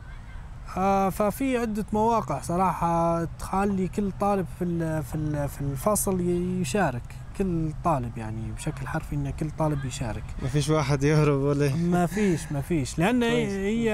ففي 1.12 1.58
عدة 1.58 1.86
مواقع 1.94 2.42
صراحة 2.42 3.24
تخلي 3.26 3.88
كل 3.88 4.12
طالب 4.20 4.46
في 4.60 4.66
في 5.04 5.16
ال- 5.16 5.50
في 5.50 5.62
الفصل 5.62 6.20
يشارك. 6.62 7.02
كل 7.38 7.72
طالب 7.84 8.18
يعني 8.18 8.52
بشكل 8.52 8.88
حرفي 8.88 9.16
ان 9.16 9.30
كل 9.30 9.50
طالب 9.60 9.86
يشارك. 9.86 10.24
ما 10.42 10.48
فيش 10.48 10.70
واحد 10.70 11.04
يهرب 11.04 11.40
ولا 11.40 11.76
ما 11.76 12.06
فيش 12.06 12.52
ما 12.52 12.62
فيش. 12.62 13.00
لأن 13.00 13.24
هي 13.24 13.94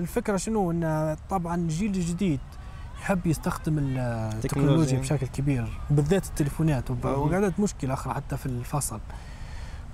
الفكرة 0.00 0.36
شنو؟ 0.36 0.70
إن 0.70 1.16
طبعا 1.30 1.54
الجيل 1.54 1.94
الجديد 1.94 2.40
يحب 3.02 3.26
يستخدم 3.26 3.78
ال- 3.78 3.98
التكنولوجيا. 3.98 4.40
تكنولوجيا. 4.48 4.98
بشكل 5.00 5.26
كبير 5.26 5.66
وبالذات 5.90 6.26
التليفونات. 6.26 6.90
وقعدت 6.90 7.60
مشكلة 7.60 7.94
أخرى 7.94 8.14
حتى 8.14 8.36
في 8.36 8.46
الفصل. 8.46 9.00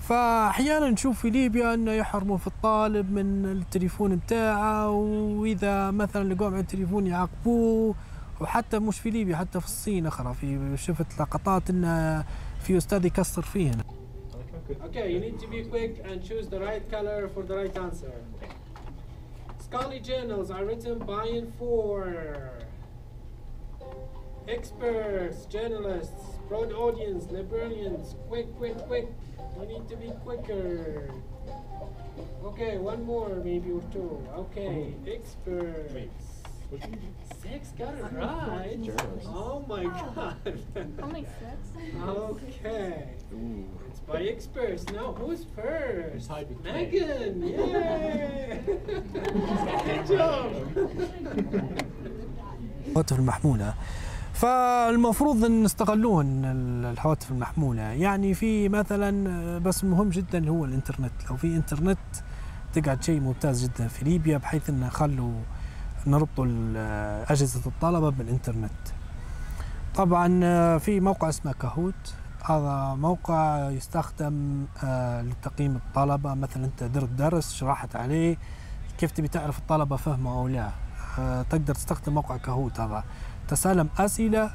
فاحيانا 0.08 0.90
نشوف 0.90 1.20
في 1.20 1.30
ليبيا 1.30 1.74
انه 1.74 1.92
يحرموا 1.92 2.36
في 2.36 2.46
الطالب 2.46 3.12
من 3.12 3.44
التليفون 3.46 4.16
بتاعه 4.16 4.90
واذا 4.90 5.90
مثلا 5.90 6.34
لقوه 6.34 6.48
على 6.48 6.60
التليفون 6.60 7.06
يعاقبوه 7.06 7.94
وحتى 8.40 8.78
مش 8.78 9.00
في 9.00 9.10
ليبيا 9.10 9.36
حتى 9.36 9.60
في 9.60 9.66
الصين 9.66 10.06
أخرى 10.06 10.34
في 10.34 10.76
شفت 10.76 11.20
لقطات 11.20 11.70
انه 11.70 12.24
في 12.62 12.76
أستاذ 12.76 13.04
يكسر 13.04 13.42
فيه 13.42 13.70
هنا 13.70 13.84
Okay, 14.88 15.12
you 15.12 15.20
need 15.20 15.38
to 15.38 15.46
be 15.46 15.62
quick 15.74 15.92
and 16.08 16.16
choose 16.28 16.48
the 16.48 16.60
right 16.68 16.84
color 16.90 17.28
for 17.34 17.42
the 17.48 17.54
right 17.60 17.76
answer. 17.86 18.14
Scholarly 19.66 20.00
journals 20.00 20.50
are 20.50 20.64
written 20.64 20.98
by 20.98 21.24
and 21.38 21.48
for 21.58 21.92
experts, 24.56 25.38
journalists, 25.56 26.24
broad 26.48 26.72
audience, 26.72 27.22
librarians. 27.36 28.06
Quick, 28.28 28.48
quick, 28.58 28.78
quick. 28.90 29.08
You 29.59 29.65
need 29.67 29.89
to 29.89 29.95
be 29.95 30.11
quicker. 30.23 31.09
Okay, 32.43 32.77
one 32.77 33.03
more, 33.03 33.29
maybe 33.43 33.71
or 33.71 33.81
two. 33.91 34.21
Okay, 34.35 34.93
experts. 35.07 36.41
Six 37.41 37.69
got 37.77 37.93
it 37.95 38.05
right. 38.13 38.79
Oh 39.25 39.63
my 39.67 39.83
god. 39.83 40.63
Only 41.01 41.25
six? 41.39 41.57
Okay. 42.01 43.07
It's 43.89 43.99
by 44.07 44.21
experts. 44.23 44.85
Now 44.89 45.11
who's 45.13 45.45
first? 45.55 46.29
Megan! 46.63 47.43
Yay! 47.43 48.61
Good 49.85 50.07
job! 50.07 50.51
الهواتف 52.87 53.19
المحمولة 53.19 53.73
فالمفروض 54.40 55.44
إن 55.44 55.62
نستغلون 55.62 56.44
ال- 56.44 56.84
الهواتف 56.84 57.30
المحمولة. 57.30 57.82
يعني 57.82 58.34
في 58.34 58.68
مثلا 58.68 59.30
آه، 59.30 59.58
بس 59.58 59.84
مهم 59.84 60.08
جدا 60.08 60.48
هو 60.48 60.64
الإنترنت. 60.64 61.12
لو 61.30 61.36
في 61.36 61.56
إنترنت 61.56 61.98
تقعد 62.72 63.02
شيء 63.02 63.20
ممتاز 63.20 63.64
جدا 63.64 63.88
في 63.88 64.04
ليبيا 64.04 64.38
بحيث 64.38 64.70
ان 64.70 64.90
خلوا 64.90 65.32
نربطوا 66.06 66.46
آه، 66.76 67.32
أجهزة 67.32 67.60
الطلبة 67.66 68.10
بالإنترنت. 68.10 68.70
طبعا 69.94 70.40
آه، 70.44 70.78
في 70.78 71.00
موقع 71.00 71.28
اسمه 71.28 71.52
كاهوت. 71.52 72.14
هذا 72.44 72.94
موقع 72.94 73.70
يستخدم 73.70 74.64
لتقييم 75.22 75.76
الطلبة. 75.76 76.34
مثلا 76.34 76.64
أنت 76.64 76.84
درت 76.84 77.08
درس 77.08 77.54
شرحت 77.54 77.96
عليه 77.96 78.36
كيف 78.98 79.10
تبي 79.10 79.28
تعرف 79.28 79.58
الطلبة 79.58 79.96
فهموا 79.96 80.32
أو 80.40 80.48
لا. 80.48 80.70
تقدر 81.50 81.74
تستخدم 81.74 82.14
موقع 82.14 82.36
كاهوت 82.36 82.80
هذا. 82.80 83.04
تسألهم 83.48 83.88
أسئلة 83.98 84.50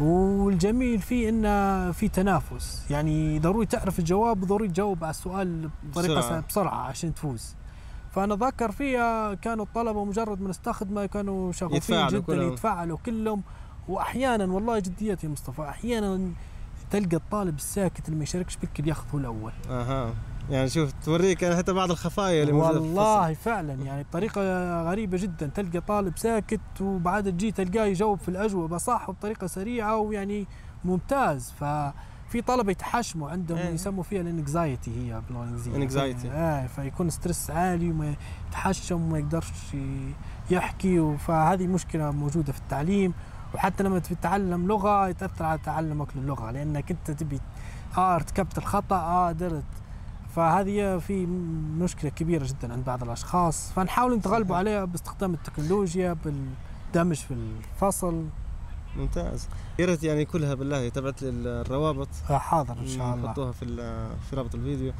والجميل 0.00 0.98
فيه 0.98 1.28
انه 1.28 1.92
في 1.92 2.08
تنافس. 2.08 2.90
يعني 2.90 3.38
ضروري 3.38 3.66
تعرف 3.66 3.98
الجواب 3.98 4.42
وضروري 4.42 4.68
تجاوب 4.68 5.04
على 5.04 5.10
السؤال 5.10 5.70
بطريقة 5.82 6.14
بسرعة. 6.14 6.26
بسرعة, 6.26 6.44
بسرعة 6.48 6.86
عشان 6.86 7.14
تفوز. 7.14 7.54
فأنا 8.12 8.34
أتذكر 8.34 8.72
فيها 8.72 9.34
كانوا 9.34 9.64
الطلبة 9.64 10.04
مجرد 10.04 10.40
ما 10.40 10.48
نستخدمه 10.48 11.06
كانوا 11.06 11.52
شغوفين 11.52 12.06
جدا 12.06 12.20
كلهم. 12.20 12.52
يتفاعلوا 12.52 12.98
كلهم. 13.06 13.42
واحيانا 13.88 14.44
والله 14.44 14.78
جديات 14.78 15.24
يا 15.24 15.28
مصطفى 15.28 15.62
أحيانا 15.62 16.30
تلقى 16.90 17.16
الطالب 17.16 17.56
الساكت 17.56 18.06
اللي 18.06 18.16
ما 18.16 18.22
يشاركش 18.22 18.56
بك 18.56 18.80
بياخذ 18.80 19.04
هو 19.14 19.18
الأول. 19.18 19.52
أها. 19.70 20.14
يعني 20.50 20.68
شوف 20.68 20.92
توريك 21.04 21.42
يعني 21.42 21.56
حتى 21.56 21.72
بعض 21.72 21.90
الخفايا 21.90 22.42
اللي 22.42 22.52
موجودة. 22.52 22.80
والله 22.80 23.34
فعلا 23.34 23.72
يعني 23.72 24.02
بطريقة 24.02 24.40
غريبة 24.82 25.18
جدا 25.18 25.46
تلقى 25.46 25.80
طالب 25.80 26.18
ساكت 26.18 26.60
وبعد 26.80 27.24
تجي 27.32 27.52
تلقاه 27.52 27.84
يجاوب 27.84 28.18
في 28.18 28.28
الأجوبة 28.28 28.76
صح 28.78 29.08
وبطريقة 29.08 29.46
سريعة 29.46 29.96
ويعني 29.96 30.46
ممتاز 30.84 31.52
ففي 31.60 32.42
طلبة 32.46 32.70
يتحشموا 32.70 33.30
عندهم 33.30 33.58
إيه. 33.58 33.70
يسموا 33.70 34.02
فيها 34.02 34.20
ال 34.20 34.29
anxiety 34.29 34.90
هي 34.90 35.22
الإنجليزية 35.30 35.88
Anxiety. 35.88 36.26
آه 36.26 36.66
فيكون 36.66 37.10
stress 37.10 37.50
عالي 37.50 37.90
وما 37.90 38.14
يتحشم 38.48 39.02
وما 39.02 39.18
يقدرش 39.18 39.46
يحكي 40.50 41.16
فهذه 41.18 41.66
مشكلة 41.66 42.10
موجودة 42.10 42.52
في 42.52 42.58
التعليم 42.58 43.14
وحتى 43.54 43.82
لما 43.82 43.98
تتعلم 43.98 44.66
لغة 44.66 45.08
يتأثر 45.08 45.44
على 45.44 45.58
تعلمك 45.64 46.08
للغة 46.16 46.50
لأنك 46.50 46.90
أنت 46.90 47.10
تبي 47.10 47.40
آه 47.96 48.14
ارتكبت 48.14 48.58
الخطأ 48.58 48.96
آه 48.96 49.32
درت 49.32 49.62
فهذه 50.36 50.98
في 50.98 51.26
مشكلة 51.78 52.10
كبيرة 52.10 52.46
جدا 52.46 52.72
عند 52.72 52.84
بعض 52.84 53.02
الأشخاص. 53.02 53.72
فنحاول 53.72 54.16
نتغلبوا 54.16 54.56
عليها 54.56 54.84
باستخدام 54.84 55.34
التكنولوجيا 55.34 56.16
بالدمج 56.24 57.16
في 57.16 57.34
الفصل. 57.34 58.24
ممتاز. 58.96 59.48
يا 59.78 59.86
ريت 59.86 60.02
يعني 60.02 60.24
كلها 60.24 60.54
بالله 60.54 60.88
تبعت 60.88 61.22
لي 61.22 61.28
الروابط. 61.28 62.08
آه، 62.30 62.38
حاضر 62.38 62.78
إن 62.78 62.86
شاء 62.86 63.14
الله. 63.14 63.26
نحطوها 63.26 63.52
في 63.52 63.66
في 64.30 64.36
رابط 64.36 64.54
الفيديو. 64.54 64.92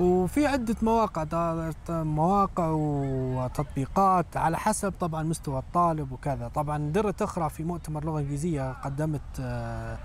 وفي 0.00 0.46
عدة 0.46 0.76
مواقع 0.82 1.70
مواقع 1.88 2.68
وتطبيقات 2.68 4.36
على 4.36 4.58
حسب 4.58 4.94
طبعا 5.00 5.22
مستوى 5.22 5.58
الطالب 5.58 6.12
وكذا. 6.12 6.48
طبعا 6.48 6.78
درت 6.78 7.22
أخرى 7.22 7.50
في 7.50 7.64
مؤتمر 7.64 8.04
لغة 8.04 8.20
إنجليزية 8.20 8.72
قدمت 8.72 9.20
آه، 9.40 9.98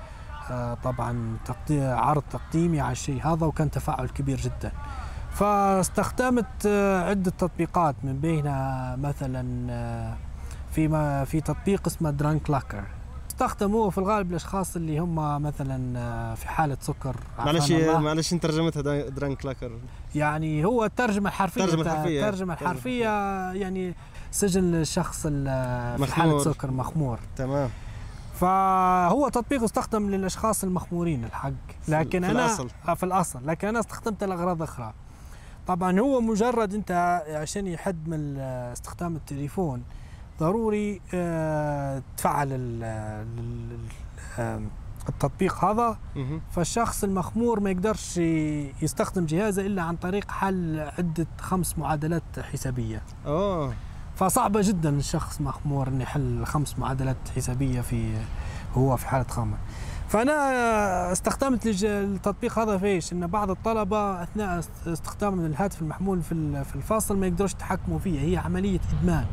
طبعا 0.83 1.37
تقدي- 1.45 1.81
عرض 1.85 2.23
تقديمي 2.31 2.79
على 2.81 2.91
الشيء 2.91 3.27
هذا 3.27 3.45
وكان 3.45 3.71
تفاعل 3.71 4.07
كبير 4.09 4.37
جدا 4.37 4.71
فاستخدمت 5.31 6.65
آه، 6.67 7.09
عدة 7.09 7.31
تطبيقات 7.31 7.95
من 8.03 8.19
بينها 8.19 8.95
مثلا 8.95 9.67
آه، 9.71 10.13
في 10.71 10.87
ما 10.87 11.25
في 11.25 11.41
تطبيق 11.41 11.87
اسمه 11.87 12.11
درانك 12.11 12.49
لاكر 12.49 12.83
استخدموه 13.29 13.89
في 13.89 13.97
الغالب 13.97 14.29
الاشخاص 14.31 14.75
اللي 14.75 14.99
هم 14.99 15.41
مثلا 15.41 15.99
آه، 15.99 16.35
في 16.35 16.47
حالة 16.47 16.77
سكر 16.81 17.15
معلش. 17.39 17.71
معلش 17.71 18.33
أنت 18.33 18.43
ترجمتها 18.43 18.81
درانك 19.09 19.45
لاكر 19.45 19.71
يعني 20.15 20.65
هو 20.65 20.85
الترجمة 20.85 21.29
الحرفية 21.29 21.63
الترجمة 21.63 21.81
الحرفية. 21.91 22.25
الترجمة 22.29 22.53
الحرفية 22.53 23.05
يعني 23.51 23.95
سجن 24.31 24.75
الشخص 24.75 25.25
ال- 25.29 26.05
في 26.07 26.13
حالة. 26.13 26.39
سكر 26.43 26.71
مخمور 26.71 27.19
تمام 27.35 27.69
فهو 28.35 29.29
تطبيق 29.29 29.63
استخدم 29.63 30.09
للأشخاص 30.09 30.63
المخمورين 30.63 31.23
الحق. 31.23 31.51
لكن 31.87 32.21
في 32.25 32.31
أنا 32.31 32.45
الأصل. 32.45 32.69
آه، 32.87 32.93
في 32.93 33.03
الأصل. 33.03 33.47
لكن 33.47 33.67
أنا 33.67 33.79
استخدمته 33.79 34.25
لأغراض 34.25 34.61
أخرى. 34.61 34.93
طبعا 35.67 35.99
هو 35.99 36.21
مجرد 36.21 36.73
أنت 36.73 37.21
عشان 37.29 37.67
يحد 37.67 38.07
من 38.07 38.37
استخدام 38.37 39.15
التليفون 39.15 39.83
ضروري 40.39 41.01
آه، 41.13 42.01
تفعل 42.17 42.47
ال- 42.51 42.83
ال- 42.83 43.73
ال- 43.73 44.41
آم، 44.41 44.69
التطبيق 45.09 45.63
هذا. 45.65 45.97
فالشخص 46.51 47.03
المخمور 47.03 47.59
ما 47.59 47.69
يقدرش 47.69 48.17
يستخدم 48.81 49.25
جهازه 49.25 49.65
إلا 49.65 49.81
عن 49.81 49.95
طريق 49.95 50.31
حل 50.31 50.79
عدة 50.97 51.27
خمس 51.39 51.77
معادلات 51.77 52.39
حسابية. 52.39 53.01
اوه 53.25 53.73
فصعبة 54.15 54.61
جدا 54.63 54.89
الشخص 54.89 55.41
مخمور 55.41 55.87
إنه 55.87 56.03
يحل 56.03 56.45
خمس 56.45 56.79
معادلات 56.79 57.17
حسابية 57.35 57.81
في 57.81 58.13
هو 58.73 58.97
في 58.97 59.07
حالة 59.07 59.23
خامة. 59.29 59.57
فأنا 60.09 61.11
استخدمت 61.11 61.83
التطبيق 61.83 62.59
هذا 62.59 62.77
في 62.77 62.85
إيش؟ 62.85 63.13
إن 63.13 63.27
بعض 63.27 63.49
الطلبة 63.51 64.23
أثناء 64.23 64.59
است- 64.59 64.87
استخدامهم 64.87 65.45
للهاتف 65.47 65.81
المحمول 65.81 66.21
في 66.21 66.63
في 66.63 66.75
الفصل 66.75 67.17
ما 67.17 67.27
يقدروش 67.27 67.51
يتحكموا 67.51 67.99
فيه. 67.99 68.19
هي 68.21 68.37
عملية 68.37 68.79
إدمان. 68.99 69.25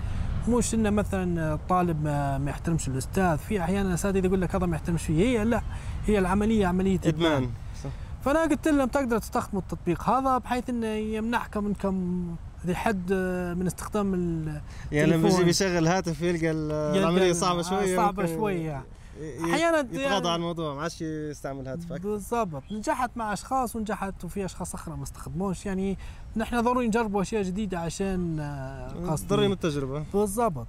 مش 0.49 0.75
إنه 0.75 0.91
مثلا 0.91 1.55
الطالب 1.55 2.05
ما, 2.05 2.51
يحترمش 2.51 2.89
الأستاذ. 2.89 3.37
في 3.37 3.61
أحيانا 3.63 3.95
اساتذه 3.95 4.27
يقول 4.27 4.41
لك 4.41 4.55
هذا 4.55 4.67
ما 4.67 4.77
يحترمش 4.77 5.03
فيه. 5.03 5.25
هي 5.39 5.45
لا. 5.45 5.63
هي 6.07 6.19
العملية 6.19 6.67
عملية 6.67 7.01
إدمان, 7.07 7.51
صح. 7.85 7.91
فأنا 8.25 8.43
قلت 8.43 8.69
لهم 8.69 8.89
تقدر 8.89 9.19
تستخدموا 9.19 9.63
التطبيق 9.63 10.11
هذا 10.11 10.39
بحيث 10.39 10.71
إنه 10.71 10.87
يمنعكم 10.87 11.65
منكم 11.65 12.25
ذي 12.67 12.75
حد 12.75 13.13
من 13.59 13.67
استخدام 13.67 14.15
ال- 14.15 14.61
يعني 14.93 15.11
لما. 15.13 15.29
يجي 15.29 15.45
بيشغل 15.45 15.87
هاتف 15.89 16.23
يلقى 16.23 16.51
ال- 16.51 16.71
يلقى 16.97 16.99
العملية 17.09 17.31
ال- 17.31 17.37
صعبه 17.37 17.61
آه، 17.61 17.63
شوية 17.63 18.37
شوية. 18.37 18.85
ي- 19.21 19.45
أحياناً 19.45 19.79
يتغاضى 19.79 20.03
يعني- 20.03 20.29
عن 20.29 20.35
الموضوع 20.35 20.75
ما 20.75 20.83
عادش 20.83 21.03
يستعمل 21.03 21.69
هاتف 21.69 21.93
أكثر. 21.93 22.09
بالضبط. 22.09 22.63
نجحت 22.73 23.11
مع 23.17 23.33
أشخاص 23.33 23.77
ونجحت 23.77 24.25
وفي 24.25 24.45
أشخاص 24.45 24.75
أخرى 24.75 24.97
ما 24.97 25.03
استخدموش. 25.03 25.67
يعني 25.67 25.99
نحن 26.37 26.61
ضروري 26.61 26.87
نجربوا 26.87 27.23
أشياء 27.23 27.43
جديدة 27.43 27.79
عشان 27.79 28.41
آه، 28.41 29.11
قصدي 29.11 29.27
ضروري 29.29 29.47
من 29.47 29.53
التجربة. 29.53 30.05
بالضبط. 30.15 30.67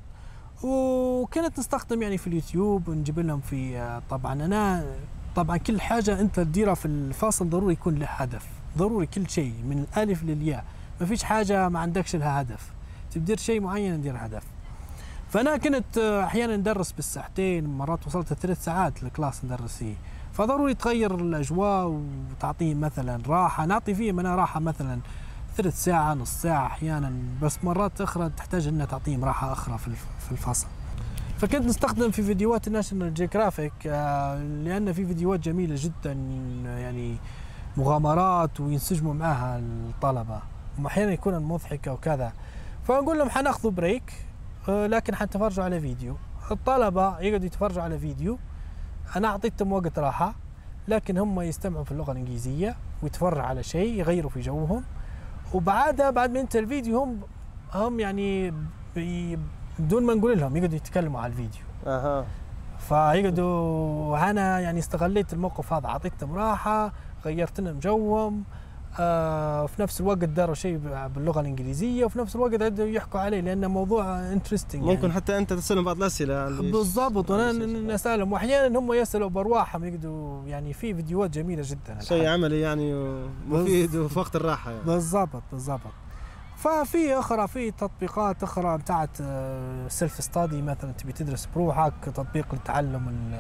وكانت 0.64 1.60
نستخدم 1.60 2.02
يعني 2.02 2.18
في 2.18 2.28
اليوتيوب 2.28 2.88
ونجيب 2.88 3.20
لهم 3.20 3.42
في 3.42 3.78
آه، 3.78 4.02
طبعا 4.10 4.34
أنا 4.34 4.86
طبعا 5.36 5.58
كل 5.58 5.82
حاجة 5.82 6.20
أنت 6.20 6.36
تديرها 6.36 6.74
في 6.74 6.86
الفصل 6.86 7.50
ضروري 7.50 7.74
يكون 7.74 7.96
له 7.96 8.06
هدف. 8.06 8.46
ضروري 8.78 9.06
كل 9.06 9.30
شيء 9.30 9.54
من 9.70 9.80
الألف 9.94 10.24
للياء. 10.24 10.66
ما 11.02 11.06
فيش 11.08 11.24
حاجة 11.24 11.70
ما 11.70 11.80
عندكش 11.80 12.16
لها 12.16 12.42
هدف. 12.42 12.72
تدير 13.12 13.38
شيء 13.38 13.62
معين 13.62 13.94
ندير 13.94 14.16
هدف. 14.18 14.44
فأنا 15.30 15.58
كنت 15.58 15.98
آه، 15.98 16.24
أحيانا 16.24 16.58
ندرس 16.58 16.92
بالساعتين 16.92 17.66
مرات 17.78 18.08
وصلت 18.08 18.34
ثلاث 18.34 18.64
ساعات 18.64 19.04
الكلاس 19.04 19.46
ندرس 19.46 19.78
فيه 19.78 19.94
فضروري 20.34 20.74
تغير 20.74 21.16
الأجواء 21.16 21.88
وتعطيه 22.32 22.76
مثلا 22.76 23.20
راحة. 23.28 23.66
نعطي 23.66 23.96
فيه 23.96 24.12
أنا 24.12 24.36
راحة 24.36 24.60
مثلا 24.60 25.00
ثلث 25.58 25.84
ساعة 25.84 26.14
نص 26.14 26.30
ساعة 26.42 26.66
أحيانا. 26.66 27.14
بس 27.42 27.64
مرات 27.64 28.02
أخرى 28.02 28.30
تحتاج 28.38 28.68
أنها 28.68 28.86
تعطيهم 28.86 29.26
راحة 29.26 29.52
أخرى 29.52 29.78
في 29.78 29.88
الف- 29.88 30.08
في 30.26 30.32
الفصل. 30.32 30.68
فكنت 31.38 31.66
نستخدم 31.66 32.12
في 32.12 32.24
فيديوهات 32.24 32.68
ال 32.68 32.73
National 32.73 33.14
Geographic 33.14 33.74
آه، 33.88 34.44
لأن 34.44 34.94
في 34.94 35.06
فيديوهات 35.06 35.40
جميلة 35.40 35.76
جدا 35.78 36.12
يعني 36.66 37.18
مغامرات 37.78 38.60
وينسجموا 38.60 39.14
معها 39.14 39.60
الطلبة. 39.60 40.40
وأحيانا 40.82 41.12
يكون 41.12 41.40
مضحكة 41.40 41.94
وكذا 41.94 42.34
فنقول 42.84 43.18
لهم 43.20 43.30
حناخذوا 43.30 43.72
break 43.72 44.14
آه، 44.70 44.88
لكن 44.88 45.16
حنتفرجوا 45.16 45.64
على 45.64 45.80
فيديو. 45.80 46.16
الطلبة 46.52 47.20
يقعدوا 47.20 47.46
يتفرجوا 47.46 47.84
على 47.84 48.00
فيديو. 48.00 48.38
أنا 49.16 49.28
أعطيتهم 49.28 49.74
وقت 49.74 50.00
راحة 50.00 50.36
لكن 50.88 51.18
هم 51.18 51.42
يستمعوا 51.42 51.84
في 51.84 51.92
اللغة 51.92 52.12
الإنجليزية 52.12 52.76
ويتفرجوا 53.04 53.44
على 53.44 53.64
شيء 53.64 54.00
يغيروا 54.00 54.30
في 54.30 54.40
جوهم. 54.40 54.84
وبعدها 55.54 56.10
بعد 56.10 56.32
ما 56.32 56.40
ينتهي 56.40 56.60
الفيديو 56.60 57.00
هم 57.04 57.20
هم 57.74 58.00
يعني 58.00 58.54
بدون 59.80 60.04
ما 60.04 60.14
نقول 60.14 60.40
لهم 60.40 60.58
يقعدوا 60.58 60.76
يتكلموا 60.76 61.20
على 61.22 61.32
الفيديو. 61.32 61.62
أها. 61.88 62.26
فيقعدوا 62.80 64.30
أنا 64.30 64.60
يعني 64.60 64.80
استغليت 64.80 65.34
الموقف 65.34 65.74
هذا 65.74 65.88
أعطيتهم 65.88 66.36
راحة 66.36 66.94
غيرت 67.26 67.60
لهم 67.60 67.80
جوهم. 67.80 68.44
في 69.68 69.76
نفس 69.80 70.02
الوقت 70.02 70.18
داروا 70.18 70.56
شيء 70.56 70.78
باللغة 71.16 71.40
الإنجليزية 71.42 72.06
وفي 72.06 72.20
نفس 72.20 72.36
الوقت 72.36 72.62
قعدوا 72.62 72.86
يحكوا 72.86 73.20
عليه 73.20 73.40
لأنه 73.42 73.68
موضوع 73.68 74.20
انترستنج 74.32 74.84
ممكن 74.84 75.12
حتى 75.12 75.38
أنت 75.38 75.54
تسألهم 75.54 75.84
بعض 75.86 75.98
الأسئلة 75.98 76.62
بالضبط 76.62 77.32
وأنا 77.32 77.52
نسألهم. 77.94 78.32
واحيانا 78.34 78.80
هم 78.80 78.94
يسألوا 78.94 79.30
برواحهم 79.30 79.84
يقعدوا 79.86 80.46
يعني 80.48 80.74
في 80.74 80.94
فيديوهات 80.96 81.30
جميلة 81.30 81.64
جدا 81.66 82.00
شيء. 82.00 82.28
عملي 82.28 82.60
يعني 82.62 82.94
ومفيد 82.94 83.96
وفي 83.96 84.20
وقت 84.20 84.36
الراحة 84.36 84.72
يعني. 84.72 84.84
بالضبط 84.84 85.44
بالضبط. 85.52 85.80
ففي 86.58 87.14
أخرى 87.20 87.48
في 87.48 87.72
تطبيقات 87.72 88.44
أخرى 88.44 88.78
بتاعت 88.78 89.18
سيلف 89.88 90.24
ستادي 90.24 90.62
مثلا 90.62 90.92
تبي 90.92 91.12
تدرس 91.14 91.48
بروحك 91.56 91.94
تطبيق 92.06 92.56
لتعلم 92.56 93.32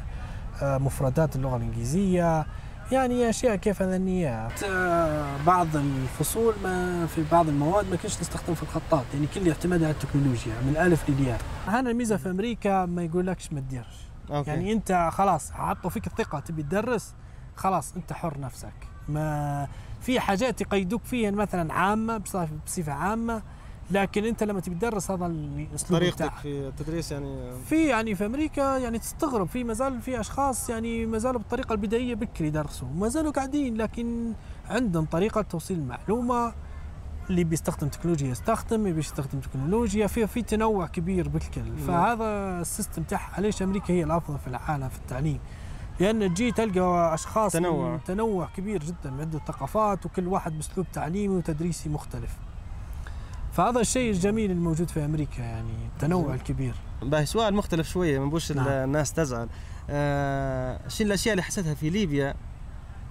آه، 0.61 0.77
مفردات 0.77 1.35
اللغة 1.35 1.57
الإنجليزية. 1.57 2.45
يعني 2.91 3.29
أشياء 3.29 3.55
كيف 3.55 3.81
ذنيات 3.83 4.63
بعض 5.45 5.75
الفصول 5.75 6.53
ما 6.63 7.05
في 7.07 7.23
بعض 7.31 7.47
المواد 7.47 7.89
ما 7.89 7.95
كنتش 7.95 8.21
نستخدم 8.21 8.53
في 8.53 8.63
الخطاط 8.63 9.03
يعني 9.13 9.27
كل 9.27 9.47
اعتماد 9.49 9.83
على 9.83 9.91
التكنولوجيا 9.91 10.53
من 10.61 10.69
الالف 10.69 11.09
للياء. 11.09 11.41
هنا 11.67 11.89
الميزة 11.91 12.17
في 12.17 12.29
أمريكا 12.29 12.85
ما 12.85 13.03
يقولكش 13.03 13.53
ما 13.53 13.59
تديرش. 13.59 14.07
أوكي. 14.31 14.49
يعني 14.49 14.73
أنت 14.73 15.09
خلاص 15.13 15.51
حطوا 15.51 15.89
فيك 15.89 16.07
الثقة 16.07 16.39
تبي 16.39 16.63
تدرس 16.63 17.13
خلاص 17.55 17.95
أنت 17.95 18.13
حر 18.13 18.39
نفسك. 18.39 18.73
ما 19.09 19.67
في 20.01 20.19
حاجات 20.19 20.61
يقيدوك 20.61 21.03
فيها 21.03 21.31
مثلا 21.31 21.73
عامة 21.73 22.17
بصفه 22.17 22.49
بصفة 22.65 22.91
عامة. 22.93 23.41
لكن 23.91 24.25
انت 24.25 24.43
لما 24.43 24.59
تبي 24.59 24.75
تدرس 24.75 25.11
هذا 25.11 25.25
الأسلوب 25.25 25.99
طريقتك 25.99 26.15
بتاعك. 26.25 26.41
في 26.41 26.67
التدريس 26.67 27.11
يعني 27.11 27.51
في 27.69 27.87
يعني 27.87 28.15
في 28.15 28.25
أمريكا 28.25 28.77
يعني 28.77 28.99
تستغرب 28.99 29.47
في 29.47 29.63
مازال 29.63 30.01
في 30.01 30.19
أشخاص 30.19 30.69
يعني 30.69 31.05
ما 31.05 31.17
زالوا 31.17 31.39
بالطريقة 31.39 31.73
البدائية 31.73 32.15
بكري 32.15 32.47
يدرسوا 32.47 32.87
وما 32.87 33.07
زالوا 33.07 33.31
قاعدين 33.31 33.77
لكن 33.77 34.33
عندهم 34.69 35.05
طريقة 35.05 35.41
توصيل 35.41 35.77
المعلومه 35.79 36.53
اللي 37.29 37.43
بيستخدم 37.43 37.87
تكنولوجيا 37.87 38.27
يستخدم 38.27 38.79
اللي 38.79 38.91
بيستخدم 38.91 39.39
تكنولوجيا 39.39 40.07
في 40.07 40.27
في 40.27 40.41
تنوع 40.41 40.87
كبير 40.87 41.29
بالكل. 41.29 41.77
فهذا 41.87 42.61
ال 42.61 42.67
system 42.67 43.03
تاعها 43.03 43.41
ليش 43.41 43.61
أمريكا 43.61 43.93
هي 43.93 44.03
الأفضل 44.03 44.39
في 44.39 44.47
العالم 44.47 44.89
في 44.89 44.97
التعليم؟ 44.97 45.39
لأن 45.99 46.33
تجي 46.33 46.51
تلقى 46.51 47.13
أشخاص 47.13 47.51
تنوع. 47.51 47.97
تنوع 47.97 48.47
كبير 48.57 48.83
جدا 48.83 49.11
من 49.11 49.21
عدة 49.21 49.39
ثقافات 49.47 50.05
وكل 50.05 50.27
واحد 50.27 50.57
بأسلوب 50.57 50.85
تعليمي 50.93 51.35
وتدريسي 51.35 51.89
مختلف. 51.89 52.37
فهذا 53.53 53.79
الشيء 53.79 54.11
الجميل 54.11 54.51
الموجود 54.51 54.89
في 54.89 55.05
أمريكا 55.05 55.41
يعني 55.41 55.73
التنوع 55.95 56.33
الكبير. 56.33 56.75
باهي 57.01 57.25
سؤال 57.25 57.53
مختلف 57.53 57.89
شوية 57.89 58.19
ما 58.19 58.25
بوش 58.25 58.51
نعم. 58.51 58.67
الناس 58.67 59.13
تزعل. 59.13 59.47
آه 59.89 60.79
شو 60.87 61.03
الأشياء 61.03 61.33
اللي 61.33 61.43
حسيتها 61.43 61.73
في 61.73 61.89
ليبيا 61.89 62.33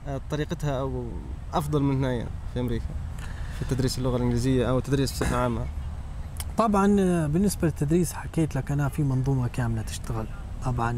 آه 0.08 0.20
طريقتها 0.30 0.80
أو 0.80 1.06
أفضل 1.54 1.82
من 1.82 2.04
هنا 2.04 2.26
في 2.54 2.60
أمريكا؟ 2.60 2.84
في 3.58 3.74
تدريس 3.74 3.98
اللغة 3.98 4.16
الإنجليزية 4.16 4.70
أو 4.70 4.80
تدريس 4.80 5.12
بصفة 5.12 5.36
عامة. 5.36 5.66
طبعا 6.58 6.96
آه، 7.00 7.26
بالنسبة 7.26 7.66
للتدريس 7.68 8.12
حكيت 8.12 8.56
لك 8.56 8.70
أنا 8.70 8.88
في 8.88 9.02
منظومة 9.02 9.48
كاملة 9.48 9.82
تشتغل. 9.82 10.26
طبعا 10.64 10.92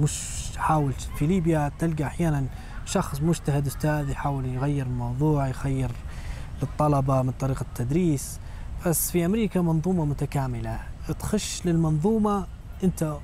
مش 0.00 0.22
حاول 0.56 0.92
في 0.92 1.26
ليبيا 1.26 1.72
تلقى 1.78 2.04
أحيانا 2.04 2.46
شخص 2.86 3.20
مجتهد 3.20 3.66
أستاذ 3.66 4.10
يحاول 4.10 4.46
يغير 4.46 4.86
الموضوع 4.86 5.48
يغير 5.48 5.90
للطلبة 6.62 7.22
من 7.22 7.32
طريقة 7.32 7.62
التدريس. 7.62 8.38
بس 8.86 9.10
في 9.10 9.24
أمريكا 9.26 9.60
منظومة 9.60 10.04
متكاملة. 10.04 10.80
تخش 11.18 11.66
للمنظومة 11.66 12.46
أنت 12.84 13.16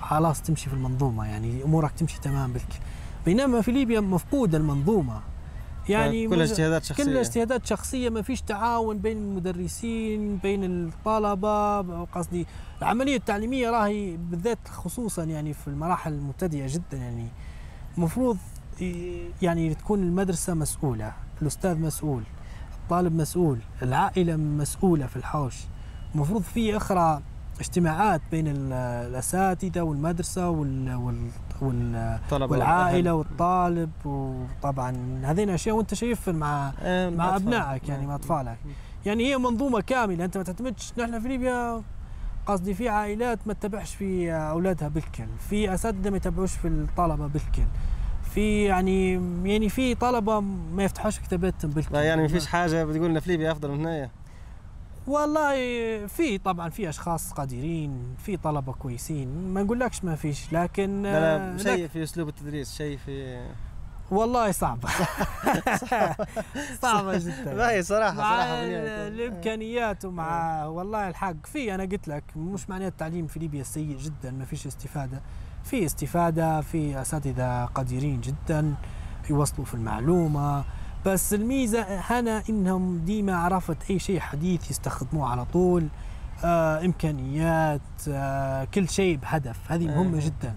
خلاص 0.00 0.42
تمشي 0.42 0.68
في 0.70 0.74
المنظومة 0.74 1.26
يعني 1.26 1.64
أمورك 1.64 1.90
تمشي 1.92 2.20
تمام 2.20 2.52
بك 2.52 2.80
بينما 3.24 3.60
في 3.60 3.72
ليبيا 3.72 4.00
مفقودة 4.00 4.58
المنظومة. 4.58 5.20
يعني 5.88 6.28
كل 6.28 6.42
اجتهادات 6.42 6.84
شخصية. 6.84 7.04
كل 7.04 7.16
اجتهادات 7.16 7.66
شخصية 7.66 8.10
ما 8.10 8.22
فيش 8.22 8.40
تعاون 8.42 8.98
بين 8.98 9.16
المدرسين 9.16 10.36
بين 10.36 10.64
الطلبة 10.64 11.80
قصدي 12.04 12.46
العملية 12.78 13.16
التعليمية 13.16 13.70
راهي 13.70 14.16
بالذات 14.16 14.68
خصوصا 14.68 15.24
يعني 15.24 15.54
في 15.54 15.68
المراحل 15.68 16.12
المبتدئة 16.12 16.66
جدا 16.66 16.96
يعني 16.96 17.26
المفروض 17.98 18.36
يعني 19.42 19.74
تكون 19.74 20.02
المدرسة 20.02 20.54
مسؤولة 20.54 21.12
الأستاذ 21.42 21.78
مسؤول. 21.78 22.22
الطالب 22.82 23.14
مسؤول 23.14 23.58
العائلة 23.82 24.36
مسؤولة 24.36 25.06
في 25.06 25.16
الحوش. 25.16 25.54
المفروض 26.14 26.42
في 26.42 26.76
أخرى 26.76 27.20
اجتماعات 27.60 28.20
بين 28.30 28.48
ال- 28.48 28.72
الأساتذة 29.08 29.80
والمدرسة 29.80 30.48
وال, 30.48 30.94
وال, 30.94 31.28
وال 31.60 32.18
طلبة 32.30 32.52
والعائلة 32.52 33.14
والطالب 33.14 33.90
وطبعا 34.04 35.20
هذين 35.24 35.50
أشياء 35.50 35.76
وأنت 35.76 35.94
شايف 35.94 36.28
مع 36.28 36.72
آه، 36.82 37.10
مع 37.10 37.24
الأطفال. 37.28 37.54
أبنائك 37.54 37.88
يعني 37.88 38.06
مع 38.06 38.14
أطفالك. 38.14 38.58
يعني 39.06 39.26
هي 39.32 39.38
منظومة 39.38 39.80
كاملة 39.80 40.24
أنت 40.24 40.36
ما 40.38 40.42
تعتمدش 40.44 40.92
نحن 40.98 41.20
في 41.20 41.28
ليبيا 41.28 41.82
قصدي 42.46 42.74
في 42.74 42.88
عائلات 42.88 43.38
ما 43.46 43.52
تتبعش 43.52 43.94
في 43.94 44.32
أولادها 44.32 44.88
بالكل 44.88 45.24
في 45.50 45.74
أساتذة 45.74 46.10
ما 46.10 46.16
يتبعوش 46.16 46.52
في 46.52 46.68
الطلبة 46.68 47.26
بالكل. 47.26 47.62
في 48.34 48.64
يعني 48.64 49.12
يعني 49.50 49.68
في 49.68 49.94
طلبة 49.94 50.40
ما 50.40 50.84
يفتحوش 50.84 51.18
كتاباتهم 51.20 51.70
بالكل 51.70 51.94
لا 51.94 52.02
يعني 52.02 52.22
ما 52.22 52.28
فيش 52.28 52.46
حاجة 52.46 52.84
بتقول 52.84 53.10
لنا 53.10 53.20
في 53.20 53.30
ليبيا 53.30 53.52
أفضل 53.52 53.70
من 53.70 53.80
هنا 53.86 54.10
والله 55.06 55.52
في 56.06 56.38
طبعا 56.38 56.68
في 56.70 56.88
أشخاص 56.88 57.32
قادرين 57.32 58.16
في 58.24 58.36
طلبة 58.36 58.72
كويسين 58.72 59.28
ما 59.54 59.62
نقولكش 59.62 60.04
ما 60.04 60.14
فيش 60.16 60.52
لكن 60.52 61.02
لا 61.02 61.38
لا 61.38 61.54
آه، 61.54 61.56
شيء 61.56 61.88
في 61.88 62.02
أسلوب 62.02 62.28
التدريس 62.28 62.74
شيء 62.76 62.98
في 63.06 63.40
والله 64.10 64.50
صعبة 64.52 64.88
صعبة 66.82 67.18
جدا. 67.18 67.54
لا 67.54 67.70
هي 67.70 67.82
صراحة 67.82 68.14
مع 68.16 68.22
صراحة 68.22 68.62
ال- 68.62 68.66
بنية. 68.68 69.08
الإمكانيات 69.08 70.04
ومع 70.04 70.64
والله 70.66 71.08
الحق. 71.08 71.46
في 71.46 71.74
أنا 71.74 71.82
قلت 71.84 72.08
لك 72.08 72.24
مش 72.36 72.70
معناه 72.70 72.88
التعليم 72.88 73.26
في 73.26 73.38
ليبيا 73.38 73.62
سيء 73.62 73.96
جدا 73.98 74.30
ما 74.30 74.44
فيش 74.44 74.66
استفادة. 74.66 75.20
في 75.64 75.86
استفادة 75.86 76.60
في 76.60 77.00
أساتذة 77.00 77.64
قديرين 77.64 78.20
جدا 78.20 78.74
يوصلوا 79.30 79.64
في 79.64 79.74
المعلومة. 79.74 80.64
بس 81.06 81.34
الميزة 81.34 81.82
هنا 81.82 82.42
إنهم 82.50 82.98
ديما 82.98 83.36
عرفت 83.36 83.90
أي 83.90 83.98
شيء 83.98 84.20
حديث 84.20 84.70
يستخدموه 84.70 85.28
على 85.30 85.44
طول. 85.44 85.88
آه 86.44 86.84
إمكانيات 86.84 87.80
آه 88.08 88.64
كل 88.64 88.88
شيء 88.88 89.16
بهدف. 89.16 89.72
هذه 89.72 89.86
مهمة 89.86 90.18
آه. 90.18 90.20
جدا. 90.20 90.54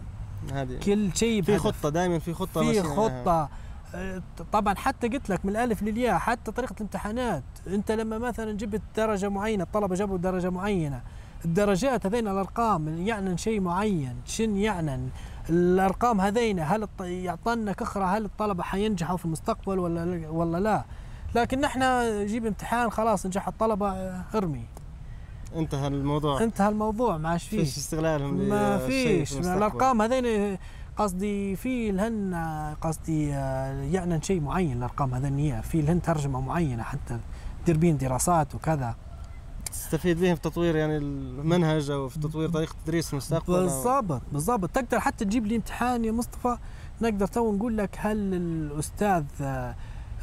هذه. 0.54 0.80
كل 0.80 1.16
شيء 1.16 1.42
في. 1.42 1.58
خطة 1.58 1.90
دائما 1.90 2.20
في 2.20 2.34
خطة 2.34 2.62
في. 2.72 2.84
خطة. 2.84 3.50
آه، 3.96 4.22
طبعا 4.52 4.76
حتى 4.76 5.08
قلت 5.08 5.30
لك 5.30 5.46
من 5.46 5.52
الألف 5.52 5.84
للياء 5.84 6.18
حتى 6.18 6.52
طريقة 6.52 6.74
الامتحانات. 6.74 7.44
أنت 7.68 7.92
لما 7.92 8.18
مثلا 8.18 8.52
جبت 8.52 8.82
درجة 8.98 9.30
معينة 9.30 9.64
الطلبة 9.64 9.96
جابوا 9.96 10.18
درجة 10.18 10.50
معينة. 10.50 11.02
الدرجات 11.46 12.06
هذين 12.06 12.28
الأرقام 12.28 13.08
يعني 13.08 13.38
شيء 13.38 13.60
معين 13.62 14.16
شن 14.26 14.58
يعني 14.58 15.10
الأرقام 15.50 16.22
هذين 16.22 16.60
هل 16.60 16.88
يعطينا 17.00 17.74
كخرة 17.74 18.06
هل 18.06 18.26
الطلبه 18.26 18.64
حينجحوا 18.64 19.18
في 19.18 19.26
المستقبل 19.26 19.80
ولا 19.80 20.30
ولا 20.30 20.58
لا؟ 20.58 20.84
لكن 21.36 21.62
نحن 21.62 21.82
جيب 22.26 22.46
امتحان 22.46 22.90
خلاص 22.90 23.26
نجح 23.26 23.48
الطلبه 23.48 23.92
آه، 23.92 24.24
ارمي. 24.36 24.66
انتهى 25.56 25.88
الموضوع. 25.88 26.44
انتهى 26.44 26.70
الموضوع 26.70 27.18
ما 27.18 27.30
عادش 27.30 27.44
فيه. 27.48 27.58
فيش 27.58 27.78
استغلالهم 27.78 28.34
ما 28.34 28.78
فيش. 28.78 29.34
الأرقام 29.34 30.02
هذين 30.02 30.58
قصدي 30.98 31.56
في 31.56 31.92
لهن 31.92 32.36
قصدي 32.82 33.34
آه، 33.34 33.82
يعني 33.82 34.22
شيء 34.22 34.42
معين 34.42 34.78
الأرقام 34.78 35.14
هذين 35.14 35.38
هي 35.40 35.62
في 35.62 35.82
لهن 35.82 36.02
ترجمة 36.02 36.42
معينة 36.42 36.84
حتى 36.84 37.20
تدير 37.64 37.78
بين 37.78 37.98
دراسات 37.98 38.56
وكذا. 38.56 38.96
تستفيد 39.76 40.20
بهم 40.20 40.36
في 40.36 40.42
تطوير 40.42 40.76
يعني 40.76 40.98
المنهج 40.98 41.90
أو 41.90 42.10
في 42.10 42.20
تطوير 42.20 42.50
طريقة 42.50 42.72
التدريس 42.72 43.08
في 43.08 43.14
المستقبل 43.14 43.54
بالضبط 43.64 44.22
بالضبط. 44.32 44.70
تقدر 44.70 45.00
حتى 45.00 45.26
تجيب 45.26 45.46
لي 45.46 45.56
امتحان 45.56 46.06
يا 46.06 46.12
مصطفى؟ 46.12 46.58
نقدر 47.02 47.28
تو 47.28 47.52
نقول 47.56 47.78
لك 47.78 47.98
هل 48.00 48.34
الأستاذ 48.34 49.24
آه، 49.42 49.76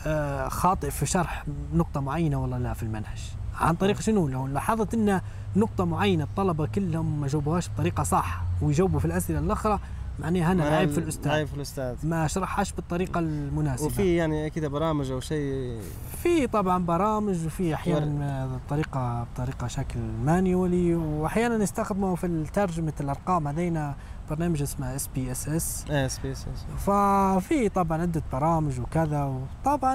آه، 0.07 0.49
خاطئ 0.49 0.91
في 0.91 1.07
شرح 1.07 1.45
نقطة 1.75 2.01
معينة 2.01 2.43
ولا 2.43 2.57
لا 2.57 2.75
في 2.75 2.83
المنهج؟ 2.83 3.21
عن 3.61 3.75
طريق 3.75 4.01
شنو؟ 4.01 4.29
لو 4.29 4.47
لاحظت 4.47 4.95
إن 4.95 5.21
نقطة 5.57 5.85
معينة 5.85 6.25
الطلبة 6.25 6.67
كلهم 6.67 7.21
ما 7.21 7.27
جاوبوهاش 7.29 7.69
بطريقة 7.69 8.03
صح 8.03 8.43
ويجاوبوا 8.63 9.01
في 9.01 9.05
الأسئلة 9.05 9.39
الأخرى 9.39 9.79
معناها 10.19 10.53
هنا 10.53 10.65
عيب 10.65 10.91
في 10.91 10.99
الأستاذ. 10.99 11.33
عيب 11.33 11.47
في 11.47 11.55
الأستاذ. 11.55 11.95
ما 12.03 12.27
شرحهاش 12.27 12.73
بالطريقة 12.73 13.19
المناسبة. 13.19 13.87
وفي 13.87 14.17
يعني 14.17 14.51
كذا 14.51 14.69
برامج 14.69 15.11
أو 15.11 15.21
شيء. 15.21 15.81
في 16.23 16.47
طبعا 16.47 16.85
برامج 16.85 17.47
وفي 17.47 17.75
أحيانا 17.75 18.49
طريقه 18.71 19.27
بطريقة 19.35 19.67
شكل 19.67 20.01
مانيولي 20.25 20.95
واحيانا 20.95 21.63
يستخدموا 21.63 22.17
في 22.17 22.45
ترجمه 22.53 22.93
الأرقام 23.01 23.49
هذينا. 23.49 23.95
برنامج 24.31 24.63
اسمه 24.63 24.97
SPSS 24.97 25.85
إيه 25.91 26.09
SPSS 26.09 26.47
ففي 26.79 27.69
طبعا 27.69 28.03
عدة 28.03 28.23
برامج 28.33 28.81
وكذا 28.81 29.23
وطبعا 29.25 29.95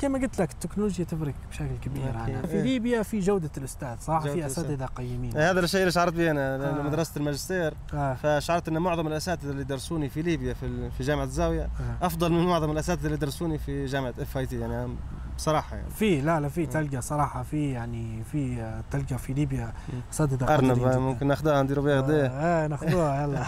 كما 0.00 0.18
قلت 0.18 0.40
لك 0.40 0.50
التكنولوجيا 0.50 1.04
تفرق 1.04 1.34
بشكل 1.50 1.76
كبير. 1.82 2.16
عنها 2.16 2.42
في 2.42 2.52
إيه. 2.52 2.62
ليبيا 2.62 3.02
في 3.02 3.20
جودة 3.20 3.50
الأستاذ 3.56 3.96
صراحة 4.00 4.26
جودة 4.26 4.40
في. 4.40 4.46
أساتذة 4.46 4.86
قيمين 4.86 5.36
إيه، 5.36 5.50
هذا 5.50 5.60
الشيء 5.60 5.80
اللي 5.80 5.92
شعرت 5.92 6.12
به 6.12 6.30
أنا 6.30 6.80
آه. 6.80 6.82
مدرسة 6.82 7.12
الماجستير 7.16 7.74
آه. 7.94 8.14
فشعرت 8.14 8.68
إن 8.68 8.78
معظم 8.78 9.06
الأساتذة 9.06 9.50
اللي 9.50 9.64
درسوني 9.64 10.08
في 10.08 10.22
ليبيا 10.22 10.54
في 10.54 10.90
في 10.90 11.02
جامعة 11.02 11.24
الزاوية 11.24 11.62
آه. 11.62 12.06
أفضل 12.06 12.32
من 12.32 12.44
معظم 12.46 12.70
الأساتذة 12.70 13.06
اللي 13.06 13.16
درسوني 13.16 13.58
في 13.58 13.84
جامعة 13.86 14.14
اف 14.18 14.38
اي 14.38 14.46
تي 14.46 14.60
يعني 14.60 14.96
بصراحة 15.38 15.76
يعني. 15.76 15.90
في 15.90 16.20
لا 16.20 16.40
لا 16.40 16.48
في 16.48 16.66
تلقى 16.66 17.02
صراحة 17.02 17.42
في 17.42 17.72
يعني 17.72 18.24
في 18.24 18.60
آه، 18.62 18.82
تلقى 18.90 19.18
في 19.18 19.32
ليبيا 19.32 19.72
اساتذه 20.12 20.54
ارنب. 20.54 20.78
ممكن 20.78 21.26
ناخذها 21.26 21.62
نديروا 21.62 21.84
بها 21.84 22.00
غداه 22.00 22.28
آه 22.28 22.66
ناخذوها 22.66 23.22
يلا. 23.22 23.44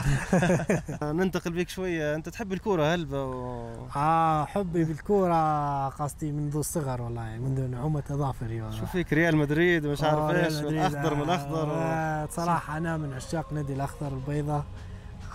ننتقل 1.12 1.50
بيك 1.52 1.68
شوية. 1.68 2.14
أنت 2.14 2.28
تحب 2.28 2.52
الكورة 2.52 2.94
هلبة 2.94 3.24
و... 3.24 3.68
آه 3.96 4.44
حبي 4.44 4.84
بالكورة 4.84 5.88
قصدي 5.88 6.32
منذ 6.32 6.56
الصغر 6.56 7.02
والله 7.02 7.38
منذ 7.38 7.60
نعومة 7.60 8.02
اظافري 8.10 8.62
والله. 8.62 8.78
شو 8.80 8.86
فيك؟ 8.86 9.12
ريال 9.12 9.36
مدريد 9.36 9.86
ومش 9.86 10.02
عارف 10.02 10.18
آه، 10.18 10.30
ريال 10.32 10.44
إيش 10.44 10.54
مدريد، 10.54 10.72
والاخضر 10.72 11.14
من 11.14 11.20
آه، 11.20 11.24
الاخضر. 11.24 11.68
آه، 11.72 12.28
صراحة 12.30 12.76
أنا 12.76 12.96
من 12.96 13.12
عشاق 13.12 13.52
نادي 13.52 13.72
الأخضر 13.72 14.08
البيضاء 14.12 14.64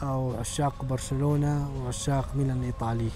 أو 0.04 0.34
عشاق 0.40 0.86
برشلونة 0.86 1.70
وعشاق 1.84 2.36
ميلان 2.36 2.58
الإيطالي. 2.58 3.10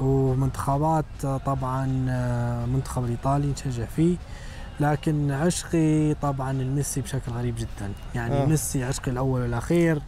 ومنتخبات 0.00 1.04
طبعا 1.46 2.06
آه، 2.08 2.64
المنتخب 2.64 3.04
الإيطالي 3.04 3.46
نشجع 3.46 3.84
فيه. 3.84 4.16
لكن 4.80 5.30
عشقي 5.30 6.14
طبعا 6.14 6.50
الميسي 6.50 7.00
بشكل 7.00 7.32
غريب 7.32 7.54
جدا. 7.56 7.92
يعني 8.14 8.42
آه. 8.42 8.46
ميسي 8.46 8.84
عشقي 8.84 9.10
الأول 9.10 9.40
والأخير 9.40 10.02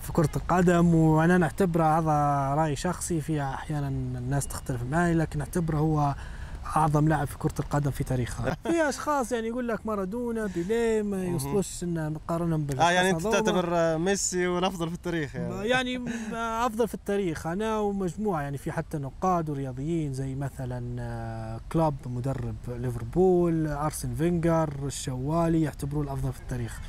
في 0.00 0.12
كرة 0.12 0.30
القدم 0.36 0.94
وأنا 0.94 1.38
نعتبره 1.38 1.98
هذا 1.98 2.54
رأي 2.54 2.76
شخصي. 2.76 3.20
في 3.20 3.42
أحيانا 3.42 3.88
الناس 3.88 4.46
تختلف 4.46 4.82
معي 4.82 5.14
لكن 5.14 5.40
اعتبره 5.40 5.76
هو 5.76 6.14
أعظم 6.78 7.08
لاعب 7.08 7.26
في 7.26 7.38
كرة 7.38 7.54
القدم 7.60 7.90
في 7.90 8.04
تاريخها. 8.04 8.56
في 8.70 8.88
أشخاص 8.88 9.32
يعني 9.32 9.48
يقول 9.48 9.68
لك 9.68 9.86
مارادونا 9.86 10.46
بيليه 10.46 11.02
ما 11.02 11.24
يوصلوش 11.24 11.82
إن 11.82 12.12
نقارنهم 12.12 12.64
بال 12.64 12.80
آه 12.80 12.90
يعني 12.90 13.10
أنت 13.10 13.22
تعتبر 13.22 13.98
ميسي 13.98 14.46
والأفضل 14.46 14.88
في 14.88 14.94
التاريخ 14.94 15.36
يعني. 15.36 15.68
يعني 15.68 16.04
أفضل 16.32 16.88
في 16.88 16.94
التاريخ. 16.94 17.46
أنا 17.46 17.78
ومجموعة 17.78 18.42
يعني 18.42 18.58
في 18.58 18.72
حتى 18.72 18.98
نقاد 18.98 19.50
ورياضيين 19.50 20.12
زي 20.12 20.34
مثلا 20.34 20.96
آه، 21.02 21.60
كلوب 21.72 21.94
مدرب 22.06 22.56
ليفربول 22.68 23.66
أرسن 23.66 24.14
فينجر 24.14 24.70
الشوالي 24.86 25.62
يعتبروه 25.62 26.02
الأفضل 26.02 26.32
في 26.32 26.40
التاريخ. 26.40 26.80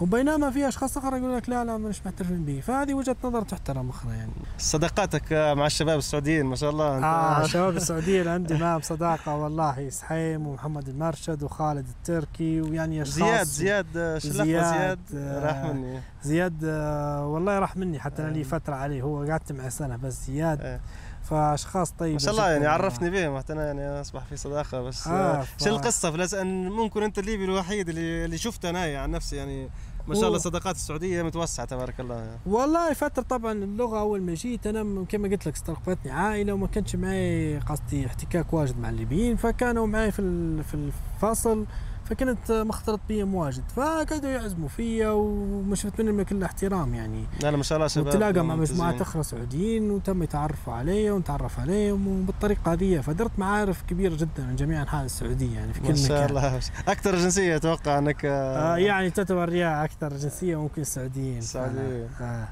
وبينما 0.00 0.50
في 0.50 0.68
أشخاص 0.68 0.96
أخرى 0.96 1.18
يقول 1.18 1.36
لك 1.36 1.48
لا 1.48 1.64
لا 1.64 1.76
مش 1.76 2.00
معترفين 2.06 2.44
به. 2.44 2.60
فهذه 2.60 2.94
وجهة 2.94 3.16
نظر 3.24 3.42
تحترم 3.42 3.88
أخرى 3.90 4.12
يعني. 4.12 4.32
صداقاتك 4.58 5.32
آه، 5.32 5.54
مع 5.54 5.66
الشباب 5.66 5.98
السعوديين 5.98 6.46
ما 6.46 6.56
شاء 6.56 6.70
الله. 6.70 6.96
انت 6.96 7.04
آه 7.04 7.44
الشباب 7.44 7.76
السعوديين 7.76 8.28
عندي 8.28 8.54
معهم 8.54 8.80
صداقة 8.80 9.36
والله. 9.36 9.90
سحيم 9.90 10.46
ومحمد 10.46 10.88
المرشد 10.88 11.42
وخالد 11.42 11.86
التركي 11.88 12.60
ويعني 12.60 13.02
أشخاص. 13.02 13.18
زياد 13.18 13.46
زياد 13.46 13.86
آه، 13.96 14.18
شو 14.18 14.28
زياد، 14.28 14.46
زياد 14.74 14.98
آه، 15.14 15.46
راح 15.46 15.64
مني. 15.74 16.00
زياد 16.22 16.60
آه، 16.64 17.26
والله 17.26 17.58
راح 17.58 17.76
مني 17.76 17.98
حتى 18.00 18.22
أنا 18.22 18.30
لي 18.30 18.44
فترة 18.44 18.74
عليه. 18.74 19.02
هو 19.02 19.22
قعدت 19.24 19.52
معه 19.52 19.68
سنة 19.68 19.96
بس 19.96 20.26
زياد. 20.26 20.80
فأشخاص 21.22 21.90
طيبة 21.90 22.12
ما 22.12 22.18
شاء 22.18 22.30
الله 22.30 22.50
يعني. 22.50 22.66
عرفني 22.66 23.10
بهم 23.10 23.38
حتى 23.38 23.52
أنا 23.52 23.66
يعني 23.66 24.00
أصبح 24.00 24.24
في 24.24 24.36
صداقة 24.36 24.80
بس. 24.82 25.06
آه، 25.06 25.10
آه 25.10 25.42
ف- 25.42 25.64
شو 25.64 25.70
القصة 25.70 26.10
ممكن 26.44 27.02
أنت 27.02 27.18
الليبي 27.18 27.44
الوحيد 27.44 27.88
اللي 27.88 28.24
اللي 28.24 28.38
شفته 28.38 28.70
أنا 28.70 28.98
عن 28.98 29.10
نفسي 29.10 29.36
يعني. 29.36 29.68
ما 30.08 30.14
شاء 30.14 30.26
الله 30.28 30.38
صداقات 30.38 30.74
السعودية 30.74 31.22
متوسعة 31.22 31.66
تبارك 31.66 32.00
الله. 32.00 32.38
والله 32.46 32.92
فترة 32.92 33.22
طبعا 33.22 33.52
اللغة 33.52 33.98
أول 34.00 34.22
ما 34.22 34.34
جيت 34.34 34.66
أنا 34.66 34.82
م- 34.82 35.04
كما 35.04 35.28
قلت 35.28 35.46
لك 35.46 35.54
استقبلتني 35.54 36.10
عائلة 36.12 36.52
وما 36.52 36.66
كانش 36.66 36.96
معي 36.96 37.58
قصدي 37.58 38.06
احتكاك 38.06 38.52
واجد 38.52 38.78
مع 38.80 38.88
الليبيين 38.90 39.36
فكانوا 39.36 39.86
معي 39.86 40.10
في 40.12 40.22
في 40.62 40.74
الفصل 41.16 41.66
فكنت 42.10 42.52
مختلط 42.52 43.00
بهم 43.08 43.34
واجد 43.34 43.62
فقعدوا 43.76 44.30
يعزموا 44.30 44.68
فيا 44.68 45.10
وما 45.10 45.76
شفت 45.76 46.00
منهم 46.00 46.22
كل 46.22 46.42
احترام 46.42 46.94
يعني 46.94 47.24
لا 47.42 47.50
ما 47.50 47.62
شاء 47.62 47.76
الله 47.76 47.88
شباب 47.88 48.38
مع. 48.38 48.56
مجموعات 48.56 49.00
أخرى 49.00 49.22
سعوديين 49.22 49.90
وتم 49.90 50.22
يتعرفوا 50.22 50.72
علي 50.74 51.10
ونتعرف 51.10 51.60
عليهم 51.60 52.08
وبالطريقة 52.08 52.72
هذه 52.72 53.00
فدرت 53.00 53.38
معارف 53.38 53.82
كبيرة 53.82 54.14
جدا 54.16 54.42
من 54.48 54.56
جميع 54.56 54.82
أنحاء 54.82 55.04
السعودية 55.04 55.54
يعني 55.54 55.72
في 55.72 55.80
كل 55.80 55.88
ما 55.88 55.94
شاء 55.94 56.24
مكان 56.24 56.36
الله 56.36 56.60
أكثر 56.88 57.16
جنسية 57.16 57.56
أتوقع 57.56 57.98
أنك 57.98 58.24
آه 58.24 58.76
يعني 58.76 59.10
تعتبر 59.10 59.52
يا 59.52 59.84
أكثر 59.84 60.16
جنسية 60.16 60.60
ممكن 60.60 60.82
السعوديين 60.82 61.38
السعودية. 61.38 62.08
آه. 62.20 62.48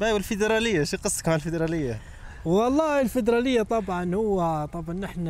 باي 0.00 0.12
والفيدرالية 0.12 0.84
شو 0.84 0.96
قصتك 1.04 1.28
مع 1.28 1.34
الفيدرالية؟ 1.34 2.00
والله 2.46 3.00
الفدرالية 3.00 3.62
طبعا 3.62 4.14
هو 4.14 4.68
طبعا 4.72 4.94
نحن 4.94 5.28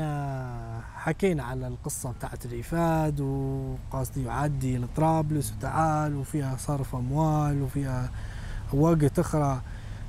حكينا 0.97 1.43
على 1.43 1.67
القصة 1.67 2.13
بتاعت 2.13 2.47
الإفاد 2.47 3.21
وقصدي 3.21 4.25
يعدي 4.25 4.79
لطرابلس 4.79 5.53
وتعال 5.53 6.15
وفيها 6.15 6.57
صرف 6.57 6.95
أموال 6.95 7.63
وفيها 7.63 8.11
وقت 8.73 9.19
أخرى. 9.19 9.61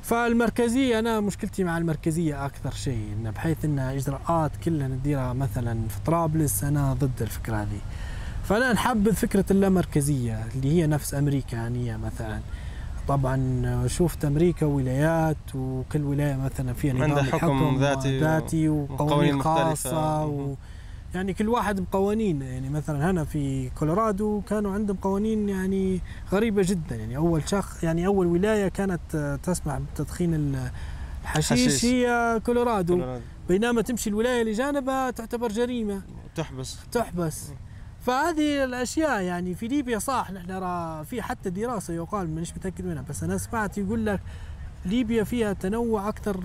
فالمركزية 0.03 0.99
أنا 0.99 1.19
مشكلتي 1.19 1.63
مع 1.63 1.77
المركزية 1.77 2.45
أكثر 2.45 2.71
شيء 2.71 3.13
إن 3.19 3.31
بحيث 3.31 3.65
إن 3.65 3.79
إجراءات 3.79 4.51
كلها 4.65 4.87
نديرها 4.87 5.33
مثلا 5.33 5.87
في 5.87 5.99
طرابلس 6.05 6.63
أنا 6.63 6.93
ضد 6.93 7.21
الفكرة 7.21 7.55
هذه. 7.55 7.81
فأنا 8.43 8.73
نحبذ 8.73 9.13
فكرة 9.13 9.45
اللامركزية 9.51 10.45
اللي 10.55 10.71
هي 10.71 10.87
نفس 10.87 11.13
أمريكا 11.13 11.67
هي 11.67 11.97
مثلا. 11.97 12.39
طبعا 13.07 13.87
شفت 13.87 14.25
أمريكا 14.25 14.65
ولايات 14.65 15.37
وكل 15.55 16.01
ولاية 16.03 16.35
مثلا 16.35 16.73
فيها 16.73 16.93
نظام 16.93 17.03
عندها 17.11 17.23
حكم 17.23 17.77
ذاتي 17.79 18.19
ذاتي 18.19 18.69
وقوانين. 18.69 19.41
خاصة 19.41 20.25
و 20.25 20.55
يعني 21.15 21.33
كل 21.33 21.49
واحد 21.49 21.79
بقوانين 21.81 22.41
يعني 22.41 22.69
مثلا 22.69 23.11
هنا 23.11 23.23
في 23.23 23.69
كولورادو 23.69 24.41
كانوا 24.41 24.71
عندهم 24.73 24.97
قوانين 24.97 25.49
يعني 25.49 26.01
غريبة 26.31 26.61
جدا. 26.65 26.95
يعني 26.95 27.17
أول 27.17 27.49
شخص 27.49 27.83
يعني 27.83 28.05
أول 28.07 28.27
ولاية 28.27 28.67
كانت 28.67 29.39
تسمح 29.43 29.77
بتدخين 29.77 30.33
ال- 30.33 30.69
الحشيش 31.23 31.51
حشيش. 31.67 31.85
هي 31.85 32.39
كولورادو. 32.45 33.17
بينما 33.49 33.81
تمشي 33.81 34.09
الولاية 34.09 34.41
اللي 34.41 34.53
جانبها 34.53 35.11
تعتبر 35.11 35.47
جريمة. 35.47 36.01
تحبس. 36.35 36.77
تحبس. 36.91 37.43
فهذه 38.07 38.63
الأشياء 38.63 39.21
يعني 39.21 39.55
في 39.55 39.67
ليبيا 39.67 39.99
صح 39.99 40.31
نحن 40.31 40.51
را 40.51 41.03
في 41.03 41.21
حتى 41.21 41.49
دراسة 41.49 41.93
يقال 41.93 42.29
مانيش 42.35 42.53
متأكد 42.53 42.85
منها 42.85 43.03
بس 43.09 43.23
أنا 43.23 43.37
سمعت 43.37 43.77
يقول 43.77 44.05
لك 44.05 44.19
ليبيا 44.85 45.23
فيها 45.23 45.53
تنوع 45.53 46.09
أكثر 46.09 46.37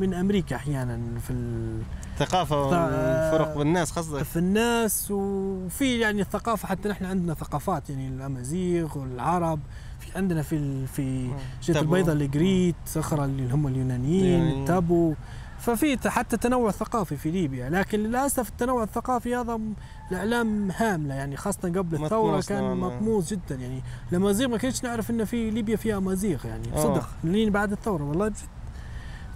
من 0.00 0.14
أمريكا 0.14 0.56
أحيانا 0.56 1.00
في 1.26 1.30
ال- 1.32 1.82
ثقافه 2.18 2.62
والفرق 2.62 3.58
بالناس 3.58 3.92
قصدك؟ 3.92 4.22
في 4.22 4.38
الناس 4.38 5.10
وفي 5.10 5.98
يعني 5.98 6.20
الثقافة 6.22 6.68
حتى 6.68 6.88
نحن 6.88 7.04
عندنا 7.04 7.34
ثقافات 7.34 7.90
يعني 7.90 8.08
الأمازيغ 8.08 8.98
والعرب 8.98 9.60
في 10.00 10.18
عندنا 10.18 10.42
في 10.42 10.86
في 10.86 11.28
جهة. 11.62 11.80
البيضاء 11.80 12.14
الجريت 12.14 12.74
أخرى 12.96 13.24
اللي 13.24 13.52
هم 13.54 13.66
اليونانيين 13.66 14.42
يعني- 14.42 14.64
تابو. 14.66 15.14
ففي 15.62 15.98
حتى 16.08 16.36
تنوع 16.36 16.70
ثقافي 16.70 17.16
في 17.16 17.30
ليبيا 17.30 17.70
لكن 17.70 17.98
للأسف 17.98 18.48
التنوع 18.48 18.82
الثقافي 18.82 19.36
هذا 19.36 19.60
الإعلام 20.10 20.70
هامله 20.70 21.14
يعني 21.14 21.36
خاصة 21.36 21.68
قبل 21.68 22.04
الثورة 22.04 22.26
مطموس 22.28 22.48
كان 22.48 22.62
نوعاً 22.62 22.74
ما. 22.74 22.86
مطموس 22.86 23.30
جدا 23.30 23.54
يعني 23.54 23.82
الامازيغ 24.12 24.48
ما 24.48 24.58
كنتش 24.58 24.84
نعرف 24.84 25.10
إن 25.10 25.24
في 25.24 25.50
ليبيا 25.50 25.76
فيها 25.76 25.96
امازيغ 25.96 26.46
يعني 26.46 26.72
آه. 26.74 26.82
صدق 26.82 27.08
لين 27.24 27.50
بعد 27.50 27.72
الثورة 27.72 28.04
والله 28.04 28.28
بجد 28.28 28.36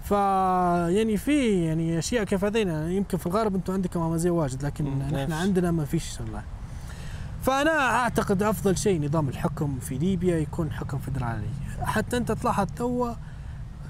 ف 0.03 0.11
يعني 0.11 1.17
في 1.17 1.65
يعني 1.65 1.99
أشياء 1.99 2.23
كيف 2.23 2.45
هذين 2.45 2.67
يمكن 2.69 3.17
في 3.17 3.27
الغرب 3.27 3.55
أنتم 3.55 3.73
عندكم 3.73 4.01
امازيغ 4.01 4.33
واجد 4.33 4.65
لكن 4.65 4.99
نحن 4.99 5.13
نفس. 5.13 5.33
عندنا 5.33 5.71
ما 5.71 5.85
فيش 5.85 6.19
والله 6.19 6.43
فأنا 7.41 7.95
أعتقد 7.95 8.43
أفضل 8.43 8.77
شيء 8.77 9.05
نظام 9.05 9.29
الحكم 9.29 9.79
في 9.79 9.97
ليبيا 9.97 10.37
يكون 10.37 10.71
حكم 10.71 10.97
فدرالي 10.97 11.49
حتى 11.81 12.17
أنت 12.17 12.31
تلاحظ 12.31 12.67
توا 12.75 13.13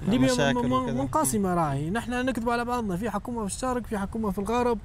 ليبيا 0.07 0.33
وكذا. 0.33 0.93
منقسمة 0.93 1.53
راهي. 1.53 1.89
نحن 1.89 2.25
نكذب 2.25 2.49
على 2.49 2.65
بعضنا 2.65 2.97
في 2.97 3.09
حكومة 3.09 3.47
في 3.47 3.55
الشرق 3.55 3.85
في 3.85 3.97
حكومة 3.97 4.31
في 4.31 4.39
الغرب. 4.39 4.79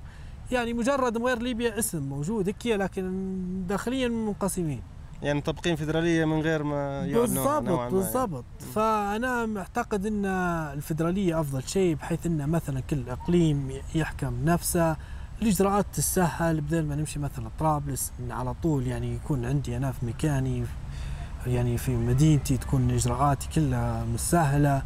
يعني 0.50 0.72
مجرد 0.72 1.18
مغير 1.18 1.38
ليبيا 1.38 1.78
اسم 1.78 2.02
موجود 2.02 2.48
هيك 2.48 2.66
لكن 2.66 3.66
داخليا 3.68 4.08
منقسمين. 4.08 4.82
يعني 5.22 5.38
مطبقين 5.38 5.76
فيدراليه 5.76 6.24
من 6.24 6.40
غير 6.40 6.62
ما 6.62 7.06
بالضبط 7.06 7.68
يعني. 7.68 7.90
بالضبط. 7.90 8.44
فأنا 8.74 9.46
معتقد 9.46 10.06
إن 10.06 10.26
الفدرالية 10.74 11.40
أفضل 11.40 11.62
شيء 11.62 11.94
بحيث 11.94 12.26
إن 12.26 12.48
مثلا 12.48 12.80
كل 12.80 13.08
إقليم 13.08 13.72
يحكم 13.94 14.44
نفسه. 14.44 14.96
الإجراءات 15.42 15.86
تسهل 15.92 16.60
بدل 16.60 16.86
ما 16.86 16.94
نمشي 16.94 17.18
مثلا 17.18 17.50
طرابلس 17.58 18.12
على 18.30 18.54
طول 18.62 18.86
يعني 18.86 19.14
يكون 19.14 19.44
عندي 19.44 19.76
أنا 19.76 19.92
في 19.92 20.06
مكاني 20.06 20.64
يعني 21.46 21.78
في 21.78 21.96
مدينتي 21.96 22.56
تكون 22.56 22.90
إجراءاتي 22.90 23.48
كلها 23.54 24.04
مسهلة 24.04 24.82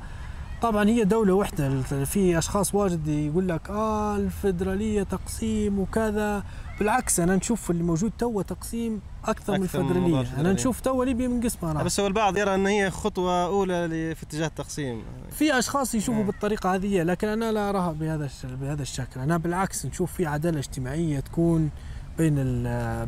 طبعا 0.62 0.89
هي 0.89 1.05
دولة 1.05 1.33
واحدة 1.35 1.83
في 2.05 2.39
أشخاص 2.39 2.74
واجد 2.74 3.09
يقول 3.09 3.49
لك 3.49 3.70
آه 3.70 4.16
الفدرالية 4.16 5.03
تقسيم 5.03 5.78
وكذا 5.78 6.43
بالعكس 6.78 7.20
أنا 7.20 7.37
نشوف 7.37 7.70
اللي 7.70 7.83
موجود 7.83 8.12
تو 8.19 8.43
تقسيم 8.43 9.01
أكثر, 9.24 9.53
من 9.59 9.62
أكثر 9.65 9.83
من 9.83 9.89
الفدرالية 9.91 10.41
أنا. 10.41 10.53
نشوف 10.53 10.81
تو 10.81 11.03
ليبيا 11.03 11.28
من 11.28 11.41
قسمها 11.41 11.73
راح. 11.73 11.83
بس 11.83 12.01
هو 12.01 12.07
البعض 12.07 12.37
يرى 12.39 12.55
إن 12.55 12.66
هي 12.66 12.91
خطوة 12.91 13.45
أولى 13.47 13.87
ل- 13.87 14.16
في 14.16 14.23
اتجاه 14.23 14.47
التقسيم 14.47 15.03
في 15.31 15.59
أشخاص 15.59 15.95
يشوفوا 15.95 16.23
آه. 16.23 16.27
بالطريقة 16.27 16.74
هذه 16.74 17.03
لكن 17.03 17.28
أنا 17.28 17.53
لا 17.53 17.69
اراها 17.70 17.93
بهذا 17.93 18.28
بهذا 18.61 18.83
الشكل 18.83 19.20
أنا 19.20 19.37
بالعكس 19.37 19.87
نشوف 19.87 20.12
في 20.12 20.27
عدالة 20.27 20.59
اجتماعية 20.59 21.20
تكون 21.20 21.70
بين 22.19 22.35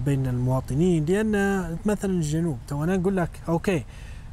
بين 0.05 0.27
المواطنين 0.27 1.05
لأن 1.05 1.77
مثلا 1.87 2.11
الجنوب 2.11 2.59
تو 2.69 2.85
أنا 2.85 2.95
أقول 2.95 3.17
لك 3.17 3.31
okay 3.49 3.77
آه، 3.77 3.85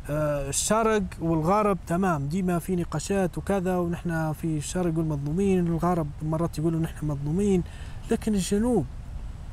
الشرق 0.10 1.04
والغرب 1.22 1.78
تمام 1.88 2.26
ديما 2.28 2.60
في 2.60 2.76
نقاشات 2.76 3.38
وكذا 3.38 3.78
ونحن 3.78 4.34
في 4.34 4.58
الشرق 4.58 4.94
يقول 4.94 5.06
مظلومين 5.06 5.68
الغرب 5.68 6.08
مرات 6.22 6.58
يقولوا 6.60 6.80
نحن 6.80 7.06
مظلومين 7.08 7.64
لكن 8.12 8.34
الجنوب 8.36 8.86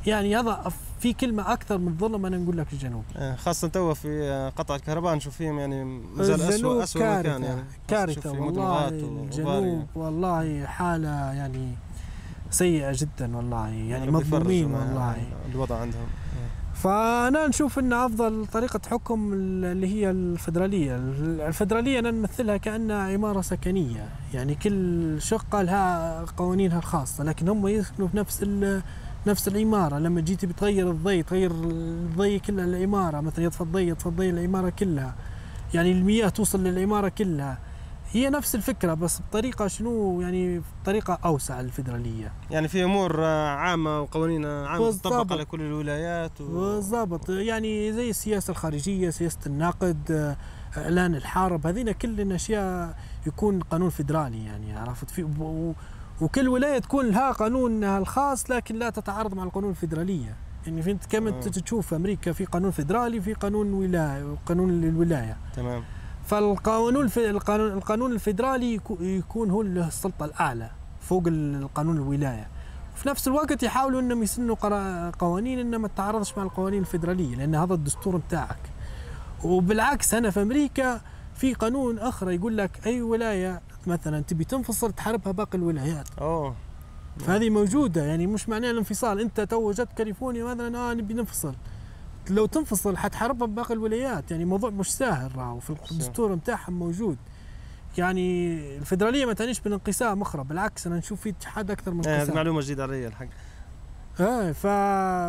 يعني 0.07 0.37
هذا 0.37 0.73
في 1.01 1.13
كلمة 1.13 1.53
أكثر 1.53 1.79
من 1.79 1.97
ظلم 1.99 2.27
أنا 2.27 2.37
نقول 2.37 2.59
لك 2.59 2.67
الجنوب. 2.73 3.05
آه، 3.17 3.37
خاصة 3.37 3.69
تو 3.69 3.95
في 3.95 4.09
آه، 4.23 4.49
قطع 4.49 4.75
الكهرباء 4.77 5.15
نشوف 5.15 5.37
فيهم 5.37 5.59
يعني 5.59 5.85
مازال 6.17 6.43
اسوء 6.43 6.83
اسوء 6.83 7.03
كارثة 7.03 7.29
مكان 7.31 7.43
يعني. 7.43 7.63
كارثة 7.89 8.31
والله. 8.33 8.89
الجنوب 8.89 9.87
والله 9.95 10.67
حالة 10.67 11.09
يعني 11.33 11.69
سيئة 12.51 12.93
جدا 12.95 13.37
والله 13.37 13.69
يعني 13.69 14.11
مظلومين 14.11 14.69
ما- 14.69 14.79
والله. 14.79 15.17
الوضع 15.55 15.77
عندهم. 15.81 16.07
فأنا 16.83 17.47
نشوف 17.47 17.79
أن 17.79 17.93
أفضل 17.93 18.47
طريقة 18.47 18.81
حكم 18.91 19.33
اللي 19.33 19.87
هي 19.87 20.11
الفدرالية. 20.11 20.97
الفدرالية 21.49 21.99
أنا 21.99 22.11
نمثلها 22.11 22.57
كأنها 22.57 23.13
عمارة 23.13 23.41
سكنية. 23.41 24.09
يعني 24.35 24.55
كل 24.55 25.17
شقة 25.23 25.63
لها 25.63 26.25
قوانينها 26.37 26.79
الخاصة 26.79 27.25
لكن 27.25 27.49
هم 27.49 27.67
يسكنوا 27.67 28.09
في 28.09 28.17
نفس 28.17 28.47
نفس 29.27 29.49
العمارة. 29.49 29.99
لما 29.99 30.21
جيتي 30.21 30.47
بتغير 30.47 30.91
الضي 30.91 31.23
تغير 31.23 31.51
الضي 31.51 32.39
كلها 32.39 32.65
العمارة 32.65 33.21
مثلا 33.21 33.45
يطفى 33.45 33.61
الضي 33.61 33.89
يطفى 33.89 34.07
الضي 34.07 34.31
العمارة 34.31 34.71
كلها. 34.71 35.15
يعني 35.75 35.93
المياه 35.93 36.29
توصل 36.29 36.65
للعمارة 36.65 37.09
كلها. 37.09 37.59
هي 38.13 38.31
نفس 38.31 38.55
الفكرة 38.55 38.95
بس 38.95 39.21
بطريقة 39.21 39.67
شنو؟ 39.67 40.21
يعني 40.21 40.63
بطريقه 40.83 41.19
أوسع 41.25 41.61
الفدراليه 41.61 42.33
يعني 42.51 42.69
في 42.69 42.85
أمور 42.85 43.25
آه، 43.25 43.49
عامة 43.49 44.01
وقوانين 44.01 44.43
بالضبط. 44.43 45.05
تطبق 45.05 45.33
على 45.33 45.45
كل 45.45 45.61
الولايات 45.61 46.41
و... 46.41 46.45
بالضبط. 46.45 47.29
يعني 47.31 47.93
زي 47.93 48.11
السياسة 48.11 48.51
الخارجية 48.51 49.11
سياسة 49.11 49.39
النقد 49.47 50.37
إعلان 50.77 51.15
الحرب 51.15 51.67
هذين 51.67 51.93
كل 51.93 52.33
أشياء 52.33 52.97
يكون 53.27 53.61
قانون 53.61 53.91
فدرالي 53.91 54.45
يعني 54.45 54.73
عرفت؟ 54.79 55.11
في 55.11 55.23
و- 55.23 55.75
وكل 56.21 56.49
ولاية 56.49 56.79
تكون 56.79 57.07
لها 57.11 57.33
قانونها 57.33 57.99
الخاص 57.99 58.51
لكن 58.51 58.75
لا 58.77 58.91
تتعارض 58.91 59.35
مع 59.35 59.43
القانون 59.43 59.71
الفدرالية. 59.71 60.37
يعني 60.67 60.83
في 60.83 60.97
كما 61.11 61.31
تشوف 61.31 61.87
في 61.87 61.97
أمريكا 61.97 62.33
في 62.33 62.45
قانون 62.45 62.71
فدرالي 62.71 63.21
في 63.21 63.33
قانون 63.35 63.73
ولاية 63.73 64.25
وقانون 64.33 64.81
للولاية. 64.81 65.37
تمام. 65.57 65.83
فالقانون 66.33 67.09
القانون 67.17 67.73
القانون 67.73 68.13
الفدرالي 68.13 68.79
يكو- 68.81 69.01
يكون 69.03 69.51
هو 69.51 69.63
السلطة 69.63 70.25
الأعلى 70.25 70.71
فوق 71.01 71.23
القانون 71.27 71.97
الولاية. 71.97 72.47
وفي 72.95 73.09
نفس 73.09 73.29
الوقت 73.29 73.63
يحاولوا 73.63 74.01
إنهم 74.01 74.23
يسنوا 74.23 74.57
قوانين 75.11 75.59
انها 75.59 75.79
ما 75.79 75.89
تتعارضش 75.89 76.37
مع 76.39 76.43
القوانين 76.43 76.81
الفدراليه 76.81 77.37
لأن 77.37 77.55
هذا 77.55 77.75
الدستور 77.75 78.17
بتاعك. 78.17 78.59
وبالعكس 79.45 80.15
هنا 80.15 80.31
في 80.31 80.43
أمريكا 80.43 81.01
في 81.35 81.55
قانون 81.55 81.99
آخر 81.99 82.31
يقول 82.31 82.57
لك 82.57 82.87
أي 82.87 83.03
ولاية 83.03 83.61
مثلا 83.87 84.21
تبي 84.21 84.45
تنفصل 84.45 84.93
تحاربها 84.93 85.33
باقي 85.33 85.59
الولايات. 85.59 86.07
أوه. 86.21 86.55
فهذه 87.19 87.51
موجودة 87.51 88.05
يعني 88.05 88.27
مش 88.27 88.49
معناها 88.49 88.71
الانفصال. 88.71 89.21
أنت 89.21 89.41
تو 89.41 89.73
جت 89.73 89.89
كاليفورنيا 89.97 90.45
مثلا 90.45 90.79
آه 90.79 90.95
نبي 90.95 91.15
ننفصل. 91.15 91.55
لو 92.31 92.47
تنفصل 92.47 92.97
حتحاربها 92.97 93.47
بباقي 93.47 93.75
الولايات. 93.75 94.31
يعني 94.31 94.45
موضوع 94.45 94.71
مش 94.71 94.93
سهل 94.93 95.37
راهو 95.37 95.59
في 95.61 95.71
الدستور 95.93 96.35
بتاعهم 96.35 96.73
موجود. 96.79 97.17
يعني 97.99 98.57
الفدرالية 98.79 99.27
ما 99.27 99.33
تعنيش 99.33 99.61
بالانقسام 99.61 100.23
أخرى 100.23 100.45
بالعكس 100.45 100.87
أنا 100.87 100.97
نشوف 100.97 101.21
في 101.21 101.29
اتحاد 101.29 101.71
أكثر 101.71 101.91
من 101.95 102.07
آه، 102.07 102.17
انقسام. 102.17 102.35
معلومة 102.37 102.61
جديدة 102.61 102.83
علي 102.83 103.07
الحق. 103.07 103.27
آه 104.21 104.53
ف 104.53 104.67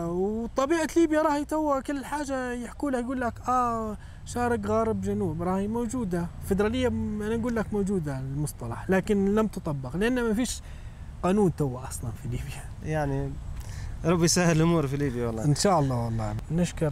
وطبيعة 0.10 0.88
ليبيا 0.98 1.22
راهي 1.22 1.46
توا 1.46 1.80
كل 1.80 2.06
حاجة 2.06 2.52
يحكوا 2.52 2.92
لها 2.92 3.00
يقول 3.00 3.22
لك 3.22 3.34
آه 3.48 3.98
شرق 4.26 4.66
غرب 4.66 5.02
جنوب 5.02 5.42
راهي 5.42 5.68
موجودة. 5.68 6.28
فدرالية 6.50 6.88
أنا 6.88 7.38
نقول 7.38 7.56
لك 7.56 7.74
موجودة 7.74 8.20
المصطلح 8.20 8.90
لكن 8.90 9.36
لم 9.36 9.48
تطبق 9.48 9.96
لأن 9.96 10.24
ما 10.24 10.34
فيش 10.34 10.62
قانون 11.24 11.56
توا 11.56 11.88
أصلا 11.88 12.12
في 12.12 12.28
ليبيا. 12.28 12.64
يعني 12.84 13.32
ربي 14.06 14.26
يسهل 14.26 14.56
الأمور 14.58 14.88
في 14.88 14.98
ليبيا 14.98 15.28
والله. 15.28 15.46
إن 15.46 15.56
شاء 15.56 15.80
الله 15.80 15.96
والله. 15.96 16.36
نشكر 16.52 16.92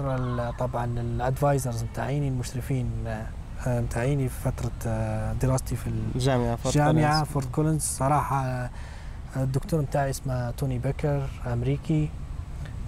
طبعا 0.60 0.86
ال 0.86 0.97
advisors 0.97 1.84
متاعيني 1.84 2.28
المشرفين 2.28 2.92
آه، 3.68 3.80
متاعيني 3.82 4.30
في 4.30 4.36
فترة 4.46 4.72
آه، 4.88 5.34
دراستي 5.34 5.76
في 5.76 5.88
الجامعة 6.16 6.56
فورت 6.56 6.76
الجامعة 6.76 7.12
كولينز. 7.14 7.28
فورت 7.28 7.46
كولينز. 7.52 7.82
صراحة 7.82 8.46
آه، 8.46 8.70
الدكتور 9.36 9.82
متاعي 9.82 10.10
اسمه 10.10 10.52
توني 10.52 10.80
بيكر 10.80 11.28
أمريكي 11.54 12.10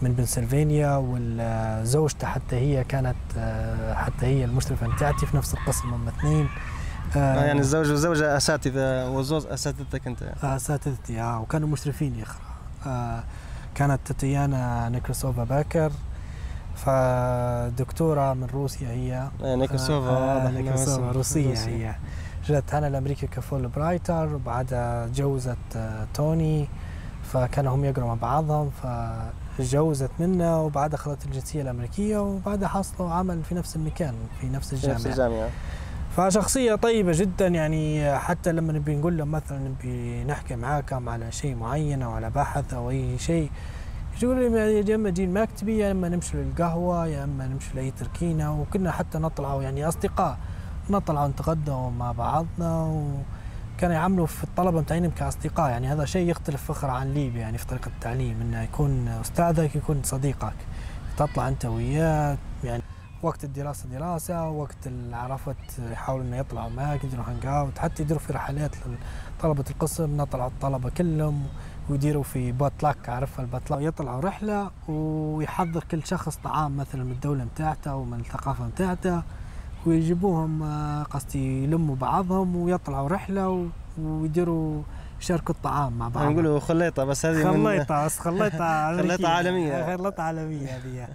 من 0.01 0.13
بنسلفانيا 0.13 1.03
وزوجته 1.03 2.27
حتى 2.27 2.55
هي 2.55 2.83
كانت 2.83 3.15
حتى 3.93 4.25
هي 4.25 4.45
المشرفة 4.45 4.87
متاعتي 4.87 5.25
في 5.25 5.37
نفس 5.37 5.53
القسم 5.53 5.93
هم 5.93 6.07
اثنين. 6.07 6.47
آه 7.15 7.45
يعني 7.45 7.59
الزوج 7.59 7.89
والزوجة 7.89 8.37
أساتذة 8.37 9.09
والزوج 9.09 9.45
أساتذتك 9.47 10.07
أنت. 10.07 10.21
يعني. 10.21 10.55
أساتذتي 10.55 11.21
آه 11.21 11.41
وكانوا 11.41 11.67
مشرفين 11.67 12.15
يا 12.15 12.23
أخي 12.23 12.39
آه 12.85 13.23
كانت 13.75 13.99
تاتيانا 14.05 14.89
نيكروسوفا 14.89 15.43
باكر 15.43 15.91
فدكتورة 16.75 18.33
من 18.33 18.47
روسيا 18.53 18.89
هي. 18.89 19.29
آه، 19.43 19.55
نيكروسوفا 19.55 20.09
آه 20.09 20.51
نيكروسوفا 20.51 21.11
روسية. 21.11 21.53
هي. 21.67 21.95
جت 22.47 22.73
هنا 22.75 22.85
لأمريكا 22.89 23.27
ك 23.27 23.67
Fulbrighter 23.67 24.35
وبعدها 24.35 25.07
تجوزت 25.07 25.57
آه 25.75 26.07
توني 26.13 26.67
فكانوا 27.23 27.75
هم 27.75 27.85
يقروا 27.85 28.07
مع 28.07 28.13
بعضهم 28.13 28.71
فجوزت 29.57 30.11
منه 30.19 30.61
وبعدها 30.61 30.95
أخذت 30.99 31.25
الجنسية 31.25 31.61
الأمريكية 31.61 32.17
وبعدها 32.17 32.67
حصلوا 32.67 33.09
عمل 33.11 33.43
في 33.43 33.55
نفس 33.55 33.75
المكان 33.75 34.13
في 34.41 34.47
نفس 34.49 34.73
الجامعة 34.73 34.95
نفس 34.95 35.05
الجامعة. 35.07 35.49
فشخصية 36.15 36.75
طيبة 36.75 37.11
جدا 37.15 37.47
يعني 37.47 38.15
حتى 38.17 38.51
لما 38.51 38.73
نبي 38.73 38.95
نقول 38.95 39.17
له 39.17 39.25
مثلا 39.25 39.59
نبي 39.59 40.23
نحكي 40.23 40.55
معاكم 40.55 41.09
على 41.09 41.31
شيء 41.31 41.55
معين 41.55 42.01
أو 42.01 42.11
على 42.11 42.29
بحث 42.29 42.73
أو 42.73 42.89
أي 42.89 43.17
شيء 43.17 43.49
يقول 44.23 44.51
لي 44.51 44.89
يا 44.89 44.95
إما 44.95 45.09
نجي 45.09 45.23
المكتبي 45.23 45.77
يا 45.77 45.91
إما 45.91 46.09
نمشي 46.09 46.37
للقهوة 46.37 47.07
يا 47.07 47.23
إما 47.23 47.47
نمشي 47.47 47.69
لأي 47.75 47.91
تركينة. 47.91 48.61
وكنا 48.61 48.91
حتى 48.91 49.17
نطلعوا 49.17 49.63
يعني 49.63 49.87
أصدقاء 49.87 50.37
نطلعوا 50.89 51.27
نتغدوا 51.27 51.89
مع 51.89 52.11
بعضنا 52.11 52.83
وكان 53.77 53.91
يعاملوا 53.91 54.25
في 54.25 54.43
الطلبة 54.43 54.81
متاعين 54.81 55.11
كأصدقاء. 55.11 55.69
يعني 55.69 55.87
هذا 55.87 56.05
شيء 56.05 56.29
يختلف 56.29 56.63
فخر 56.63 56.89
عن 56.89 57.13
ليبيا 57.13 57.41
يعني 57.41 57.57
في 57.57 57.67
طريقة 57.67 57.87
التعليم 57.87 58.41
إنه 58.41 58.61
يكون 58.63 59.07
أستاذك 59.07 59.75
يكون 59.75 60.01
صديقك 60.03 60.55
تطلع 61.17 61.47
أنت 61.47 61.65
وياه 61.65 62.37
يعني 62.63 62.83
وقت 63.23 63.43
الدراسة 63.43 63.89
دراسة 63.89 64.49
وقت 64.49 64.89
عرفت 65.13 65.79
يحاولوا 65.91 66.25
إنه 66.25 66.37
يطلعوا 66.37 66.69
معك 66.69 67.03
يديروا 67.03 67.25
hang 67.27 67.45
out 67.45 67.77
حتى 67.79 68.03
يديروا 68.03 68.21
في 68.21 68.33
رحلات 68.33 68.75
لطلبة 69.39 69.63
القسم 69.69 70.17
نطلع 70.17 70.47
الطلبة 70.47 70.89
كلهم 70.89 71.43
ويديروا 71.89 72.23
في 72.23 72.51
potluck 72.51 73.09
عارفها 73.09 73.45
ال 73.45 73.50
potluck 73.50 73.81
يطلعوا 73.81 74.21
رحلة 74.21 74.71
ويحضر 74.87 75.83
كل 75.83 76.03
شخص 76.07 76.35
طعام 76.43 76.77
مثلا 76.77 77.03
من 77.03 77.11
الدولة 77.11 77.43
متاعته 77.43 77.95
ومن 77.95 78.19
الثقافة 78.19 78.63
متاعته 78.65 79.23
ويجيبوهم 79.85 80.63
آه، 80.63 81.03
قصدي 81.03 81.63
يلموا 81.63 81.95
بعضهم 81.95 82.55
ويطلعوا 82.55 83.09
رحلة 83.09 83.49
و- 83.49 83.65
ويديروا 84.01 84.81
يشاركوا 85.21 85.55
الطعام 85.55 85.93
مع 85.97 86.07
بعض 86.07 86.25
نقولوا 86.31 86.59
خليطة 86.59 87.03
بس 87.03 87.25
هذه 87.25 87.51
من 87.51 87.63
خليطة 87.65 88.05
بس 88.05 88.19
أمريكية. 88.27 88.49
خليطة 88.49 89.29
عالمية. 89.29 89.97
خليطة 89.97 90.23
عالمية 90.23 90.67
هذه 90.67 91.07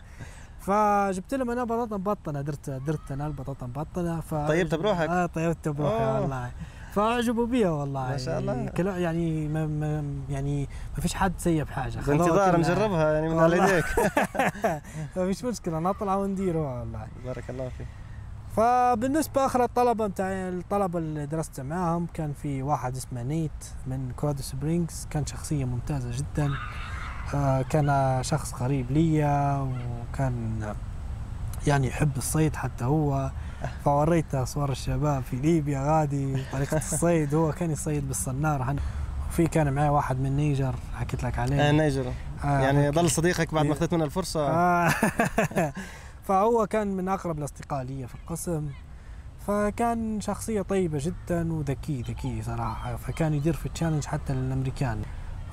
فجبت 0.68 1.34
لهم 1.34 1.50
أنا 1.50 1.64
بطاطا 1.64 1.96
مبطنة 1.96 2.40
درت 2.40 2.70
درت 2.70 3.12
أنا 3.12 3.26
البطاطا 3.26 3.66
مبطنة 3.66 4.20
ف 4.20 4.34
طيبتها 4.34 4.76
بروحك؟ 4.76 5.08
آه 5.08 5.26
طيبتها 5.26 5.70
بروحي 5.70 5.94
أوه. 6.04 6.20
والله 6.20 6.50
فأعجبوا 6.92 7.46
بيها 7.46 7.70
والله 7.70 8.08
ما 8.10 8.16
شاء 8.16 8.38
الله. 8.38 8.52
يعني, 8.52 9.02
يعني 9.02 9.48
ما 9.48 9.66
ما 9.66 10.04
يعني 10.28 10.68
ما 10.96 11.00
فيش 11.02 11.14
حد 11.14 11.32
سيب 11.38 11.68
حاجة 11.68 11.98
خذوها 12.00 12.18
بانتظار 12.18 12.56
كلها. 12.56 12.60
نجربها 12.74 13.12
يعني 13.12 13.28
من 13.28 13.38
على. 13.38 13.56
يديك 13.58 13.84
ما 15.16 15.26
فيش 15.26 15.44
مشكلة 15.44 15.78
نطلع 15.78 16.16
ونديروها 16.16 16.80
والله 16.80 17.06
بارك 17.24 17.50
الله 17.50 17.68
فيك 17.68 17.86
فبالنسبة 18.56 19.46
آخر 19.46 19.64
الطلبة 19.64 20.06
متاع 20.06 20.26
الطلبة 20.28 20.98
اللي 20.98 21.26
درست 21.26 21.60
معاهم 21.60 22.06
كان 22.14 22.32
في 22.32 22.62
واحد 22.62 22.96
اسمه 22.96 23.22
نيت 23.22 23.64
من 23.86 24.12
كولورادو 24.16 24.42
سبرينغز 24.42 25.06
كان 25.10 25.26
شخصية 25.26 25.64
ممتازة 25.64 26.10
جدا 26.18 26.46
آه، 26.46 26.56
كان 27.70 28.18
شخص 28.22 28.52
قريب 28.52 28.90
ليا 28.90 29.68
وكان 30.12 30.74
يعني 31.66 31.86
يحب 31.86 32.16
الصيد 32.16 32.56
حتى 32.56 32.84
هو. 32.84 33.30
فوريته 33.84 34.44
صور 34.44 34.70
الشباب 34.70 35.22
في 35.22 35.36
ليبيا 35.36 35.80
غادي 35.80 36.44
طريقة 36.52 36.76
الصيد. 36.76 37.34
هو 37.34 37.52
كان 37.52 37.70
يصيد 37.70 38.08
بالصنارة. 38.08 38.76
وفي 39.28 39.46
كان 39.46 39.72
معي 39.72 39.88
واحد 39.88 40.20
من 40.20 40.36
نيجر 40.36 40.74
حكيت 40.94 41.22
لك 41.22 41.38
عليه. 41.38 41.68
آه 41.68 41.72
نيجر. 41.72 42.12
آه، 42.44 42.60
يعني. 42.60 42.90
ضل 42.90 43.10
صديقك 43.10 43.54
بعد 43.54 43.66
ما 43.66 43.72
أخذت 43.72 43.94
منه 43.94 44.04
الفرصة. 44.04 44.48
آه. 44.48 44.94
فهو 46.28 46.66
كان 46.66 46.96
من 46.96 47.08
أقرب 47.08 47.38
الأصدقاء 47.38 47.82
لي 47.82 48.06
في 48.06 48.14
القسم. 48.14 48.68
فكان 49.46 50.20
شخصية 50.20 50.62
طيبة 50.62 50.98
جدا 51.02 51.52
وذكي 51.52 52.02
ذكي 52.02 52.42
صراحة. 52.42 52.96
فكان 52.96 53.34
يدير 53.34 53.52
في 53.52 53.66
ال 53.66 53.70
challenge 53.70 54.04
حتى 54.04 54.32
للأمريكان. 54.32 55.02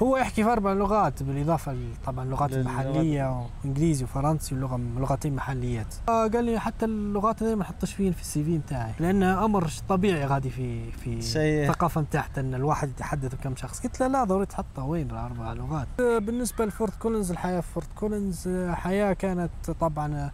هو 0.03 0.17
يحكي 0.17 0.43
في 0.43 0.51
أربع 0.51 0.73
لغات 0.73 1.23
بالإضافة 1.23 1.73
ل- 1.73 1.93
طبعا 2.05 2.25
اللغات 2.25 2.51
للغات. 2.51 2.65
المحلية 2.85 3.45
وإنجليزي 3.65 4.03
وفرنسي 4.03 4.55
ولغة 4.55 4.79
لغتين 4.97 5.35
محليات. 5.35 5.95
آه، 6.09 6.27
قال 6.27 6.43
لي 6.45 6.59
حتى 6.59 6.85
اللغات 6.85 7.43
هذه 7.43 7.55
ما 7.55 7.61
نحطش 7.61 7.93
فيهن 7.93 8.11
في 8.11 8.21
ال 8.21 8.43
CV 8.43 8.57
نتاعي 8.57 8.91
لأنه 8.99 9.45
أمر 9.45 9.69
طبيعي 9.89 10.25
غادي 10.25 10.49
في 10.49 10.91
في 10.91 11.21
شيء 11.21 11.63
الثقافة 11.69 12.01
متاعت 12.01 12.37
أن 12.37 12.55
الواحد 12.55 12.89
يتحدث 12.89 13.35
بكم 13.35 13.55
شخص. 13.55 13.79
قلت 13.83 13.99
له 13.99 14.07
لا 14.07 14.23
ضروري 14.23 14.45
تحطها 14.45 14.83
وين 14.83 15.11
أربع 15.11 15.53
لغات؟ 15.53 15.87
آه، 15.99 16.17
بالنسبة 16.17 16.65
لفورت 16.65 16.95
كولينز 16.95 17.31
الحياة 17.31 17.59
في 17.59 17.67
فورت 17.73 17.87
كولينز 17.95 18.47
آه، 18.47 18.73
حياة 18.73 19.13
كانت 19.13 19.51
طبعا 19.79 20.31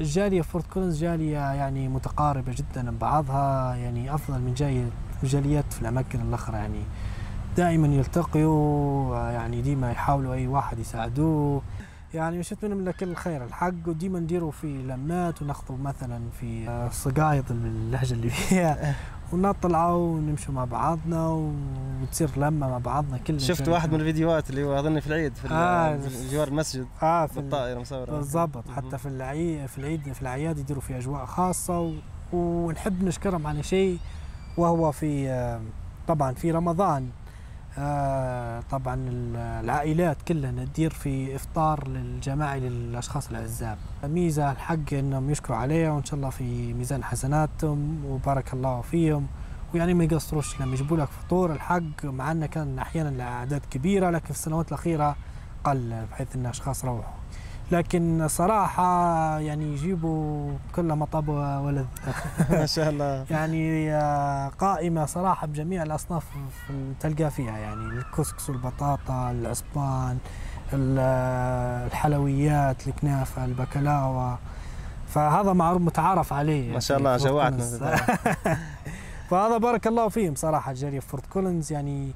الجالية 0.00 0.42
في 0.42 0.48
فورت 0.48 0.66
كولينز 0.66 1.00
جالية 1.00 1.38
يعني 1.52 1.88
متقاربة 1.88 2.52
جدا 2.52 2.90
ببعضها 2.90 3.74
يعني 3.74 4.14
أفضل 4.14 4.38
من 4.40 4.54
جاي 4.54 4.84
جاليات 5.22 5.72
في 5.72 5.82
الأماكن 5.82 6.20
الأخرى 6.20 6.56
يعني 6.56 6.80
دائما 7.58 7.86
يلتقيوا 7.88 9.16
يعني 9.30 9.62
ديما 9.62 9.90
يحاولوا 9.90 10.34
أي 10.34 10.46
واحد 10.46 10.78
يساعدوه. 10.78 11.62
يعني 12.14 12.38
مشيت 12.38 12.64
منهم 12.64 12.84
لكل 12.84 13.08
الخير 13.10 13.44
الحق 13.44 13.72
وديما 13.86 14.20
نديروا 14.20 14.50
في 14.50 14.82
لمات 14.82 15.42
وناخذوا 15.42 15.78
مثلا 15.78 16.20
في 16.40 16.88
صقايط 16.92 17.44
باللهجة 17.52 18.12
اللي 18.14 18.30
فيها. 18.30 18.94
ونطلعوا 19.32 20.14
ونمشوا 20.14 20.54
مع 20.54 20.64
بعضنا 20.64 21.28
وتصير 22.02 22.30
لمة 22.36 22.68
مع 22.68 22.78
بعضنا 22.78 23.18
كلنا 23.18 23.38
شفت. 23.38 23.68
واحد 23.68 23.92
من 23.92 24.00
الفيديوهات 24.00 24.50
اللي 24.50 24.64
هو 24.64 24.78
اظني 24.78 25.00
في 25.00 25.06
العيد 25.06 25.34
في 25.34 25.48
آه. 25.54 25.98
جوار 26.32 26.48
المسجد 26.48 26.86
آه 27.02 27.26
في 27.26 27.36
ال- 27.36 27.42
بالطائره 27.42 27.80
مصورة. 27.80 28.10
بالضبط. 28.10 28.68
حتى 28.76 28.98
في 28.98 29.06
العيد 29.06 29.66
في 29.66 29.78
العيد 29.78 30.12
في 30.12 30.22
الأعياد 30.22 30.58
يديروا 30.58 30.82
في 30.82 30.98
أجواء 30.98 31.24
خاصة 31.24 31.80
و... 31.80 31.92
ونحب 32.32 33.04
نشكرهم 33.04 33.46
على 33.46 33.62
شيء 33.62 33.98
وهو 34.56 34.92
في 34.92 35.28
آه، 35.30 35.60
طبعا 36.08 36.32
في 36.34 36.50
رمضان. 36.50 37.08
طبعا 38.70 38.94
ال- 38.94 39.36
العائلات 39.36 40.16
كلها 40.28 40.50
تدير 40.64 40.90
في 40.90 41.36
إفطار 41.36 41.88
للجماعي 41.88 42.60
للأشخاص 42.60 43.28
الاعزاب 43.30 43.78
ميزة 44.04 44.52
الحق 44.52 44.92
إنهم 44.92 45.30
يشكروا 45.30 45.56
عليها 45.58 45.90
وإن 45.90 46.04
شاء 46.04 46.14
الله 46.16 46.30
في 46.30 46.72
ميزان 46.72 47.04
حسناتهم 47.04 48.04
وبارك 48.04 48.52
الله 48.54 48.80
فيهم. 48.80 49.26
ويعني 49.74 49.94
ما 49.94 50.04
يقصروش 50.04 50.60
لما 50.60 50.74
يجيبوا 50.74 50.96
لك 50.96 51.08
فطور 51.08 51.52
الحق 51.52 52.04
مع 52.04 52.32
انه 52.32 52.46
كان 52.46 52.78
أحيانا 52.78 53.08
الاعداد 53.08 53.60
كبيرة 53.70 54.10
لكن 54.10 54.24
في 54.24 54.30
السنوات 54.30 54.68
الأخيرة 54.68 55.16
قل 55.64 56.06
بحيث 56.10 56.36
إن 56.36 56.46
أشخاص 56.46 56.84
روحوا. 56.84 57.17
لكن 57.72 58.28
صراحة 58.28 58.84
يعني 59.38 59.72
يجيبوا 59.72 60.52
كل 60.74 60.84
مطب 60.94 61.28
ولذ. 61.28 61.84
ما 62.50 62.66
شاء 62.66 62.88
الله. 62.90 63.24
يعني 63.30 63.92
آه، 63.94 64.48
قائمة 64.48 65.06
صراحة 65.06 65.46
بجميع 65.46 65.82
الأصناف 65.82 66.24
تلقى 67.00 67.30
فيها 67.30 67.58
يعني 67.58 67.82
الكسكس 67.84 68.50
والبطاطا 68.50 69.30
العصبان 69.30 70.18
ال- 70.72 70.96
آه، 71.00 71.86
الحلويات 71.86 72.88
الكنافة 72.88 73.44
البكلاوة. 73.44 74.38
فهذا 75.08 75.52
معروف 75.52 75.82
متعارف 75.82 76.32
عليه 76.32 76.72
ما 76.72 76.80
شاء 76.80 76.98
الله 76.98 77.16
في 77.16 77.22
فورت 77.28 77.32
جوعتنا. 77.32 77.96
فهذا 79.30 79.58
بارك 79.58 79.86
الله 79.86 80.08
فيهم 80.08 80.34
صراحة 80.34 80.74
في 80.74 81.00
فورت 81.00 81.26
كولينز 81.26 81.72
يعني 81.72 82.12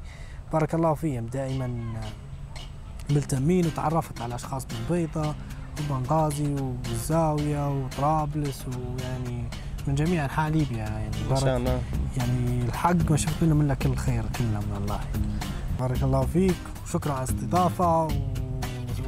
بارك 0.52 0.74
الله 0.74 0.94
فيهم 0.94 1.26
دائما. 1.26 1.92
ملتمين 3.14 3.66
وتعرفت 3.66 4.20
على 4.20 4.34
أشخاص 4.34 4.66
من 4.66 4.96
بيضة 4.96 5.34
وبنغازي 5.90 6.54
والزاوية 6.54 7.84
وطرابلس 7.84 8.64
ويعني 8.66 9.44
من 9.86 9.94
جميع 9.94 10.24
أنحاء 10.24 10.50
ليبيا 10.50 10.76
يعني 10.76 11.16
ما 11.30 11.36
شاء 11.36 11.56
الله. 11.56 11.80
يعني 12.16 12.62
الحق 12.62 13.10
ما 13.10 13.16
شفت 13.16 13.42
منهم 13.42 13.60
إلا 13.60 13.74
كل 13.74 13.90
الخير 13.90 14.24
كلهم 14.38 14.64
والله 14.74 15.00
بارك 15.80 16.02
الله 16.02 16.26
فيك. 16.26 16.54
وشكرا 16.84 17.12
على 17.12 17.28
الاستضافة 17.28 18.08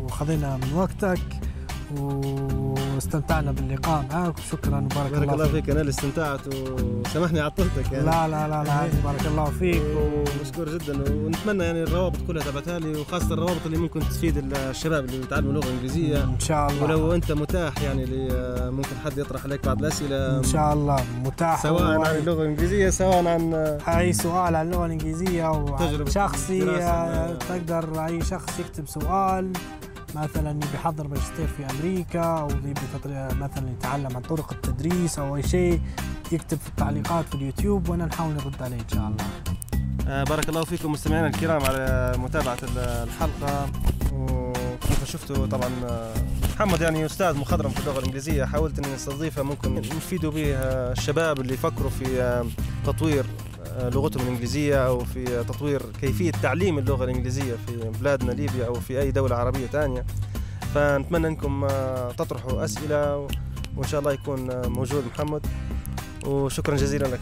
وخذينا 0.01 0.57
من 0.57 0.73
وقتك. 0.75 1.21
واستمتعنا 2.01 3.53
باللقاء 3.53 4.05
معك 4.13 4.39
وشكرا 4.39 4.77
وبارك 4.81 5.13
بارك 5.13 5.33
الله 5.33 5.49
فيك. 5.49 5.71
أنا 5.71 5.81
اللي 5.81 5.91
استمتعت 5.91 6.41
وسامحني 6.55 7.41
عطلتك 7.41 7.93
يعني. 7.93 8.05
لا 8.07 8.29
لا 8.29 8.49
لا 8.49 8.65
لا 8.65 8.89
بارك 9.05 9.27
الله 9.27 9.45
فيك. 9.45 9.83
و... 9.83 10.25
ومشكور 10.41 10.69
جدا. 10.79 11.13
ونتمنى 11.15 11.65
يعني 11.65 11.83
الروابط 11.83 12.17
كلها 12.27 12.43
تبعتها 12.45 12.79
لي 12.79 13.01
وخاصة 13.01 13.35
الروابط 13.35 13.61
اللي 13.67 13.77
ممكن 13.79 14.01
تفيد 14.01 14.53
الشباب 14.57 15.05
اللي 15.05 15.19
بيتعلموا 15.19 15.53
لغة 15.53 15.71
إنجليزية. 15.71 16.25
إن 16.25 16.41
شاء 16.41 16.71
الله. 16.71 16.83
ولو 16.85 17.15
أنت 17.15 17.33
متاح 17.33 17.83
يعني 17.83 18.05
لي- 18.05 18.71
ممكن 18.71 18.97
حد 19.05 19.19
يطرح 19.19 19.45
عليك 19.45 19.67
بعض 19.67 19.79
الأسئلة. 19.79 20.39
إن 20.39 20.45
شاء 20.45 20.73
الله. 20.73 21.05
متاح 21.25 21.63
سواء 21.63 21.99
و- 21.99 22.05
عن 22.05 22.17
اللغة 22.17 22.43
الإنجليزية 22.43 22.91
سواء 22.91 23.27
عن 23.27 23.55
أي 23.89 24.13
سؤال 24.13 24.57
عن 24.57 24.67
اللغة 24.67 24.87
الإنجليزية 24.87 25.47
أو 25.49 25.77
شخصي. 26.09 26.63
آه، 26.71 27.35
تقدر 27.49 28.05
أي 28.07 28.23
شخص 28.23 28.59
يكتب 28.61 28.89
سؤال. 28.89 29.53
مثلا 30.15 30.51
يبي 30.51 30.67
يحضر 30.75 31.09
ماجستير 31.09 31.47
في 31.47 31.67
أمريكا 31.71 32.21
أو 32.25 32.49
مثلا 33.41 33.71
يتعلم 33.71 34.17
عن 34.17 34.23
طرق 34.23 34.53
التدريس 34.53 35.19
أو 35.19 35.37
أي 35.37 35.43
شيء 35.43 35.81
يكتب 36.33 36.59
في 36.59 36.69
التعليقات 36.69 37.25
في 37.29 37.35
اليوتيوب 37.35 37.89
وأنا 37.89 38.07
نحاول 38.07 38.33
نرد 38.35 38.63
عليه 38.63 38.77
إن 38.77 38.89
شاء 38.95 39.09
الله. 39.09 39.25
آه، 40.09 40.25
بارك 40.25 40.49
الله 40.49 40.65
فيكم 40.65 40.93
مستمعينا 40.93 41.27
الكرام 41.27 41.63
على 41.65 42.13
متابعة 42.19 42.59
ال- 42.63 42.79
الحلقة. 42.79 43.67
وكيف 44.13 45.05
شفتوا؟ 45.05 45.47
طبعا 45.47 45.71
آه، 45.85 46.15
محمد 46.55 46.81
يعني 46.81 47.07
أستاذ 47.07 47.37
مخضرم 47.39 47.71
في 47.71 47.81
اللغة 47.81 47.99
الإنجليزية 47.99 48.45
حاولت 48.45 48.79
أني 48.79 48.95
نستضيفه 48.95 49.43
ممكن 49.43 49.75
نفيدوا 49.75 50.31
به 50.31 50.55
آه، 50.55 50.93
الشباب 50.93 51.41
اللي 51.41 51.55
يفكروا 51.55 51.91
في 51.91 52.23
آه، 52.23 52.47
تطوير 52.87 53.27
لغتهم 53.79 54.23
الإنجليزية 54.23 54.87
أو 54.87 54.99
في 55.05 55.25
تطوير 55.25 55.83
كيفية 56.01 56.31
تعليم 56.31 56.79
اللغة 56.79 57.05
الإنجليزية 57.05 57.55
في 57.67 57.91
بلادنا 58.01 58.33
ليبيا 58.33 58.67
أو 58.67 58.75
في 58.75 59.01
أي 59.01 59.11
دولة 59.11 59.37
عربية 59.37 59.67
ثانية 59.67 60.07
فنتمنى 60.75 61.27
أنكم 61.27 61.65
آه، 61.65 62.13
تطرحوا 62.13 62.65
أسئلة 62.65 63.17
وإن 63.77 63.89
شاء 63.89 64.01
الله 64.01 64.13
يكون 64.13 64.51
آه، 64.51 64.69
موجود 64.69 65.05
محمد. 65.15 65.47
وشكرا 66.27 66.77
جزيلا 66.77 67.07
لك 67.07 67.21